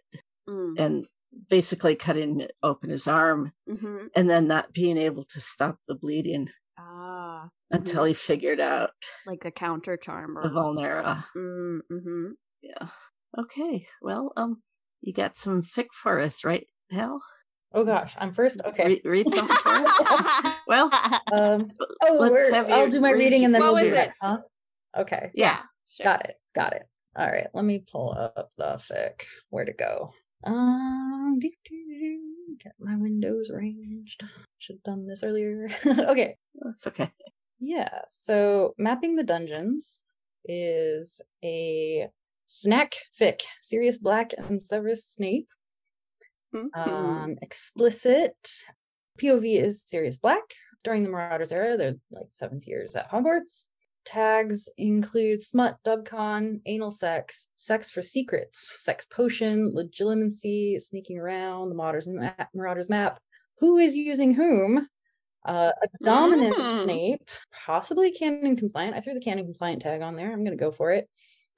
mm. 0.50 0.78
and 0.78 1.06
basically 1.50 1.96
cutting 1.96 2.48
open 2.62 2.90
his 2.90 3.08
arm 3.08 3.52
mm-hmm. 3.70 4.08
and 4.16 4.30
then 4.30 4.48
not 4.48 4.74
being 4.74 4.98
able 4.98 5.24
to 5.24 5.40
stop 5.40 5.78
the 5.88 5.96
bleeding 5.96 6.50
ah, 6.78 7.50
until 7.72 8.02
mm-hmm. 8.02 8.10
he 8.10 8.14
figured 8.14 8.60
out 8.60 8.92
like 9.26 9.46
a 9.46 9.52
counter 9.52 9.98
charm 9.98 10.38
or 10.38 10.44
the 10.44 10.50
vulnera. 10.50 11.24
Mm, 11.36 11.80
mm-hmm. 11.92 12.26
Yeah. 12.62 12.88
Okay. 13.38 13.88
Well, 14.02 14.32
um, 14.38 14.62
you 15.02 15.14
got 15.14 15.36
some 15.36 15.62
fic 15.62 15.88
for 15.92 16.20
us, 16.20 16.44
right, 16.44 16.68
Hal? 16.92 17.22
Oh 17.74 17.84
gosh, 17.84 18.14
I'm 18.18 18.34
first. 18.34 18.62
Okay, 18.64 18.86
Re- 18.88 19.02
read 19.04 19.30
something 19.34 19.58
first. 19.64 20.08
well, 20.68 20.90
um, 21.32 21.72
oh, 22.04 22.54
I'll 22.70 22.90
do 22.90 23.00
my 23.00 23.12
reading 23.12 23.45
and 23.45 23.54
then 23.54 23.62
we'll 23.62 23.76
do 23.76 23.94
it. 23.94 24.12
Huh? 24.22 24.38
Okay. 24.98 25.32
Yeah. 25.34 25.60
Sure. 25.90 26.06
Got 26.06 26.26
it. 26.26 26.36
Got 26.54 26.74
it. 26.74 26.84
All 27.16 27.28
right. 27.28 27.48
Let 27.54 27.66
me 27.66 27.84
pull 27.91 28.12
up 28.12 28.52
the 28.58 28.76
fic. 28.76 29.24
Where 29.50 29.66
to 29.66 29.74
go? 29.74 30.14
Um, 30.44 31.40
get 31.40 32.74
my 32.80 32.95
windows 32.95 33.50
arranged. 33.50 34.24
Should 34.60 34.78
have 34.78 34.84
done 34.84 35.08
this 35.08 35.24
earlier. 35.24 35.70
okay. 35.86 36.38
That's 36.56 36.86
okay. 36.88 37.12
Yeah. 37.60 38.02
So 38.10 38.74
mapping 38.78 39.16
the 39.16 39.24
dungeons 39.24 40.02
is 40.45 41.22
a 41.44 42.08
snack 42.45 42.94
fic, 43.20 43.41
Sirius 43.62 43.98
Black 43.98 44.34
and 44.38 44.62
Severus 44.62 45.06
Snape. 45.08 45.48
Mhm. 46.54 46.70
Um, 46.76 47.38
explicit 47.42 48.36
POV 49.18 49.58
is 49.62 49.84
Sirius 49.86 50.18
Black. 50.18 50.44
During 50.84 51.04
the 51.04 51.10
Marauders 51.10 51.52
era, 51.52 51.78
they're 51.78 51.96
like 52.12 52.28
seventh 52.32 52.68
years 52.68 52.96
at 52.96 53.10
Hogwarts. 53.10 53.66
Tags 54.06 54.68
include 54.78 55.42
smut, 55.42 55.78
dubcon, 55.86 56.60
anal 56.66 56.92
sex, 56.92 57.48
sex 57.56 57.90
for 57.90 58.02
secrets, 58.02 58.70
sex 58.78 59.06
potion, 59.06 59.72
legilimency, 59.74 60.82
sneaking 60.82 61.18
around, 61.18 61.70
the 61.70 61.76
Marauders, 61.76 62.08
ma- 62.10 62.34
Marauders 62.54 62.90
map, 62.90 63.20
who 63.60 63.78
is 63.78 63.96
using 63.96 64.34
whom, 64.34 64.90
uh, 65.46 65.72
a 65.82 66.04
dominant 66.04 66.56
Mm. 66.56 66.84
Snape, 66.84 67.30
possibly 67.66 68.12
canon 68.12 68.58
compliant. 68.58 68.96
I 68.96 69.00
threw 69.00 69.14
the 69.14 69.22
canon 69.22 69.46
compliant 69.46 69.82
tag 69.82 70.02
on 70.02 70.16
there. 70.18 70.32
I'm 70.34 70.44
going 70.44 70.58
to 70.58 70.62
go 70.64 70.72
for 70.72 70.92
it. 70.92 71.10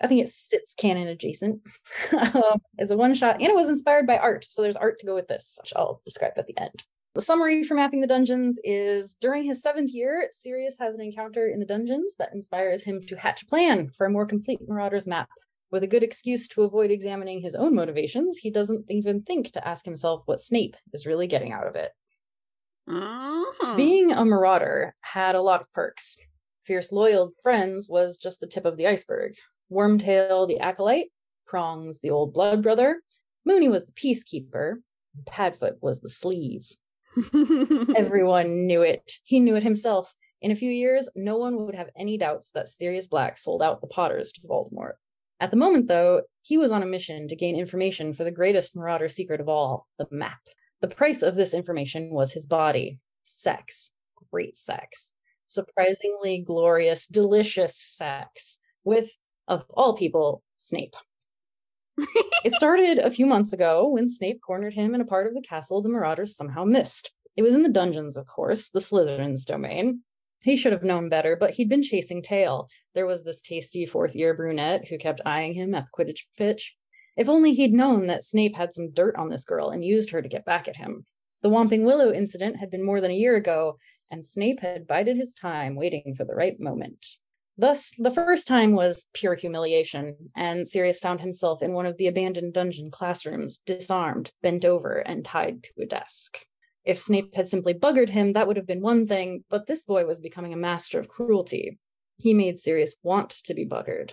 I 0.01 0.07
think 0.07 0.21
it 0.21 0.29
sits 0.29 0.73
canon 0.73 1.07
adjacent. 1.07 1.61
um, 2.11 2.61
it's 2.77 2.91
a 2.91 2.97
one 2.97 3.13
shot, 3.13 3.35
and 3.35 3.49
it 3.49 3.55
was 3.55 3.69
inspired 3.69 4.05
by 4.07 4.17
art. 4.17 4.45
So 4.49 4.61
there's 4.61 4.77
art 4.77 4.99
to 4.99 5.05
go 5.05 5.15
with 5.15 5.27
this, 5.27 5.57
which 5.61 5.73
I'll 5.75 6.01
describe 6.05 6.33
at 6.37 6.47
the 6.47 6.57
end. 6.57 6.83
The 7.13 7.21
summary 7.21 7.63
for 7.63 7.75
mapping 7.75 8.01
the 8.01 8.07
dungeons 8.07 8.59
is 8.65 9.15
during 9.21 9.45
his 9.45 9.61
seventh 9.61 9.93
year, 9.93 10.27
Sirius 10.33 10.75
has 10.79 10.95
an 10.95 11.01
encounter 11.01 11.47
in 11.47 11.59
the 11.59 11.65
dungeons 11.65 12.15
that 12.19 12.33
inspires 12.33 12.83
him 12.83 13.05
to 13.07 13.15
hatch 13.15 13.43
a 13.43 13.45
plan 13.45 13.89
for 13.97 14.05
a 14.05 14.09
more 14.11 14.25
complete 14.25 14.59
Marauders 14.67 15.07
map. 15.07 15.29
With 15.71 15.83
a 15.83 15.87
good 15.87 16.03
excuse 16.03 16.47
to 16.49 16.63
avoid 16.63 16.91
examining 16.91 17.41
his 17.41 17.55
own 17.55 17.73
motivations, 17.73 18.37
he 18.37 18.51
doesn't 18.51 18.85
even 18.89 19.23
think 19.23 19.51
to 19.51 19.65
ask 19.65 19.85
himself 19.85 20.23
what 20.25 20.41
Snape 20.41 20.75
is 20.91 21.05
really 21.05 21.25
getting 21.25 21.53
out 21.53 21.67
of 21.67 21.75
it. 21.75 21.93
Mhm. 22.87 23.77
Being 23.77 24.11
a 24.11 24.25
marauder 24.25 24.93
had 25.01 25.35
a 25.35 25.41
lot 25.41 25.61
of 25.61 25.71
perks. 25.71 26.17
Fierce 26.63 26.91
loyal 26.91 27.31
friends 27.41 27.87
was 27.89 28.17
just 28.19 28.41
the 28.41 28.47
tip 28.47 28.65
of 28.65 28.77
the 28.77 28.87
iceberg. 28.87 29.35
Wormtail 29.75 30.47
the 30.47 30.59
acolyte, 30.59 31.11
Prongs 31.45 31.99
the 31.99 32.09
old 32.09 32.33
blood 32.33 32.63
brother, 32.63 33.01
Moony 33.45 33.67
was 33.67 33.85
the 33.85 33.91
peacekeeper, 33.91 34.77
and 35.15 35.25
Padfoot 35.25 35.75
was 35.81 35.99
the 35.99 36.09
sleaze. 36.09 36.77
Everyone 37.95 38.65
knew 38.65 38.81
it. 38.81 39.13
He 39.23 39.39
knew 39.39 39.55
it 39.55 39.63
himself. 39.63 40.13
In 40.41 40.51
a 40.51 40.55
few 40.55 40.69
years, 40.69 41.09
no 41.15 41.37
one 41.37 41.65
would 41.65 41.75
have 41.75 41.89
any 41.97 42.17
doubts 42.17 42.51
that 42.51 42.67
Sirius 42.67 43.07
Black 43.07 43.37
sold 43.37 43.61
out 43.61 43.81
the 43.81 43.87
Potters 43.87 44.31
to 44.33 44.41
Voldemort. 44.41 44.93
At 45.39 45.51
the 45.51 45.57
moment, 45.57 45.87
though, 45.87 46.23
he 46.41 46.57
was 46.57 46.71
on 46.71 46.83
a 46.83 46.87
mission 46.87 47.27
to 47.27 47.35
gain 47.35 47.55
information 47.55 48.13
for 48.13 48.23
the 48.23 48.31
greatest 48.31 48.75
marauder 48.75 49.09
secret 49.09 49.41
of 49.41 49.49
all 49.49 49.87
the 49.97 50.07
map. 50.11 50.39
The 50.81 50.87
price 50.87 51.21
of 51.21 51.35
this 51.35 51.53
information 51.53 52.09
was 52.09 52.33
his 52.33 52.45
body. 52.45 52.99
Sex. 53.23 53.91
Great 54.31 54.57
sex. 54.57 55.11
Surprisingly 55.47 56.43
glorious, 56.45 57.07
delicious 57.07 57.77
sex. 57.77 58.57
With, 58.83 59.11
of 59.47 59.65
all 59.69 59.95
people, 59.95 60.43
Snape. 60.57 60.95
it 62.43 62.53
started 62.53 62.99
a 62.99 63.11
few 63.11 63.25
months 63.25 63.53
ago 63.53 63.87
when 63.87 64.09
Snape 64.09 64.41
cornered 64.45 64.73
him 64.73 64.93
in 64.93 65.01
a 65.01 65.05
part 65.05 65.27
of 65.27 65.33
the 65.33 65.41
castle 65.41 65.81
the 65.81 65.89
Marauders 65.89 66.35
somehow 66.35 66.63
missed. 66.65 67.11
It 67.37 67.43
was 67.43 67.53
in 67.53 67.63
the 67.63 67.69
dungeons, 67.69 68.17
of 68.17 68.27
course, 68.27 68.69
the 68.69 68.79
Slytherin's 68.79 69.45
domain. 69.45 70.01
He 70.41 70.55
should 70.55 70.73
have 70.73 70.83
known 70.83 71.09
better, 71.09 71.35
but 71.35 71.51
he'd 71.51 71.69
been 71.69 71.83
chasing 71.83 72.21
tail. 72.21 72.69
There 72.93 73.05
was 73.05 73.23
this 73.23 73.41
tasty 73.41 73.85
fourth 73.85 74.15
year 74.15 74.33
brunette 74.33 74.87
who 74.87 74.97
kept 74.97 75.21
eyeing 75.25 75.53
him 75.53 75.73
at 75.73 75.85
the 75.85 75.91
Quidditch 75.91 76.25
pitch. 76.37 76.75
If 77.17 77.29
only 77.29 77.53
he'd 77.53 77.73
known 77.73 78.07
that 78.07 78.23
Snape 78.23 78.55
had 78.55 78.73
some 78.73 78.91
dirt 78.91 79.15
on 79.15 79.29
this 79.29 79.43
girl 79.43 79.69
and 79.69 79.83
used 79.83 80.11
her 80.11 80.21
to 80.21 80.29
get 80.29 80.45
back 80.45 80.67
at 80.67 80.75
him. 80.75 81.05
The 81.41 81.49
Whomping 81.49 81.83
Willow 81.83 82.11
incident 82.11 82.57
had 82.57 82.69
been 82.69 82.85
more 82.85 83.01
than 83.01 83.11
a 83.11 83.15
year 83.15 83.35
ago, 83.35 83.77
and 84.11 84.25
Snape 84.25 84.59
had 84.59 84.87
bided 84.87 85.17
his 85.17 85.33
time 85.33 85.75
waiting 85.75 86.13
for 86.15 86.25
the 86.25 86.35
right 86.35 86.59
moment. 86.59 87.05
Thus, 87.57 87.93
the 87.97 88.11
first 88.11 88.47
time 88.47 88.73
was 88.73 89.07
pure 89.13 89.35
humiliation, 89.35 90.31
and 90.35 90.67
Sirius 90.67 90.99
found 90.99 91.21
himself 91.21 91.61
in 91.61 91.73
one 91.73 91.85
of 91.85 91.97
the 91.97 92.07
abandoned 92.07 92.53
dungeon 92.53 92.91
classrooms, 92.91 93.59
disarmed, 93.59 94.31
bent 94.41 94.65
over, 94.65 94.97
and 94.97 95.23
tied 95.23 95.63
to 95.63 95.71
a 95.81 95.85
desk. 95.85 96.45
If 96.85 96.99
Snape 96.99 97.33
had 97.33 97.47
simply 97.47 97.73
buggered 97.73 98.09
him, 98.09 98.33
that 98.33 98.47
would 98.47 98.57
have 98.57 98.67
been 98.67 98.81
one 98.81 99.07
thing, 99.07 99.43
but 99.49 99.67
this 99.67 99.85
boy 99.85 100.05
was 100.05 100.19
becoming 100.19 100.53
a 100.53 100.57
master 100.57 100.99
of 100.99 101.07
cruelty. 101.07 101.79
He 102.17 102.33
made 102.33 102.59
Sirius 102.59 102.95
want 103.03 103.31
to 103.45 103.53
be 103.53 103.65
buggered, 103.65 104.11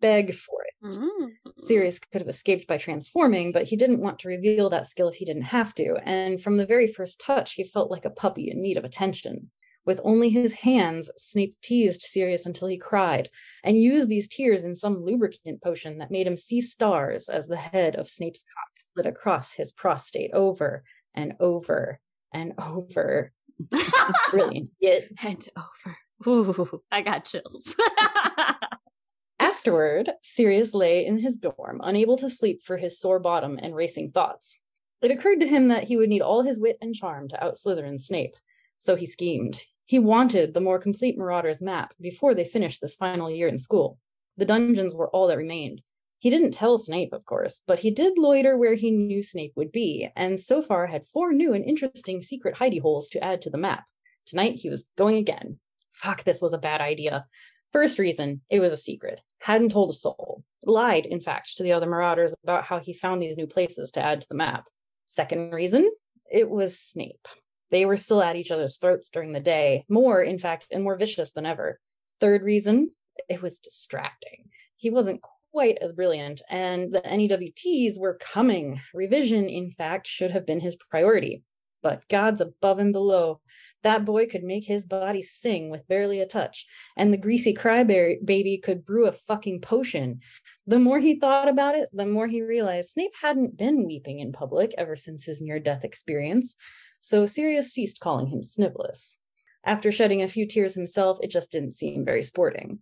beg 0.00 0.34
for 0.34 0.62
it. 0.64 0.74
Mhm. 0.86 1.30
Sirius 1.56 1.98
could 1.98 2.20
have 2.20 2.28
escaped 2.28 2.66
by 2.66 2.76
transforming, 2.78 3.52
but 3.52 3.64
he 3.68 3.76
didn't 3.76 4.00
want 4.00 4.18
to 4.20 4.28
reveal 4.28 4.68
that 4.70 4.86
skill 4.86 5.08
if 5.08 5.16
he 5.16 5.24
didn't 5.24 5.42
have 5.42 5.74
to, 5.76 5.96
and 6.04 6.42
from 6.42 6.56
the 6.58 6.66
very 6.66 6.86
first 6.86 7.20
touch, 7.20 7.54
he 7.54 7.64
felt 7.64 7.90
like 7.90 8.04
a 8.04 8.10
puppy 8.10 8.50
in 8.50 8.60
need 8.60 8.76
of 8.76 8.84
attention. 8.84 9.50
With 9.84 10.00
only 10.04 10.28
his 10.28 10.52
hands, 10.52 11.10
Snape 11.16 11.56
teased 11.60 12.02
Sirius 12.02 12.46
until 12.46 12.68
he 12.68 12.76
cried, 12.76 13.30
and 13.64 13.80
used 13.80 14.08
these 14.08 14.28
tears 14.28 14.62
in 14.62 14.76
some 14.76 15.04
lubricant 15.04 15.60
potion 15.60 15.98
that 15.98 16.10
made 16.10 16.26
him 16.26 16.36
see 16.36 16.60
stars 16.60 17.28
as 17.28 17.48
the 17.48 17.56
head 17.56 17.96
of 17.96 18.08
Snape's 18.08 18.44
cock 18.44 18.72
slid 18.78 19.06
across 19.06 19.52
his 19.52 19.72
prostate 19.72 20.32
over 20.32 20.84
and 21.14 21.34
over 21.40 21.98
and 22.32 22.52
over. 22.58 23.32
Brilliant. 24.30 24.70
Yet 24.80 25.08
and 25.22 25.48
over. 25.56 25.96
Ooh, 26.28 26.82
I 26.92 27.02
got 27.02 27.24
chills. 27.24 27.74
Afterward, 29.40 30.12
Sirius 30.22 30.74
lay 30.74 31.04
in 31.04 31.18
his 31.18 31.36
dorm, 31.36 31.80
unable 31.82 32.16
to 32.18 32.30
sleep 32.30 32.62
for 32.62 32.76
his 32.76 33.00
sore 33.00 33.18
bottom 33.18 33.58
and 33.60 33.74
racing 33.74 34.12
thoughts. 34.12 34.60
It 35.02 35.10
occurred 35.10 35.40
to 35.40 35.48
him 35.48 35.68
that 35.68 35.84
he 35.84 35.96
would 35.96 36.08
need 36.08 36.22
all 36.22 36.42
his 36.42 36.60
wit 36.60 36.78
and 36.80 36.94
charm 36.94 37.28
to 37.28 37.44
out 37.44 37.56
Slytherin 37.56 38.00
Snape, 38.00 38.36
so 38.78 38.94
he 38.94 39.06
schemed. 39.06 39.60
He 39.92 39.98
wanted 39.98 40.54
the 40.54 40.60
more 40.62 40.78
complete 40.78 41.18
Marauders 41.18 41.60
map 41.60 41.92
before 42.00 42.32
they 42.32 42.44
finished 42.44 42.80
this 42.80 42.94
final 42.94 43.30
year 43.30 43.46
in 43.46 43.58
school. 43.58 43.98
The 44.38 44.46
dungeons 44.46 44.94
were 44.94 45.10
all 45.10 45.26
that 45.26 45.36
remained. 45.36 45.82
He 46.18 46.30
didn't 46.30 46.52
tell 46.52 46.78
Snape, 46.78 47.12
of 47.12 47.26
course, 47.26 47.60
but 47.66 47.80
he 47.80 47.90
did 47.90 48.16
loiter 48.16 48.56
where 48.56 48.72
he 48.72 48.90
knew 48.90 49.22
Snape 49.22 49.52
would 49.54 49.70
be, 49.70 50.08
and 50.16 50.40
so 50.40 50.62
far 50.62 50.86
had 50.86 51.06
four 51.08 51.30
new 51.34 51.52
and 51.52 51.62
interesting 51.62 52.22
secret 52.22 52.54
hidey 52.54 52.80
holes 52.80 53.06
to 53.08 53.22
add 53.22 53.42
to 53.42 53.50
the 53.50 53.58
map. 53.58 53.84
Tonight 54.24 54.54
he 54.54 54.70
was 54.70 54.88
going 54.96 55.16
again. 55.16 55.58
Fuck, 55.92 56.24
this 56.24 56.40
was 56.40 56.54
a 56.54 56.58
bad 56.58 56.80
idea. 56.80 57.26
First 57.70 57.98
reason, 57.98 58.40
it 58.48 58.60
was 58.60 58.72
a 58.72 58.78
secret. 58.78 59.20
Hadn't 59.40 59.72
told 59.72 59.90
a 59.90 59.92
soul. 59.92 60.42
Lied, 60.64 61.04
in 61.04 61.20
fact, 61.20 61.58
to 61.58 61.62
the 61.62 61.72
other 61.72 61.86
Marauders 61.86 62.34
about 62.44 62.64
how 62.64 62.78
he 62.78 62.94
found 62.94 63.20
these 63.20 63.36
new 63.36 63.46
places 63.46 63.90
to 63.90 64.02
add 64.02 64.22
to 64.22 64.28
the 64.30 64.36
map. 64.36 64.64
Second 65.04 65.52
reason, 65.52 65.90
it 66.30 66.48
was 66.48 66.78
Snape. 66.78 67.28
They 67.72 67.86
were 67.86 67.96
still 67.96 68.22
at 68.22 68.36
each 68.36 68.52
other's 68.52 68.76
throats 68.76 69.08
during 69.08 69.32
the 69.32 69.40
day, 69.40 69.84
more, 69.88 70.22
in 70.22 70.38
fact, 70.38 70.68
and 70.70 70.84
more 70.84 70.96
vicious 70.96 71.32
than 71.32 71.46
ever. 71.46 71.80
Third 72.20 72.42
reason, 72.42 72.90
it 73.28 73.42
was 73.42 73.58
distracting. 73.58 74.50
He 74.76 74.90
wasn't 74.90 75.22
quite 75.50 75.78
as 75.80 75.92
brilliant, 75.92 76.42
and 76.48 76.92
the 76.92 77.00
NEWTs 77.00 77.98
were 77.98 78.18
coming. 78.20 78.80
Revision, 78.94 79.48
in 79.48 79.70
fact, 79.70 80.06
should 80.06 80.30
have 80.30 80.46
been 80.46 80.60
his 80.60 80.76
priority. 80.76 81.42
But 81.82 82.06
gods 82.08 82.40
above 82.40 82.78
and 82.78 82.92
below, 82.92 83.40
that 83.82 84.04
boy 84.04 84.26
could 84.26 84.44
make 84.44 84.64
his 84.64 84.86
body 84.86 85.22
sing 85.22 85.68
with 85.68 85.88
barely 85.88 86.20
a 86.20 86.26
touch, 86.26 86.66
and 86.96 87.12
the 87.12 87.18
greasy 87.18 87.54
crybaby 87.54 88.62
could 88.62 88.84
brew 88.84 89.06
a 89.06 89.12
fucking 89.12 89.62
potion. 89.62 90.20
The 90.66 90.78
more 90.78 91.00
he 91.00 91.18
thought 91.18 91.48
about 91.48 91.74
it, 91.74 91.88
the 91.92 92.06
more 92.06 92.28
he 92.28 92.42
realized 92.42 92.90
Snape 92.90 93.14
hadn't 93.20 93.56
been 93.56 93.84
weeping 93.84 94.20
in 94.20 94.30
public 94.30 94.72
ever 94.78 94.94
since 94.94 95.24
his 95.24 95.40
near 95.42 95.58
death 95.58 95.84
experience, 95.84 96.54
so 97.02 97.26
Sirius 97.26 97.72
ceased 97.72 97.98
calling 97.98 98.28
him 98.28 98.42
Snivellus. 98.42 99.16
After 99.64 99.90
shedding 99.90 100.22
a 100.22 100.28
few 100.28 100.46
tears 100.46 100.74
himself, 100.74 101.18
it 101.20 101.30
just 101.30 101.50
didn't 101.50 101.74
seem 101.74 102.04
very 102.04 102.22
sporting. 102.22 102.78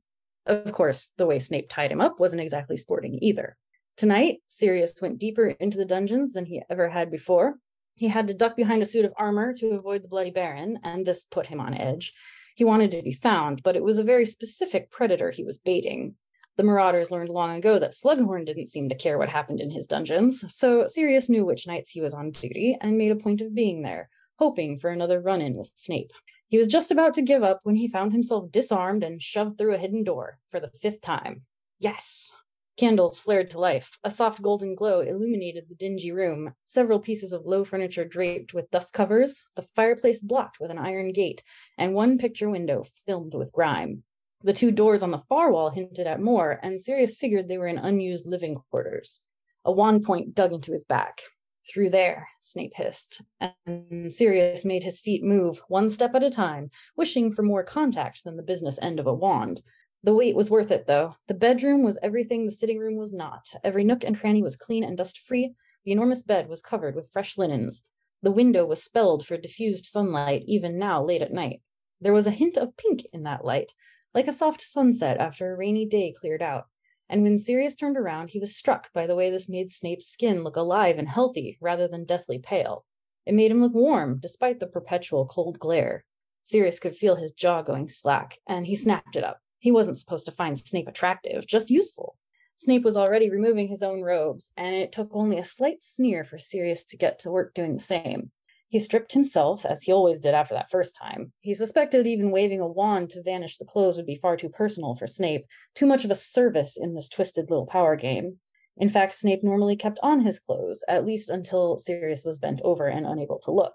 Of 0.46 0.72
course, 0.72 1.12
the 1.16 1.26
way 1.26 1.38
Snape 1.38 1.68
tied 1.68 1.90
him 1.90 2.02
up 2.02 2.20
wasn't 2.20 2.42
exactly 2.42 2.76
sporting 2.76 3.18
either. 3.22 3.56
Tonight, 3.96 4.42
Sirius 4.46 5.00
went 5.00 5.18
deeper 5.18 5.48
into 5.48 5.78
the 5.78 5.84
dungeons 5.86 6.32
than 6.32 6.44
he 6.44 6.62
ever 6.68 6.90
had 6.90 7.10
before. 7.10 7.54
He 7.94 8.08
had 8.08 8.28
to 8.28 8.34
duck 8.34 8.56
behind 8.56 8.82
a 8.82 8.86
suit 8.86 9.06
of 9.06 9.14
armor 9.16 9.54
to 9.54 9.70
avoid 9.70 10.02
the 10.02 10.08
Bloody 10.08 10.30
Baron, 10.30 10.78
and 10.84 11.04
this 11.04 11.24
put 11.24 11.46
him 11.46 11.60
on 11.60 11.74
edge. 11.74 12.12
He 12.56 12.64
wanted 12.64 12.90
to 12.90 13.02
be 13.02 13.12
found, 13.12 13.62
but 13.62 13.76
it 13.76 13.82
was 13.82 13.98
a 13.98 14.04
very 14.04 14.26
specific 14.26 14.90
predator 14.90 15.30
he 15.30 15.44
was 15.44 15.58
baiting. 15.58 16.16
The 16.60 16.66
Marauders 16.66 17.10
learned 17.10 17.30
long 17.30 17.56
ago 17.56 17.78
that 17.78 17.94
Slughorn 17.94 18.44
didn't 18.44 18.66
seem 18.66 18.90
to 18.90 18.94
care 18.94 19.16
what 19.16 19.30
happened 19.30 19.62
in 19.62 19.70
his 19.70 19.86
dungeons, 19.86 20.44
so 20.54 20.86
Sirius 20.86 21.30
knew 21.30 21.42
which 21.42 21.66
nights 21.66 21.88
he 21.88 22.02
was 22.02 22.12
on 22.12 22.32
duty 22.32 22.76
and 22.82 22.98
made 22.98 23.12
a 23.12 23.16
point 23.16 23.40
of 23.40 23.54
being 23.54 23.80
there, 23.80 24.10
hoping 24.38 24.78
for 24.78 24.90
another 24.90 25.22
run 25.22 25.40
in 25.40 25.56
with 25.56 25.72
Snape. 25.74 26.12
He 26.48 26.58
was 26.58 26.66
just 26.66 26.90
about 26.90 27.14
to 27.14 27.22
give 27.22 27.42
up 27.42 27.60
when 27.62 27.76
he 27.76 27.88
found 27.88 28.12
himself 28.12 28.52
disarmed 28.52 29.02
and 29.02 29.22
shoved 29.22 29.56
through 29.56 29.72
a 29.72 29.78
hidden 29.78 30.04
door 30.04 30.38
for 30.50 30.60
the 30.60 30.68
fifth 30.82 31.00
time. 31.00 31.46
Yes! 31.78 32.30
Candles 32.76 33.18
flared 33.18 33.48
to 33.52 33.58
life. 33.58 33.96
A 34.04 34.10
soft 34.10 34.42
golden 34.42 34.74
glow 34.74 35.00
illuminated 35.00 35.66
the 35.66 35.74
dingy 35.74 36.12
room, 36.12 36.52
several 36.64 37.00
pieces 37.00 37.32
of 37.32 37.46
low 37.46 37.64
furniture 37.64 38.04
draped 38.04 38.52
with 38.52 38.70
dust 38.70 38.92
covers, 38.92 39.40
the 39.56 39.66
fireplace 39.74 40.20
blocked 40.20 40.60
with 40.60 40.70
an 40.70 40.76
iron 40.76 41.12
gate, 41.12 41.42
and 41.78 41.94
one 41.94 42.18
picture 42.18 42.50
window 42.50 42.84
filmed 43.06 43.34
with 43.34 43.50
grime. 43.50 44.02
The 44.42 44.52
two 44.54 44.70
doors 44.70 45.02
on 45.02 45.10
the 45.10 45.22
far 45.28 45.52
wall 45.52 45.68
hinted 45.68 46.06
at 46.06 46.20
more, 46.20 46.58
and 46.62 46.80
Sirius 46.80 47.14
figured 47.14 47.46
they 47.46 47.58
were 47.58 47.66
in 47.66 47.76
unused 47.76 48.24
living 48.24 48.56
quarters. 48.70 49.20
A 49.66 49.72
wand 49.72 50.04
point 50.04 50.34
dug 50.34 50.54
into 50.54 50.72
his 50.72 50.84
back. 50.84 51.20
Through 51.68 51.90
there, 51.90 52.26
Snape 52.38 52.72
hissed, 52.74 53.20
and 53.66 54.10
Sirius 54.10 54.64
made 54.64 54.82
his 54.82 54.98
feet 54.98 55.22
move 55.22 55.60
one 55.68 55.90
step 55.90 56.14
at 56.14 56.22
a 56.22 56.30
time, 56.30 56.70
wishing 56.96 57.34
for 57.34 57.42
more 57.42 57.62
contact 57.62 58.24
than 58.24 58.38
the 58.38 58.42
business 58.42 58.78
end 58.80 58.98
of 58.98 59.06
a 59.06 59.12
wand. 59.12 59.60
The 60.02 60.14
wait 60.14 60.34
was 60.34 60.50
worth 60.50 60.70
it, 60.70 60.86
though. 60.86 61.16
The 61.28 61.34
bedroom 61.34 61.82
was 61.82 61.98
everything 62.02 62.46
the 62.46 62.50
sitting 62.50 62.78
room 62.78 62.96
was 62.96 63.12
not. 63.12 63.46
Every 63.62 63.84
nook 63.84 64.04
and 64.04 64.18
cranny 64.18 64.42
was 64.42 64.56
clean 64.56 64.82
and 64.82 64.96
dust 64.96 65.18
free. 65.18 65.54
The 65.84 65.92
enormous 65.92 66.22
bed 66.22 66.48
was 66.48 66.62
covered 66.62 66.96
with 66.96 67.10
fresh 67.12 67.36
linens. 67.36 67.84
The 68.22 68.30
window 68.30 68.64
was 68.64 68.82
spelled 68.82 69.26
for 69.26 69.36
diffused 69.36 69.84
sunlight, 69.84 70.44
even 70.46 70.78
now 70.78 71.04
late 71.04 71.20
at 71.20 71.32
night. 71.32 71.60
There 72.00 72.14
was 72.14 72.26
a 72.26 72.30
hint 72.30 72.56
of 72.56 72.76
pink 72.78 73.06
in 73.12 73.24
that 73.24 73.44
light, 73.44 73.74
like 74.14 74.28
a 74.28 74.32
soft 74.32 74.60
sunset 74.60 75.18
after 75.18 75.52
a 75.52 75.56
rainy 75.56 75.86
day 75.86 76.14
cleared 76.18 76.42
out. 76.42 76.66
And 77.08 77.22
when 77.22 77.38
Sirius 77.38 77.76
turned 77.76 77.96
around, 77.96 78.28
he 78.28 78.38
was 78.38 78.54
struck 78.54 78.92
by 78.92 79.06
the 79.06 79.16
way 79.16 79.30
this 79.30 79.48
made 79.48 79.70
Snape's 79.70 80.06
skin 80.06 80.44
look 80.44 80.56
alive 80.56 80.98
and 80.98 81.08
healthy 81.08 81.58
rather 81.60 81.88
than 81.88 82.04
deathly 82.04 82.38
pale. 82.38 82.84
It 83.26 83.34
made 83.34 83.50
him 83.50 83.60
look 83.60 83.74
warm, 83.74 84.18
despite 84.20 84.60
the 84.60 84.66
perpetual 84.66 85.26
cold 85.26 85.58
glare. 85.58 86.04
Sirius 86.42 86.78
could 86.78 86.96
feel 86.96 87.16
his 87.16 87.32
jaw 87.32 87.62
going 87.62 87.88
slack, 87.88 88.38
and 88.46 88.66
he 88.66 88.74
snapped 88.74 89.16
it 89.16 89.24
up. 89.24 89.40
He 89.58 89.70
wasn't 89.70 89.98
supposed 89.98 90.26
to 90.26 90.32
find 90.32 90.58
Snape 90.58 90.88
attractive, 90.88 91.46
just 91.46 91.70
useful. 91.70 92.16
Snape 92.56 92.82
was 92.82 92.96
already 92.96 93.30
removing 93.30 93.68
his 93.68 93.82
own 93.82 94.02
robes, 94.02 94.50
and 94.56 94.74
it 94.74 94.92
took 94.92 95.08
only 95.12 95.38
a 95.38 95.44
slight 95.44 95.82
sneer 95.82 96.24
for 96.24 96.38
Sirius 96.38 96.84
to 96.86 96.96
get 96.96 97.18
to 97.20 97.30
work 97.30 97.54
doing 97.54 97.74
the 97.74 97.82
same. 97.82 98.30
He 98.70 98.78
stripped 98.78 99.14
himself, 99.14 99.66
as 99.66 99.82
he 99.82 99.90
always 99.90 100.20
did 100.20 100.32
after 100.32 100.54
that 100.54 100.70
first 100.70 100.94
time. 100.94 101.32
He 101.40 101.54
suspected 101.54 102.06
even 102.06 102.30
waving 102.30 102.60
a 102.60 102.68
wand 102.68 103.10
to 103.10 103.22
vanish 103.22 103.58
the 103.58 103.64
clothes 103.64 103.96
would 103.96 104.06
be 104.06 104.14
far 104.14 104.36
too 104.36 104.48
personal 104.48 104.94
for 104.94 105.08
Snape, 105.08 105.44
too 105.74 105.86
much 105.86 106.04
of 106.04 106.10
a 106.12 106.14
service 106.14 106.76
in 106.76 106.94
this 106.94 107.08
twisted 107.08 107.50
little 107.50 107.66
power 107.66 107.96
game. 107.96 108.38
In 108.76 108.88
fact, 108.88 109.10
Snape 109.10 109.42
normally 109.42 109.74
kept 109.74 109.98
on 110.04 110.20
his 110.20 110.38
clothes, 110.38 110.84
at 110.86 111.04
least 111.04 111.30
until 111.30 111.78
Sirius 111.78 112.24
was 112.24 112.38
bent 112.38 112.60
over 112.62 112.86
and 112.86 113.06
unable 113.06 113.40
to 113.40 113.50
look. 113.50 113.74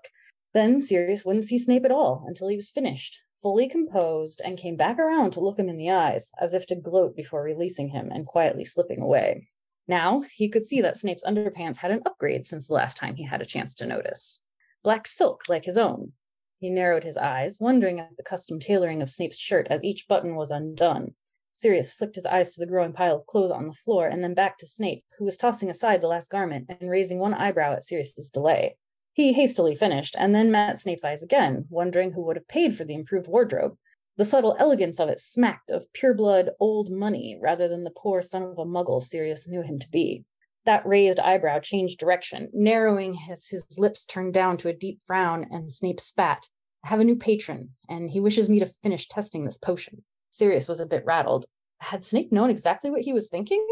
Then 0.54 0.82
Sirius 0.82 1.26
wouldn't 1.26 1.44
see 1.44 1.58
Snape 1.58 1.84
at 1.84 1.92
all 1.92 2.24
until 2.26 2.48
he 2.48 2.56
was 2.56 2.70
finished, 2.70 3.20
fully 3.42 3.68
composed, 3.68 4.42
and 4.46 4.58
came 4.58 4.78
back 4.78 4.98
around 4.98 5.32
to 5.32 5.42
look 5.42 5.60
him 5.60 5.68
in 5.68 5.76
the 5.76 5.92
eyes, 5.92 6.32
as 6.40 6.54
if 6.54 6.66
to 6.68 6.76
gloat 6.76 7.18
before 7.18 7.44
releasing 7.44 7.90
him 7.90 8.12
and 8.14 8.26
quietly 8.26 8.64
slipping 8.64 9.02
away. 9.02 9.50
Now 9.90 10.24
he 10.32 10.48
could 10.48 10.64
see 10.64 10.80
that 10.80 10.96
Snape's 10.96 11.26
underpants 11.26 11.76
had 11.76 11.92
an 11.92 12.02
upgrade 12.06 12.48
since 12.48 12.68
the 12.68 12.74
last 12.74 12.96
time 12.96 13.16
he 13.16 13.26
had 13.26 13.42
a 13.42 13.46
chance 13.46 13.76
to 13.76 13.86
notice 13.86 14.42
black 14.86 15.08
silk 15.08 15.42
like 15.50 15.66
his 15.66 15.78
own. 15.78 16.14
He 16.60 16.70
narrowed 16.70 17.04
his 17.04 17.18
eyes, 17.18 17.58
wondering 17.60 18.00
at 18.00 18.16
the 18.16 18.24
custom 18.24 18.60
tailoring 18.60 19.02
of 19.02 19.10
Snape's 19.10 19.38
shirt 19.38 19.68
as 19.70 19.84
each 19.84 20.08
button 20.08 20.36
was 20.36 20.52
undone. 20.52 21.16
Sirius 21.56 21.92
flicked 21.92 22.16
his 22.16 22.26
eyes 22.28 22.54
to 22.54 22.60
the 22.60 22.70
growing 22.70 22.94
pile 22.94 23.16
of 23.16 23.26
clothes 23.26 23.50
on 23.50 23.66
the 23.68 23.74
floor 23.74 24.08
and 24.08 24.24
then 24.24 24.36
back 24.36 24.60
to 24.60 24.68
Snape, 24.68 25.04
who 25.18 25.26
was 25.26 25.38
tossing 25.38 25.72
aside 25.72 26.02
the 26.02 26.08
last 26.08 26.30
garment 26.30 26.68
and 26.70 26.90
raising 26.90 27.18
one 27.18 27.34
eyebrow 27.34 27.74
at 27.74 27.84
Sirius's 27.84 28.30
delay. 28.30 28.78
He 29.14 29.34
hastily 29.34 29.74
finished 29.74 30.16
and 30.20 30.36
then 30.36 30.52
met 30.52 30.78
Snape's 30.78 31.04
eyes 31.04 31.24
again, 31.24 31.66
wondering 31.70 32.12
who 32.12 32.22
would 32.24 32.36
have 32.36 32.48
paid 32.48 32.78
for 32.78 32.84
the 32.84 32.94
improved 32.94 33.28
wardrobe. 33.28 33.76
The 34.18 34.26
subtle 34.26 34.56
elegance 34.60 35.00
of 35.00 35.10
it 35.10 35.20
smacked 35.20 35.72
of 35.72 35.92
pure 35.94 36.14
blood 36.14 36.52
old 36.60 36.92
money 36.92 37.40
rather 37.42 37.68
than 37.68 37.86
the 37.86 37.90
poor 37.90 38.22
son 38.22 38.44
of 38.44 38.60
a 38.60 38.66
muggle 38.66 39.02
Sirius 39.02 39.48
knew 39.48 39.64
him 39.64 39.80
to 39.80 39.90
be. 39.90 40.26
That 40.66 40.86
raised 40.86 41.20
eyebrow 41.20 41.60
changed 41.60 42.00
direction, 42.00 42.50
narrowing 42.52 43.18
as 43.30 43.48
his 43.48 43.66
lips 43.78 44.06
turned 44.06 44.34
down 44.34 44.58
to 44.58 44.70
a 44.70 44.74
deep 44.74 45.00
frown, 45.06 45.46
and 45.52 45.72
Snape 45.72 46.00
spat. 46.00 46.48
I 46.84 46.90
have 46.90 47.00
a 47.00 47.04
new 47.04 47.16
patron, 47.16 47.76
and 47.88 48.10
he 48.10 48.20
wishes 48.20 48.50
me 48.50 48.60
to 48.60 48.74
finish 48.82 49.08
testing 49.08 49.46
this 49.46 49.60
potion. 49.60 50.04
Sirius 50.32 50.68
was 50.68 50.80
a 50.80 50.88
bit 50.88 51.06
rattled. 51.06 51.46
Had 51.80 52.04
Snape 52.04 52.32
known 52.32 52.50
exactly 52.50 52.90
what 52.90 53.02
he 53.02 53.14
was 53.14 53.30
thinking? 53.30 53.66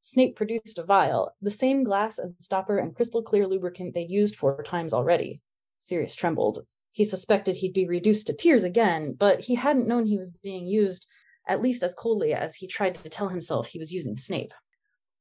Snape 0.00 0.34
produced 0.34 0.78
a 0.78 0.82
vial, 0.82 1.32
the 1.40 1.50
same 1.50 1.84
glass 1.84 2.18
and 2.18 2.34
stopper 2.40 2.76
and 2.76 2.94
crystal 2.94 3.22
clear 3.22 3.46
lubricant 3.46 3.94
they'd 3.94 4.10
used 4.10 4.34
four 4.34 4.62
times 4.64 4.92
already. 4.92 5.40
Sirius 5.78 6.16
trembled. 6.16 6.66
He 6.90 7.04
suspected 7.04 7.56
he'd 7.56 7.72
be 7.72 7.86
reduced 7.86 8.26
to 8.26 8.34
tears 8.34 8.64
again, 8.64 9.14
but 9.16 9.42
he 9.42 9.54
hadn't 9.54 9.86
known 9.86 10.06
he 10.06 10.18
was 10.18 10.30
being 10.42 10.66
used 10.66 11.06
at 11.48 11.62
least 11.62 11.82
as 11.82 11.94
coldly 11.94 12.34
as 12.34 12.56
he 12.56 12.66
tried 12.66 12.96
to 12.96 13.08
tell 13.08 13.28
himself 13.28 13.68
he 13.68 13.78
was 13.78 13.92
using 13.92 14.16
Snape. 14.16 14.52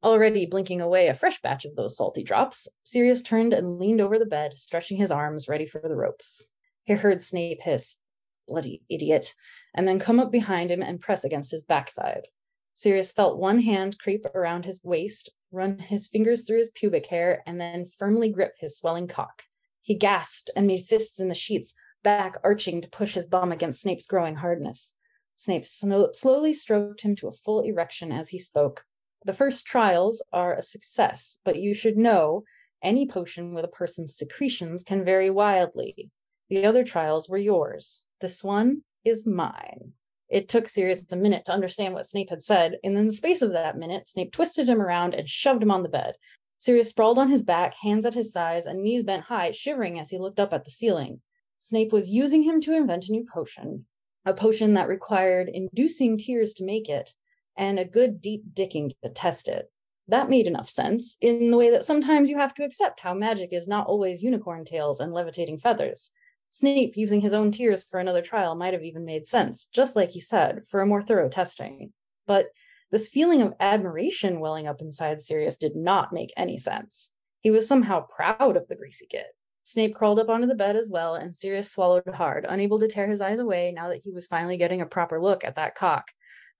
Already 0.04 0.48
blinking 0.48 0.82
away 0.82 1.08
a 1.08 1.14
fresh 1.14 1.42
batch 1.42 1.64
of 1.66 1.76
those 1.76 1.96
salty 1.96 2.24
drops, 2.24 2.68
Sirius 2.84 3.22
turned 3.22 3.54
and 3.54 3.78
leaned 3.78 4.02
over 4.02 4.18
the 4.18 4.26
bed, 4.26 4.58
stretching 4.58 4.98
his 4.98 5.12
arms 5.12 5.48
ready 5.48 5.68
for 5.68 5.80
the 5.80 5.96
ropes. 5.96 6.44
He 6.84 6.94
heard 6.94 7.22
Snape 7.22 7.62
hiss, 7.62 8.00
bloody 8.48 8.82
idiot, 8.90 9.36
and 9.76 9.88
then 9.88 10.00
come 10.00 10.20
up 10.20 10.32
behind 10.32 10.72
him 10.72 10.82
and 10.82 11.00
press 11.00 11.24
against 11.24 11.52
his 11.52 11.66
backside. 11.66 12.28
Sirius 12.74 13.12
felt 13.12 13.38
one 13.38 13.60
hand 13.60 14.00
creep 14.00 14.26
around 14.34 14.66
his 14.66 14.82
waist, 14.84 15.30
run 15.52 15.78
his 15.78 16.08
fingers 16.08 16.46
through 16.46 16.58
his 16.58 16.72
pubic 16.72 17.06
hair, 17.06 17.44
and 17.46 17.62
then 17.62 17.92
firmly 18.00 18.30
grip 18.30 18.56
his 18.60 18.78
swelling 18.78 19.08
cock. 19.08 19.44
He 19.82 19.94
gasped 19.94 20.50
and 20.56 20.66
made 20.66 20.86
fists 20.86 21.20
in 21.20 21.30
the 21.30 21.36
sheets, 21.36 21.76
back 22.04 22.38
arching 22.44 22.82
to 22.82 22.90
push 22.90 23.14
his 23.14 23.28
bum 23.28 23.52
against 23.52 23.82
Snape's 23.82 24.08
growing 24.08 24.36
hardness. 24.36 24.96
Snape 25.36 25.66
sno- 25.66 26.12
slowly 26.14 26.54
stroked 26.54 27.02
him 27.02 27.16
to 27.18 27.28
a 27.28 27.32
full 27.32 27.62
erection 27.62 28.12
as 28.12 28.30
he 28.30 28.40
spoke, 28.40 28.86
the 29.26 29.34
first 29.34 29.66
trials 29.66 30.24
are 30.34 30.56
a 30.56 30.62
success, 30.62 31.40
but 31.46 31.58
you 31.58 31.74
should 31.74 31.98
know 31.98 32.44
any 32.84 33.08
potion 33.08 33.54
with 33.54 33.66
a 33.66 33.70
person's 33.70 34.16
secretions 34.16 34.84
can 34.84 35.06
vary 35.06 35.30
wildly. 35.30 36.10
The 36.50 36.66
other 36.66 36.84
trials 36.84 37.30
were 37.30 37.38
yours. 37.38 38.04
This 38.20 38.44
one 38.44 38.82
is 39.06 39.28
mine. 39.28 39.94
It 40.30 40.48
took 40.48 40.68
Sirius 40.68 41.04
a 41.12 41.16
minute 41.16 41.46
to 41.46 41.52
understand 41.52 41.94
what 41.94 42.06
Snape 42.06 42.30
had 42.30 42.42
said, 42.42 42.78
and 42.84 42.98
in 42.98 43.08
the 43.08 43.14
space 43.14 43.42
of 43.42 43.52
that 43.52 43.78
minute, 43.78 44.08
Snape 44.08 44.32
twisted 44.32 44.68
him 44.68 44.82
around 44.82 45.14
and 45.14 45.28
shoved 45.28 45.62
him 45.62 45.72
on 45.72 45.84
the 45.84 45.90
bed. 45.90 46.16
Sirius 46.58 46.90
sprawled 46.90 47.20
on 47.20 47.30
his 47.30 47.44
back, 47.44 47.74
hands 47.74 48.06
at 48.06 48.14
his 48.14 48.32
sides, 48.32 48.66
and 48.66 48.82
knees 48.82 49.04
bent 49.04 49.24
high, 49.24 49.52
shivering 49.52 50.00
as 50.00 50.10
he 50.10 50.18
looked 50.18 50.40
up 50.40 50.54
at 50.54 50.64
the 50.64 50.72
ceiling. 50.72 51.22
Snape 51.58 51.92
was 51.92 52.10
using 52.10 52.44
him 52.44 52.62
to 52.62 52.76
invent 52.76 53.08
a 53.08 53.12
new 53.12 53.26
potion, 53.32 53.86
a 54.26 54.34
potion 54.34 54.74
that 54.76 54.88
required 54.88 55.50
inducing 55.52 56.18
tears 56.18 56.54
to 56.56 56.66
make 56.66 56.88
it, 56.88 57.14
and 57.58 57.80
a 57.80 57.86
good 57.86 58.22
deep 58.22 58.44
dicking 58.54 58.92
to 59.04 59.10
test 59.10 59.48
it. 59.48 59.72
That 60.08 60.30
made 60.30 60.48
enough 60.48 60.70
sense 60.70 61.18
in 61.22 61.52
the 61.52 61.58
way 61.58 61.70
that 61.70 61.84
sometimes 61.84 62.30
you 62.30 62.38
have 62.38 62.54
to 62.56 62.64
accept 62.64 63.00
how 63.00 63.14
magic 63.14 63.54
is 63.54 63.68
not 63.68 63.88
always 63.88 64.24
unicorn 64.24 64.66
tails 64.66 65.00
and 65.00 65.14
levitating 65.14 65.60
feathers. 65.60 66.12
Snape 66.50 66.98
using 66.98 67.22
his 67.22 67.34
own 67.34 67.52
tears 67.52 67.84
for 67.84 68.00
another 68.00 68.22
trial 68.22 68.56
might 68.56 68.74
have 68.74 68.84
even 68.84 69.06
made 69.06 69.26
sense, 69.26 69.68
just 69.68 69.96
like 69.96 70.10
he 70.10 70.20
said, 70.20 70.64
for 70.70 70.82
a 70.82 70.86
more 70.86 71.02
thorough 71.02 71.30
testing. 71.30 71.94
But 72.28 72.48
this 72.92 73.08
feeling 73.08 73.42
of 73.42 73.54
admiration 73.62 74.42
welling 74.42 74.68
up 74.68 74.82
inside 74.82 75.22
Sirius 75.22 75.56
did 75.56 75.78
not 75.78 76.12
make 76.12 76.34
any 76.36 76.58
sense. 76.58 77.12
He 77.40 77.52
was 77.52 77.66
somehow 77.68 78.02
proud 78.02 78.58
of 78.58 78.68
the 78.68 78.76
greasy 78.76 79.08
git. 79.10 79.28
Snape 79.64 79.96
crawled 79.96 80.20
up 80.20 80.28
onto 80.28 80.48
the 80.48 80.56
bed 80.56 80.76
as 80.76 80.90
well, 80.90 81.16
and 81.16 81.34
Sirius 81.34 81.72
swallowed 81.72 82.04
hard, 82.14 82.46
unable 82.50 82.80
to 82.80 82.90
tear 82.90 83.08
his 83.08 83.22
eyes 83.22 83.40
away 83.40 83.72
now 83.74 83.88
that 83.88 84.02
he 84.04 84.12
was 84.12 84.28
finally 84.28 84.58
getting 84.58 84.82
a 84.82 84.86
proper 84.86 85.22
look 85.22 85.46
at 85.46 85.56
that 85.56 85.76
cock 85.76 86.12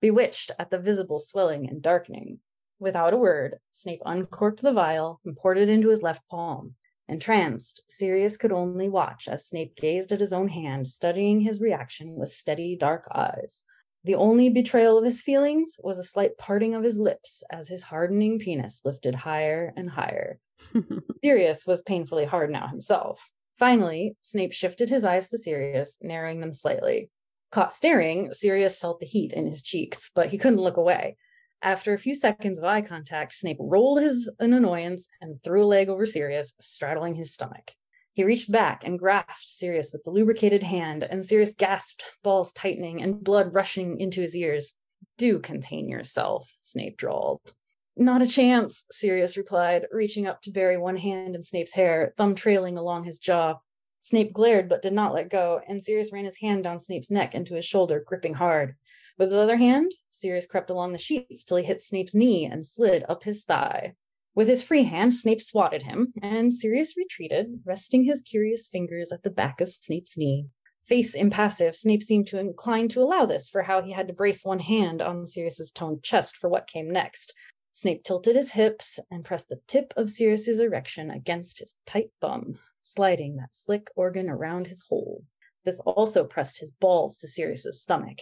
bewitched 0.02 0.50
at 0.58 0.70
the 0.70 0.78
visible 0.78 1.18
swelling 1.18 1.66
and 1.70 1.80
darkening. 1.80 2.40
Without 2.78 3.14
a 3.14 3.16
word, 3.16 3.56
Snape 3.70 4.02
uncorked 4.04 4.60
the 4.60 4.72
vial 4.72 5.20
and 5.24 5.36
poured 5.36 5.56
it 5.56 5.70
into 5.70 5.88
his 5.88 6.02
left 6.02 6.20
palm. 6.28 6.74
Entranced, 7.08 7.82
Sirius 7.88 8.36
could 8.36 8.52
only 8.52 8.88
watch 8.88 9.28
as 9.28 9.46
Snape 9.46 9.76
gazed 9.76 10.12
at 10.12 10.20
his 10.20 10.32
own 10.32 10.48
hand, 10.48 10.88
studying 10.88 11.40
his 11.40 11.60
reaction 11.60 12.16
with 12.16 12.30
steady, 12.30 12.76
dark 12.76 13.06
eyes. 13.14 13.64
The 14.04 14.16
only 14.16 14.48
betrayal 14.48 14.98
of 14.98 15.04
his 15.04 15.22
feelings 15.22 15.78
was 15.80 15.98
a 15.98 16.04
slight 16.04 16.36
parting 16.36 16.74
of 16.74 16.82
his 16.82 16.98
lips 16.98 17.44
as 17.52 17.68
his 17.68 17.84
hardening 17.84 18.40
penis 18.40 18.82
lifted 18.84 19.14
higher 19.14 19.72
and 19.76 19.88
higher. 19.88 20.40
Sirius 21.24 21.64
was 21.66 21.82
painfully 21.82 22.24
hard 22.24 22.50
now 22.50 22.66
himself. 22.66 23.30
Finally, 23.60 24.16
Snape 24.22 24.52
shifted 24.52 24.88
his 24.88 25.04
eyes 25.04 25.28
to 25.28 25.38
Sirius, 25.38 25.98
narrowing 26.00 26.40
them 26.40 26.52
slightly. 26.52 27.10
Caught 27.52 27.70
staring, 27.70 28.32
Sirius 28.32 28.78
felt 28.78 28.98
the 28.98 29.06
heat 29.06 29.34
in 29.34 29.46
his 29.46 29.62
cheeks, 29.62 30.10
but 30.14 30.30
he 30.30 30.38
couldn't 30.38 30.60
look 30.60 30.78
away. 30.78 31.16
After 31.60 31.92
a 31.92 31.98
few 31.98 32.14
seconds 32.14 32.58
of 32.58 32.64
eye 32.64 32.80
contact, 32.80 33.34
Snape 33.34 33.58
rolled 33.60 34.00
his 34.00 34.28
in 34.40 34.54
annoyance 34.54 35.06
and 35.20 35.40
threw 35.40 35.62
a 35.62 35.66
leg 35.66 35.90
over 35.90 36.06
Sirius, 36.06 36.54
straddling 36.60 37.14
his 37.14 37.32
stomach. 37.32 37.72
He 38.14 38.24
reached 38.24 38.50
back 38.50 38.82
and 38.84 38.98
grasped 38.98 39.50
Sirius 39.50 39.92
with 39.92 40.02
the 40.02 40.10
lubricated 40.10 40.62
hand, 40.62 41.02
and 41.02 41.24
Sirius 41.24 41.54
gasped, 41.54 42.02
balls 42.22 42.52
tightening 42.52 43.02
and 43.02 43.22
blood 43.22 43.54
rushing 43.54 44.00
into 44.00 44.22
his 44.22 44.34
ears. 44.34 44.74
Do 45.18 45.38
contain 45.38 45.88
yourself, 45.88 46.50
Snape 46.58 46.96
drawled. 46.96 47.52
Not 47.96 48.22
a 48.22 48.26
chance, 48.26 48.84
Sirius 48.90 49.36
replied, 49.36 49.86
reaching 49.92 50.26
up 50.26 50.40
to 50.42 50.50
bury 50.50 50.78
one 50.78 50.96
hand 50.96 51.34
in 51.34 51.42
Snape's 51.42 51.74
hair, 51.74 52.14
thumb 52.16 52.34
trailing 52.34 52.78
along 52.78 53.04
his 53.04 53.18
jaw. 53.18 53.58
Snape 54.04 54.32
glared 54.32 54.68
but 54.68 54.82
did 54.82 54.92
not 54.92 55.14
let 55.14 55.30
go, 55.30 55.60
and 55.68 55.80
Sirius 55.80 56.12
ran 56.12 56.24
his 56.24 56.38
hand 56.38 56.64
down 56.64 56.80
Snape's 56.80 57.08
neck 57.08 57.36
into 57.36 57.54
his 57.54 57.64
shoulder, 57.64 58.02
gripping 58.04 58.34
hard. 58.34 58.74
With 59.16 59.28
his 59.28 59.38
other 59.38 59.56
hand, 59.56 59.92
Sirius 60.10 60.44
crept 60.44 60.70
along 60.70 60.90
the 60.90 60.98
sheets 60.98 61.44
till 61.44 61.56
he 61.56 61.62
hit 61.62 61.84
Snape's 61.84 62.12
knee 62.12 62.44
and 62.44 62.66
slid 62.66 63.04
up 63.08 63.22
his 63.22 63.44
thigh. 63.44 63.94
With 64.34 64.48
his 64.48 64.60
free 64.60 64.82
hand, 64.82 65.14
Snape 65.14 65.40
swatted 65.40 65.84
him, 65.84 66.12
and 66.20 66.52
Sirius 66.52 66.96
retreated, 66.96 67.60
resting 67.64 68.02
his 68.02 68.22
curious 68.22 68.66
fingers 68.66 69.12
at 69.12 69.22
the 69.22 69.30
back 69.30 69.60
of 69.60 69.70
Snape's 69.70 70.18
knee. 70.18 70.48
Face 70.82 71.14
impassive, 71.14 71.76
Snape 71.76 72.02
seemed 72.02 72.26
to 72.26 72.40
incline 72.40 72.88
to 72.88 73.02
allow 73.02 73.24
this 73.24 73.48
for 73.48 73.62
how 73.62 73.82
he 73.82 73.92
had 73.92 74.08
to 74.08 74.14
brace 74.14 74.44
one 74.44 74.58
hand 74.58 75.00
on 75.00 75.28
Sirius's 75.28 75.70
toned 75.70 76.02
chest 76.02 76.36
for 76.36 76.50
what 76.50 76.66
came 76.66 76.90
next. 76.90 77.34
Snape 77.70 78.02
tilted 78.02 78.34
his 78.34 78.50
hips 78.50 78.98
and 79.12 79.24
pressed 79.24 79.48
the 79.48 79.60
tip 79.68 79.94
of 79.96 80.10
Sirius's 80.10 80.58
erection 80.58 81.08
against 81.08 81.60
his 81.60 81.76
tight 81.86 82.10
bum, 82.20 82.58
sliding 82.82 83.36
that 83.36 83.54
slick 83.54 83.88
organ 83.96 84.28
around 84.28 84.66
his 84.66 84.82
hole. 84.88 85.24
This 85.64 85.80
also 85.80 86.24
pressed 86.24 86.58
his 86.58 86.70
balls 86.70 87.18
to 87.18 87.28
Sirius's 87.28 87.80
stomach. 87.80 88.18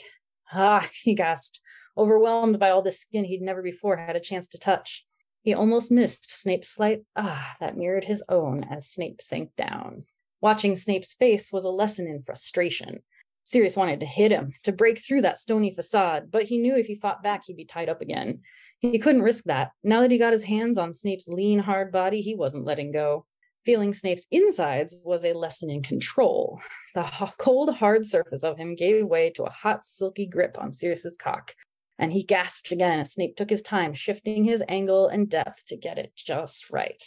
Ah, 0.53 0.87
he 1.03 1.15
gasped, 1.15 1.61
overwhelmed 1.97 2.59
by 2.59 2.71
all 2.71 2.83
the 2.83 2.91
skin 2.91 3.25
he'd 3.25 3.43
never 3.43 3.63
before 3.63 3.97
had 3.97 4.17
a 4.17 4.21
chance 4.21 4.49
to 4.49 4.59
touch. 4.59 5.05
He 5.43 5.55
almost 5.55 5.91
missed 5.91 6.31
Snape's 6.31 6.69
slight 6.69 7.03
ah 7.17 7.57
that 7.61 7.77
mirrored 7.77 8.05
his 8.05 8.23
own 8.29 8.65
as 8.65 8.91
Snape 8.91 9.23
sank 9.23 9.57
down. 9.57 10.05
Watching 10.43 10.77
Snape's 10.77 11.15
face 11.15 11.51
was 11.53 11.65
a 11.65 11.71
lesson 11.71 12.07
in 12.07 12.23
frustration. 12.23 13.03
Sirius 13.45 13.77
wanted 13.77 14.01
to 14.01 14.07
hit 14.07 14.31
him, 14.31 14.53
to 14.63 14.73
break 14.73 14.99
through 14.99 15.23
that 15.23 15.39
stony 15.39 15.71
facade, 15.71 16.31
but 16.31 16.45
he 16.45 16.59
knew 16.59 16.77
if 16.77 16.87
he 16.87 16.95
fought 16.95 17.23
back, 17.23 17.45
he'd 17.45 17.57
be 17.57 17.65
tied 17.65 17.89
up 17.89 18.01
again. 18.01 18.41
He 18.79 18.99
couldn't 18.99 19.23
risk 19.23 19.45
that. 19.45 19.73
Now 19.83 20.01
that 20.01 20.11
he 20.11 20.19
got 20.19 20.33
his 20.33 20.45
hands 20.45 20.79
on 20.79 20.95
Snape's 20.95 21.29
lean, 21.29 21.59
hard 21.59 21.91
body, 21.91 22.23
he 22.23 22.35
wasn't 22.35 22.65
letting 22.65 22.93
go. 22.93 23.27
Feeling 23.67 23.93
Snape's 23.93 24.27
insides 24.31 24.95
was 25.05 25.25
a 25.25 25.35
lesson 25.35 25.69
in 25.69 25.83
control. 25.83 26.61
The 26.95 27.05
cold, 27.39 27.75
hard 27.75 28.07
surface 28.07 28.43
of 28.43 28.57
him 28.57 28.75
gave 28.75 29.05
way 29.07 29.31
to 29.31 29.45
a 29.45 29.51
hot, 29.51 29.85
silky 29.85 30.27
grip 30.27 30.57
on 30.59 30.73
Sirius's 30.73 31.17
cock, 31.19 31.55
and 31.99 32.11
he 32.13 32.25
gasped 32.25 32.73
again 32.73 33.01
as 33.01 33.13
Snape 33.13 33.37
took 33.37 33.51
his 33.51 33.61
time, 33.61 33.93
shifting 33.93 34.45
his 34.45 34.65
angle 34.67 35.09
and 35.09 35.29
depth 35.29 35.67
to 35.67 35.77
get 35.77 35.99
it 35.99 36.13
just 36.17 36.71
right. 36.71 37.03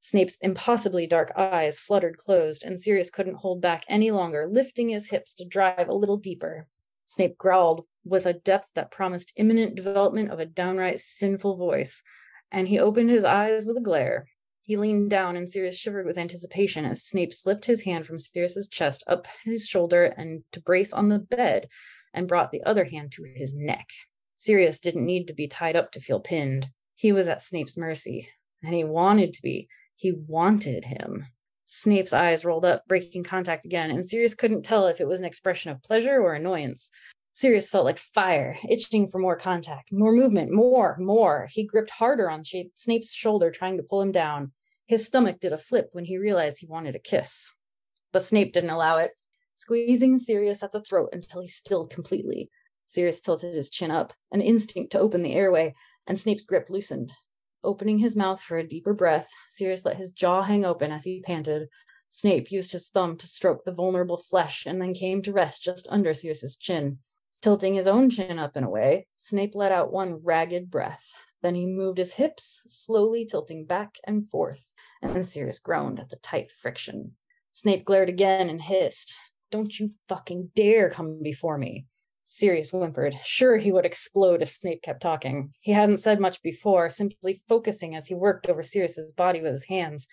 Snape's 0.00 0.38
impossibly 0.40 1.06
dark 1.06 1.32
eyes 1.36 1.78
fluttered 1.78 2.16
closed, 2.16 2.64
and 2.64 2.80
Sirius 2.80 3.10
couldn't 3.10 3.34
hold 3.34 3.60
back 3.60 3.84
any 3.86 4.10
longer, 4.10 4.48
lifting 4.50 4.88
his 4.88 5.10
hips 5.10 5.34
to 5.34 5.44
drive 5.44 5.88
a 5.88 5.94
little 5.94 6.16
deeper. 6.16 6.66
Snape 7.04 7.36
growled 7.36 7.84
with 8.04 8.24
a 8.24 8.32
depth 8.32 8.70
that 8.74 8.90
promised 8.90 9.34
imminent 9.36 9.74
development 9.74 10.30
of 10.30 10.38
a 10.38 10.46
downright 10.46 11.00
sinful 11.00 11.56
voice, 11.56 12.02
and 12.50 12.66
he 12.66 12.78
opened 12.78 13.10
his 13.10 13.24
eyes 13.24 13.66
with 13.66 13.76
a 13.76 13.82
glare. 13.82 14.26
He 14.68 14.76
leaned 14.76 15.08
down, 15.08 15.34
and 15.34 15.48
Sirius 15.48 15.78
shivered 15.78 16.04
with 16.04 16.18
anticipation 16.18 16.84
as 16.84 17.02
Snape 17.02 17.32
slipped 17.32 17.64
his 17.64 17.84
hand 17.84 18.04
from 18.04 18.18
Sirius's 18.18 18.68
chest 18.68 19.02
up 19.06 19.26
his 19.42 19.66
shoulder 19.66 20.04
and 20.04 20.44
to 20.52 20.60
brace 20.60 20.92
on 20.92 21.08
the 21.08 21.18
bed, 21.18 21.68
and 22.12 22.28
brought 22.28 22.52
the 22.52 22.62
other 22.64 22.84
hand 22.84 23.10
to 23.12 23.22
his 23.34 23.54
neck. 23.54 23.88
Sirius 24.34 24.78
didn't 24.78 25.06
need 25.06 25.26
to 25.28 25.32
be 25.32 25.48
tied 25.48 25.74
up 25.74 25.90
to 25.92 26.02
feel 26.02 26.20
pinned. 26.20 26.68
He 26.96 27.12
was 27.12 27.28
at 27.28 27.40
Snape's 27.40 27.78
mercy, 27.78 28.28
and 28.62 28.74
he 28.74 28.84
wanted 28.84 29.32
to 29.32 29.42
be. 29.42 29.68
He 29.96 30.12
wanted 30.12 30.84
him. 30.84 31.24
Snape's 31.64 32.12
eyes 32.12 32.44
rolled 32.44 32.66
up, 32.66 32.86
breaking 32.86 33.24
contact 33.24 33.64
again, 33.64 33.90
and 33.90 34.04
Sirius 34.04 34.34
couldn't 34.34 34.64
tell 34.64 34.86
if 34.86 35.00
it 35.00 35.08
was 35.08 35.20
an 35.20 35.26
expression 35.26 35.70
of 35.70 35.82
pleasure 35.82 36.20
or 36.20 36.34
annoyance. 36.34 36.90
Sirius 37.32 37.70
felt 37.70 37.86
like 37.86 37.96
fire, 37.96 38.58
itching 38.68 39.10
for 39.10 39.18
more 39.18 39.36
contact, 39.36 39.92
more 39.92 40.12
movement, 40.12 40.52
more, 40.52 40.98
more. 41.00 41.48
He 41.50 41.64
gripped 41.64 41.88
harder 41.88 42.28
on 42.28 42.42
Snape's 42.74 43.14
shoulder, 43.14 43.50
trying 43.50 43.78
to 43.78 43.82
pull 43.82 44.02
him 44.02 44.12
down. 44.12 44.52
His 44.88 45.04
stomach 45.04 45.38
did 45.38 45.52
a 45.52 45.58
flip 45.58 45.90
when 45.92 46.06
he 46.06 46.16
realized 46.16 46.58
he 46.58 46.66
wanted 46.66 46.96
a 46.96 46.98
kiss. 46.98 47.52
But 48.10 48.22
Snape 48.22 48.54
didn't 48.54 48.70
allow 48.70 48.96
it, 48.96 49.10
squeezing 49.52 50.18
Sirius 50.18 50.62
at 50.62 50.72
the 50.72 50.80
throat 50.80 51.10
until 51.12 51.42
he 51.42 51.48
stilled 51.48 51.90
completely. 51.90 52.48
Sirius 52.86 53.20
tilted 53.20 53.54
his 53.54 53.68
chin 53.68 53.90
up, 53.90 54.14
an 54.32 54.40
instinct 54.40 54.92
to 54.92 54.98
open 54.98 55.22
the 55.22 55.34
airway, 55.34 55.74
and 56.06 56.18
Snape's 56.18 56.46
grip 56.46 56.70
loosened. 56.70 57.12
Opening 57.62 57.98
his 57.98 58.16
mouth 58.16 58.40
for 58.40 58.56
a 58.56 58.66
deeper 58.66 58.94
breath, 58.94 59.28
Sirius 59.46 59.84
let 59.84 59.98
his 59.98 60.10
jaw 60.10 60.42
hang 60.42 60.64
open 60.64 60.90
as 60.90 61.04
he 61.04 61.20
panted. 61.20 61.68
Snape 62.08 62.50
used 62.50 62.72
his 62.72 62.88
thumb 62.88 63.18
to 63.18 63.26
stroke 63.26 63.66
the 63.66 63.72
vulnerable 63.72 64.16
flesh 64.16 64.64
and 64.64 64.80
then 64.80 64.94
came 64.94 65.20
to 65.20 65.34
rest 65.34 65.62
just 65.62 65.86
under 65.90 66.14
Sirius's 66.14 66.56
chin. 66.56 67.00
Tilting 67.42 67.74
his 67.74 67.86
own 67.86 68.08
chin 68.08 68.38
up 68.38 68.56
and 68.56 68.64
away, 68.64 69.06
Snape 69.18 69.54
let 69.54 69.70
out 69.70 69.92
one 69.92 70.22
ragged 70.24 70.70
breath. 70.70 71.04
Then 71.42 71.54
he 71.54 71.66
moved 71.66 71.98
his 71.98 72.14
hips, 72.14 72.62
slowly 72.66 73.26
tilting 73.26 73.66
back 73.66 73.96
and 74.04 74.30
forth, 74.30 74.64
and 75.02 75.24
Sirius 75.24 75.58
groaned 75.58 76.00
at 76.00 76.10
the 76.10 76.16
tight 76.16 76.50
friction. 76.50 77.12
Snape 77.52 77.84
glared 77.84 78.08
again 78.08 78.48
and 78.48 78.60
hissed, 78.60 79.14
Don't 79.50 79.78
you 79.78 79.92
fucking 80.08 80.50
dare 80.54 80.90
come 80.90 81.22
before 81.22 81.58
me. 81.58 81.86
Sirius 82.30 82.72
whimpered. 82.72 83.18
Sure, 83.24 83.56
he 83.56 83.72
would 83.72 83.86
explode 83.86 84.42
if 84.42 84.50
Snape 84.50 84.82
kept 84.82 85.00
talking. 85.00 85.54
He 85.60 85.72
hadn't 85.72 85.96
said 85.96 86.20
much 86.20 86.42
before, 86.42 86.90
simply 86.90 87.40
focusing 87.48 87.96
as 87.96 88.06
he 88.06 88.14
worked 88.14 88.46
over 88.46 88.62
Sirius's 88.62 89.12
body 89.12 89.40
with 89.40 89.52
his 89.52 89.64
hands. 89.64 90.06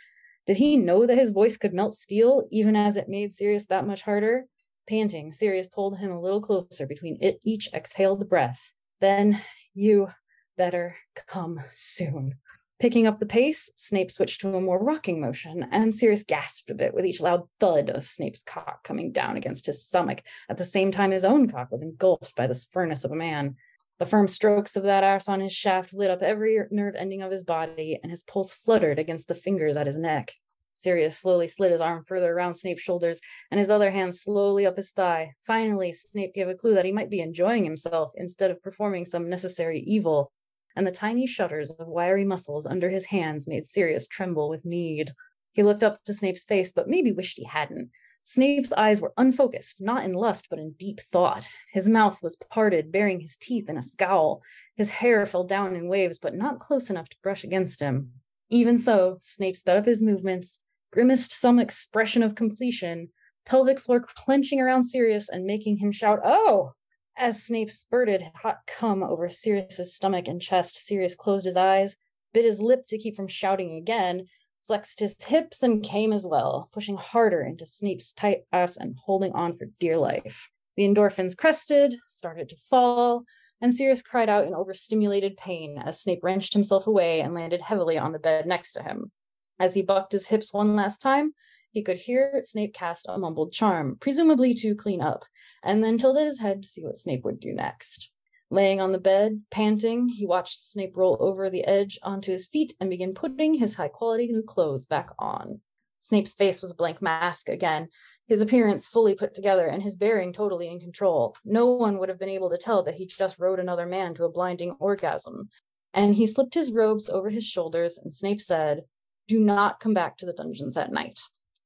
Did 0.48 0.56
he 0.56 0.78
know 0.78 1.06
that 1.06 1.18
his 1.18 1.32
voice 1.32 1.58
could 1.58 1.74
melt 1.74 1.94
steel, 1.94 2.48
even 2.52 2.76
as 2.76 2.96
it 2.96 3.10
made 3.10 3.34
Sirius 3.34 3.66
that 3.66 3.86
much 3.86 4.04
harder? 4.04 4.46
Panting, 4.88 5.34
Sirius 5.34 5.68
pulled 5.68 5.98
him 5.98 6.12
a 6.12 6.22
little 6.22 6.42
closer 6.42 6.88
between 6.88 7.18
it, 7.20 7.42
each 7.44 7.68
exhaled 7.74 8.30
breath. 8.30 8.72
Then, 9.02 9.42
you 9.74 10.08
better 10.56 10.96
come 11.28 11.60
soon. 11.72 12.36
Picking 12.78 13.08
up 13.08 13.20
the 13.20 13.26
pace, 13.26 13.72
Snape 13.78 14.12
switched 14.12 14.42
to 14.42 14.54
a 14.54 14.60
more 14.60 14.84
rocking 14.84 15.22
motion, 15.22 15.66
and 15.72 15.96
Sirius 15.96 16.24
gasped 16.24 16.70
a 16.70 16.76
bit 16.76 16.94
with 16.94 17.06
each 17.06 17.22
loud 17.22 17.48
thud 17.58 17.90
of 17.90 18.06
Snape's 18.06 18.44
cock 18.44 18.84
coming 18.84 19.14
down 19.14 19.38
against 19.38 19.66
his 19.66 19.86
stomach 19.86 20.24
at 20.50 20.58
the 20.58 20.66
same 20.66 20.92
time 20.92 21.12
his 21.12 21.24
own 21.24 21.50
cock 21.50 21.72
was 21.72 21.84
engulfed 21.84 22.36
by 22.36 22.48
this 22.48 22.66
furnace 22.66 23.06
of 23.06 23.12
a 23.12 23.16
man. 23.16 23.56
The 23.98 24.06
firm 24.06 24.28
strokes 24.28 24.76
of 24.76 24.84
that 24.84 25.06
ass 25.06 25.30
on 25.30 25.40
his 25.40 25.54
shaft 25.54 25.94
lit 25.94 26.12
up 26.12 26.22
every 26.22 26.60
nerve 26.70 26.96
ending 26.98 27.22
of 27.22 27.32
his 27.32 27.46
body, 27.46 27.98
and 28.04 28.12
his 28.12 28.24
pulse 28.24 28.54
fluttered 28.54 29.00
against 29.00 29.30
the 29.30 29.36
fingers 29.36 29.78
at 29.78 29.88
his 29.88 29.98
neck. 29.98 30.34
Sirius 30.78 31.18
slowly 31.18 31.48
slid 31.48 31.72
his 31.72 31.80
arm 31.80 32.04
further 32.06 32.34
around 32.34 32.56
Snape's 32.56 32.82
shoulders 32.82 33.22
and 33.50 33.58
his 33.58 33.72
other 33.72 33.92
hand 33.92 34.14
slowly 34.14 34.66
up 34.66 34.76
his 34.76 34.92
thigh. 34.92 35.32
Finally, 35.48 35.94
Snape 35.94 36.34
gave 36.34 36.50
a 36.50 36.56
clue 36.56 36.76
that 36.76 36.84
he 36.84 36.92
might 36.92 37.10
be 37.10 37.22
enjoying 37.22 37.64
himself 37.64 38.12
instead 38.16 38.52
of 38.52 38.62
performing 38.62 39.06
some 39.06 39.30
necessary 39.30 39.80
evil 39.80 40.34
and 40.76 40.86
the 40.86 40.92
tiny 40.92 41.26
shutters 41.26 41.72
of 41.72 41.88
wiry 41.88 42.26
muscles 42.26 42.66
under 42.68 42.90
his 42.90 43.06
hands 43.06 43.48
made 43.48 43.66
Sirius 43.66 44.08
tremble 44.08 44.50
with 44.50 44.66
need. 44.66 45.14
He 45.54 45.64
looked 45.64 45.84
up 45.84 46.04
to 46.04 46.14
Snape's 46.14 46.44
face, 46.44 46.72
but 46.72 46.90
maybe 46.90 47.12
wished 47.12 47.38
he 47.38 47.46
hadn't. 47.46 47.90
Snape's 48.24 48.74
eyes 48.74 49.02
were 49.02 49.14
unfocused, 49.18 49.80
not 49.80 50.04
in 50.04 50.14
lust, 50.14 50.48
but 50.50 50.58
in 50.58 50.72
deep 50.72 51.00
thought. 51.00 51.48
His 51.72 51.88
mouth 51.88 52.24
was 52.24 52.36
parted, 52.36 52.92
baring 52.92 53.20
his 53.20 53.38
teeth 53.38 53.70
in 53.70 53.78
a 53.78 53.84
scowl. 53.84 54.42
His 54.76 54.90
hair 54.90 55.26
fell 55.28 55.44
down 55.44 55.76
in 55.76 55.88
waves, 55.88 56.18
but 56.18 56.34
not 56.34 56.60
close 56.60 56.90
enough 56.90 57.08
to 57.10 57.18
brush 57.22 57.44
against 57.44 57.80
him. 57.80 58.14
Even 58.50 58.80
so, 58.80 59.18
Snape 59.22 59.56
sped 59.56 59.78
up 59.78 59.86
his 59.86 60.02
movements, 60.02 60.60
grimaced 60.92 61.34
some 61.34 61.60
expression 61.60 62.24
of 62.24 62.34
completion, 62.34 63.10
pelvic 63.46 63.80
floor 63.80 64.00
clenching 64.02 64.60
around 64.60 64.86
Sirius 64.86 65.30
and 65.30 65.46
making 65.46 65.78
him 65.78 65.92
shout, 65.92 66.20
Oh! 66.24 66.74
As 67.18 67.44
Snape 67.44 67.72
spurted 67.72 68.24
hot 68.36 68.60
cum 68.68 69.02
over 69.02 69.30
Sirius's 69.30 69.96
stomach 69.96 70.28
and 70.28 70.42
chest, 70.42 70.76
Sirius 70.76 71.16
closed 71.16 71.46
his 71.46 71.56
eyes, 71.56 71.96
bit 72.34 72.44
his 72.44 72.62
lip 72.62 72.86
to 72.88 72.98
keep 72.98 73.16
from 73.16 73.30
shouting 73.30 73.76
again, 73.76 74.28
flexed 74.64 75.00
his 75.00 75.16
hips, 75.24 75.64
and 75.64 75.82
came 75.82 76.12
as 76.12 76.28
well, 76.28 76.70
pushing 76.74 76.98
harder 76.98 77.42
into 77.42 77.66
Snape's 77.66 78.12
tight 78.12 78.40
ass 78.52 78.76
and 78.76 78.98
holding 78.98 79.32
on 79.32 79.58
for 79.58 79.68
dear 79.80 79.98
life. 79.98 80.50
The 80.76 80.84
endorphins 80.84 81.38
crested, 81.38 81.96
started 82.10 82.50
to 82.50 82.58
fall, 82.70 83.24
and 83.62 83.74
Sirius 83.74 84.02
cried 84.02 84.28
out 84.28 84.46
in 84.46 84.54
overstimulated 84.54 85.38
pain 85.38 85.78
as 85.78 86.02
Snape 86.02 86.20
wrenched 86.22 86.52
himself 86.52 86.86
away 86.86 87.22
and 87.22 87.34
landed 87.34 87.62
heavily 87.62 87.98
on 87.98 88.12
the 88.12 88.20
bed 88.20 88.46
next 88.46 88.74
to 88.74 88.84
him. 88.84 89.12
As 89.58 89.74
he 89.74 89.82
bucked 89.82 90.12
his 90.12 90.28
hips 90.28 90.54
one 90.54 90.76
last 90.76 91.02
time, 91.02 91.34
he 91.72 91.82
could 91.82 91.98
hear 91.98 92.42
Snape 92.44 92.74
cast 92.74 93.06
a 93.08 93.18
mumbled 93.18 93.54
charm, 93.54 93.96
presumably 94.02 94.54
to 94.56 94.76
clean 94.76 95.02
up, 95.02 95.24
and 95.66 95.84
then 95.84 95.98
tilted 95.98 96.26
his 96.26 96.40
head 96.40 96.62
to 96.62 96.68
see 96.68 96.84
what 96.84 96.98
Snape 96.98 97.26
would 97.26 97.42
do 97.42 97.54
next. 97.54 98.10
Laying 98.50 98.80
on 98.80 98.92
the 98.92 99.00
bed, 99.00 99.42
panting, 99.52 100.08
he 100.08 100.26
watched 100.26 100.62
Snape 100.62 100.96
roll 100.96 101.18
over 101.20 101.50
the 101.50 101.66
edge 101.66 102.00
onto 102.04 102.32
his 102.32 102.48
feet 102.48 102.74
and 102.80 102.90
begin 102.90 103.14
putting 103.14 103.56
his 103.56 103.74
high 103.74 103.90
quality 103.90 104.28
new 104.28 104.44
clothes 104.44 104.86
back 104.86 105.10
on. 105.20 105.60
Snape's 106.00 106.34
face 106.34 106.62
was 106.62 106.72
a 106.72 106.76
blank 106.76 107.02
mask 107.02 107.50
again, 107.50 107.90
his 108.28 108.42
appearance 108.42 108.88
fully 108.88 109.14
put 109.14 109.36
together 109.36 109.68
and 109.68 109.84
his 109.84 109.98
bearing 109.98 110.34
totally 110.34 110.68
in 110.68 110.80
control. 110.80 111.36
No 111.46 111.68
one 111.68 112.00
would 112.00 112.10
have 112.10 112.20
been 112.20 112.30
able 112.30 112.50
to 112.50 112.58
tell 112.58 112.84
that 112.84 112.96
he 112.96 113.06
just 113.06 113.38
rode 113.40 113.60
another 113.60 113.86
man 113.86 114.16
to 114.16 114.26
a 114.26 114.32
blinding 114.32 114.72
orgasm. 114.80 115.50
And 115.94 116.16
he 116.16 116.26
slipped 116.26 116.56
his 116.56 116.72
robes 116.72 117.10
over 117.10 117.30
his 117.30 117.46
shoulders, 117.46 117.98
and 117.98 118.16
Snape 118.16 118.42
said, 118.42 118.84
Do 119.28 119.40
not 119.40 119.80
come 119.80 119.94
back 119.94 120.18
to 120.18 120.26
the 120.26 120.34
dungeons 120.34 120.76
at 120.76 120.92
night. 120.92 121.20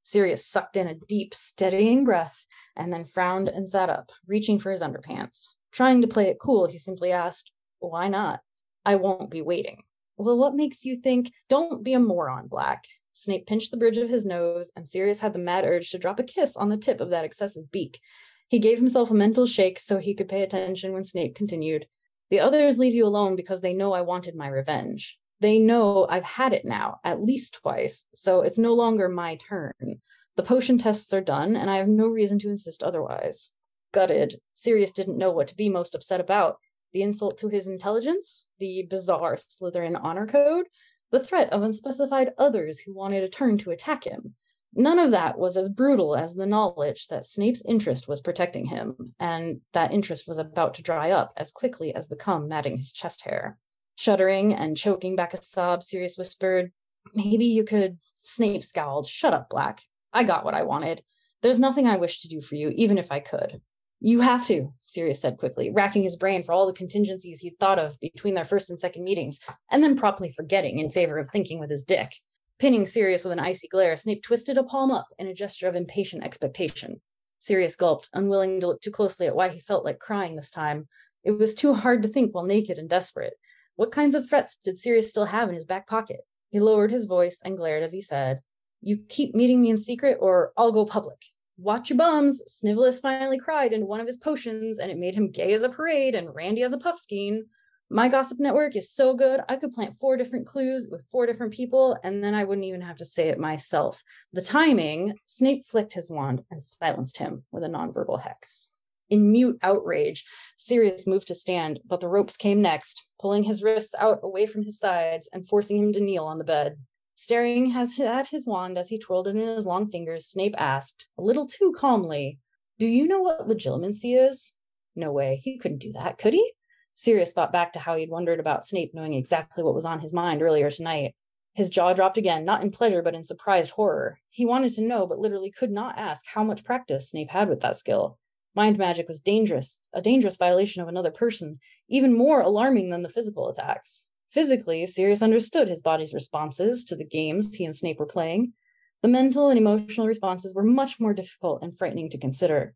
Sirius 0.10 0.44
sucked 0.44 0.76
in 0.76 0.88
a 0.88 0.96
deep, 0.96 1.36
steadying 1.36 2.04
breath 2.04 2.48
and 2.76 2.92
then 2.92 3.06
frowned 3.06 3.48
and 3.48 3.70
sat 3.70 3.92
up, 3.92 4.12
reaching 4.26 4.58
for 4.58 4.72
his 4.72 4.82
underpants. 4.82 5.50
Trying 5.72 6.02
to 6.02 6.08
play 6.08 6.30
it 6.30 6.40
cool, 6.42 6.66
he 6.66 6.80
simply 6.80 7.12
asked, 7.12 7.52
Why 7.78 8.08
not? 8.08 8.40
I 8.84 8.96
won't 8.96 9.30
be 9.30 9.44
waiting. 9.44 9.84
Well, 10.18 10.36
what 10.36 10.56
makes 10.56 10.84
you 10.84 10.96
think? 10.96 11.32
Don't 11.48 11.84
be 11.84 11.94
a 11.94 12.00
moron, 12.00 12.48
Black. 12.48 12.86
Snape 13.14 13.46
pinched 13.46 13.70
the 13.70 13.78
bridge 13.78 14.00
of 14.00 14.10
his 14.10 14.26
nose, 14.26 14.72
and 14.76 14.90
Sirius 14.90 15.20
had 15.20 15.34
the 15.34 15.38
mad 15.38 15.64
urge 15.64 15.92
to 15.92 16.00
drop 16.00 16.20
a 16.20 16.24
kiss 16.24 16.58
on 16.58 16.70
the 16.70 16.78
tip 16.78 17.02
of 17.02 17.12
that 17.12 17.24
excessive 17.24 17.72
beak. 17.72 18.00
He 18.48 18.58
gave 18.58 18.80
himself 18.80 19.12
a 19.12 19.14
mental 19.14 19.46
shake 19.46 19.78
so 19.78 20.00
he 20.00 20.16
could 20.16 20.28
pay 20.28 20.42
attention 20.42 20.92
when 20.92 21.04
Snape 21.04 21.36
continued. 21.36 21.86
The 22.32 22.40
others 22.40 22.80
leave 22.80 22.96
you 22.96 23.06
alone 23.06 23.36
because 23.36 23.62
they 23.62 23.76
know 23.76 23.94
I 23.94 24.02
wanted 24.02 24.36
my 24.36 24.48
revenge. 24.48 25.19
They 25.40 25.60
know 25.60 26.06
I've 26.10 26.24
had 26.24 26.54
it 26.54 26.66
now, 26.66 27.00
at 27.04 27.22
least 27.24 27.54
twice, 27.54 28.06
so 28.14 28.42
it's 28.42 28.58
no 28.58 28.74
longer 28.74 29.08
my 29.08 29.36
turn. 29.36 30.02
The 30.36 30.44
potion 30.44 30.78
tests 30.78 31.14
are 31.14 31.22
done, 31.22 31.56
and 31.56 31.70
I 31.70 31.78
have 31.78 31.88
no 31.88 32.08
reason 32.08 32.40
to 32.40 32.50
insist 32.50 32.84
otherwise. 32.84 33.52
Gutted, 33.92 34.40
Sirius 34.54 34.92
didn't 34.92 35.18
know 35.18 35.32
what 35.32 35.48
to 35.48 35.56
be 35.56 35.70
most 35.70 35.96
upset 35.96 36.20
about. 36.20 36.58
the 36.92 37.02
insult 37.04 37.38
to 37.38 37.50
his 37.50 37.68
intelligence, 37.68 38.48
the 38.58 38.88
bizarre 38.90 39.36
Slytherin 39.36 39.96
honor 40.02 40.26
code, 40.26 40.66
the 41.12 41.24
threat 41.24 41.52
of 41.54 41.62
unspecified 41.62 42.32
others 42.38 42.80
who 42.80 42.94
wanted 42.94 43.24
a 43.24 43.30
turn 43.30 43.58
to 43.60 43.72
attack 43.72 44.04
him. 44.06 44.36
None 44.74 45.00
of 45.00 45.12
that 45.12 45.38
was 45.38 45.58
as 45.58 45.70
brutal 45.70 46.16
as 46.16 46.36
the 46.36 46.46
knowledge 46.46 47.08
that 47.08 47.26
Snape's 47.26 47.64
interest 47.66 48.08
was 48.08 48.22
protecting 48.22 48.66
him, 48.66 49.14
and 49.20 49.62
that 49.74 49.94
interest 49.94 50.28
was 50.28 50.38
about 50.38 50.76
to 50.76 50.84
dry 50.84 51.12
up 51.12 51.34
as 51.38 51.52
quickly 51.52 51.94
as 51.94 52.08
the 52.08 52.16
cum 52.16 52.48
matting 52.48 52.78
his 52.78 52.92
chest 52.92 53.24
hair. 53.24 53.58
Shuddering 54.00 54.54
and 54.54 54.78
choking 54.78 55.18
back 55.18 55.34
a 55.34 55.42
sob, 55.42 55.84
Sirius 55.84 56.18
whispered, 56.18 56.72
Maybe 57.14 57.48
you 57.48 57.66
could. 57.66 57.98
Snape 58.22 58.64
scowled. 58.64 59.08
Shut 59.08 59.34
up, 59.34 59.50
Black. 59.50 59.82
I 60.14 60.24
got 60.24 60.46
what 60.46 60.54
I 60.54 60.64
wanted. 60.64 61.04
There's 61.42 61.60
nothing 61.60 61.86
I 61.86 61.98
wish 61.98 62.22
to 62.22 62.30
do 62.30 62.40
for 62.40 62.56
you, 62.56 62.70
even 62.70 62.98
if 62.98 63.12
I 63.12 63.20
could. 63.20 63.60
You 64.00 64.22
have 64.22 64.48
to, 64.48 64.72
Sirius 64.80 65.20
said 65.20 65.38
quickly, 65.38 65.70
racking 65.70 66.04
his 66.04 66.16
brain 66.16 66.44
for 66.44 66.54
all 66.54 66.66
the 66.66 66.72
contingencies 66.72 67.42
he'd 67.42 67.60
thought 67.60 67.78
of 67.78 68.00
between 68.00 68.36
their 68.36 68.46
first 68.46 68.70
and 68.70 68.80
second 68.80 69.04
meetings, 69.04 69.42
and 69.70 69.84
then 69.84 69.98
promptly 69.98 70.32
forgetting 70.32 70.80
in 70.80 70.92
favor 70.92 71.18
of 71.18 71.28
thinking 71.30 71.60
with 71.60 71.70
his 71.70 71.84
dick. 71.84 72.14
Pinning 72.58 72.86
Sirius 72.86 73.26
with 73.26 73.34
an 73.34 73.40
icy 73.42 73.68
glare, 73.68 73.98
Snape 73.98 74.24
twisted 74.24 74.58
a 74.58 74.64
palm 74.64 74.92
up 74.92 75.08
in 75.18 75.28
a 75.28 75.34
gesture 75.34 75.68
of 75.68 75.76
impatient 75.76 76.24
expectation. 76.24 77.02
Sirius 77.40 77.76
gulped, 77.76 78.10
unwilling 78.14 78.62
to 78.62 78.68
look 78.68 78.82
too 78.82 78.92
closely 78.92 79.28
at 79.28 79.36
why 79.36 79.50
he 79.50 79.60
felt 79.60 79.84
like 79.84 80.00
crying 80.00 80.38
this 80.38 80.52
time. 80.52 80.88
It 81.26 81.32
was 81.32 81.54
too 81.54 81.74
hard 81.74 82.04
to 82.04 82.08
think 82.08 82.34
while 82.34 82.46
naked 82.46 82.78
and 82.78 82.90
desperate. 82.90 83.34
What 83.80 83.94
kinds 83.94 84.14
of 84.14 84.28
threats 84.28 84.58
did 84.58 84.78
Sirius 84.78 85.10
still 85.10 85.24
have 85.24 85.48
in 85.48 85.56
his 85.56 85.64
back 85.64 85.88
pocket? 85.88 86.20
He 86.50 86.60
lowered 86.60 86.92
his 86.92 87.06
voice 87.06 87.42
and 87.46 87.56
glared 87.56 87.82
as 87.82 87.94
he 87.94 88.02
said, 88.02 88.42
You 88.82 88.98
keep 89.08 89.34
meeting 89.34 89.62
me 89.62 89.70
in 89.70 89.78
secret, 89.78 90.18
or 90.20 90.52
I'll 90.58 90.74
go 90.74 90.84
public. 90.84 91.24
Watch 91.58 91.90
your 91.90 91.96
bums. 91.96 92.44
Snivellus 92.46 93.00
finally 93.00 93.40
cried 93.40 93.72
into 93.72 93.86
one 93.86 94.02
of 94.02 94.06
his 94.06 94.18
potions, 94.18 94.80
and 94.80 94.92
it 94.92 94.98
made 94.98 95.16
him 95.16 95.32
gay 95.32 95.54
as 95.54 95.64
a 95.64 95.70
parade 95.70 96.14
and 96.14 96.36
randy 96.36 96.62
as 96.62 96.74
a 96.74 96.78
puffskein. 96.78 97.44
My 97.90 98.10
gossip 98.10 98.38
network 98.38 98.76
is 98.76 98.92
so 98.92 99.14
good, 99.14 99.40
I 99.48 99.56
could 99.56 99.72
plant 99.72 99.98
four 99.98 100.18
different 100.18 100.46
clues 100.46 100.90
with 100.92 101.06
four 101.10 101.26
different 101.26 101.54
people, 101.54 101.98
and 102.04 102.22
then 102.22 102.36
I 102.36 102.44
wouldn't 102.44 102.68
even 102.68 102.82
have 102.82 102.98
to 102.98 103.06
say 103.06 103.30
it 103.30 103.40
myself. 103.40 104.04
The 104.34 104.42
timing, 104.42 105.14
Snape 105.26 105.66
flicked 105.66 105.94
his 105.94 106.10
wand 106.10 106.44
and 106.52 106.62
silenced 106.62 107.18
him 107.18 107.46
with 107.54 107.64
a 107.64 107.68
nonverbal 107.68 108.24
hex. 108.24 108.72
In 109.10 109.32
mute 109.32 109.58
outrage, 109.64 110.24
Sirius 110.58 111.08
moved 111.08 111.28
to 111.28 111.36
stand, 111.36 111.80
but 111.86 112.00
the 112.00 112.08
ropes 112.08 112.38
came 112.38 112.62
next, 112.62 113.06
pulling 113.20 113.44
his 113.44 113.64
wrists 113.64 113.96
out 113.98 114.20
away 114.22 114.46
from 114.46 114.64
his 114.64 114.78
sides 114.78 115.28
and 115.34 115.48
forcing 115.48 115.78
him 115.78 115.94
to 115.94 116.00
kneel 116.00 116.26
on 116.26 116.38
the 116.38 116.44
bed. 116.44 116.78
Staring 117.16 117.74
at 117.76 118.28
his 118.28 118.46
wand 118.46 118.78
as 118.78 118.90
he 118.90 119.00
twirled 119.00 119.28
it 119.28 119.36
in 119.36 119.48
his 119.48 119.66
long 119.66 119.90
fingers, 119.90 120.28
Snape 120.28 120.56
asked, 120.58 121.08
a 121.18 121.24
little 121.24 121.48
too 121.48 121.74
calmly, 121.76 122.40
Do 122.78 122.88
you 122.88 123.08
know 123.08 123.20
what 123.20 123.48
legilimency 123.48 124.16
is? 124.18 124.54
No 124.96 125.12
way, 125.12 125.42
he 125.44 125.58
couldn't 125.58 125.80
do 125.80 125.92
that, 125.94 126.18
could 126.18 126.34
he? 126.34 126.54
Sirius 126.94 127.34
thought 127.34 127.52
back 127.52 127.74
to 127.74 127.80
how 127.80 127.96
he'd 127.96 128.12
wondered 128.12 128.40
about 128.40 128.66
Snape 128.66 128.94
knowing 128.94 129.14
exactly 129.14 129.64
what 129.64 129.76
was 129.76 129.86
on 129.86 130.02
his 130.02 130.14
mind 130.14 130.42
earlier 130.42 130.70
tonight. 130.70 131.16
His 131.54 131.70
jaw 131.70 131.94
dropped 131.94 132.18
again, 132.18 132.46
not 132.46 132.62
in 132.62 132.72
pleasure, 132.72 133.02
but 133.02 133.16
in 133.16 133.24
surprised 133.24 133.72
horror. 133.72 134.20
He 134.30 134.46
wanted 134.46 134.76
to 134.76 134.82
know, 134.82 135.08
but 135.08 135.20
literally 135.20 135.52
could 135.52 135.72
not 135.72 135.98
ask 135.98 136.26
how 136.28 136.44
much 136.44 136.64
practice 136.64 137.10
Snape 137.10 137.32
had 137.32 137.50
with 137.50 137.62
that 137.62 137.76
skill. 137.76 138.19
Mind 138.56 138.78
magic 138.78 139.08
was 139.08 139.20
dangerous, 139.20 139.80
a 139.94 140.02
dangerous 140.02 140.38
violation 140.38 140.82
of 140.82 140.88
another 140.88 141.12
person, 141.12 141.60
even 141.88 142.18
more 142.18 142.42
alarming 142.42 142.90
than 142.90 143.04
the 143.04 143.10
physical 143.10 143.50
attacks. 143.50 144.08
Physically, 144.32 144.86
Sirius 144.86 145.22
understood 145.22 145.68
his 145.68 145.82
body's 145.82 146.14
responses 146.14 146.84
to 146.86 146.96
the 146.96 147.06
games 147.06 147.56
he 147.56 147.66
and 147.66 147.76
Snape 147.76 148.00
were 148.00 148.06
playing. 148.06 148.54
The 149.02 149.08
mental 149.08 149.50
and 149.50 149.58
emotional 149.58 150.08
responses 150.08 150.54
were 150.54 150.64
much 150.64 151.00
more 151.00 151.14
difficult 151.14 151.64
and 151.64 151.78
frightening 151.78 152.10
to 152.12 152.18
consider. 152.18 152.74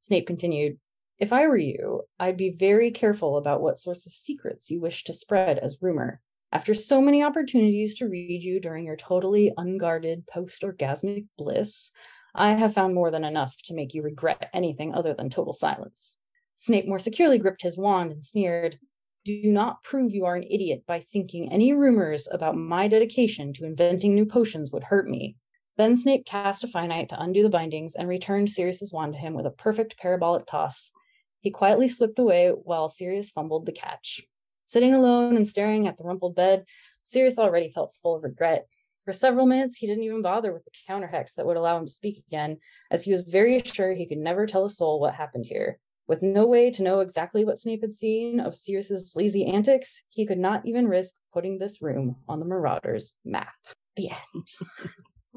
Snape 0.00 0.26
continued, 0.26 0.78
if 1.18 1.32
I 1.32 1.46
were 1.46 1.56
you, 1.56 2.02
I'd 2.18 2.36
be 2.36 2.50
very 2.50 2.90
careful 2.90 3.36
about 3.36 3.62
what 3.62 3.78
sorts 3.78 4.06
of 4.06 4.12
secrets 4.12 4.70
you 4.70 4.80
wish 4.80 5.04
to 5.04 5.12
spread 5.12 5.58
as 5.58 5.78
rumor. 5.80 6.20
After 6.52 6.74
so 6.74 7.00
many 7.00 7.22
opportunities 7.22 7.96
to 7.96 8.08
read 8.08 8.42
you 8.42 8.60
during 8.60 8.86
your 8.86 8.96
totally 8.96 9.52
unguarded 9.56 10.26
post 10.26 10.62
orgasmic 10.62 11.26
bliss, 11.36 11.90
I 12.34 12.52
have 12.52 12.74
found 12.74 12.94
more 12.94 13.10
than 13.10 13.24
enough 13.24 13.56
to 13.64 13.74
make 13.74 13.94
you 13.94 14.02
regret 14.02 14.50
anything 14.52 14.92
other 14.92 15.14
than 15.14 15.30
total 15.30 15.52
silence. 15.52 16.16
Snape 16.56 16.86
more 16.86 16.98
securely 16.98 17.38
gripped 17.38 17.62
his 17.62 17.76
wand 17.76 18.10
and 18.10 18.24
sneered, 18.24 18.78
Do 19.24 19.42
not 19.44 19.82
prove 19.84 20.12
you 20.12 20.24
are 20.24 20.34
an 20.34 20.42
idiot 20.42 20.82
by 20.86 21.00
thinking 21.00 21.52
any 21.52 21.72
rumors 21.72 22.28
about 22.30 22.56
my 22.56 22.88
dedication 22.88 23.52
to 23.54 23.64
inventing 23.64 24.14
new 24.14 24.26
potions 24.26 24.72
would 24.72 24.84
hurt 24.84 25.08
me. 25.08 25.36
Then 25.76 25.96
Snape 25.96 26.26
cast 26.26 26.64
a 26.64 26.68
finite 26.68 27.08
to 27.08 27.20
undo 27.20 27.42
the 27.42 27.48
bindings 27.48 27.94
and 27.94 28.08
returned 28.08 28.50
Sirius's 28.50 28.92
wand 28.92 29.14
to 29.14 29.18
him 29.18 29.34
with 29.34 29.46
a 29.46 29.50
perfect 29.50 29.96
parabolic 29.98 30.46
toss. 30.46 30.92
He 31.40 31.50
quietly 31.50 31.88
slipped 31.88 32.18
away 32.18 32.50
while 32.50 32.88
Sirius 32.88 33.30
fumbled 33.30 33.66
the 33.66 33.72
catch. 33.72 34.22
Sitting 34.64 34.94
alone 34.94 35.36
and 35.36 35.46
staring 35.46 35.86
at 35.86 35.96
the 35.96 36.04
rumpled 36.04 36.34
bed, 36.34 36.64
Sirius 37.04 37.38
already 37.38 37.70
felt 37.70 37.94
full 38.02 38.16
of 38.16 38.24
regret. 38.24 38.66
For 39.04 39.12
several 39.12 39.46
minutes, 39.46 39.76
he 39.76 39.86
didn't 39.86 40.04
even 40.04 40.22
bother 40.22 40.52
with 40.52 40.64
the 40.64 40.70
counter 40.86 41.06
hex 41.06 41.34
that 41.34 41.44
would 41.46 41.56
allow 41.58 41.76
him 41.78 41.86
to 41.86 41.92
speak 41.92 42.24
again, 42.26 42.58
as 42.90 43.04
he 43.04 43.12
was 43.12 43.20
very 43.20 43.60
sure 43.60 43.92
he 43.92 44.06
could 44.06 44.18
never 44.18 44.46
tell 44.46 44.64
a 44.64 44.70
soul 44.70 44.98
what 44.98 45.14
happened 45.14 45.44
here. 45.46 45.78
With 46.06 46.22
no 46.22 46.46
way 46.46 46.70
to 46.70 46.82
know 46.82 47.00
exactly 47.00 47.44
what 47.44 47.58
Snape 47.58 47.82
had 47.82 47.94
seen 47.94 48.40
of 48.40 48.54
Sirius's 48.54 49.12
sleazy 49.12 49.46
antics, 49.46 50.02
he 50.10 50.26
could 50.26 50.38
not 50.38 50.66
even 50.66 50.88
risk 50.88 51.14
putting 51.32 51.58
this 51.58 51.80
room 51.82 52.16
on 52.28 52.40
the 52.40 52.46
Marauders 52.46 53.14
map. 53.24 53.52
The 53.96 54.10
end. 54.10 54.48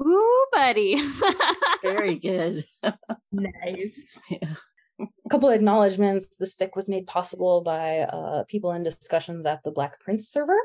Ooh, 0.00 0.46
buddy. 0.52 1.00
Very 1.82 2.16
good. 2.16 2.64
nice. 3.32 4.18
Yeah. 4.30 4.54
a 5.00 5.28
couple 5.30 5.48
of 5.48 5.54
acknowledgments. 5.54 6.36
This 6.38 6.54
fic 6.54 6.70
was 6.74 6.88
made 6.88 7.06
possible 7.06 7.60
by 7.62 8.00
uh, 8.00 8.42
people 8.48 8.72
in 8.72 8.82
discussions 8.82 9.46
at 9.46 9.62
the 9.62 9.70
Black 9.70 10.00
Prince 10.00 10.28
server. 10.28 10.58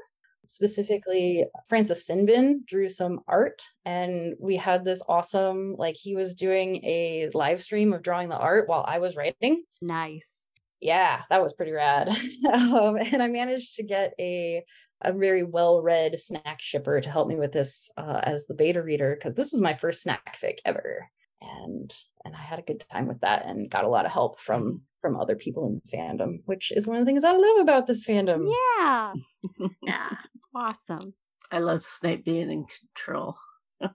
Specifically, 0.47 1.45
Francis 1.67 2.07
Sinbin 2.07 2.65
drew 2.65 2.89
some 2.89 3.21
art, 3.27 3.63
and 3.85 4.35
we 4.39 4.57
had 4.57 4.83
this 4.83 5.01
awesome, 5.07 5.75
like, 5.77 5.95
he 5.95 6.15
was 6.15 6.35
doing 6.35 6.83
a 6.83 7.29
live 7.33 7.61
stream 7.63 7.93
of 7.93 8.03
drawing 8.03 8.29
the 8.29 8.37
art 8.37 8.67
while 8.67 8.85
I 8.87 8.99
was 8.99 9.15
writing. 9.15 9.63
nice. 9.81 10.47
Yeah, 10.79 11.21
that 11.29 11.41
was 11.41 11.53
pretty 11.53 11.71
rad. 11.71 12.09
um, 12.53 12.97
and 12.97 13.23
I 13.23 13.29
managed 13.29 13.77
to 13.77 13.83
get 13.83 14.13
a 14.19 14.63
a 15.03 15.11
very 15.13 15.43
well 15.43 15.81
read 15.81 16.19
snack 16.19 16.61
shipper 16.61 16.99
to 16.99 17.09
help 17.09 17.27
me 17.27 17.35
with 17.35 17.51
this 17.51 17.89
uh, 17.97 18.21
as 18.23 18.47
the 18.47 18.53
beta 18.53 18.81
reader 18.81 19.15
because 19.15 19.35
this 19.35 19.51
was 19.51 19.61
my 19.61 19.75
first 19.75 20.01
snack 20.01 20.37
fic 20.41 20.57
ever, 20.65 21.09
and 21.41 21.93
and 22.25 22.35
I 22.35 22.41
had 22.41 22.59
a 22.59 22.63
good 22.63 22.83
time 22.91 23.07
with 23.07 23.21
that 23.21 23.45
and 23.45 23.69
got 23.69 23.85
a 23.85 23.89
lot 23.89 24.05
of 24.05 24.11
help 24.11 24.39
from 24.39 24.81
from 25.03 25.19
other 25.19 25.35
people 25.35 25.67
in 25.67 25.81
the 25.85 25.97
fandom, 25.97 26.37
which 26.45 26.71
is 26.71 26.87
one 26.87 26.97
of 26.97 27.01
the 27.05 27.05
things 27.05 27.25
I 27.25 27.33
love 27.33 27.57
about 27.59 27.85
this 27.85 28.05
fandom. 28.07 28.49
Yeah. 28.79 29.13
Yeah. 29.83 30.09
Awesome. 30.55 31.13
I 31.51 31.59
love 31.59 31.83
Snape 31.83 32.23
being 32.25 32.49
in 32.49 32.65
control. 32.65 33.35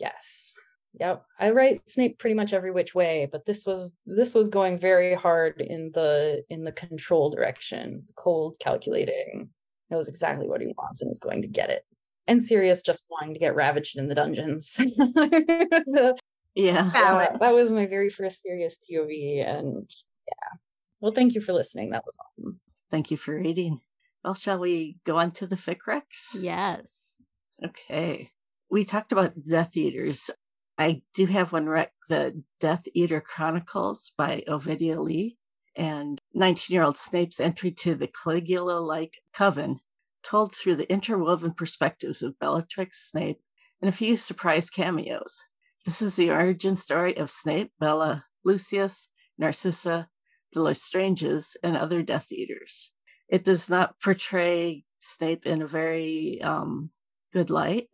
Yes. 0.00 0.54
Yep. 1.00 1.24
I 1.38 1.50
write 1.52 1.88
Snape 1.88 2.18
pretty 2.18 2.34
much 2.34 2.52
every 2.52 2.72
which 2.72 2.94
way, 2.96 3.28
but 3.30 3.46
this 3.46 3.64
was 3.64 3.90
this 4.06 4.34
was 4.34 4.48
going 4.48 4.76
very 4.78 5.14
hard 5.14 5.60
in 5.60 5.92
the 5.94 6.42
in 6.50 6.64
the 6.64 6.72
control 6.72 7.30
direction, 7.30 8.04
cold 8.16 8.56
calculating. 8.58 9.48
Knows 9.90 10.08
exactly 10.08 10.48
what 10.48 10.60
he 10.60 10.66
wants 10.76 11.00
and 11.00 11.10
is 11.12 11.20
going 11.20 11.42
to 11.42 11.48
get 11.48 11.70
it. 11.70 11.84
And 12.26 12.42
Sirius 12.42 12.82
just 12.82 13.04
wanting 13.08 13.34
to 13.34 13.40
get 13.40 13.54
ravaged 13.54 13.96
in 13.98 14.08
the 14.08 14.14
dungeons. 14.16 14.74
The- 14.74 16.16
Yeah. 16.56 16.90
that, 16.92 17.40
that 17.40 17.54
was 17.54 17.72
my 17.72 17.86
very 17.86 18.10
first 18.10 18.40
Sirius 18.42 18.78
POV, 18.88 19.44
and 19.44 19.90
yeah. 20.26 20.58
Well, 21.00 21.12
thank 21.12 21.34
you 21.34 21.40
for 21.40 21.52
listening. 21.52 21.90
That 21.90 22.04
was 22.04 22.16
awesome. 22.18 22.60
Thank 22.90 23.10
you 23.10 23.16
for 23.16 23.34
reading. 23.34 23.80
Well, 24.24 24.34
shall 24.34 24.58
we 24.58 24.98
go 25.04 25.18
on 25.18 25.32
to 25.32 25.46
the 25.46 25.56
fic 25.56 25.78
recs? 25.86 26.34
Yes. 26.40 27.16
Okay. 27.62 28.30
We 28.70 28.84
talked 28.84 29.12
about 29.12 29.42
Death 29.42 29.76
Eaters. 29.76 30.30
I 30.78 31.02
do 31.14 31.26
have 31.26 31.52
one 31.52 31.68
rec, 31.68 31.92
the 32.08 32.42
Death 32.58 32.84
Eater 32.94 33.20
Chronicles 33.20 34.12
by 34.16 34.42
Ovidia 34.48 34.96
Lee, 34.98 35.36
and 35.76 36.20
19 36.32 36.74
year 36.74 36.82
old 36.82 36.96
Snape's 36.96 37.38
entry 37.38 37.70
to 37.70 37.94
the 37.94 38.08
Caligula 38.08 38.80
like 38.80 39.18
coven, 39.32 39.80
told 40.22 40.54
through 40.54 40.76
the 40.76 40.90
interwoven 40.90 41.52
perspectives 41.52 42.22
of 42.22 42.38
Bellatrix, 42.38 43.10
Snape, 43.10 43.40
and 43.80 43.88
a 43.88 43.92
few 43.92 44.16
surprise 44.16 44.70
cameos. 44.70 45.44
This 45.84 46.00
is 46.00 46.16
the 46.16 46.30
origin 46.30 46.76
story 46.76 47.16
of 47.16 47.30
Snape, 47.30 47.72
Bella, 47.78 48.24
Lucius, 48.44 49.10
Narcissa, 49.38 50.08
the 50.13 50.13
Lestranges, 50.60 51.56
and 51.62 51.76
other 51.76 52.02
Death 52.02 52.30
Eaters. 52.32 52.90
It 53.28 53.44
does 53.44 53.68
not 53.68 54.00
portray 54.00 54.84
Snape 55.00 55.46
in 55.46 55.62
a 55.62 55.66
very 55.66 56.40
um, 56.42 56.90
good 57.32 57.50
light. 57.50 57.88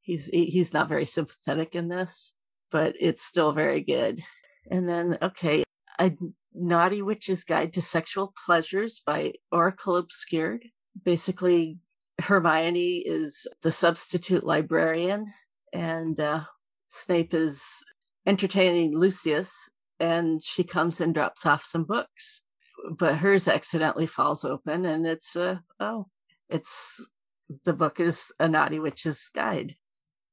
He's 0.00 0.26
he's 0.26 0.72
not 0.72 0.88
very 0.88 1.06
sympathetic 1.06 1.74
in 1.74 1.88
this, 1.88 2.34
but 2.70 2.94
it's 3.00 3.24
still 3.24 3.52
very 3.52 3.82
good. 3.82 4.22
And 4.70 4.88
then, 4.88 5.18
okay, 5.22 5.64
a 5.98 6.12
Naughty 6.54 7.02
Witch's 7.02 7.44
Guide 7.44 7.72
to 7.74 7.82
Sexual 7.82 8.32
Pleasures 8.46 9.02
by 9.04 9.34
Oracle 9.52 9.96
Obscured. 9.96 10.64
Basically, 11.04 11.78
Hermione 12.20 12.98
is 12.98 13.46
the 13.62 13.70
substitute 13.70 14.44
librarian, 14.44 15.26
and 15.72 16.18
uh, 16.18 16.44
Snape 16.88 17.34
is 17.34 17.62
entertaining 18.26 18.96
Lucius, 18.96 19.68
and 20.00 20.42
she 20.42 20.64
comes 20.64 21.00
and 21.00 21.14
drops 21.14 21.46
off 21.46 21.62
some 21.62 21.84
books. 21.84 22.42
but 22.98 23.16
hers 23.16 23.48
accidentally 23.48 24.06
falls 24.06 24.44
open, 24.44 24.84
and 24.84 25.06
it's 25.06 25.34
uh, 25.36 25.56
oh, 25.80 26.06
it's 26.50 27.08
the 27.64 27.72
book 27.74 28.00
is 28.00 28.32
a 28.38 28.48
naughty 28.48 28.78
witch's 28.78 29.30
guide. 29.34 29.76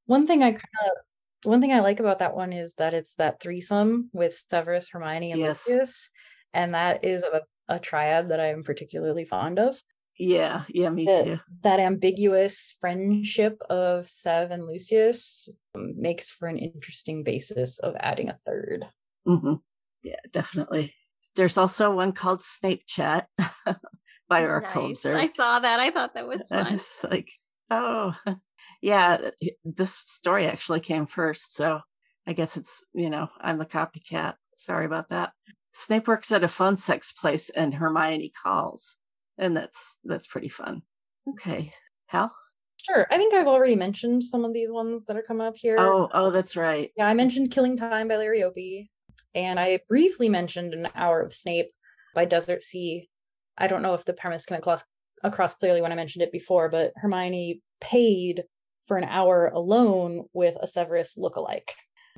One 0.06 0.28
thing 0.28 0.44
I 0.44 0.52
kind 0.52 0.62
of 0.62 1.50
one 1.50 1.62
thing 1.62 1.72
I 1.74 1.80
like 1.82 2.00
about 2.00 2.20
that 2.20 2.36
one 2.36 2.54
is 2.54 2.76
that 2.76 2.94
it's 2.94 3.16
that 3.16 3.42
threesome 3.42 4.10
with 4.14 4.34
Severus, 4.34 4.90
Hermione, 4.90 5.32
and 5.32 5.40
Yes. 5.40 5.68
Lucius, 5.68 6.10
and 6.54 6.74
that 6.76 7.04
is 7.06 7.24
a, 7.24 7.42
a 7.68 7.80
triad 7.80 8.30
that 8.30 8.40
I 8.40 8.48
am 8.48 8.64
particularly 8.64 9.26
fond 9.26 9.60
of. 9.60 9.78
Yeah, 10.20 10.64
yeah, 10.70 10.90
me 10.90 11.06
too. 11.06 11.40
That 11.64 11.80
ambiguous 11.80 12.76
friendship 12.80 13.58
of 13.70 14.08
Sev 14.08 14.52
and 14.52 14.66
Lucius 14.66 15.50
makes 15.76 16.30
for 16.30 16.48
an 16.48 16.60
interesting 16.60 17.24
basis 17.24 17.80
of 17.80 17.96
adding 18.00 18.30
a 18.30 18.38
third. 18.46 18.86
Hmm 19.26 19.56
Yeah, 20.04 20.16
definitely. 20.32 20.94
There's 21.36 21.58
also 21.58 21.94
one 21.96 22.12
called 22.12 22.42
Snape 22.42 22.84
Chat 22.86 23.28
by 24.30 24.44
Oracle 24.44 24.90
Nice. 24.90 25.06
Observe. 25.06 25.20
I 25.20 25.28
saw 25.28 25.60
that. 25.60 25.80
I 25.80 25.90
thought 25.90 26.14
that 26.14 26.28
was 26.28 26.50
And 26.52 26.68
fun. 26.68 26.74
It's 26.76 27.04
like, 27.04 27.32
oh, 27.72 28.16
yeah, 28.82 29.30
this 29.64 29.94
story 29.94 30.48
actually 30.48 30.80
came 30.80 31.06
first. 31.08 31.56
So 31.56 31.80
I 32.28 32.34
guess 32.34 32.58
it's, 32.58 32.84
you 32.94 33.10
know, 33.10 33.30
I'm 33.40 33.58
the 33.58 33.66
copycat. 33.66 34.36
Sorry 34.56 34.86
about 34.86 35.10
that. 35.10 35.34
Snape 35.74 36.08
works 36.08 36.32
at 36.32 36.44
a 36.44 36.48
phone 36.48 36.78
sex 36.78 37.12
place 37.12 37.50
and 37.50 37.74
Hermione 37.74 38.32
calls. 38.44 38.98
And 39.40 39.58
that's 39.58 40.00
that's 40.04 40.28
pretty 40.28 40.50
fun. 40.50 40.84
Okay. 41.28 41.74
Hal? 42.08 42.32
Sure, 42.78 43.08
I 43.10 43.18
think 43.18 43.34
I've 43.34 43.48
already 43.48 43.76
mentioned 43.76 44.24
some 44.24 44.44
of 44.44 44.54
these 44.54 44.70
ones 44.70 45.06
that 45.06 45.16
are 45.16 45.24
coming 45.24 45.48
up 45.48 45.56
here. 45.56 45.78
Oh, 45.80 46.10
oh, 46.14 46.32
that's 46.32 46.56
right. 46.56 46.92
Yeah, 46.98 47.08
I 47.08 47.14
mentioned 47.14 47.50
Killing 47.52 47.78
Time 47.78 48.10
by 48.10 48.18
Larry 48.18 48.44
Opie, 48.44 48.92
and 49.36 49.60
I 49.60 49.80
briefly 49.88 50.30
mentioned 50.30 50.74
An 50.74 50.90
Hour 50.96 51.22
of 51.22 51.34
Snape 51.34 51.72
by 52.14 52.26
Desert 52.26 52.64
Sea. 52.64 53.10
I 53.58 53.68
don't 53.68 53.82
know 53.82 53.94
if 53.94 54.06
the 54.06 54.14
premise 54.14 54.46
came 54.46 54.58
across, 54.58 54.84
across 55.24 55.56
clearly 55.56 55.82
when 55.82 55.92
I 55.92 55.96
mentioned 55.96 56.24
it 56.24 56.32
before, 56.32 56.70
but 56.70 56.94
Hermione 56.96 57.62
paid 57.82 58.44
for 58.88 58.98
an 58.98 59.06
hour 59.06 59.48
alone 59.48 60.26
with 60.34 60.58
a 60.62 60.68
Severus 60.68 61.16
lookalike. 61.18 61.70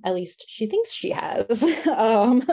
At 0.03 0.15
least 0.15 0.45
she 0.47 0.67
thinks 0.67 0.91
she 0.91 1.11
has. 1.11 1.63
um, 1.87 2.43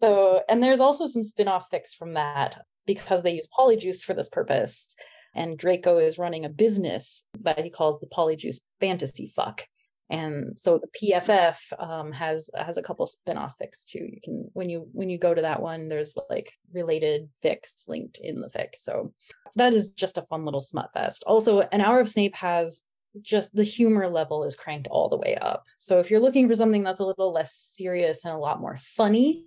so, 0.00 0.42
and 0.48 0.62
there's 0.62 0.80
also 0.80 1.06
some 1.06 1.22
spin 1.22 1.48
off 1.48 1.70
fics 1.70 1.94
from 1.96 2.14
that 2.14 2.60
because 2.86 3.22
they 3.22 3.34
use 3.34 3.46
Polyjuice 3.56 4.02
for 4.02 4.14
this 4.14 4.28
purpose. 4.28 4.94
And 5.34 5.56
Draco 5.56 5.98
is 5.98 6.18
running 6.18 6.44
a 6.44 6.50
business 6.50 7.24
that 7.40 7.62
he 7.62 7.70
calls 7.70 8.00
the 8.00 8.06
Polyjuice 8.06 8.60
Fantasy 8.80 9.28
Fuck 9.28 9.66
and 10.12 10.60
so 10.60 10.78
the 10.78 10.88
PFF 11.08 11.56
um, 11.78 12.12
has 12.12 12.50
has 12.54 12.76
a 12.76 12.82
couple 12.82 13.06
spin-off 13.06 13.54
fics 13.58 13.86
too. 13.86 14.06
You 14.12 14.20
can 14.22 14.50
when 14.52 14.68
you 14.68 14.86
when 14.92 15.08
you 15.08 15.16
go 15.16 15.32
to 15.32 15.40
that 15.40 15.62
one, 15.62 15.88
there's 15.88 16.12
like 16.28 16.52
related 16.70 17.30
fics 17.42 17.88
linked 17.88 18.18
in 18.18 18.42
the 18.42 18.50
fic. 18.50 18.74
So 18.74 19.14
that 19.56 19.72
is 19.72 19.88
just 19.88 20.18
a 20.18 20.26
fun 20.26 20.44
little 20.44 20.60
smut 20.60 20.90
fest. 20.92 21.24
Also, 21.26 21.60
an 21.60 21.80
hour 21.80 21.98
of 21.98 22.10
Snape 22.10 22.36
has 22.36 22.84
just 23.22 23.56
the 23.56 23.64
humor 23.64 24.06
level 24.06 24.44
is 24.44 24.54
cranked 24.54 24.86
all 24.88 25.08
the 25.08 25.16
way 25.16 25.34
up. 25.36 25.64
So 25.78 25.98
if 25.98 26.10
you're 26.10 26.20
looking 26.20 26.46
for 26.46 26.54
something 26.54 26.82
that's 26.82 27.00
a 27.00 27.06
little 27.06 27.32
less 27.32 27.54
serious 27.54 28.26
and 28.26 28.34
a 28.34 28.38
lot 28.38 28.60
more 28.60 28.78
funny, 28.82 29.46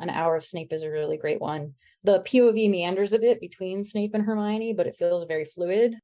an 0.00 0.08
hour 0.08 0.34
of 0.34 0.46
Snape 0.46 0.72
is 0.72 0.82
a 0.82 0.90
really 0.90 1.18
great 1.18 1.42
one. 1.42 1.74
The 2.04 2.20
POV 2.20 2.70
meanders 2.70 3.12
a 3.12 3.18
bit 3.18 3.38
between 3.38 3.84
Snape 3.84 4.14
and 4.14 4.24
Hermione, 4.24 4.72
but 4.72 4.86
it 4.86 4.96
feels 4.96 5.24
very 5.24 5.44
fluid 5.44 5.94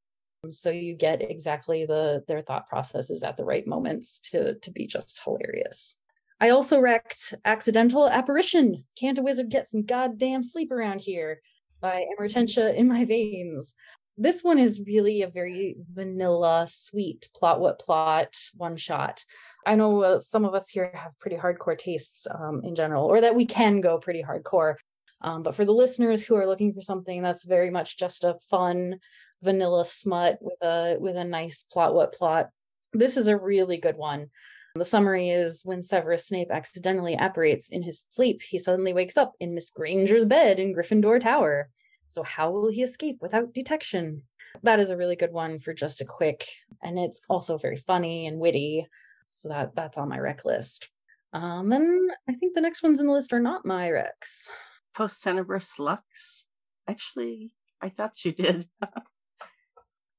so 0.51 0.71
you 0.71 0.95
get 0.95 1.23
exactly 1.23 1.87
the 1.87 2.25
their 2.27 2.43
thought 2.43 2.67
processes 2.69 3.23
at 3.23 3.37
the 3.37 3.45
right 3.45 3.67
moments 3.67 4.21
to 4.21 4.55
to 4.59 4.71
be 4.71 4.87
just 4.87 5.21
hilarious. 5.23 5.99
I 6.41 6.51
also 6.51 6.81
wrecked 6.81 7.35
accidental 7.45 8.09
apparition. 8.09 8.85
Can't 8.99 9.19
a 9.19 9.23
wizard 9.23 9.51
get 9.51 9.69
some 9.69 9.85
goddamn 9.85 10.43
sleep 10.43 10.73
around 10.73 11.01
here? 11.01 11.41
By 11.81 12.05
emertentia 12.19 12.75
in 12.75 12.89
my 12.89 13.05
veins. 13.05 13.75
This 14.19 14.43
one 14.43 14.59
is 14.59 14.83
really 14.87 15.23
a 15.23 15.29
very 15.29 15.77
vanilla 15.93 16.67
sweet 16.69 17.29
plot 17.35 17.61
what 17.61 17.79
plot 17.79 18.37
one 18.55 18.77
shot. 18.77 19.25
I 19.67 19.77
know 19.77 20.03
uh, 20.03 20.19
some 20.19 20.45
of 20.45 20.55
us 20.55 20.69
here 20.69 20.91
have 20.95 21.19
pretty 21.19 21.37
hardcore 21.37 21.79
tastes 21.79 22.27
um, 22.29 22.63
in 22.65 22.75
general 22.75 23.07
or 23.07 23.21
that 23.21 23.35
we 23.35 23.47
can 23.47 23.81
go 23.81 23.99
pretty 23.99 24.23
hardcore. 24.23 24.75
Um, 25.23 25.43
but 25.43 25.55
for 25.55 25.65
the 25.65 25.73
listeners 25.73 26.25
who 26.25 26.35
are 26.35 26.47
looking 26.47 26.75
for 26.75 26.83
something 26.83 27.23
that's 27.23 27.45
very 27.45 27.71
much 27.71 27.97
just 27.97 28.25
a 28.25 28.39
fun 28.51 28.99
vanilla 29.43 29.85
smut 29.85 30.39
with 30.41 30.61
a 30.63 30.97
with 30.99 31.17
a 31.17 31.25
nice 31.25 31.65
plot 31.71 31.95
what 31.95 32.15
plot. 32.15 32.51
This 32.93 33.17
is 33.17 33.29
a 33.29 33.37
really 33.37 33.77
good 33.77 33.97
one. 33.97 34.31
The 34.75 34.85
summary 34.85 35.29
is 35.29 35.63
when 35.65 35.83
severus 35.83 36.29
snape 36.29 36.51
accidentally 36.51 37.15
apparates 37.15 37.69
in 37.69 37.83
his 37.83 38.07
sleep 38.09 38.41
he 38.43 38.59
suddenly 38.59 38.93
wakes 38.93 39.17
up 39.17 39.35
in 39.39 39.55
miss 39.55 39.71
granger's 39.71 40.25
bed 40.25 40.59
in 40.59 40.75
gryffindor 40.75 41.21
tower. 41.21 41.69
So 42.07 42.23
how 42.23 42.51
will 42.51 42.71
he 42.71 42.83
escape 42.83 43.19
without 43.21 43.53
detection? 43.53 44.23
That 44.63 44.81
is 44.81 44.91
a 44.91 44.97
really 44.97 45.17
good 45.17 45.33
one 45.33 45.59
for 45.59 45.75
just 45.75 46.01
a 46.01 46.07
quick 46.07 46.47
and 46.83 46.99
it's 46.99 47.21
also 47.29 47.59
very 47.59 47.77
funny 47.77 48.27
and 48.27 48.39
witty. 48.39 48.87
So 49.31 49.49
that 49.49 49.75
that's 49.75 49.99
on 49.99 50.09
my 50.09 50.19
rec 50.19 50.45
list. 50.45 50.89
Um 51.33 51.69
then 51.69 52.09
i 52.29 52.35
think 52.35 52.55
the 52.55 52.61
next 52.61 52.83
ones 52.83 53.01
in 53.01 53.07
the 53.07 53.13
list 53.13 53.33
are 53.33 53.41
not 53.41 53.67
my 53.67 53.89
recs. 53.89 54.51
Post 54.95 55.25
Tenebris 55.25 55.79
Lux. 55.79 56.47
Actually, 56.87 57.53
I 57.81 57.89
thought 57.89 58.25
you 58.25 58.33
did. 58.33 58.69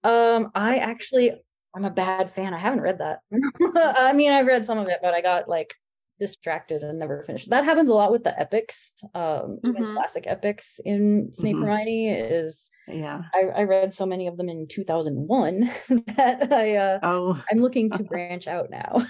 Um, 0.03 0.51
I 0.55 0.77
actually 0.77 1.31
I'm 1.75 1.85
a 1.85 1.89
bad 1.91 2.29
fan. 2.29 2.53
I 2.53 2.59
haven't 2.59 2.81
read 2.81 2.99
that. 2.99 3.19
I 3.97 4.13
mean, 4.13 4.31
I've 4.31 4.45
read 4.45 4.65
some 4.65 4.77
of 4.77 4.87
it, 4.87 4.99
but 5.01 5.13
I 5.13 5.21
got 5.21 5.49
like 5.49 5.73
distracted 6.19 6.83
and 6.83 6.99
never 6.99 7.23
finished. 7.23 7.49
That 7.49 7.65
happens 7.65 7.89
a 7.89 7.93
lot 7.95 8.11
with 8.11 8.23
the 8.23 8.37
epics. 8.39 8.93
Um, 9.15 9.59
Mhm. 9.63 9.95
classic 9.95 10.25
epics 10.27 10.79
in 10.85 11.29
Snape 11.33 11.59
Mhm. 11.59 11.61
Hermione 11.61 12.09
is 12.09 12.71
Yeah. 12.87 13.31
I, 13.35 13.41
I 13.45 13.63
read 13.63 13.93
so 13.93 14.05
many 14.05 14.27
of 14.27 14.37
them 14.37 14.49
in 14.49 14.67
2001 14.67 15.61
that 16.17 16.51
I 16.53 16.75
uh 16.77 17.01
Oh, 17.01 17.43
I'm 17.51 17.59
looking 17.59 17.91
to 17.93 18.03
branch 18.05 18.47
out 18.47 18.69
now. 18.71 19.05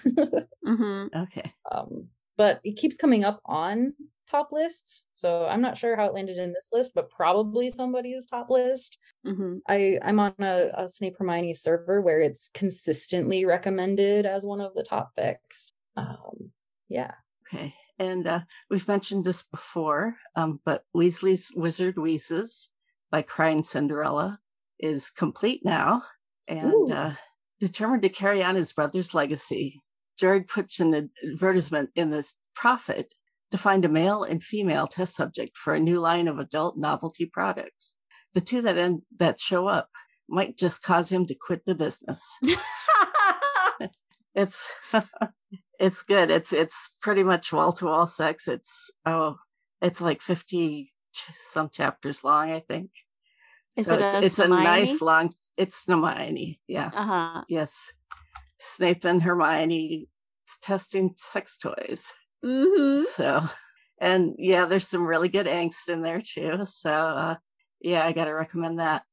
hmm 0.65 1.07
okay. 1.15 1.53
um, 1.71 2.09
but 2.37 2.59
it 2.63 2.73
keeps 2.77 2.97
coming 2.97 3.23
up 3.23 3.41
on 3.45 3.93
top 4.33 4.51
lists, 4.51 5.05
so 5.13 5.47
I'm 5.47 5.61
not 5.61 5.77
sure 5.77 5.95
how 5.95 6.07
it 6.07 6.13
landed 6.13 6.37
in 6.37 6.51
this 6.51 6.69
list, 6.73 6.91
but 6.93 7.09
probably 7.09 7.69
somebody's 7.69 8.25
top 8.25 8.49
list. 8.49 8.97
hmm 9.25 9.57
I 9.67 9.99
I'm 10.03 10.19
on 10.19 10.33
a, 10.39 10.71
a 10.75 10.87
Snape 10.89 11.15
Hermione 11.17 11.53
server 11.53 12.01
where 12.01 12.19
it's 12.19 12.49
consistently 12.53 13.45
recommended 13.45 14.25
as 14.25 14.45
one 14.45 14.59
of 14.59 14.73
the 14.73 14.83
top 14.83 15.15
picks. 15.15 15.71
Um, 15.95 16.51
yeah, 16.89 17.11
Okay. 17.53 17.73
And 17.99 18.27
uh, 18.27 18.41
we've 18.69 18.87
mentioned 18.87 19.23
this 19.23 19.43
before, 19.43 20.15
um, 20.35 20.59
but 20.65 20.83
Weasley's 20.95 21.51
Wizard 21.55 21.97
Wheezes 21.97 22.69
by 23.11 23.21
Crying 23.21 23.63
Cinderella 23.63 24.39
is 24.79 25.09
complete 25.09 25.61
now. 25.63 26.03
And 26.47 26.91
uh, 26.91 27.13
determined 27.59 28.01
to 28.03 28.09
carry 28.09 28.43
on 28.43 28.55
his 28.55 28.73
brother's 28.73 29.13
legacy, 29.13 29.81
Jared 30.17 30.47
puts 30.47 30.79
an 30.79 31.11
advertisement 31.23 31.91
in 31.95 32.09
the 32.09 32.27
Prophet 32.55 33.13
to 33.53 33.57
find 33.59 33.85
a 33.85 33.87
male 33.87 34.23
and 34.23 34.41
female 34.41 34.87
test 34.87 35.15
subject 35.15 35.55
for 35.55 35.75
a 35.75 35.79
new 35.79 35.99
line 35.99 36.27
of 36.27 36.39
adult 36.39 36.73
novelty 36.75 37.27
products. 37.27 37.93
The 38.33 38.41
two 38.41 38.63
that 38.63 38.79
end, 38.79 39.03
that 39.19 39.39
show 39.39 39.67
up 39.67 39.89
might 40.27 40.57
just 40.57 40.81
cause 40.81 41.11
him 41.11 41.27
to 41.27 41.35
quit 41.35 41.63
the 41.63 41.75
business. 41.75 42.39
it's 44.35 44.73
it's 45.79 46.01
good. 46.01 46.31
It's 46.31 46.51
it's 46.51 46.97
pretty 46.99 47.21
much 47.21 47.53
wall 47.53 47.73
to 47.73 47.85
wall 47.85 48.07
sex. 48.07 48.47
It's 48.47 48.89
oh 49.05 49.35
it's 49.83 50.01
like 50.01 50.23
50 50.23 50.91
some 51.35 51.69
chapters 51.69 52.23
long 52.23 52.49
i 52.49 52.59
think. 52.59 52.89
Is 53.77 53.85
so 53.85 53.93
it 53.93 54.01
it's, 54.01 54.13
a 54.15 54.23
it's 54.23 54.39
a 54.39 54.47
nice 54.47 54.99
long 54.99 55.31
it's 55.59 55.85
hermione 55.85 56.59
yeah. 56.67 56.89
Uh 56.91 57.05
huh. 57.05 57.41
yes. 57.49 57.93
Snape 58.57 59.05
and 59.05 59.21
hermione 59.21 60.07
testing 60.63 61.13
sex 61.17 61.55
toys 61.59 62.13
hmm 62.43 63.01
so 63.03 63.41
and 64.01 64.35
yeah 64.37 64.65
there's 64.65 64.87
some 64.87 65.05
really 65.05 65.29
good 65.29 65.47
angst 65.47 65.89
in 65.89 66.01
there 66.01 66.21
too. 66.21 66.65
So 66.65 66.91
uh, 66.91 67.35
yeah 67.81 68.03
i 68.05 68.11
gotta 68.11 68.33
recommend 68.33 68.79
that. 68.79 69.03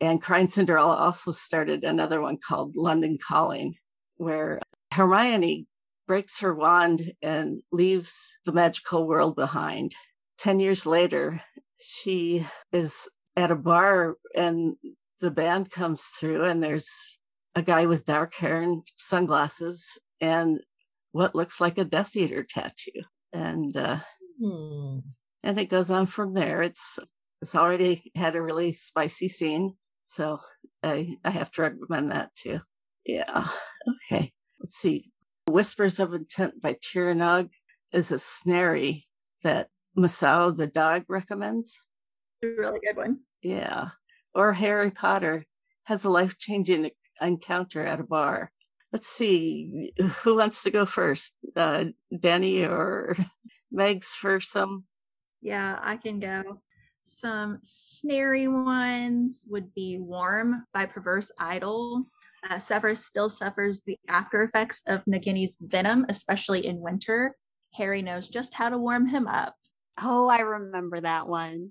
And 0.00 0.20
crying 0.20 0.48
cinderella 0.48 0.96
also 0.96 1.30
started 1.30 1.84
another 1.84 2.20
one 2.20 2.38
called 2.38 2.76
london 2.76 3.18
calling 3.18 3.74
where 4.16 4.60
hermione 4.92 5.66
breaks 6.06 6.40
her 6.40 6.54
wand 6.54 7.12
and 7.22 7.62
leaves 7.70 8.38
the 8.44 8.52
magical 8.52 9.06
world 9.06 9.36
behind. 9.36 9.94
10 10.38 10.58
years 10.58 10.86
later 10.86 11.40
she 11.80 12.44
is 12.72 13.08
at 13.36 13.50
a 13.50 13.56
bar 13.56 14.16
and 14.34 14.74
the 15.20 15.30
band 15.30 15.70
comes 15.70 16.02
through 16.02 16.44
and 16.44 16.62
there's 16.62 17.18
a 17.54 17.62
guy 17.62 17.86
with 17.86 18.04
dark 18.04 18.34
hair 18.34 18.62
and 18.62 18.82
sunglasses 18.96 19.98
and 20.20 20.60
what 21.12 21.34
looks 21.34 21.60
like 21.60 21.78
a 21.78 21.84
Death 21.84 22.16
Eater 22.16 22.44
tattoo, 22.44 23.02
and 23.32 23.74
uh, 23.76 24.00
Hmm. 24.42 25.00
and 25.42 25.58
it 25.58 25.68
goes 25.68 25.90
on 25.90 26.06
from 26.06 26.32
there. 26.34 26.62
It's 26.62 26.98
it's 27.42 27.54
already 27.54 28.10
had 28.14 28.36
a 28.36 28.42
really 28.42 28.72
spicy 28.72 29.28
scene, 29.28 29.76
so 30.02 30.38
I 30.82 31.16
I 31.24 31.30
have 31.30 31.50
to 31.52 31.62
recommend 31.62 32.10
that 32.12 32.34
too. 32.34 32.60
Yeah. 33.04 33.46
Okay. 34.12 34.32
Let's 34.60 34.76
see. 34.76 35.10
Whispers 35.46 36.00
of 36.00 36.12
Intent 36.14 36.60
by 36.60 36.74
Tyrannog 36.74 37.50
is 37.92 38.12
a 38.12 38.18
snary 38.18 39.06
that 39.42 39.68
Masao 39.98 40.54
the 40.56 40.66
dog 40.66 41.04
recommends. 41.08 41.78
a 42.44 42.46
really 42.46 42.78
good 42.86 42.96
one. 42.96 43.20
Yeah. 43.42 43.90
Or 44.34 44.52
Harry 44.52 44.90
Potter 44.90 45.44
has 45.84 46.04
a 46.04 46.10
life 46.10 46.38
changing 46.38 46.90
encounter 47.20 47.82
at 47.84 48.00
a 48.00 48.04
bar. 48.04 48.52
Let's 48.92 49.08
see, 49.08 49.92
who 50.22 50.36
wants 50.36 50.62
to 50.64 50.70
go 50.70 50.86
first? 50.86 51.34
Uh, 51.54 51.86
Danny 52.18 52.64
or 52.64 53.16
Meg's 53.72 54.14
for 54.14 54.40
some? 54.40 54.84
Yeah, 55.40 55.78
I 55.80 55.96
can 55.96 56.20
go. 56.20 56.60
Some 57.02 57.60
snary 57.62 58.46
ones 58.48 59.46
would 59.48 59.74
be 59.74 59.98
Warm 59.98 60.66
by 60.74 60.86
Perverse 60.86 61.32
Idol. 61.38 62.06
Uh, 62.48 62.58
Severus 62.58 63.04
still 63.04 63.28
suffers 63.28 63.82
the 63.82 63.98
after 64.08 64.42
effects 64.42 64.82
of 64.86 65.04
Nagini's 65.04 65.56
venom, 65.60 66.06
especially 66.08 66.66
in 66.66 66.80
winter. 66.80 67.34
Harry 67.74 68.02
knows 68.02 68.28
just 68.28 68.54
how 68.54 68.68
to 68.68 68.78
warm 68.78 69.06
him 69.06 69.26
up. 69.26 69.54
Oh, 70.02 70.28
I 70.28 70.40
remember 70.40 71.00
that 71.00 71.28
one. 71.28 71.70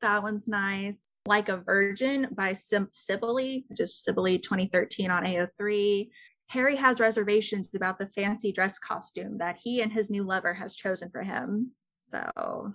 That 0.00 0.22
one's 0.22 0.48
nice. 0.48 1.06
Like 1.26 1.48
a 1.48 1.58
Virgin 1.58 2.28
by 2.32 2.52
Sim- 2.52 2.90
Sibylle, 2.92 3.62
which 3.68 3.80
is 3.80 3.94
Sibylle 3.94 4.38
2013 4.38 5.10
on 5.10 5.24
AO3. 5.24 6.08
Harry 6.52 6.76
has 6.76 7.00
reservations 7.00 7.74
about 7.74 7.98
the 7.98 8.06
fancy 8.06 8.52
dress 8.52 8.78
costume 8.78 9.38
that 9.38 9.56
he 9.56 9.80
and 9.80 9.90
his 9.90 10.10
new 10.10 10.22
lover 10.22 10.52
has 10.52 10.76
chosen 10.76 11.08
for 11.08 11.22
him. 11.22 11.70
So 11.86 12.74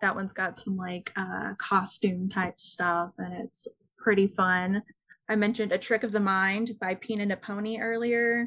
that 0.00 0.14
one's 0.14 0.32
got 0.32 0.60
some 0.60 0.76
like 0.76 1.12
uh, 1.16 1.54
costume 1.58 2.28
type 2.28 2.60
stuff 2.60 3.10
and 3.18 3.34
it's 3.34 3.66
pretty 3.98 4.28
fun. 4.28 4.80
I 5.28 5.34
mentioned 5.34 5.72
A 5.72 5.78
Trick 5.78 6.04
of 6.04 6.12
the 6.12 6.20
Mind 6.20 6.70
by 6.80 6.94
Pina 6.94 7.26
Naponi 7.26 7.80
earlier. 7.80 8.46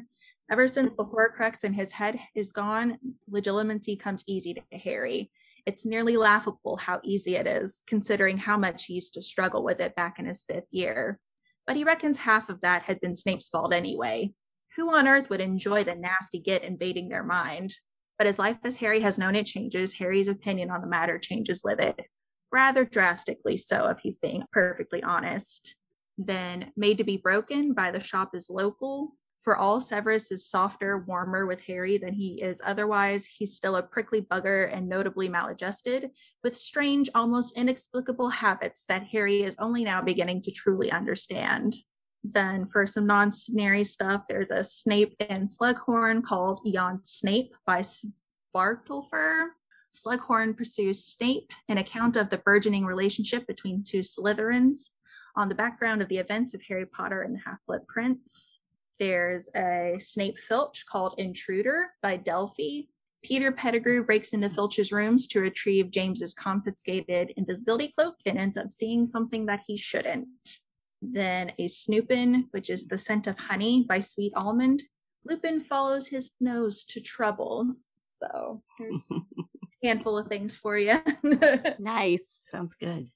Ever 0.50 0.66
since 0.66 0.94
the 0.94 1.04
Horcrux 1.04 1.62
in 1.62 1.74
his 1.74 1.92
head 1.92 2.18
is 2.34 2.50
gone, 2.50 2.96
legilimency 3.30 4.00
comes 4.00 4.24
easy 4.26 4.54
to 4.54 4.78
Harry. 4.78 5.30
It's 5.66 5.84
nearly 5.84 6.16
laughable 6.16 6.78
how 6.78 7.00
easy 7.04 7.36
it 7.36 7.46
is, 7.46 7.82
considering 7.86 8.38
how 8.38 8.56
much 8.56 8.86
he 8.86 8.94
used 8.94 9.12
to 9.12 9.20
struggle 9.20 9.62
with 9.62 9.78
it 9.78 9.94
back 9.94 10.18
in 10.18 10.24
his 10.24 10.42
fifth 10.42 10.72
year. 10.72 11.20
But 11.66 11.76
he 11.76 11.84
reckons 11.84 12.16
half 12.16 12.48
of 12.48 12.62
that 12.62 12.84
had 12.84 12.98
been 13.02 13.14
Snape's 13.14 13.50
fault 13.50 13.74
anyway. 13.74 14.32
Who 14.76 14.94
on 14.94 15.08
earth 15.08 15.30
would 15.30 15.40
enjoy 15.40 15.84
the 15.84 15.94
nasty 15.94 16.38
git 16.38 16.62
invading 16.62 17.08
their 17.08 17.24
mind? 17.24 17.74
But 18.18 18.26
as 18.26 18.38
life 18.38 18.58
as 18.64 18.76
Harry 18.78 19.00
has 19.00 19.18
known 19.18 19.34
it 19.34 19.46
changes, 19.46 19.94
Harry's 19.94 20.28
opinion 20.28 20.70
on 20.70 20.80
the 20.80 20.86
matter 20.86 21.18
changes 21.18 21.62
with 21.64 21.80
it. 21.80 22.06
Rather 22.52 22.84
drastically 22.84 23.56
so, 23.56 23.88
if 23.88 23.98
he's 24.00 24.18
being 24.18 24.44
perfectly 24.52 25.02
honest. 25.02 25.76
Then 26.18 26.72
Made 26.76 26.98
to 26.98 27.04
Be 27.04 27.16
Broken 27.16 27.72
by 27.72 27.90
The 27.90 28.00
Shop 28.00 28.34
is 28.34 28.50
Local 28.50 29.14
for 29.40 29.56
all 29.56 29.80
Severus 29.80 30.30
is 30.30 30.46
softer, 30.46 30.98
warmer 30.98 31.46
with 31.46 31.62
Harry 31.62 31.96
than 31.96 32.12
he 32.12 32.42
is 32.42 32.60
otherwise, 32.62 33.24
he's 33.24 33.56
still 33.56 33.76
a 33.76 33.82
prickly 33.82 34.20
bugger 34.20 34.70
and 34.70 34.86
notably 34.86 35.30
maladjusted, 35.30 36.10
with 36.44 36.54
strange, 36.54 37.08
almost 37.14 37.56
inexplicable 37.56 38.28
habits 38.28 38.84
that 38.86 39.06
Harry 39.08 39.42
is 39.42 39.56
only 39.58 39.82
now 39.82 40.02
beginning 40.02 40.42
to 40.42 40.50
truly 40.50 40.92
understand. 40.92 41.74
Then, 42.22 42.66
for 42.66 42.86
some 42.86 43.06
non 43.06 43.32
snary 43.32 43.84
stuff, 43.84 44.24
there's 44.28 44.50
a 44.50 44.62
Snape 44.62 45.14
and 45.20 45.48
Slughorn 45.48 46.22
called 46.22 46.60
Yon 46.64 47.00
Snape 47.02 47.54
by 47.64 47.82
Svartalfur. 47.82 49.48
Slughorn 49.92 50.56
pursues 50.56 51.04
Snape, 51.04 51.52
an 51.68 51.78
account 51.78 52.16
of 52.16 52.28
the 52.28 52.38
burgeoning 52.38 52.84
relationship 52.84 53.46
between 53.46 53.82
two 53.82 54.00
Slytherins 54.00 54.90
on 55.34 55.48
the 55.48 55.54
background 55.54 56.02
of 56.02 56.08
the 56.08 56.18
events 56.18 56.54
of 56.54 56.62
Harry 56.62 56.86
Potter 56.86 57.22
and 57.22 57.34
the 57.34 57.40
Half 57.44 57.58
Blood 57.66 57.86
Prince. 57.88 58.60
There's 58.98 59.48
a 59.56 59.96
Snape 59.98 60.38
Filch 60.38 60.84
called 60.86 61.14
Intruder 61.18 61.88
by 62.02 62.18
Delphi. 62.18 62.82
Peter 63.22 63.50
Pettigrew 63.50 64.04
breaks 64.04 64.32
into 64.32 64.50
Filch's 64.50 64.92
rooms 64.92 65.26
to 65.28 65.40
retrieve 65.40 65.90
James's 65.90 66.34
confiscated 66.34 67.32
invisibility 67.36 67.88
cloak 67.88 68.16
and 68.26 68.38
ends 68.38 68.56
up 68.56 68.70
seeing 68.70 69.06
something 69.06 69.46
that 69.46 69.60
he 69.66 69.76
shouldn't. 69.76 70.60
Then 71.02 71.52
a 71.58 71.66
Snupin, 71.66 72.44
which 72.50 72.70
is 72.70 72.86
the 72.86 72.98
scent 72.98 73.26
of 73.26 73.38
honey 73.38 73.84
by 73.88 74.00
Sweet 74.00 74.32
Almond. 74.36 74.82
Lupin 75.24 75.60
follows 75.60 76.08
his 76.08 76.32
nose 76.40 76.84
to 76.84 77.00
trouble. 77.00 77.74
So 78.18 78.62
there's 78.78 79.06
a 79.12 79.86
handful 79.86 80.18
of 80.18 80.26
things 80.26 80.54
for 80.54 80.76
you. 80.76 81.00
nice. 81.78 82.48
Sounds 82.50 82.74
good. 82.74 83.08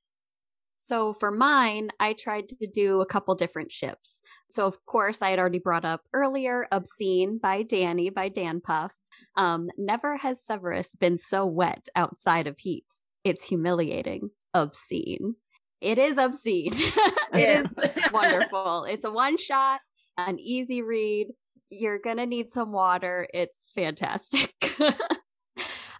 So 0.78 1.14
for 1.14 1.30
mine, 1.30 1.88
I 1.98 2.12
tried 2.12 2.50
to 2.50 2.66
do 2.66 3.00
a 3.00 3.06
couple 3.06 3.34
different 3.34 3.72
ships. 3.72 4.20
So 4.50 4.66
of 4.66 4.84
course, 4.84 5.22
I 5.22 5.30
had 5.30 5.38
already 5.38 5.58
brought 5.58 5.86
up 5.86 6.02
earlier 6.12 6.66
Obscene 6.70 7.38
by 7.38 7.62
Danny 7.62 8.10
by 8.10 8.28
Dan 8.28 8.60
Puff. 8.60 8.92
Um, 9.34 9.70
never 9.78 10.18
has 10.18 10.44
Severus 10.44 10.94
been 10.94 11.16
so 11.16 11.46
wet 11.46 11.88
outside 11.96 12.46
of 12.46 12.58
heat. 12.58 12.84
It's 13.24 13.48
humiliating. 13.48 14.28
Obscene. 14.52 15.36
It 15.84 15.98
is 15.98 16.16
obscene. 16.16 16.72
it 17.34 17.66
is 17.66 17.74
wonderful. 18.12 18.84
It's 18.84 19.04
a 19.04 19.10
one 19.10 19.36
shot, 19.36 19.80
an 20.16 20.38
easy 20.38 20.80
read. 20.80 21.28
You're 21.68 21.98
gonna 21.98 22.24
need 22.24 22.50
some 22.50 22.72
water. 22.72 23.28
It's 23.32 23.70
fantastic. 23.74 24.52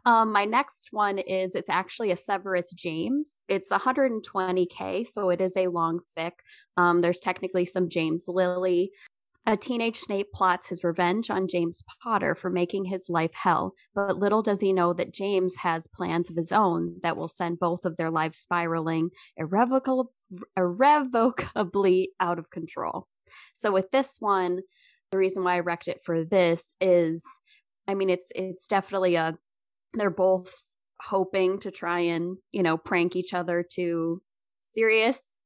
Um, 0.07 0.33
my 0.33 0.45
next 0.45 0.89
one 0.91 1.17
is 1.19 1.55
it's 1.55 1.71
actually 1.71 2.11
a 2.11 2.17
Severus 2.19 2.71
James. 2.75 3.41
It's 3.49 3.71
120k, 3.71 5.07
so 5.07 5.31
it 5.31 5.41
is 5.41 5.57
a 5.57 5.69
long 5.69 6.01
fic. 6.15 6.33
Um, 6.77 7.01
there's 7.01 7.21
technically 7.21 7.65
some 7.65 7.89
James 7.89 8.27
Lily. 8.29 8.91
A 9.47 9.59
teenage 9.59 9.99
Snape 9.99 10.33
plots 10.33 10.71
his 10.71 10.83
revenge 10.83 11.29
on 11.29 11.49
James 11.49 11.83
Potter 12.03 12.35
for 12.35 12.49
making 12.49 12.87
his 12.87 13.11
life 13.11 13.35
hell, 13.35 13.75
but 13.95 14.17
little 14.17 14.41
does 14.41 14.63
he 14.63 14.73
know 14.73 14.95
that 14.95 15.13
James 15.13 15.57
has 15.57 15.87
plans 15.87 16.31
of 16.31 16.37
his 16.37 16.51
own 16.51 16.97
that 17.03 17.17
will 17.17 17.29
send 17.29 17.59
both 17.59 17.85
of 17.85 17.97
their 17.97 18.11
lives 18.11 18.39
spiraling 18.39 19.11
irrevocably, 19.37 20.11
irrevocably 20.57 22.13
out 22.21 22.39
of 22.39 22.51
control. 22.51 23.07
So 23.53 23.71
with 23.71 23.91
this 23.91 24.17
one, 24.19 24.61
the 25.11 25.19
reason 25.19 25.45
why 25.45 25.57
I 25.57 25.61
wrecked 25.61 25.89
it 25.89 26.01
for 26.03 26.25
this 26.25 26.75
is 26.81 27.25
I 27.87 27.95
mean 27.95 28.11
it's 28.11 28.33
it's 28.35 28.67
definitely 28.67 29.15
a 29.15 29.37
they're 29.93 30.11
both 30.11 30.53
hoping 31.03 31.59
to 31.61 31.71
try 31.71 32.01
and 32.01 32.39
you 32.51 32.63
know 32.63 32.77
prank 32.77 33.15
each 33.15 33.35
other 33.35 33.65
to 33.75 34.23
serious 34.59 35.39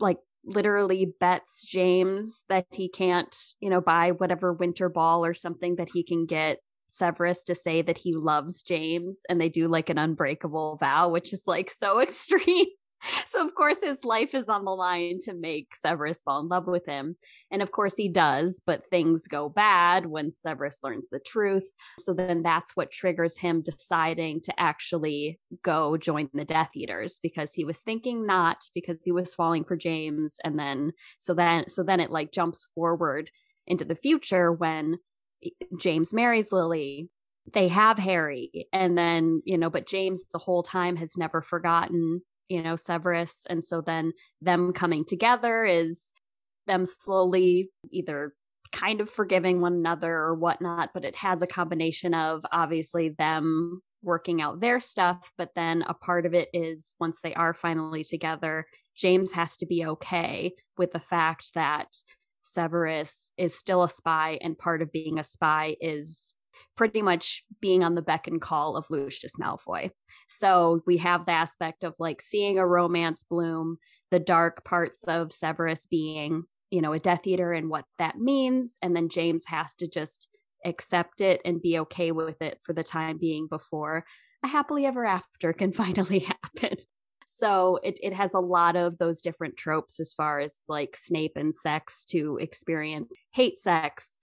like 0.00 0.18
literally 0.44 1.12
bets 1.20 1.64
James 1.64 2.44
that 2.48 2.66
he 2.72 2.88
can't, 2.88 3.36
you 3.60 3.70
know, 3.70 3.80
buy 3.80 4.10
whatever 4.10 4.52
winter 4.52 4.88
ball 4.88 5.24
or 5.24 5.34
something 5.34 5.76
that 5.76 5.90
he 5.92 6.02
can 6.02 6.26
get 6.26 6.58
Severus 6.88 7.44
to 7.44 7.54
say 7.54 7.82
that 7.82 7.98
he 7.98 8.12
loves 8.12 8.62
James 8.62 9.22
and 9.28 9.40
they 9.40 9.48
do 9.48 9.68
like 9.68 9.88
an 9.88 9.98
unbreakable 9.98 10.76
vow, 10.76 11.08
which 11.08 11.32
is 11.32 11.44
like 11.46 11.70
so 11.70 12.00
extreme. 12.02 12.66
So 13.26 13.44
of 13.44 13.54
course 13.54 13.82
his 13.82 14.04
life 14.04 14.34
is 14.34 14.48
on 14.48 14.64
the 14.64 14.70
line 14.70 15.18
to 15.22 15.34
make 15.34 15.74
Severus 15.74 16.22
fall 16.22 16.40
in 16.40 16.48
love 16.48 16.66
with 16.66 16.86
him. 16.86 17.16
And 17.50 17.62
of 17.62 17.72
course 17.72 17.96
he 17.96 18.08
does, 18.08 18.60
but 18.64 18.86
things 18.86 19.26
go 19.26 19.48
bad 19.48 20.06
when 20.06 20.30
Severus 20.30 20.78
learns 20.82 21.08
the 21.10 21.20
truth. 21.20 21.68
So 21.98 22.14
then 22.14 22.42
that's 22.42 22.76
what 22.76 22.90
triggers 22.90 23.38
him 23.38 23.62
deciding 23.62 24.42
to 24.42 24.60
actually 24.60 25.40
go 25.62 25.96
join 25.96 26.28
the 26.32 26.44
Death 26.44 26.70
Eaters 26.74 27.18
because 27.22 27.52
he 27.52 27.64
was 27.64 27.78
thinking 27.78 28.26
not 28.26 28.64
because 28.74 28.98
he 29.04 29.12
was 29.12 29.34
falling 29.34 29.64
for 29.64 29.76
James 29.76 30.36
and 30.44 30.58
then 30.58 30.92
so 31.18 31.34
then 31.34 31.68
so 31.68 31.82
then 31.82 32.00
it 32.00 32.10
like 32.10 32.32
jumps 32.32 32.68
forward 32.74 33.30
into 33.66 33.84
the 33.84 33.94
future 33.94 34.52
when 34.52 34.98
eh, 35.44 35.50
James 35.78 36.14
marries 36.14 36.52
Lily 36.52 37.08
they 37.52 37.68
have 37.68 37.98
Harry 37.98 38.68
and 38.72 38.96
then 38.96 39.42
you 39.44 39.58
know 39.58 39.70
but 39.70 39.86
James 39.86 40.24
the 40.32 40.38
whole 40.38 40.62
time 40.62 40.96
has 40.96 41.16
never 41.16 41.42
forgotten 41.42 42.22
you 42.52 42.62
know, 42.62 42.76
Severus. 42.76 43.46
And 43.48 43.64
so 43.64 43.80
then 43.80 44.12
them 44.40 44.72
coming 44.72 45.04
together 45.04 45.64
is 45.64 46.12
them 46.66 46.86
slowly 46.86 47.70
either 47.90 48.34
kind 48.72 49.00
of 49.00 49.10
forgiving 49.10 49.60
one 49.60 49.74
another 49.74 50.14
or 50.14 50.34
whatnot, 50.34 50.90
but 50.94 51.04
it 51.04 51.16
has 51.16 51.42
a 51.42 51.46
combination 51.46 52.14
of 52.14 52.42
obviously 52.52 53.10
them 53.18 53.82
working 54.02 54.42
out 54.42 54.60
their 54.60 54.80
stuff, 54.80 55.32
but 55.38 55.50
then 55.54 55.82
a 55.86 55.94
part 55.94 56.26
of 56.26 56.34
it 56.34 56.48
is 56.52 56.94
once 56.98 57.20
they 57.22 57.34
are 57.34 57.54
finally 57.54 58.04
together, 58.04 58.66
James 58.96 59.32
has 59.32 59.56
to 59.56 59.66
be 59.66 59.84
okay 59.84 60.52
with 60.76 60.90
the 60.90 60.98
fact 60.98 61.50
that 61.54 61.88
Severus 62.42 63.32
is 63.36 63.54
still 63.56 63.84
a 63.84 63.88
spy, 63.88 64.38
and 64.42 64.58
part 64.58 64.82
of 64.82 64.90
being 64.90 65.18
a 65.18 65.24
spy 65.24 65.76
is 65.80 66.34
pretty 66.76 67.02
much 67.02 67.44
being 67.60 67.82
on 67.82 67.94
the 67.94 68.02
beck 68.02 68.26
and 68.26 68.40
call 68.40 68.76
of 68.76 68.90
Lucius 68.90 69.36
Malfoy. 69.40 69.90
So 70.28 70.82
we 70.86 70.96
have 70.98 71.26
the 71.26 71.32
aspect 71.32 71.84
of 71.84 71.94
like 71.98 72.22
seeing 72.22 72.58
a 72.58 72.66
romance 72.66 73.22
bloom, 73.22 73.78
the 74.10 74.18
dark 74.18 74.64
parts 74.64 75.04
of 75.04 75.32
Severus 75.32 75.86
being, 75.86 76.44
you 76.70 76.80
know, 76.80 76.92
a 76.92 76.98
Death 76.98 77.26
Eater 77.26 77.52
and 77.52 77.68
what 77.68 77.84
that 77.98 78.18
means. 78.18 78.78
And 78.82 78.96
then 78.96 79.08
James 79.08 79.44
has 79.46 79.74
to 79.76 79.88
just 79.88 80.28
accept 80.64 81.20
it 81.20 81.40
and 81.44 81.60
be 81.60 81.78
okay 81.80 82.12
with 82.12 82.40
it 82.40 82.58
for 82.62 82.72
the 82.72 82.84
time 82.84 83.18
being 83.18 83.46
before 83.48 84.04
a 84.42 84.48
happily 84.48 84.86
ever 84.86 85.04
after 85.04 85.52
can 85.52 85.72
finally 85.72 86.20
happen. 86.20 86.76
So 87.26 87.78
it, 87.82 87.98
it 88.02 88.12
has 88.12 88.34
a 88.34 88.40
lot 88.40 88.76
of 88.76 88.98
those 88.98 89.20
different 89.20 89.56
tropes 89.56 90.00
as 90.00 90.12
far 90.12 90.40
as 90.40 90.60
like 90.68 90.96
Snape 90.96 91.36
and 91.36 91.54
sex 91.54 92.04
to 92.06 92.38
experience 92.40 93.12
hate 93.32 93.58
sex, 93.58 94.18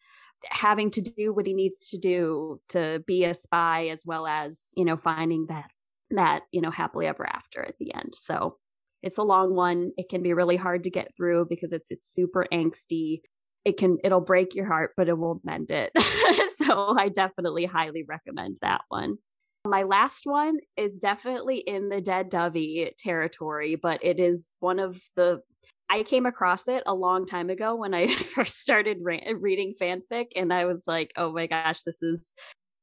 having 0.45 0.91
to 0.91 1.02
do 1.02 1.34
what 1.34 1.45
he 1.45 1.53
needs 1.53 1.90
to 1.90 1.98
do 1.98 2.60
to 2.70 3.03
be 3.06 3.24
a 3.24 3.34
spy, 3.34 3.88
as 3.88 4.03
well 4.06 4.28
as, 4.28 4.72
you 4.76 4.86
know, 4.86 4.98
finding 4.98 5.48
that 5.48 5.72
that 6.11 6.41
you 6.52 6.60
know 6.60 6.72
happily 6.72 7.06
ever 7.06 7.24
after 7.24 7.61
at 7.61 7.78
the 7.78 7.94
end 7.94 8.16
so 8.16 8.57
it's 9.02 9.18
a 9.18 9.24
long 9.24 9.56
one. 9.56 9.91
It 9.98 10.10
can 10.10 10.22
be 10.22 10.34
really 10.34 10.57
hard 10.57 10.84
to 10.84 10.90
get 10.90 11.16
through 11.16 11.48
because 11.49 11.74
it's 11.74 11.91
it's 11.91 12.11
super 12.11 12.45
angsty. 12.52 13.22
It 13.66 13.78
can 13.78 13.98
it'll 14.03 14.22
break 14.22 14.56
your 14.56 14.66
heart, 14.66 14.91
but 14.98 15.07
it 15.07 15.18
will 15.18 15.41
mend 15.44 15.72
it. 15.72 15.91
so 16.56 16.98
I 16.98 17.10
definitely 17.10 17.66
highly 17.66 18.03
recommend 18.07 18.57
that 18.61 18.82
one. 18.90 19.18
My 19.66 19.84
last 19.84 20.22
one 20.24 20.57
is 20.78 20.99
definitely 20.99 21.57
in 21.57 21.90
the 21.90 22.02
Dead 22.02 22.30
Dovey 22.30 22.94
territory, 22.98 23.76
but 23.76 24.03
it 24.03 24.20
is 24.20 24.48
one 24.60 24.80
of 24.80 25.02
the 25.16 25.41
I 25.90 26.03
came 26.03 26.26
across 26.26 26.68
it 26.68 26.84
a 26.86 26.94
long 26.94 27.26
time 27.26 27.49
ago 27.49 27.76
when 27.76 27.94
I 27.94 28.07
first 28.36 28.61
started 28.61 28.99
re- 29.02 29.36
reading 29.40 29.74
fanfic, 29.80 30.28
and 30.36 30.53
I 30.53 30.66
was 30.66 30.84
like, 30.88 31.11
"Oh 31.18 31.32
my 31.32 31.48
gosh, 31.48 31.82
this 31.84 32.02
is 32.03 32.36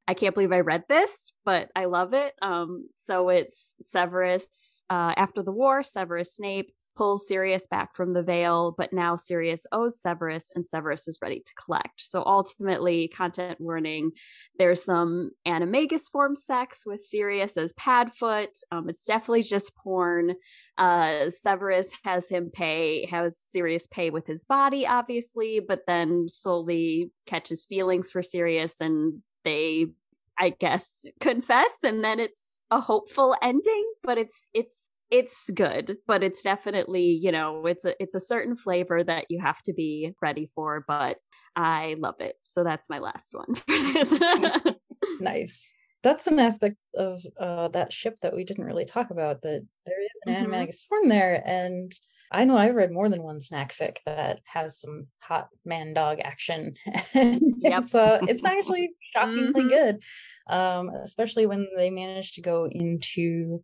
I 0.08 0.14
can't 0.14 0.34
believe 0.34 0.52
I 0.52 0.60
read 0.60 0.84
this, 0.88 1.32
but 1.44 1.70
I 1.74 1.86
love 1.86 2.14
it. 2.14 2.34
Um, 2.40 2.88
so 2.94 3.28
it's 3.28 3.74
Severus 3.80 4.84
uh, 4.88 5.14
after 5.16 5.42
the 5.42 5.52
war. 5.52 5.82
Severus 5.82 6.36
Snape 6.36 6.70
pulls 6.96 7.28
Sirius 7.28 7.66
back 7.66 7.94
from 7.94 8.12
the 8.12 8.22
Veil, 8.22 8.74
but 8.76 8.92
now 8.92 9.16
Sirius 9.16 9.66
owes 9.72 10.00
Severus, 10.00 10.50
and 10.54 10.66
Severus 10.66 11.06
is 11.08 11.18
ready 11.20 11.40
to 11.40 11.54
collect. 11.54 12.00
So 12.00 12.22
ultimately, 12.24 13.08
content 13.08 13.60
warning: 13.60 14.12
there's 14.58 14.84
some 14.84 15.30
animagus 15.46 16.10
form 16.10 16.36
sex 16.36 16.84
with 16.86 17.02
Sirius 17.02 17.56
as 17.56 17.72
Padfoot. 17.74 18.48
Um, 18.70 18.88
it's 18.88 19.04
definitely 19.04 19.42
just 19.42 19.76
porn. 19.76 20.34
Uh, 20.78 21.30
Severus 21.30 21.92
has 22.04 22.28
him 22.28 22.50
pay, 22.52 23.06
has 23.06 23.38
Sirius 23.38 23.86
pay 23.86 24.10
with 24.10 24.26
his 24.26 24.44
body, 24.44 24.86
obviously, 24.86 25.60
but 25.60 25.80
then 25.86 26.28
slowly 26.28 27.10
catches 27.26 27.66
feelings 27.66 28.10
for 28.10 28.22
Sirius 28.22 28.80
and 28.80 29.22
they 29.44 29.86
I 30.38 30.50
guess 30.50 31.06
confess 31.20 31.78
and 31.82 32.04
then 32.04 32.20
it's 32.20 32.62
a 32.70 32.80
hopeful 32.80 33.34
ending, 33.40 33.92
but 34.02 34.18
it's 34.18 34.48
it's 34.52 34.88
it's 35.10 35.50
good, 35.54 35.98
but 36.06 36.22
it's 36.22 36.42
definitely, 36.42 37.04
you 37.04 37.30
know, 37.32 37.66
it's 37.66 37.84
a 37.84 37.94
it's 38.02 38.14
a 38.14 38.20
certain 38.20 38.56
flavor 38.56 39.04
that 39.04 39.26
you 39.28 39.40
have 39.40 39.62
to 39.62 39.72
be 39.72 40.12
ready 40.20 40.46
for, 40.54 40.84
but 40.86 41.18
I 41.54 41.96
love 41.98 42.16
it. 42.20 42.36
So 42.42 42.64
that's 42.64 42.90
my 42.90 42.98
last 42.98 43.32
one 43.32 43.54
nice. 45.20 45.72
That's 46.02 46.26
an 46.26 46.38
aspect 46.38 46.76
of 46.94 47.20
uh, 47.40 47.68
that 47.68 47.92
ship 47.92 48.16
that 48.22 48.34
we 48.34 48.44
didn't 48.44 48.64
really 48.64 48.84
talk 48.84 49.10
about. 49.10 49.42
That 49.42 49.66
there 49.86 50.00
is 50.00 50.08
an 50.26 50.34
mm-hmm. 50.34 50.52
animagus 50.52 50.86
form 50.86 51.08
there, 51.08 51.42
and 51.46 51.92
I 52.32 52.44
know 52.44 52.56
I've 52.56 52.74
read 52.74 52.92
more 52.92 53.08
than 53.08 53.22
one 53.22 53.40
snack 53.40 53.74
fic 53.74 53.98
that 54.06 54.40
has 54.44 54.80
some 54.80 55.06
hot 55.20 55.48
man 55.64 55.94
dog 55.94 56.18
action. 56.22 56.74
and 57.14 57.40
yep. 57.58 57.82
it's, 57.82 57.94
uh, 57.94 58.18
it's 58.22 58.44
actually 58.44 58.90
shockingly 59.14 59.64
mm-hmm. 59.64 59.68
good, 59.68 60.02
um, 60.48 60.90
especially 61.02 61.46
when 61.46 61.68
they 61.76 61.90
manage 61.90 62.32
to 62.32 62.42
go 62.42 62.68
into 62.70 63.62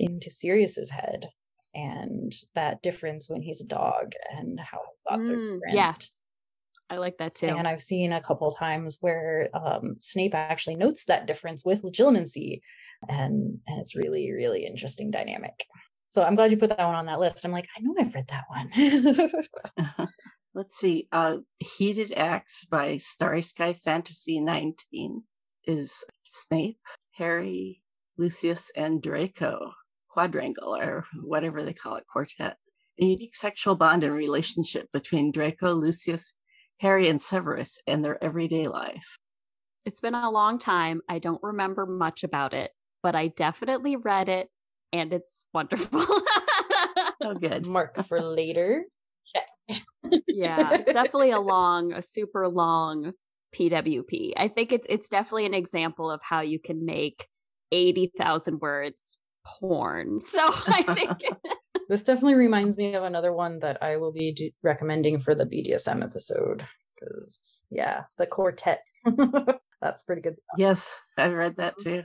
into 0.00 0.30
Sirius's 0.30 0.90
head 0.90 1.28
and 1.74 2.32
that 2.54 2.82
difference 2.82 3.28
when 3.28 3.42
he's 3.42 3.60
a 3.60 3.66
dog 3.66 4.12
and 4.36 4.58
how 4.58 4.80
his 4.90 5.02
thoughts 5.02 5.28
mm, 5.28 5.32
are 5.32 5.54
different. 5.54 5.74
Yes. 5.74 6.24
I 6.88 6.96
like 6.96 7.18
that 7.18 7.36
too. 7.36 7.46
And 7.46 7.68
I've 7.68 7.80
seen 7.80 8.12
a 8.12 8.20
couple 8.20 8.50
times 8.50 8.98
where 9.00 9.48
um, 9.54 9.96
Snape 10.00 10.34
actually 10.34 10.74
notes 10.74 11.04
that 11.04 11.26
difference 11.26 11.64
with 11.64 11.82
legilimency. 11.82 12.60
And 13.08 13.60
and 13.66 13.80
it's 13.80 13.94
really, 13.94 14.32
really 14.32 14.66
interesting 14.66 15.10
dynamic. 15.10 15.64
So 16.08 16.22
I'm 16.22 16.34
glad 16.34 16.50
you 16.50 16.56
put 16.56 16.70
that 16.70 16.84
one 16.84 16.96
on 16.96 17.06
that 17.06 17.20
list. 17.20 17.44
I'm 17.44 17.52
like, 17.52 17.68
I 17.76 17.80
know 17.80 17.94
I've 17.98 18.14
read 18.14 18.28
that 18.28 18.44
one. 18.48 20.08
Let's 20.54 20.74
see. 20.74 21.06
Uh, 21.12 21.38
Heated 21.60 22.12
Acts 22.16 22.64
by 22.64 22.96
Starry 22.96 23.42
Sky 23.42 23.72
Fantasy 23.72 24.40
19 24.40 25.22
is 25.66 26.04
Snape, 26.24 26.80
Harry, 27.12 27.82
Lucius, 28.18 28.72
and 28.76 29.00
Draco 29.00 29.72
quadrangle 30.10 30.74
or 30.74 31.04
whatever 31.22 31.62
they 31.62 31.72
call 31.72 31.96
it, 31.96 32.04
quartet. 32.12 32.56
A 33.00 33.04
unique 33.04 33.36
sexual 33.36 33.76
bond 33.76 34.04
and 34.04 34.12
relationship 34.12 34.88
between 34.92 35.32
Draco, 35.32 35.72
Lucius, 35.72 36.34
Harry, 36.80 37.08
and 37.08 37.20
Severus 37.20 37.78
and 37.86 38.04
their 38.04 38.22
everyday 38.22 38.68
life. 38.68 39.18
It's 39.86 40.00
been 40.00 40.14
a 40.14 40.30
long 40.30 40.58
time. 40.58 41.00
I 41.08 41.18
don't 41.18 41.42
remember 41.42 41.86
much 41.86 42.24
about 42.24 42.52
it, 42.52 42.72
but 43.02 43.14
I 43.14 43.28
definitely 43.28 43.96
read 43.96 44.28
it 44.28 44.48
and 44.92 45.12
it's 45.12 45.46
wonderful. 45.54 46.04
oh, 47.22 47.34
good. 47.40 47.66
Mark 47.66 48.04
for 48.06 48.20
later. 48.20 48.84
yeah, 50.26 50.78
definitely 50.78 51.30
a 51.30 51.40
long, 51.40 51.92
a 51.92 52.02
super 52.02 52.48
long 52.48 53.12
PWP. 53.54 54.32
I 54.36 54.48
think 54.48 54.72
it's 54.72 54.86
it's 54.90 55.08
definitely 55.08 55.46
an 55.46 55.54
example 55.54 56.10
of 56.10 56.20
how 56.22 56.40
you 56.40 56.58
can 56.58 56.84
make 56.84 57.26
80,000 57.72 58.60
words 58.60 59.18
porn. 59.58 60.20
So 60.26 60.38
I 60.68 60.82
think 60.94 61.22
this 61.88 62.04
definitely 62.04 62.34
reminds 62.34 62.76
me 62.76 62.94
of 62.94 63.04
another 63.04 63.32
one 63.32 63.58
that 63.60 63.82
I 63.82 63.96
will 63.96 64.12
be 64.12 64.32
d- 64.32 64.54
recommending 64.62 65.20
for 65.20 65.34
the 65.34 65.44
BDSM 65.44 66.02
episode 66.02 66.66
because 66.94 67.62
yeah, 67.70 68.04
the 68.18 68.26
quartet. 68.26 68.82
That's 69.80 70.02
pretty 70.02 70.22
good. 70.22 70.36
Yes, 70.58 70.98
I've 71.16 71.32
read 71.32 71.56
that 71.56 71.74
too. 71.82 72.04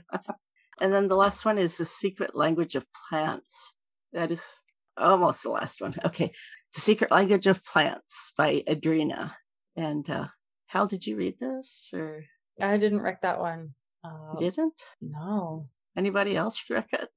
And 0.80 0.92
then 0.92 1.08
the 1.08 1.16
last 1.16 1.44
one 1.44 1.58
is 1.58 1.76
The 1.78 1.84
Secret 1.84 2.34
Language 2.34 2.74
of 2.74 2.86
Plants. 3.08 3.74
That 4.12 4.30
is 4.30 4.62
almost 4.96 5.42
the 5.42 5.50
last 5.50 5.80
one. 5.80 5.94
Okay. 6.04 6.32
The 6.74 6.80
Secret 6.80 7.10
Language 7.10 7.46
of 7.46 7.64
Plants 7.64 8.32
by 8.36 8.62
Adrena. 8.68 9.32
And 9.76 10.08
uh, 10.08 10.28
Hal, 10.68 10.86
did 10.86 11.06
you 11.06 11.16
read 11.16 11.38
this 11.38 11.90
or? 11.94 12.24
I 12.60 12.76
didn't 12.78 13.02
rec 13.02 13.22
that 13.22 13.40
one. 13.40 13.74
Uh, 14.04 14.34
you 14.38 14.50
didn't? 14.50 14.80
No. 15.00 15.68
Anybody 15.96 16.36
else 16.36 16.62
rec 16.70 16.88
it? 16.92 17.08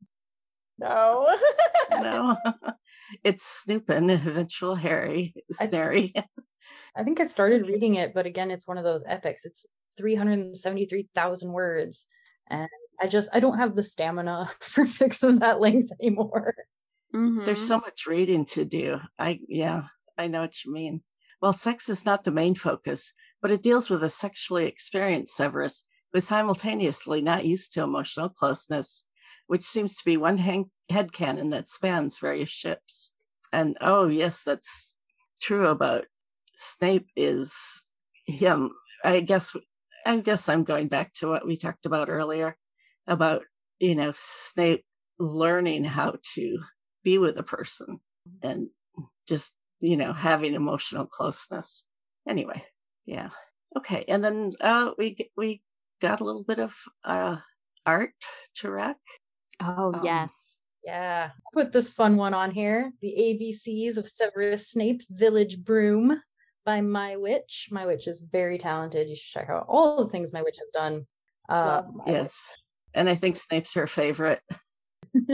No. 0.79 1.35
no. 1.91 2.37
it's 3.23 3.65
Snupin, 3.65 4.11
Eventual 4.27 4.75
Harry, 4.75 5.33
Snary. 5.51 6.13
I, 6.15 6.23
I 6.95 7.03
think 7.03 7.19
I 7.19 7.27
started 7.27 7.67
reading 7.67 7.95
it, 7.95 8.13
but 8.13 8.25
again, 8.25 8.51
it's 8.51 8.67
one 8.67 8.77
of 8.77 8.83
those 8.83 9.03
epics. 9.07 9.45
It's 9.45 9.65
373,000 9.97 11.51
words. 11.51 12.05
And 12.49 12.69
I 13.01 13.07
just 13.07 13.29
I 13.33 13.39
don't 13.39 13.57
have 13.57 13.75
the 13.75 13.83
stamina 13.83 14.49
for 14.59 14.85
fixing 14.85 15.39
that 15.39 15.59
length 15.59 15.91
anymore. 16.01 16.55
Mm-hmm. 17.13 17.43
There's 17.43 17.65
so 17.65 17.79
much 17.79 18.07
reading 18.07 18.45
to 18.45 18.65
do. 18.65 18.99
I 19.17 19.39
yeah, 19.47 19.83
I 20.17 20.27
know 20.27 20.41
what 20.41 20.63
you 20.63 20.73
mean. 20.73 21.01
Well, 21.41 21.53
sex 21.53 21.89
is 21.89 22.05
not 22.05 22.23
the 22.23 22.31
main 22.31 22.55
focus, 22.55 23.13
but 23.41 23.51
it 23.51 23.63
deals 23.63 23.89
with 23.89 24.03
a 24.03 24.09
sexually 24.09 24.65
experienced 24.65 25.35
Severus 25.35 25.87
who 26.11 26.17
is 26.17 26.27
simultaneously 26.27 27.21
not 27.21 27.45
used 27.45 27.73
to 27.73 27.83
emotional 27.83 28.29
closeness, 28.29 29.05
which 29.49 29.63
seems 29.63 29.95
to 29.97 30.05
be 30.05 30.15
one 30.15 30.37
hang- 30.37 30.69
headcanon 30.91 31.49
that 31.49 31.67
spans 31.67 32.19
various 32.19 32.49
ships. 32.49 33.11
And 33.51 33.75
oh 33.81 34.07
yes, 34.07 34.43
that's 34.43 34.95
true 35.41 35.67
about 35.67 36.05
Snape 36.55 37.07
is 37.15 37.51
him. 38.27 38.69
I 39.03 39.21
guess 39.21 39.55
I 40.05 40.19
guess 40.19 40.47
I'm 40.47 40.63
going 40.63 40.87
back 40.87 41.13
to 41.13 41.29
what 41.29 41.47
we 41.47 41.57
talked 41.57 41.87
about 41.87 42.09
earlier 42.09 42.55
about, 43.07 43.41
you 43.79 43.95
know, 43.95 44.11
Snape 44.13 44.85
learning 45.17 45.83
how 45.83 46.13
to 46.35 46.59
be 47.03 47.17
with 47.17 47.35
a 47.39 47.43
person 47.43 47.99
and 48.43 48.67
just, 49.27 49.55
you 49.81 49.97
know, 49.97 50.13
having 50.13 50.53
emotional 50.53 51.07
closeness. 51.07 51.87
Anyway, 52.27 52.63
yeah. 53.07 53.29
Okay. 53.75 54.05
And 54.07 54.23
then 54.23 54.51
uh, 54.61 54.91
we, 54.99 55.17
we 55.35 55.63
got 56.01 56.21
a 56.21 56.23
little 56.23 56.43
bit 56.43 56.59
of 56.59 56.75
uh, 57.03 57.37
art 57.83 58.13
to 58.57 58.69
rec. 58.69 58.97
Oh, 59.61 59.93
um, 59.93 60.01
yes. 60.03 60.31
Yeah. 60.83 61.31
Put 61.53 61.71
this 61.71 61.89
fun 61.89 62.15
one 62.17 62.33
on 62.33 62.51
here 62.51 62.91
The 63.01 63.13
ABCs 63.17 63.97
of 63.97 64.09
Severus 64.09 64.69
Snape 64.69 65.01
Village 65.09 65.63
Broom 65.63 66.21
by 66.65 66.81
My 66.81 67.17
Witch. 67.17 67.67
My 67.71 67.85
Witch 67.85 68.07
is 68.07 68.19
very 68.19 68.57
talented. 68.57 69.09
You 69.09 69.15
should 69.15 69.41
check 69.41 69.49
out 69.49 69.65
all 69.67 70.03
the 70.03 70.11
things 70.11 70.33
My 70.33 70.41
Witch 70.41 70.57
has 70.59 70.69
done. 70.73 71.05
Uh, 71.49 71.81
yes 72.05 72.53
and 72.93 73.09
I 73.09 73.15
think 73.15 73.35
Snape's 73.35 73.73
her 73.73 73.87
favorite. 73.87 74.41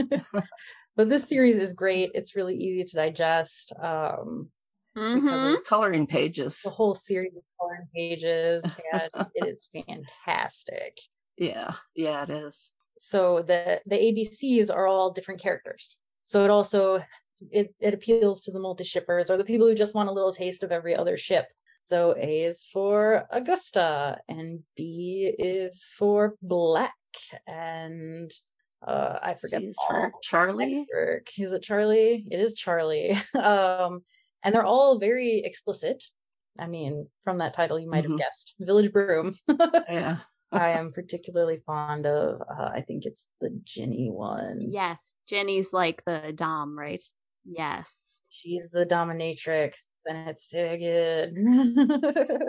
but 0.96 1.08
this 1.08 1.28
series 1.28 1.56
is 1.56 1.72
great. 1.72 2.10
It's 2.14 2.36
really 2.36 2.56
easy 2.56 2.84
to 2.84 2.96
digest. 2.96 3.72
Um, 3.80 4.50
mm-hmm. 4.96 5.20
because 5.20 5.58
it's 5.58 5.68
coloring 5.68 6.06
pages. 6.06 6.62
The 6.62 6.70
whole 6.70 6.94
series 6.94 7.34
of 7.36 7.42
coloring 7.60 7.88
pages, 7.94 8.64
and 8.92 9.28
it 9.34 9.46
is 9.46 9.68
fantastic. 9.72 10.98
Yeah, 11.36 11.72
yeah, 11.94 12.22
it 12.22 12.30
is. 12.30 12.72
So 12.98 13.42
the 13.46 13.80
the 13.86 13.96
ABCs 13.96 14.74
are 14.74 14.86
all 14.86 15.10
different 15.10 15.40
characters. 15.40 15.96
So 16.24 16.44
it 16.44 16.50
also 16.50 17.02
it, 17.50 17.74
it 17.80 17.94
appeals 17.94 18.40
to 18.42 18.52
the 18.52 18.60
multi 18.60 18.84
shippers 18.84 19.30
or 19.30 19.36
the 19.36 19.44
people 19.44 19.66
who 19.66 19.74
just 19.74 19.94
want 19.94 20.08
a 20.08 20.12
little 20.12 20.32
taste 20.32 20.62
of 20.62 20.72
every 20.72 20.94
other 20.94 21.16
ship. 21.16 21.46
So 21.86 22.16
A 22.18 22.44
is 22.44 22.68
for 22.72 23.26
Augusta 23.30 24.18
and 24.28 24.60
B 24.76 25.32
is 25.38 25.86
for 25.96 26.34
Black 26.42 26.94
and 27.46 28.30
uh 28.86 29.18
I 29.22 29.34
forget 29.34 29.62
C's 29.62 29.76
for 29.86 30.12
Charlie. 30.22 30.86
Is 31.38 31.52
it 31.52 31.62
Charlie? 31.62 32.26
It 32.30 32.40
is 32.40 32.54
Charlie. 32.54 33.18
um 33.34 34.00
and 34.42 34.54
they're 34.54 34.64
all 34.64 34.98
very 34.98 35.42
explicit. 35.44 36.02
I 36.58 36.66
mean, 36.66 37.08
from 37.24 37.38
that 37.38 37.54
title 37.54 37.78
you 37.78 37.90
might 37.90 38.04
mm-hmm. 38.04 38.12
have 38.12 38.18
guessed. 38.18 38.54
Village 38.58 38.92
Broom. 38.92 39.34
yeah. 39.88 40.18
I 40.56 40.70
am 40.70 40.92
particularly 40.92 41.62
fond 41.66 42.06
of 42.06 42.40
uh, 42.40 42.70
I 42.74 42.80
think 42.80 43.04
it's 43.06 43.28
the 43.40 43.50
Ginny 43.64 44.10
one. 44.10 44.58
Yes, 44.68 45.14
Ginny's 45.28 45.72
like 45.72 46.04
the 46.04 46.32
Dom, 46.34 46.78
right? 46.78 47.02
Yes. 47.44 48.20
She's 48.30 48.62
the 48.72 48.84
dominatrix, 48.84 49.86
and 50.06 50.28
it's 50.28 50.50
so 50.50 50.76
good. 50.76 51.34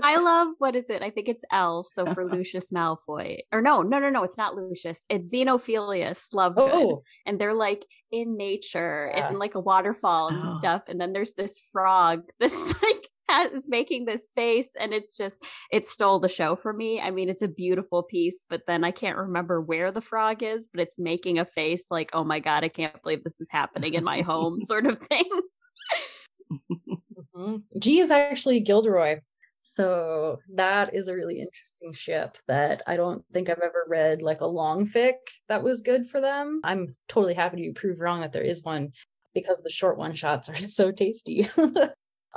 I 0.03 0.17
love 0.21 0.49
what 0.59 0.75
is 0.75 0.89
it? 0.89 1.01
I 1.01 1.09
think 1.09 1.27
it's 1.29 1.45
L. 1.51 1.84
So 1.84 2.05
for 2.05 2.25
Lucius 2.29 2.71
Malfoy, 2.71 3.39
or 3.51 3.61
no, 3.61 3.81
no, 3.81 3.97
no, 3.99 4.09
no, 4.09 4.23
it's 4.23 4.38
not 4.38 4.55
Lucius. 4.55 5.05
It's 5.09 5.34
Xenophilius 5.34 6.34
Lovegood, 6.34 6.69
oh, 6.73 7.03
and 7.25 7.39
they're 7.39 7.53
like 7.53 7.85
in 8.11 8.38
nature 8.38 9.11
Yeah. 9.15 9.29
in 9.29 9.39
like 9.39 9.55
a 9.55 9.59
waterfall 9.59 10.27
and 10.29 10.57
stuff. 10.57 10.84
And 10.88 10.99
then 11.01 11.13
there's 11.13 11.34
this 11.34 11.59
frog 11.71 12.23
this 12.39 12.53
like 12.84 13.06
is 13.54 13.68
making 13.70 14.06
this 14.06 14.30
face, 14.36 14.76
and 14.80 14.94
it's 14.94 15.16
just 15.18 15.44
it 15.72 15.88
stole 15.88 16.20
the 16.20 16.30
show 16.30 16.56
for 16.56 16.74
me. 16.74 16.99
I 17.02 17.12
mean, 17.12 17.30
it's 17.30 17.41
a 17.41 17.48
beautiful 17.48 18.04
piece, 18.04 18.45
but 18.49 18.62
then 18.68 18.84
I 18.84 18.91
can't 18.91 19.18
remember 19.18 19.62
where 19.62 19.91
the 19.91 20.02
frog 20.02 20.44
is, 20.44 20.68
but 20.72 20.82
it's 20.82 20.99
making 20.99 21.40
a 21.40 21.45
face 21.45 21.86
like, 21.91 22.10
oh 22.14 22.24
my 22.24 22.40
god, 22.40 22.64
I 22.64 22.70
can't 22.70 23.02
believe 23.02 23.24
this 23.24 23.40
is 23.41 23.49
happening 23.49 23.94
in 23.94 24.04
my 24.04 24.22
home, 24.22 24.62
sort 24.62 24.86
of 24.86 24.99
thing. 24.99 25.30
Mhm. 27.36 27.64
G 27.78 27.99
is 27.99 28.10
actually 28.12 28.62
Gilderoy. 28.62 29.20
So 29.62 30.40
that 30.56 30.94
is 30.94 31.08
a 31.08 31.14
really 31.14 31.40
interesting 31.40 31.94
ship 31.94 32.38
that 32.48 32.82
I 32.88 32.95
don't 32.95 33.24
think 33.34 33.49
I've 33.49 33.60
ever 33.60 33.86
read 33.88 34.22
like 34.22 34.41
a 34.41 34.48
long 34.48 34.88
fic 34.88 35.16
that 35.49 35.62
was 35.62 35.82
good 35.82 36.10
for 36.10 36.22
them. 36.22 36.62
I'm 36.64 36.95
totally 37.10 37.34
happy 37.34 37.58
to 37.58 37.64
be 37.64 37.74
proved 37.74 37.99
wrong 37.99 38.22
that 38.22 38.32
there 38.32 38.44
is 38.44 38.64
one 38.64 38.94
because 39.34 39.60
the 39.62 39.70
short 39.70 39.98
one 39.98 40.16
shots 40.16 40.49
are 40.49 40.56
so 40.56 40.91
tasty. 40.91 41.49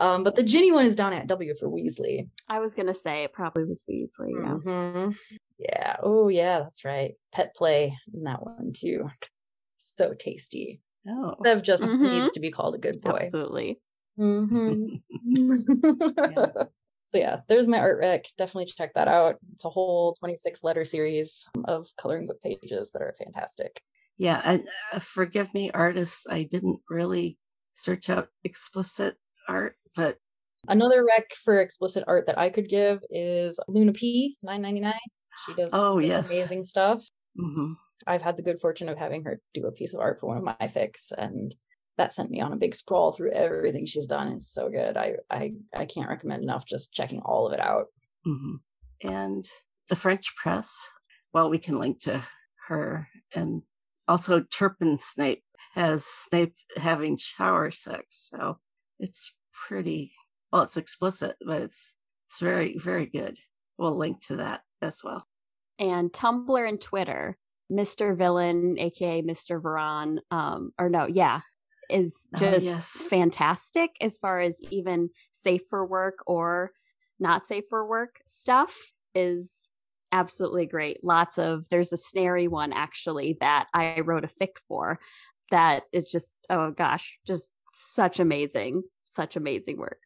Um, 0.00 0.24
but 0.24 0.34
the 0.34 0.42
Ginny 0.42 0.72
one 0.72 0.86
is 0.86 0.94
down 0.96 1.12
at 1.12 1.26
W 1.26 1.54
for 1.54 1.68
Weasley. 1.68 2.28
I 2.48 2.58
was 2.58 2.74
gonna 2.74 2.94
say 2.94 3.22
it 3.24 3.32
probably 3.32 3.64
was 3.64 3.84
Weasley. 3.88 4.32
Yeah. 4.32 4.56
Mhm. 4.64 5.16
Yeah. 5.58 5.96
Oh 6.02 6.28
yeah, 6.28 6.60
that's 6.60 6.84
right. 6.84 7.14
Pet 7.32 7.54
play 7.54 7.96
in 8.14 8.24
that 8.24 8.42
one 8.42 8.72
too. 8.74 9.08
So 9.76 10.14
tasty. 10.14 10.80
Oh. 11.08 11.34
Sev 11.44 11.62
just 11.62 11.84
Mhm. 11.84 12.00
needs 12.20 12.32
to 12.32 12.40
be 12.40 12.50
called 12.50 12.74
a 12.74 12.78
good 12.78 13.00
boy. 13.00 13.20
Absolutely. 13.24 13.80
Mhm. 14.18 15.02
So 17.12 17.18
yeah, 17.18 17.40
there's 17.48 17.66
my 17.66 17.80
art 17.80 17.98
rec. 17.98 18.26
Definitely 18.38 18.66
check 18.66 18.94
that 18.94 19.08
out. 19.08 19.34
It's 19.54 19.64
a 19.64 19.68
whole 19.68 20.14
26 20.20 20.62
letter 20.62 20.84
series 20.84 21.44
of 21.64 21.88
coloring 21.98 22.28
book 22.28 22.40
pages 22.40 22.92
that 22.92 23.02
are 23.02 23.16
fantastic. 23.18 23.82
Yeah, 24.16 24.40
and 24.44 24.64
uh, 24.92 25.00
forgive 25.00 25.52
me, 25.52 25.72
artists. 25.72 26.24
I 26.30 26.44
didn't 26.44 26.78
really 26.88 27.36
search 27.72 28.08
out 28.10 28.28
explicit 28.44 29.16
art, 29.48 29.74
but 29.94 30.16
Another 30.68 31.02
rec 31.04 31.34
for 31.42 31.54
explicit 31.54 32.04
art 32.06 32.26
that 32.26 32.38
I 32.38 32.50
could 32.50 32.68
give 32.68 33.00
is 33.08 33.58
Luna 33.66 33.92
P 33.94 34.36
999. 34.42 34.92
She 35.46 35.54
does 35.54 35.70
Oh, 35.72 35.98
yes. 35.98 36.30
amazing 36.30 36.66
stuff. 36.66 37.02
mhm. 37.38 37.76
I've 38.06 38.20
had 38.22 38.36
the 38.36 38.42
good 38.42 38.60
fortune 38.60 38.88
of 38.90 38.98
having 38.98 39.24
her 39.24 39.40
do 39.54 39.66
a 39.66 39.72
piece 39.72 39.94
of 39.94 40.00
art 40.00 40.20
for 40.20 40.26
one 40.26 40.36
of 40.38 40.42
my 40.44 40.54
fics, 40.68 41.12
and 41.16 41.54
that 41.96 42.12
sent 42.14 42.30
me 42.30 42.40
on 42.40 42.52
a 42.52 42.56
big 42.56 42.74
sprawl 42.74 43.12
through 43.12 43.32
everything 43.32 43.86
she's 43.86 44.06
done. 44.06 44.32
It's 44.32 44.52
so 44.52 44.68
good. 44.68 44.96
I 44.98 45.16
I 45.30 45.52
I 45.74 45.86
can't 45.86 46.08
recommend 46.10 46.42
enough 46.42 46.66
just 46.66 46.92
checking 46.92 47.20
all 47.20 47.46
of 47.46 47.52
it 47.54 47.60
out. 47.60 47.86
hmm 48.24 48.56
And 49.02 49.48
the 49.88 49.96
French 49.96 50.34
press, 50.36 50.74
well, 51.32 51.48
we 51.50 51.58
can 51.58 51.78
link 51.78 52.00
to 52.02 52.22
her. 52.68 53.08
And 53.34 53.62
also, 54.08 54.40
Turpin 54.42 54.98
Snape 54.98 55.42
has 55.74 56.04
Snape 56.04 56.54
having 56.76 57.16
shower 57.16 57.70
sex. 57.70 58.28
So 58.30 58.58
it's 58.98 59.34
pretty, 59.68 60.12
well, 60.52 60.62
it's 60.62 60.76
explicit, 60.76 61.36
but 61.46 61.62
it's, 61.62 61.96
it's 62.28 62.40
very, 62.40 62.76
very 62.78 63.06
good. 63.06 63.38
We'll 63.78 63.96
link 63.96 64.24
to 64.26 64.36
that 64.36 64.62
as 64.82 65.02
well. 65.04 65.26
and 65.78 66.12
Tumblr 66.12 66.68
and 66.68 66.80
Twitter, 66.80 67.36
Mr. 67.72 68.16
Villain, 68.16 68.78
aka 68.78 69.22
Mr. 69.22 69.60
Veron, 69.60 70.18
um, 70.30 70.72
or 70.78 70.88
no, 70.90 71.06
yeah, 71.06 71.40
is 71.88 72.28
Oh, 72.34 72.38
just 72.38 72.66
yes. 72.66 73.06
fantastic 73.08 73.90
as 74.00 74.18
far 74.18 74.40
as 74.40 74.60
even 74.70 75.10
safe 75.32 75.62
for 75.70 75.84
work 75.86 76.18
or 76.26 76.72
not 77.18 77.44
safe 77.44 77.64
for 77.68 77.86
work 77.86 78.20
stuff 78.26 78.76
is 79.14 79.62
absolutely 80.12 80.66
great. 80.66 80.98
Lots 81.04 81.38
of 81.38 81.68
there's 81.68 81.92
a 81.92 81.96
snary 81.96 82.48
one 82.48 82.72
actually 82.72 83.36
that 83.40 83.66
I 83.74 84.00
wrote 84.00 84.24
a 84.24 84.28
fic 84.28 84.56
for 84.68 84.98
that 85.50 85.82
it's 85.92 86.10
just 86.12 86.38
oh 86.48 86.70
gosh, 86.70 87.18
just 87.26 87.50
such 87.72 88.18
amazing, 88.20 88.82
such 89.12 89.36
amazing 89.36 89.78
work. 89.78 90.00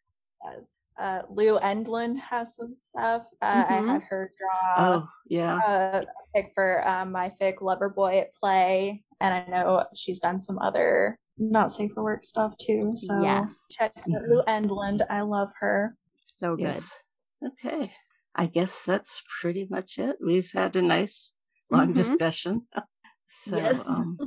Yes. 0.45 0.67
Uh, 0.97 1.23
Lou 1.29 1.59
Endlin 1.59 2.17
has 2.19 2.55
some 2.55 2.77
stuff. 2.79 3.27
Uh, 3.43 3.65
Mhm. 3.65 3.89
I 3.89 3.93
had 3.93 4.03
her 4.05 4.31
draw 4.39 4.75
Oh, 4.79 5.09
yeah. 5.27 5.61
uh, 5.67 6.03
a 6.03 6.07
pic 6.35 6.53
for 6.55 6.87
um, 6.87 7.11
my 7.11 7.31
fic 7.41 7.57
Loverboy 7.57 8.21
at 8.21 8.33
Play, 8.35 9.05
and 9.21 9.35
I 9.35 9.47
know 9.51 9.87
she's 9.95 10.21
done 10.21 10.41
some 10.41 10.59
other 10.59 11.19
not 11.37 11.73
safe 11.73 11.91
for 11.95 12.05
work 12.05 12.23
stuff 12.23 12.57
too. 12.59 12.93
So 12.95 13.21
Yes. 13.23 13.67
check 13.73 13.91
out 13.97 14.23
Lou 14.29 14.43
Endland. 14.47 15.05
I 15.11 15.23
love 15.23 15.51
her. 15.59 15.97
So 16.27 16.55
good. 16.55 16.63
Yes. 16.63 17.01
Okay. 17.45 17.93
I 18.37 18.47
guess 18.47 18.85
that's 18.85 19.23
pretty 19.41 19.67
much 19.69 19.99
it. 19.99 20.17
We've 20.25 20.51
had 20.53 20.77
a 20.77 20.83
nice 20.83 21.37
long 21.71 21.89
Mhm. 21.89 21.95
discussion. 21.95 22.69
So 23.27 23.57
Yes. 23.57 23.85
um, 23.87 24.19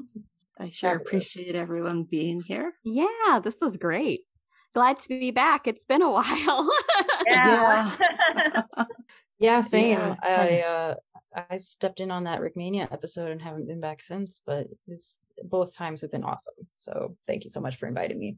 I 0.60 0.70
sure 0.70 0.96
appreciate 0.96 1.56
everyone 1.56 2.04
being 2.04 2.42
here. 2.42 2.74
Yeah, 2.84 3.40
this 3.44 3.62
was 3.62 3.78
great. 3.78 4.27
Glad 4.78 5.00
to 5.00 5.10
be 5.10 5.32
back. 5.32 5.66
It's 5.66 5.86
been 5.86 6.04
a 6.04 6.12
while. 6.18 6.70
Yeah, 7.26 7.96
Yeah. 9.40 9.62
same. 9.62 9.90
Yeah, 9.98 10.16
I 10.22 10.60
uh 10.62 10.96
I 11.50 11.58
stepped 11.58 12.00
in 12.00 12.12
on 12.12 12.26
that 12.26 12.42
Rickmania 12.42 12.84
episode 12.92 13.32
and 13.32 13.42
haven't 13.42 13.68
been 13.68 13.80
back 13.80 14.04
since, 14.04 14.40
but 14.46 14.68
it's 14.88 15.18
both 15.44 15.76
times 15.76 16.02
have 16.02 16.12
been 16.12 16.24
awesome. 16.24 16.54
So 16.76 17.18
thank 17.26 17.44
you 17.44 17.50
so 17.50 17.60
much 17.60 17.78
for 17.78 17.88
inviting 17.88 18.20
me. 18.20 18.38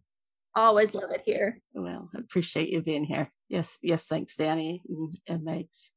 Always 0.56 0.96
love 0.96 1.12
it 1.12 1.24
here. 1.26 1.60
Well, 1.74 2.10
appreciate 2.16 2.70
you 2.70 2.82
being 2.82 3.04
here. 3.04 3.30
Yes, 3.50 3.78
yes, 3.82 4.06
thanks, 4.06 4.38
Danny 4.38 4.82
and, 4.88 5.14
and 5.28 5.46
Megs. 5.46 5.90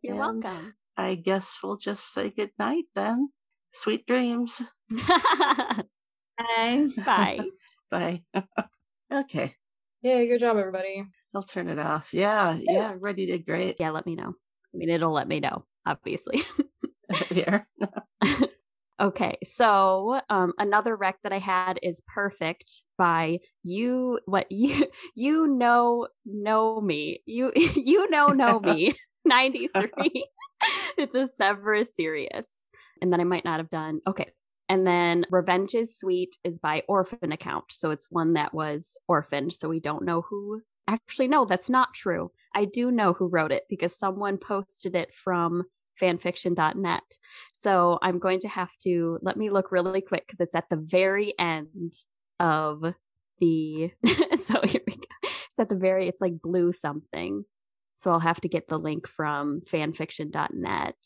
You're 0.00 0.14
And 0.22 0.44
welcome. 0.44 0.74
I 0.96 1.16
guess 1.16 1.58
we'll 1.60 1.76
just 1.76 2.12
say 2.14 2.30
good 2.30 2.52
night 2.56 2.84
then. 2.94 3.30
Sweet 3.72 4.06
dreams. 4.06 4.62
Bye. 6.38 6.86
Bye. 7.04 7.40
Bye. 7.90 8.22
okay, 9.12 9.56
Yeah, 10.02 10.24
good 10.24 10.40
job, 10.40 10.56
everybody. 10.56 11.04
I'll 11.34 11.44
turn 11.44 11.68
it 11.68 11.78
off. 11.78 12.12
Yeah, 12.12 12.58
yeah, 12.60 12.94
Reddy 12.98 13.26
did 13.26 13.46
great 13.46 13.76
Yeah, 13.78 13.90
let 13.90 14.04
me 14.04 14.16
know. 14.16 14.34
I 14.74 14.76
mean, 14.76 14.88
it'll 14.88 15.12
let 15.12 15.28
me 15.28 15.38
know, 15.38 15.64
obviously. 15.86 16.42
here. 17.28 17.68
okay, 19.00 19.38
so 19.44 20.20
um, 20.28 20.54
another 20.58 20.96
rec 20.96 21.18
that 21.22 21.32
I 21.32 21.38
had 21.38 21.78
is 21.84 22.02
"Perfect" 22.12 22.82
by 22.98 23.38
you. 23.62 24.18
What 24.26 24.46
you 24.50 24.88
you 25.14 25.46
know 25.46 26.08
know 26.24 26.80
me 26.80 27.22
you 27.26 27.52
you 27.54 28.10
know 28.10 28.28
know 28.28 28.58
me 28.58 28.94
ninety 29.24 29.68
three. 29.68 30.26
it's 30.98 31.14
a 31.14 31.28
Severus 31.28 31.94
Sirius, 31.94 32.66
and 33.00 33.12
then 33.12 33.20
I 33.20 33.24
might 33.24 33.44
not 33.44 33.60
have 33.60 33.70
done 33.70 34.00
okay. 34.06 34.32
And 34.68 34.86
then 34.86 35.26
Revenge 35.30 35.74
is 35.74 35.96
Sweet 35.96 36.36
is 36.44 36.58
by 36.58 36.82
Orphan 36.88 37.32
Account, 37.32 37.64
so 37.70 37.90
it's 37.90 38.10
one 38.10 38.34
that 38.34 38.54
was 38.54 38.96
orphaned, 39.08 39.52
so 39.52 39.68
we 39.68 39.80
don't 39.80 40.04
know 40.04 40.22
who. 40.22 40.62
Actually, 40.88 41.28
no, 41.28 41.44
that's 41.44 41.70
not 41.70 41.94
true. 41.94 42.30
I 42.54 42.64
do 42.64 42.90
know 42.90 43.12
who 43.12 43.28
wrote 43.28 43.52
it 43.52 43.64
because 43.68 43.96
someone 43.96 44.38
posted 44.38 44.94
it 44.94 45.14
from 45.14 45.64
fanfiction.net. 46.00 47.02
So 47.52 47.98
I'm 48.02 48.18
going 48.18 48.40
to 48.40 48.48
have 48.48 48.76
to 48.78 49.18
let 49.22 49.36
me 49.36 49.50
look 49.50 49.70
really 49.70 50.00
quick 50.00 50.26
because 50.26 50.40
it's 50.40 50.54
at 50.54 50.68
the 50.68 50.76
very 50.76 51.38
end 51.38 51.92
of 52.40 52.94
the. 53.38 53.92
so 54.44 54.60
here 54.64 54.82
we 54.86 54.96
go. 54.96 55.28
It's 55.50 55.60
at 55.60 55.68
the 55.68 55.76
very, 55.76 56.08
it's 56.08 56.20
like 56.20 56.40
blue 56.40 56.72
something. 56.72 57.44
So 57.94 58.10
I'll 58.10 58.20
have 58.20 58.40
to 58.40 58.48
get 58.48 58.68
the 58.68 58.78
link 58.78 59.06
from 59.06 59.60
fanfiction.net. 59.60 60.96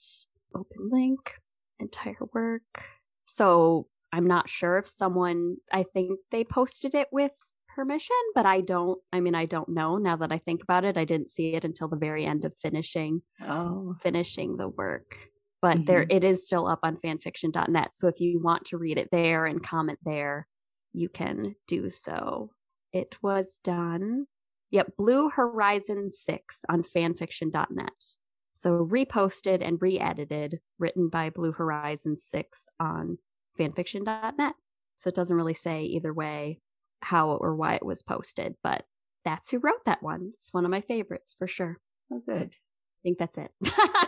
Open 0.54 0.88
link, 0.90 1.34
entire 1.78 2.16
work. 2.32 2.84
So 3.26 3.88
I'm 4.12 4.26
not 4.26 4.48
sure 4.48 4.78
if 4.78 4.86
someone, 4.86 5.56
I 5.72 5.82
think 5.82 6.20
they 6.30 6.44
posted 6.44 6.94
it 6.94 7.08
with 7.12 7.32
permission, 7.74 8.16
but 8.34 8.46
I 8.46 8.62
don't, 8.62 8.98
I 9.12 9.20
mean, 9.20 9.34
I 9.34 9.44
don't 9.44 9.68
know. 9.68 9.98
Now 9.98 10.16
that 10.16 10.32
I 10.32 10.38
think 10.38 10.62
about 10.62 10.84
it. 10.84 10.96
I 10.96 11.04
didn't 11.04 11.30
see 11.30 11.54
it 11.54 11.64
until 11.64 11.88
the 11.88 11.96
very 11.96 12.24
end 12.24 12.44
of 12.44 12.54
finishing 12.54 13.22
Oh, 13.42 13.94
finishing 14.00 14.56
the 14.56 14.68
work. 14.68 15.18
But 15.60 15.84
there 15.84 16.02
mm-hmm. 16.02 16.16
it 16.16 16.24
is 16.24 16.46
still 16.46 16.66
up 16.66 16.80
on 16.82 16.96
fanfiction.net 16.96 17.96
so 17.96 18.08
if 18.08 18.20
you 18.20 18.40
want 18.40 18.66
to 18.66 18.78
read 18.78 18.98
it 18.98 19.08
there 19.10 19.46
and 19.46 19.62
comment 19.62 19.98
there 20.04 20.46
you 20.92 21.08
can 21.08 21.56
do 21.66 21.90
so. 21.90 22.50
It 22.92 23.16
was 23.22 23.60
done 23.62 24.26
yep 24.70 24.96
blue 24.96 25.28
horizon 25.30 26.10
6 26.10 26.64
on 26.68 26.82
fanfiction.net 26.82 28.16
so 28.58 28.86
reposted 28.90 29.66
and 29.66 29.82
re-edited 29.82 30.60
written 30.78 31.08
by 31.08 31.28
blue 31.28 31.52
horizon 31.52 32.16
6 32.16 32.68
on 32.80 33.18
fanfiction.net 33.58 34.54
so 34.96 35.08
it 35.08 35.14
doesn't 35.14 35.36
really 35.36 35.54
say 35.54 35.82
either 35.84 36.12
way 36.12 36.60
how 37.02 37.30
or 37.30 37.54
why 37.54 37.74
it 37.74 37.84
was 37.84 38.02
posted 38.02 38.54
but 38.62 38.84
that's 39.24 39.50
who 39.50 39.58
wrote 39.58 39.84
that 39.84 40.02
one 40.02 40.30
it's 40.34 40.52
one 40.52 40.64
of 40.64 40.70
my 40.70 40.80
favorites 40.80 41.34
for 41.38 41.46
sure 41.46 41.78
oh 42.12 42.22
good. 42.26 42.54
i 42.54 43.00
think 43.02 43.18
that's 43.18 43.38
it 43.38 43.50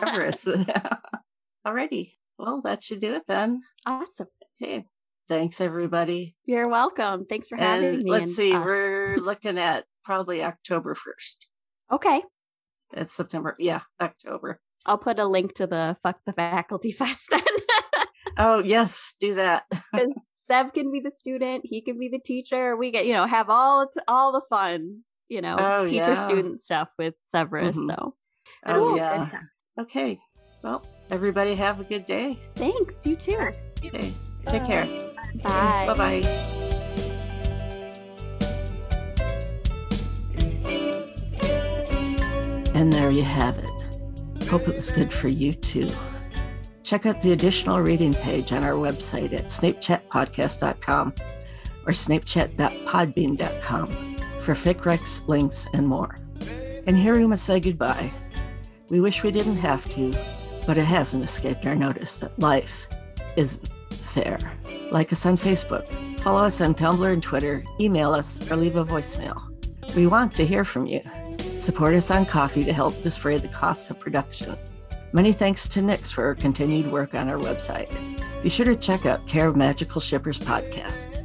Everest. 0.01 0.47
Alrighty. 1.67 2.13
Well, 2.37 2.61
that 2.61 2.81
should 2.81 3.01
do 3.01 3.13
it 3.13 3.23
then. 3.27 3.61
awesome 3.85 4.27
Okay. 4.61 4.85
Thanks, 5.27 5.61
everybody. 5.61 6.35
You're 6.45 6.67
welcome. 6.67 7.25
Thanks 7.25 7.49
for 7.49 7.55
having 7.55 7.89
and 7.89 8.03
me. 8.03 8.11
Let's 8.11 8.35
see, 8.35 8.51
us. 8.51 8.65
we're 8.65 9.17
looking 9.17 9.59
at 9.59 9.85
probably 10.03 10.43
October 10.43 10.95
1st. 10.95 11.45
Okay. 11.93 12.23
It's 12.93 13.13
September. 13.13 13.55
Yeah, 13.59 13.81
October. 14.01 14.59
I'll 14.85 14.97
put 14.97 15.19
a 15.19 15.25
link 15.27 15.53
to 15.55 15.67
the 15.67 15.97
Fuck 16.01 16.19
the 16.25 16.33
Faculty 16.33 16.91
Fest 16.99 17.27
then. 17.29 17.41
Oh, 18.37 18.59
yes, 18.63 19.15
do 19.19 19.35
that. 19.35 19.63
Because 19.93 20.27
Sev 20.35 20.73
can 20.73 20.91
be 20.91 20.99
the 20.99 21.11
student, 21.11 21.61
he 21.65 21.81
can 21.81 21.99
be 21.99 22.07
the 22.07 22.19
teacher. 22.19 22.75
We 22.77 22.89
get, 22.91 23.05
you 23.05 23.13
know, 23.13 23.25
have 23.27 23.49
all 23.49 23.87
all 24.07 24.31
the 24.31 24.41
fun, 24.49 25.01
you 25.27 25.41
know, 25.41 25.55
Oh, 25.59 25.85
teacher 25.85 26.13
yeah. 26.13 26.25
student 26.25 26.59
stuff 26.59 26.89
with 26.97 27.15
Severus. 27.25 27.75
Mhm. 27.75 27.87
So 27.87 28.15
Oh, 28.65 28.73
Cool. 28.73 28.97
yeah. 28.97 29.29
Okay. 29.79 30.19
Well, 30.63 30.83
everybody 31.11 31.55
have 31.55 31.79
a 31.79 31.83
good 31.83 32.05
day. 32.05 32.39
thanks, 32.55 33.05
you 33.05 33.15
too. 33.15 33.51
Okay. 33.83 34.13
Take 34.45 34.65
care. 34.65 34.85
Bye. 35.43 35.85
Bye 35.87 35.93
bye. 36.21 36.78
And 42.79 42.91
there 42.93 43.11
you 43.11 43.23
have 43.23 43.57
it. 43.57 44.45
Hope 44.45 44.69
it 44.69 44.75
was 44.75 44.89
good 44.89 45.11
for 45.13 45.27
you 45.27 45.53
too. 45.53 45.89
Check 46.81 47.05
out 47.05 47.19
the 47.19 47.33
additional 47.33 47.81
reading 47.81 48.13
page 48.13 48.53
on 48.53 48.63
our 48.63 48.71
website 48.71 49.33
at 49.33 49.47
snapechatpodcast.com 49.47 51.13
or 51.85 51.91
snapechat.podbean.com 51.91 53.87
for 54.39 54.53
fic 54.53 54.75
recs, 54.75 55.27
links, 55.27 55.67
and 55.73 55.89
more. 55.89 56.15
And 56.87 56.95
here 56.95 57.17
we 57.17 57.27
must 57.27 57.43
say 57.43 57.59
goodbye. 57.59 58.13
We 58.89 59.01
wish 59.01 59.23
we 59.23 59.31
didn't 59.31 59.57
have 59.57 59.83
to, 59.95 60.13
but 60.65 60.77
it 60.77 60.85
hasn't 60.85 61.25
escaped 61.25 61.65
our 61.65 61.75
notice 61.75 62.19
that 62.19 62.39
life 62.39 62.87
isn't 63.35 63.67
fair. 63.91 64.39
Like 64.89 65.11
us 65.11 65.25
on 65.25 65.35
Facebook, 65.35 65.83
follow 66.21 66.43
us 66.43 66.61
on 66.61 66.75
Tumblr 66.75 67.11
and 67.11 67.21
Twitter, 67.21 67.65
email 67.81 68.13
us, 68.13 68.49
or 68.49 68.55
leave 68.55 68.77
a 68.77 68.85
voicemail. 68.85 69.37
We 69.97 70.07
want 70.07 70.31
to 70.35 70.45
hear 70.45 70.63
from 70.63 70.87
you. 70.87 71.01
Support 71.59 71.93
us 71.93 72.09
on 72.09 72.25
Ko-fi 72.25 72.63
to 72.63 72.71
help 72.71 73.01
defray 73.03 73.37
the 73.37 73.49
costs 73.49 73.89
of 73.89 73.99
production. 73.99 74.55
Many 75.11 75.33
thanks 75.33 75.67
to 75.67 75.81
Nix 75.81 76.09
for 76.09 76.23
her 76.23 76.33
continued 76.33 76.89
work 76.89 77.13
on 77.13 77.27
our 77.27 77.37
website. 77.37 77.89
Be 78.41 78.47
sure 78.47 78.65
to 78.65 78.77
check 78.77 79.05
out 79.05 79.27
Care 79.27 79.49
of 79.49 79.57
Magical 79.57 79.99
Shippers 79.99 80.39
podcast. 80.39 81.21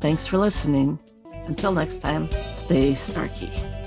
Thanks 0.00 0.26
for 0.26 0.36
listening. 0.36 0.98
Until 1.46 1.70
next 1.70 1.98
time, 1.98 2.28
stay 2.32 2.92
snarky. 2.92 3.77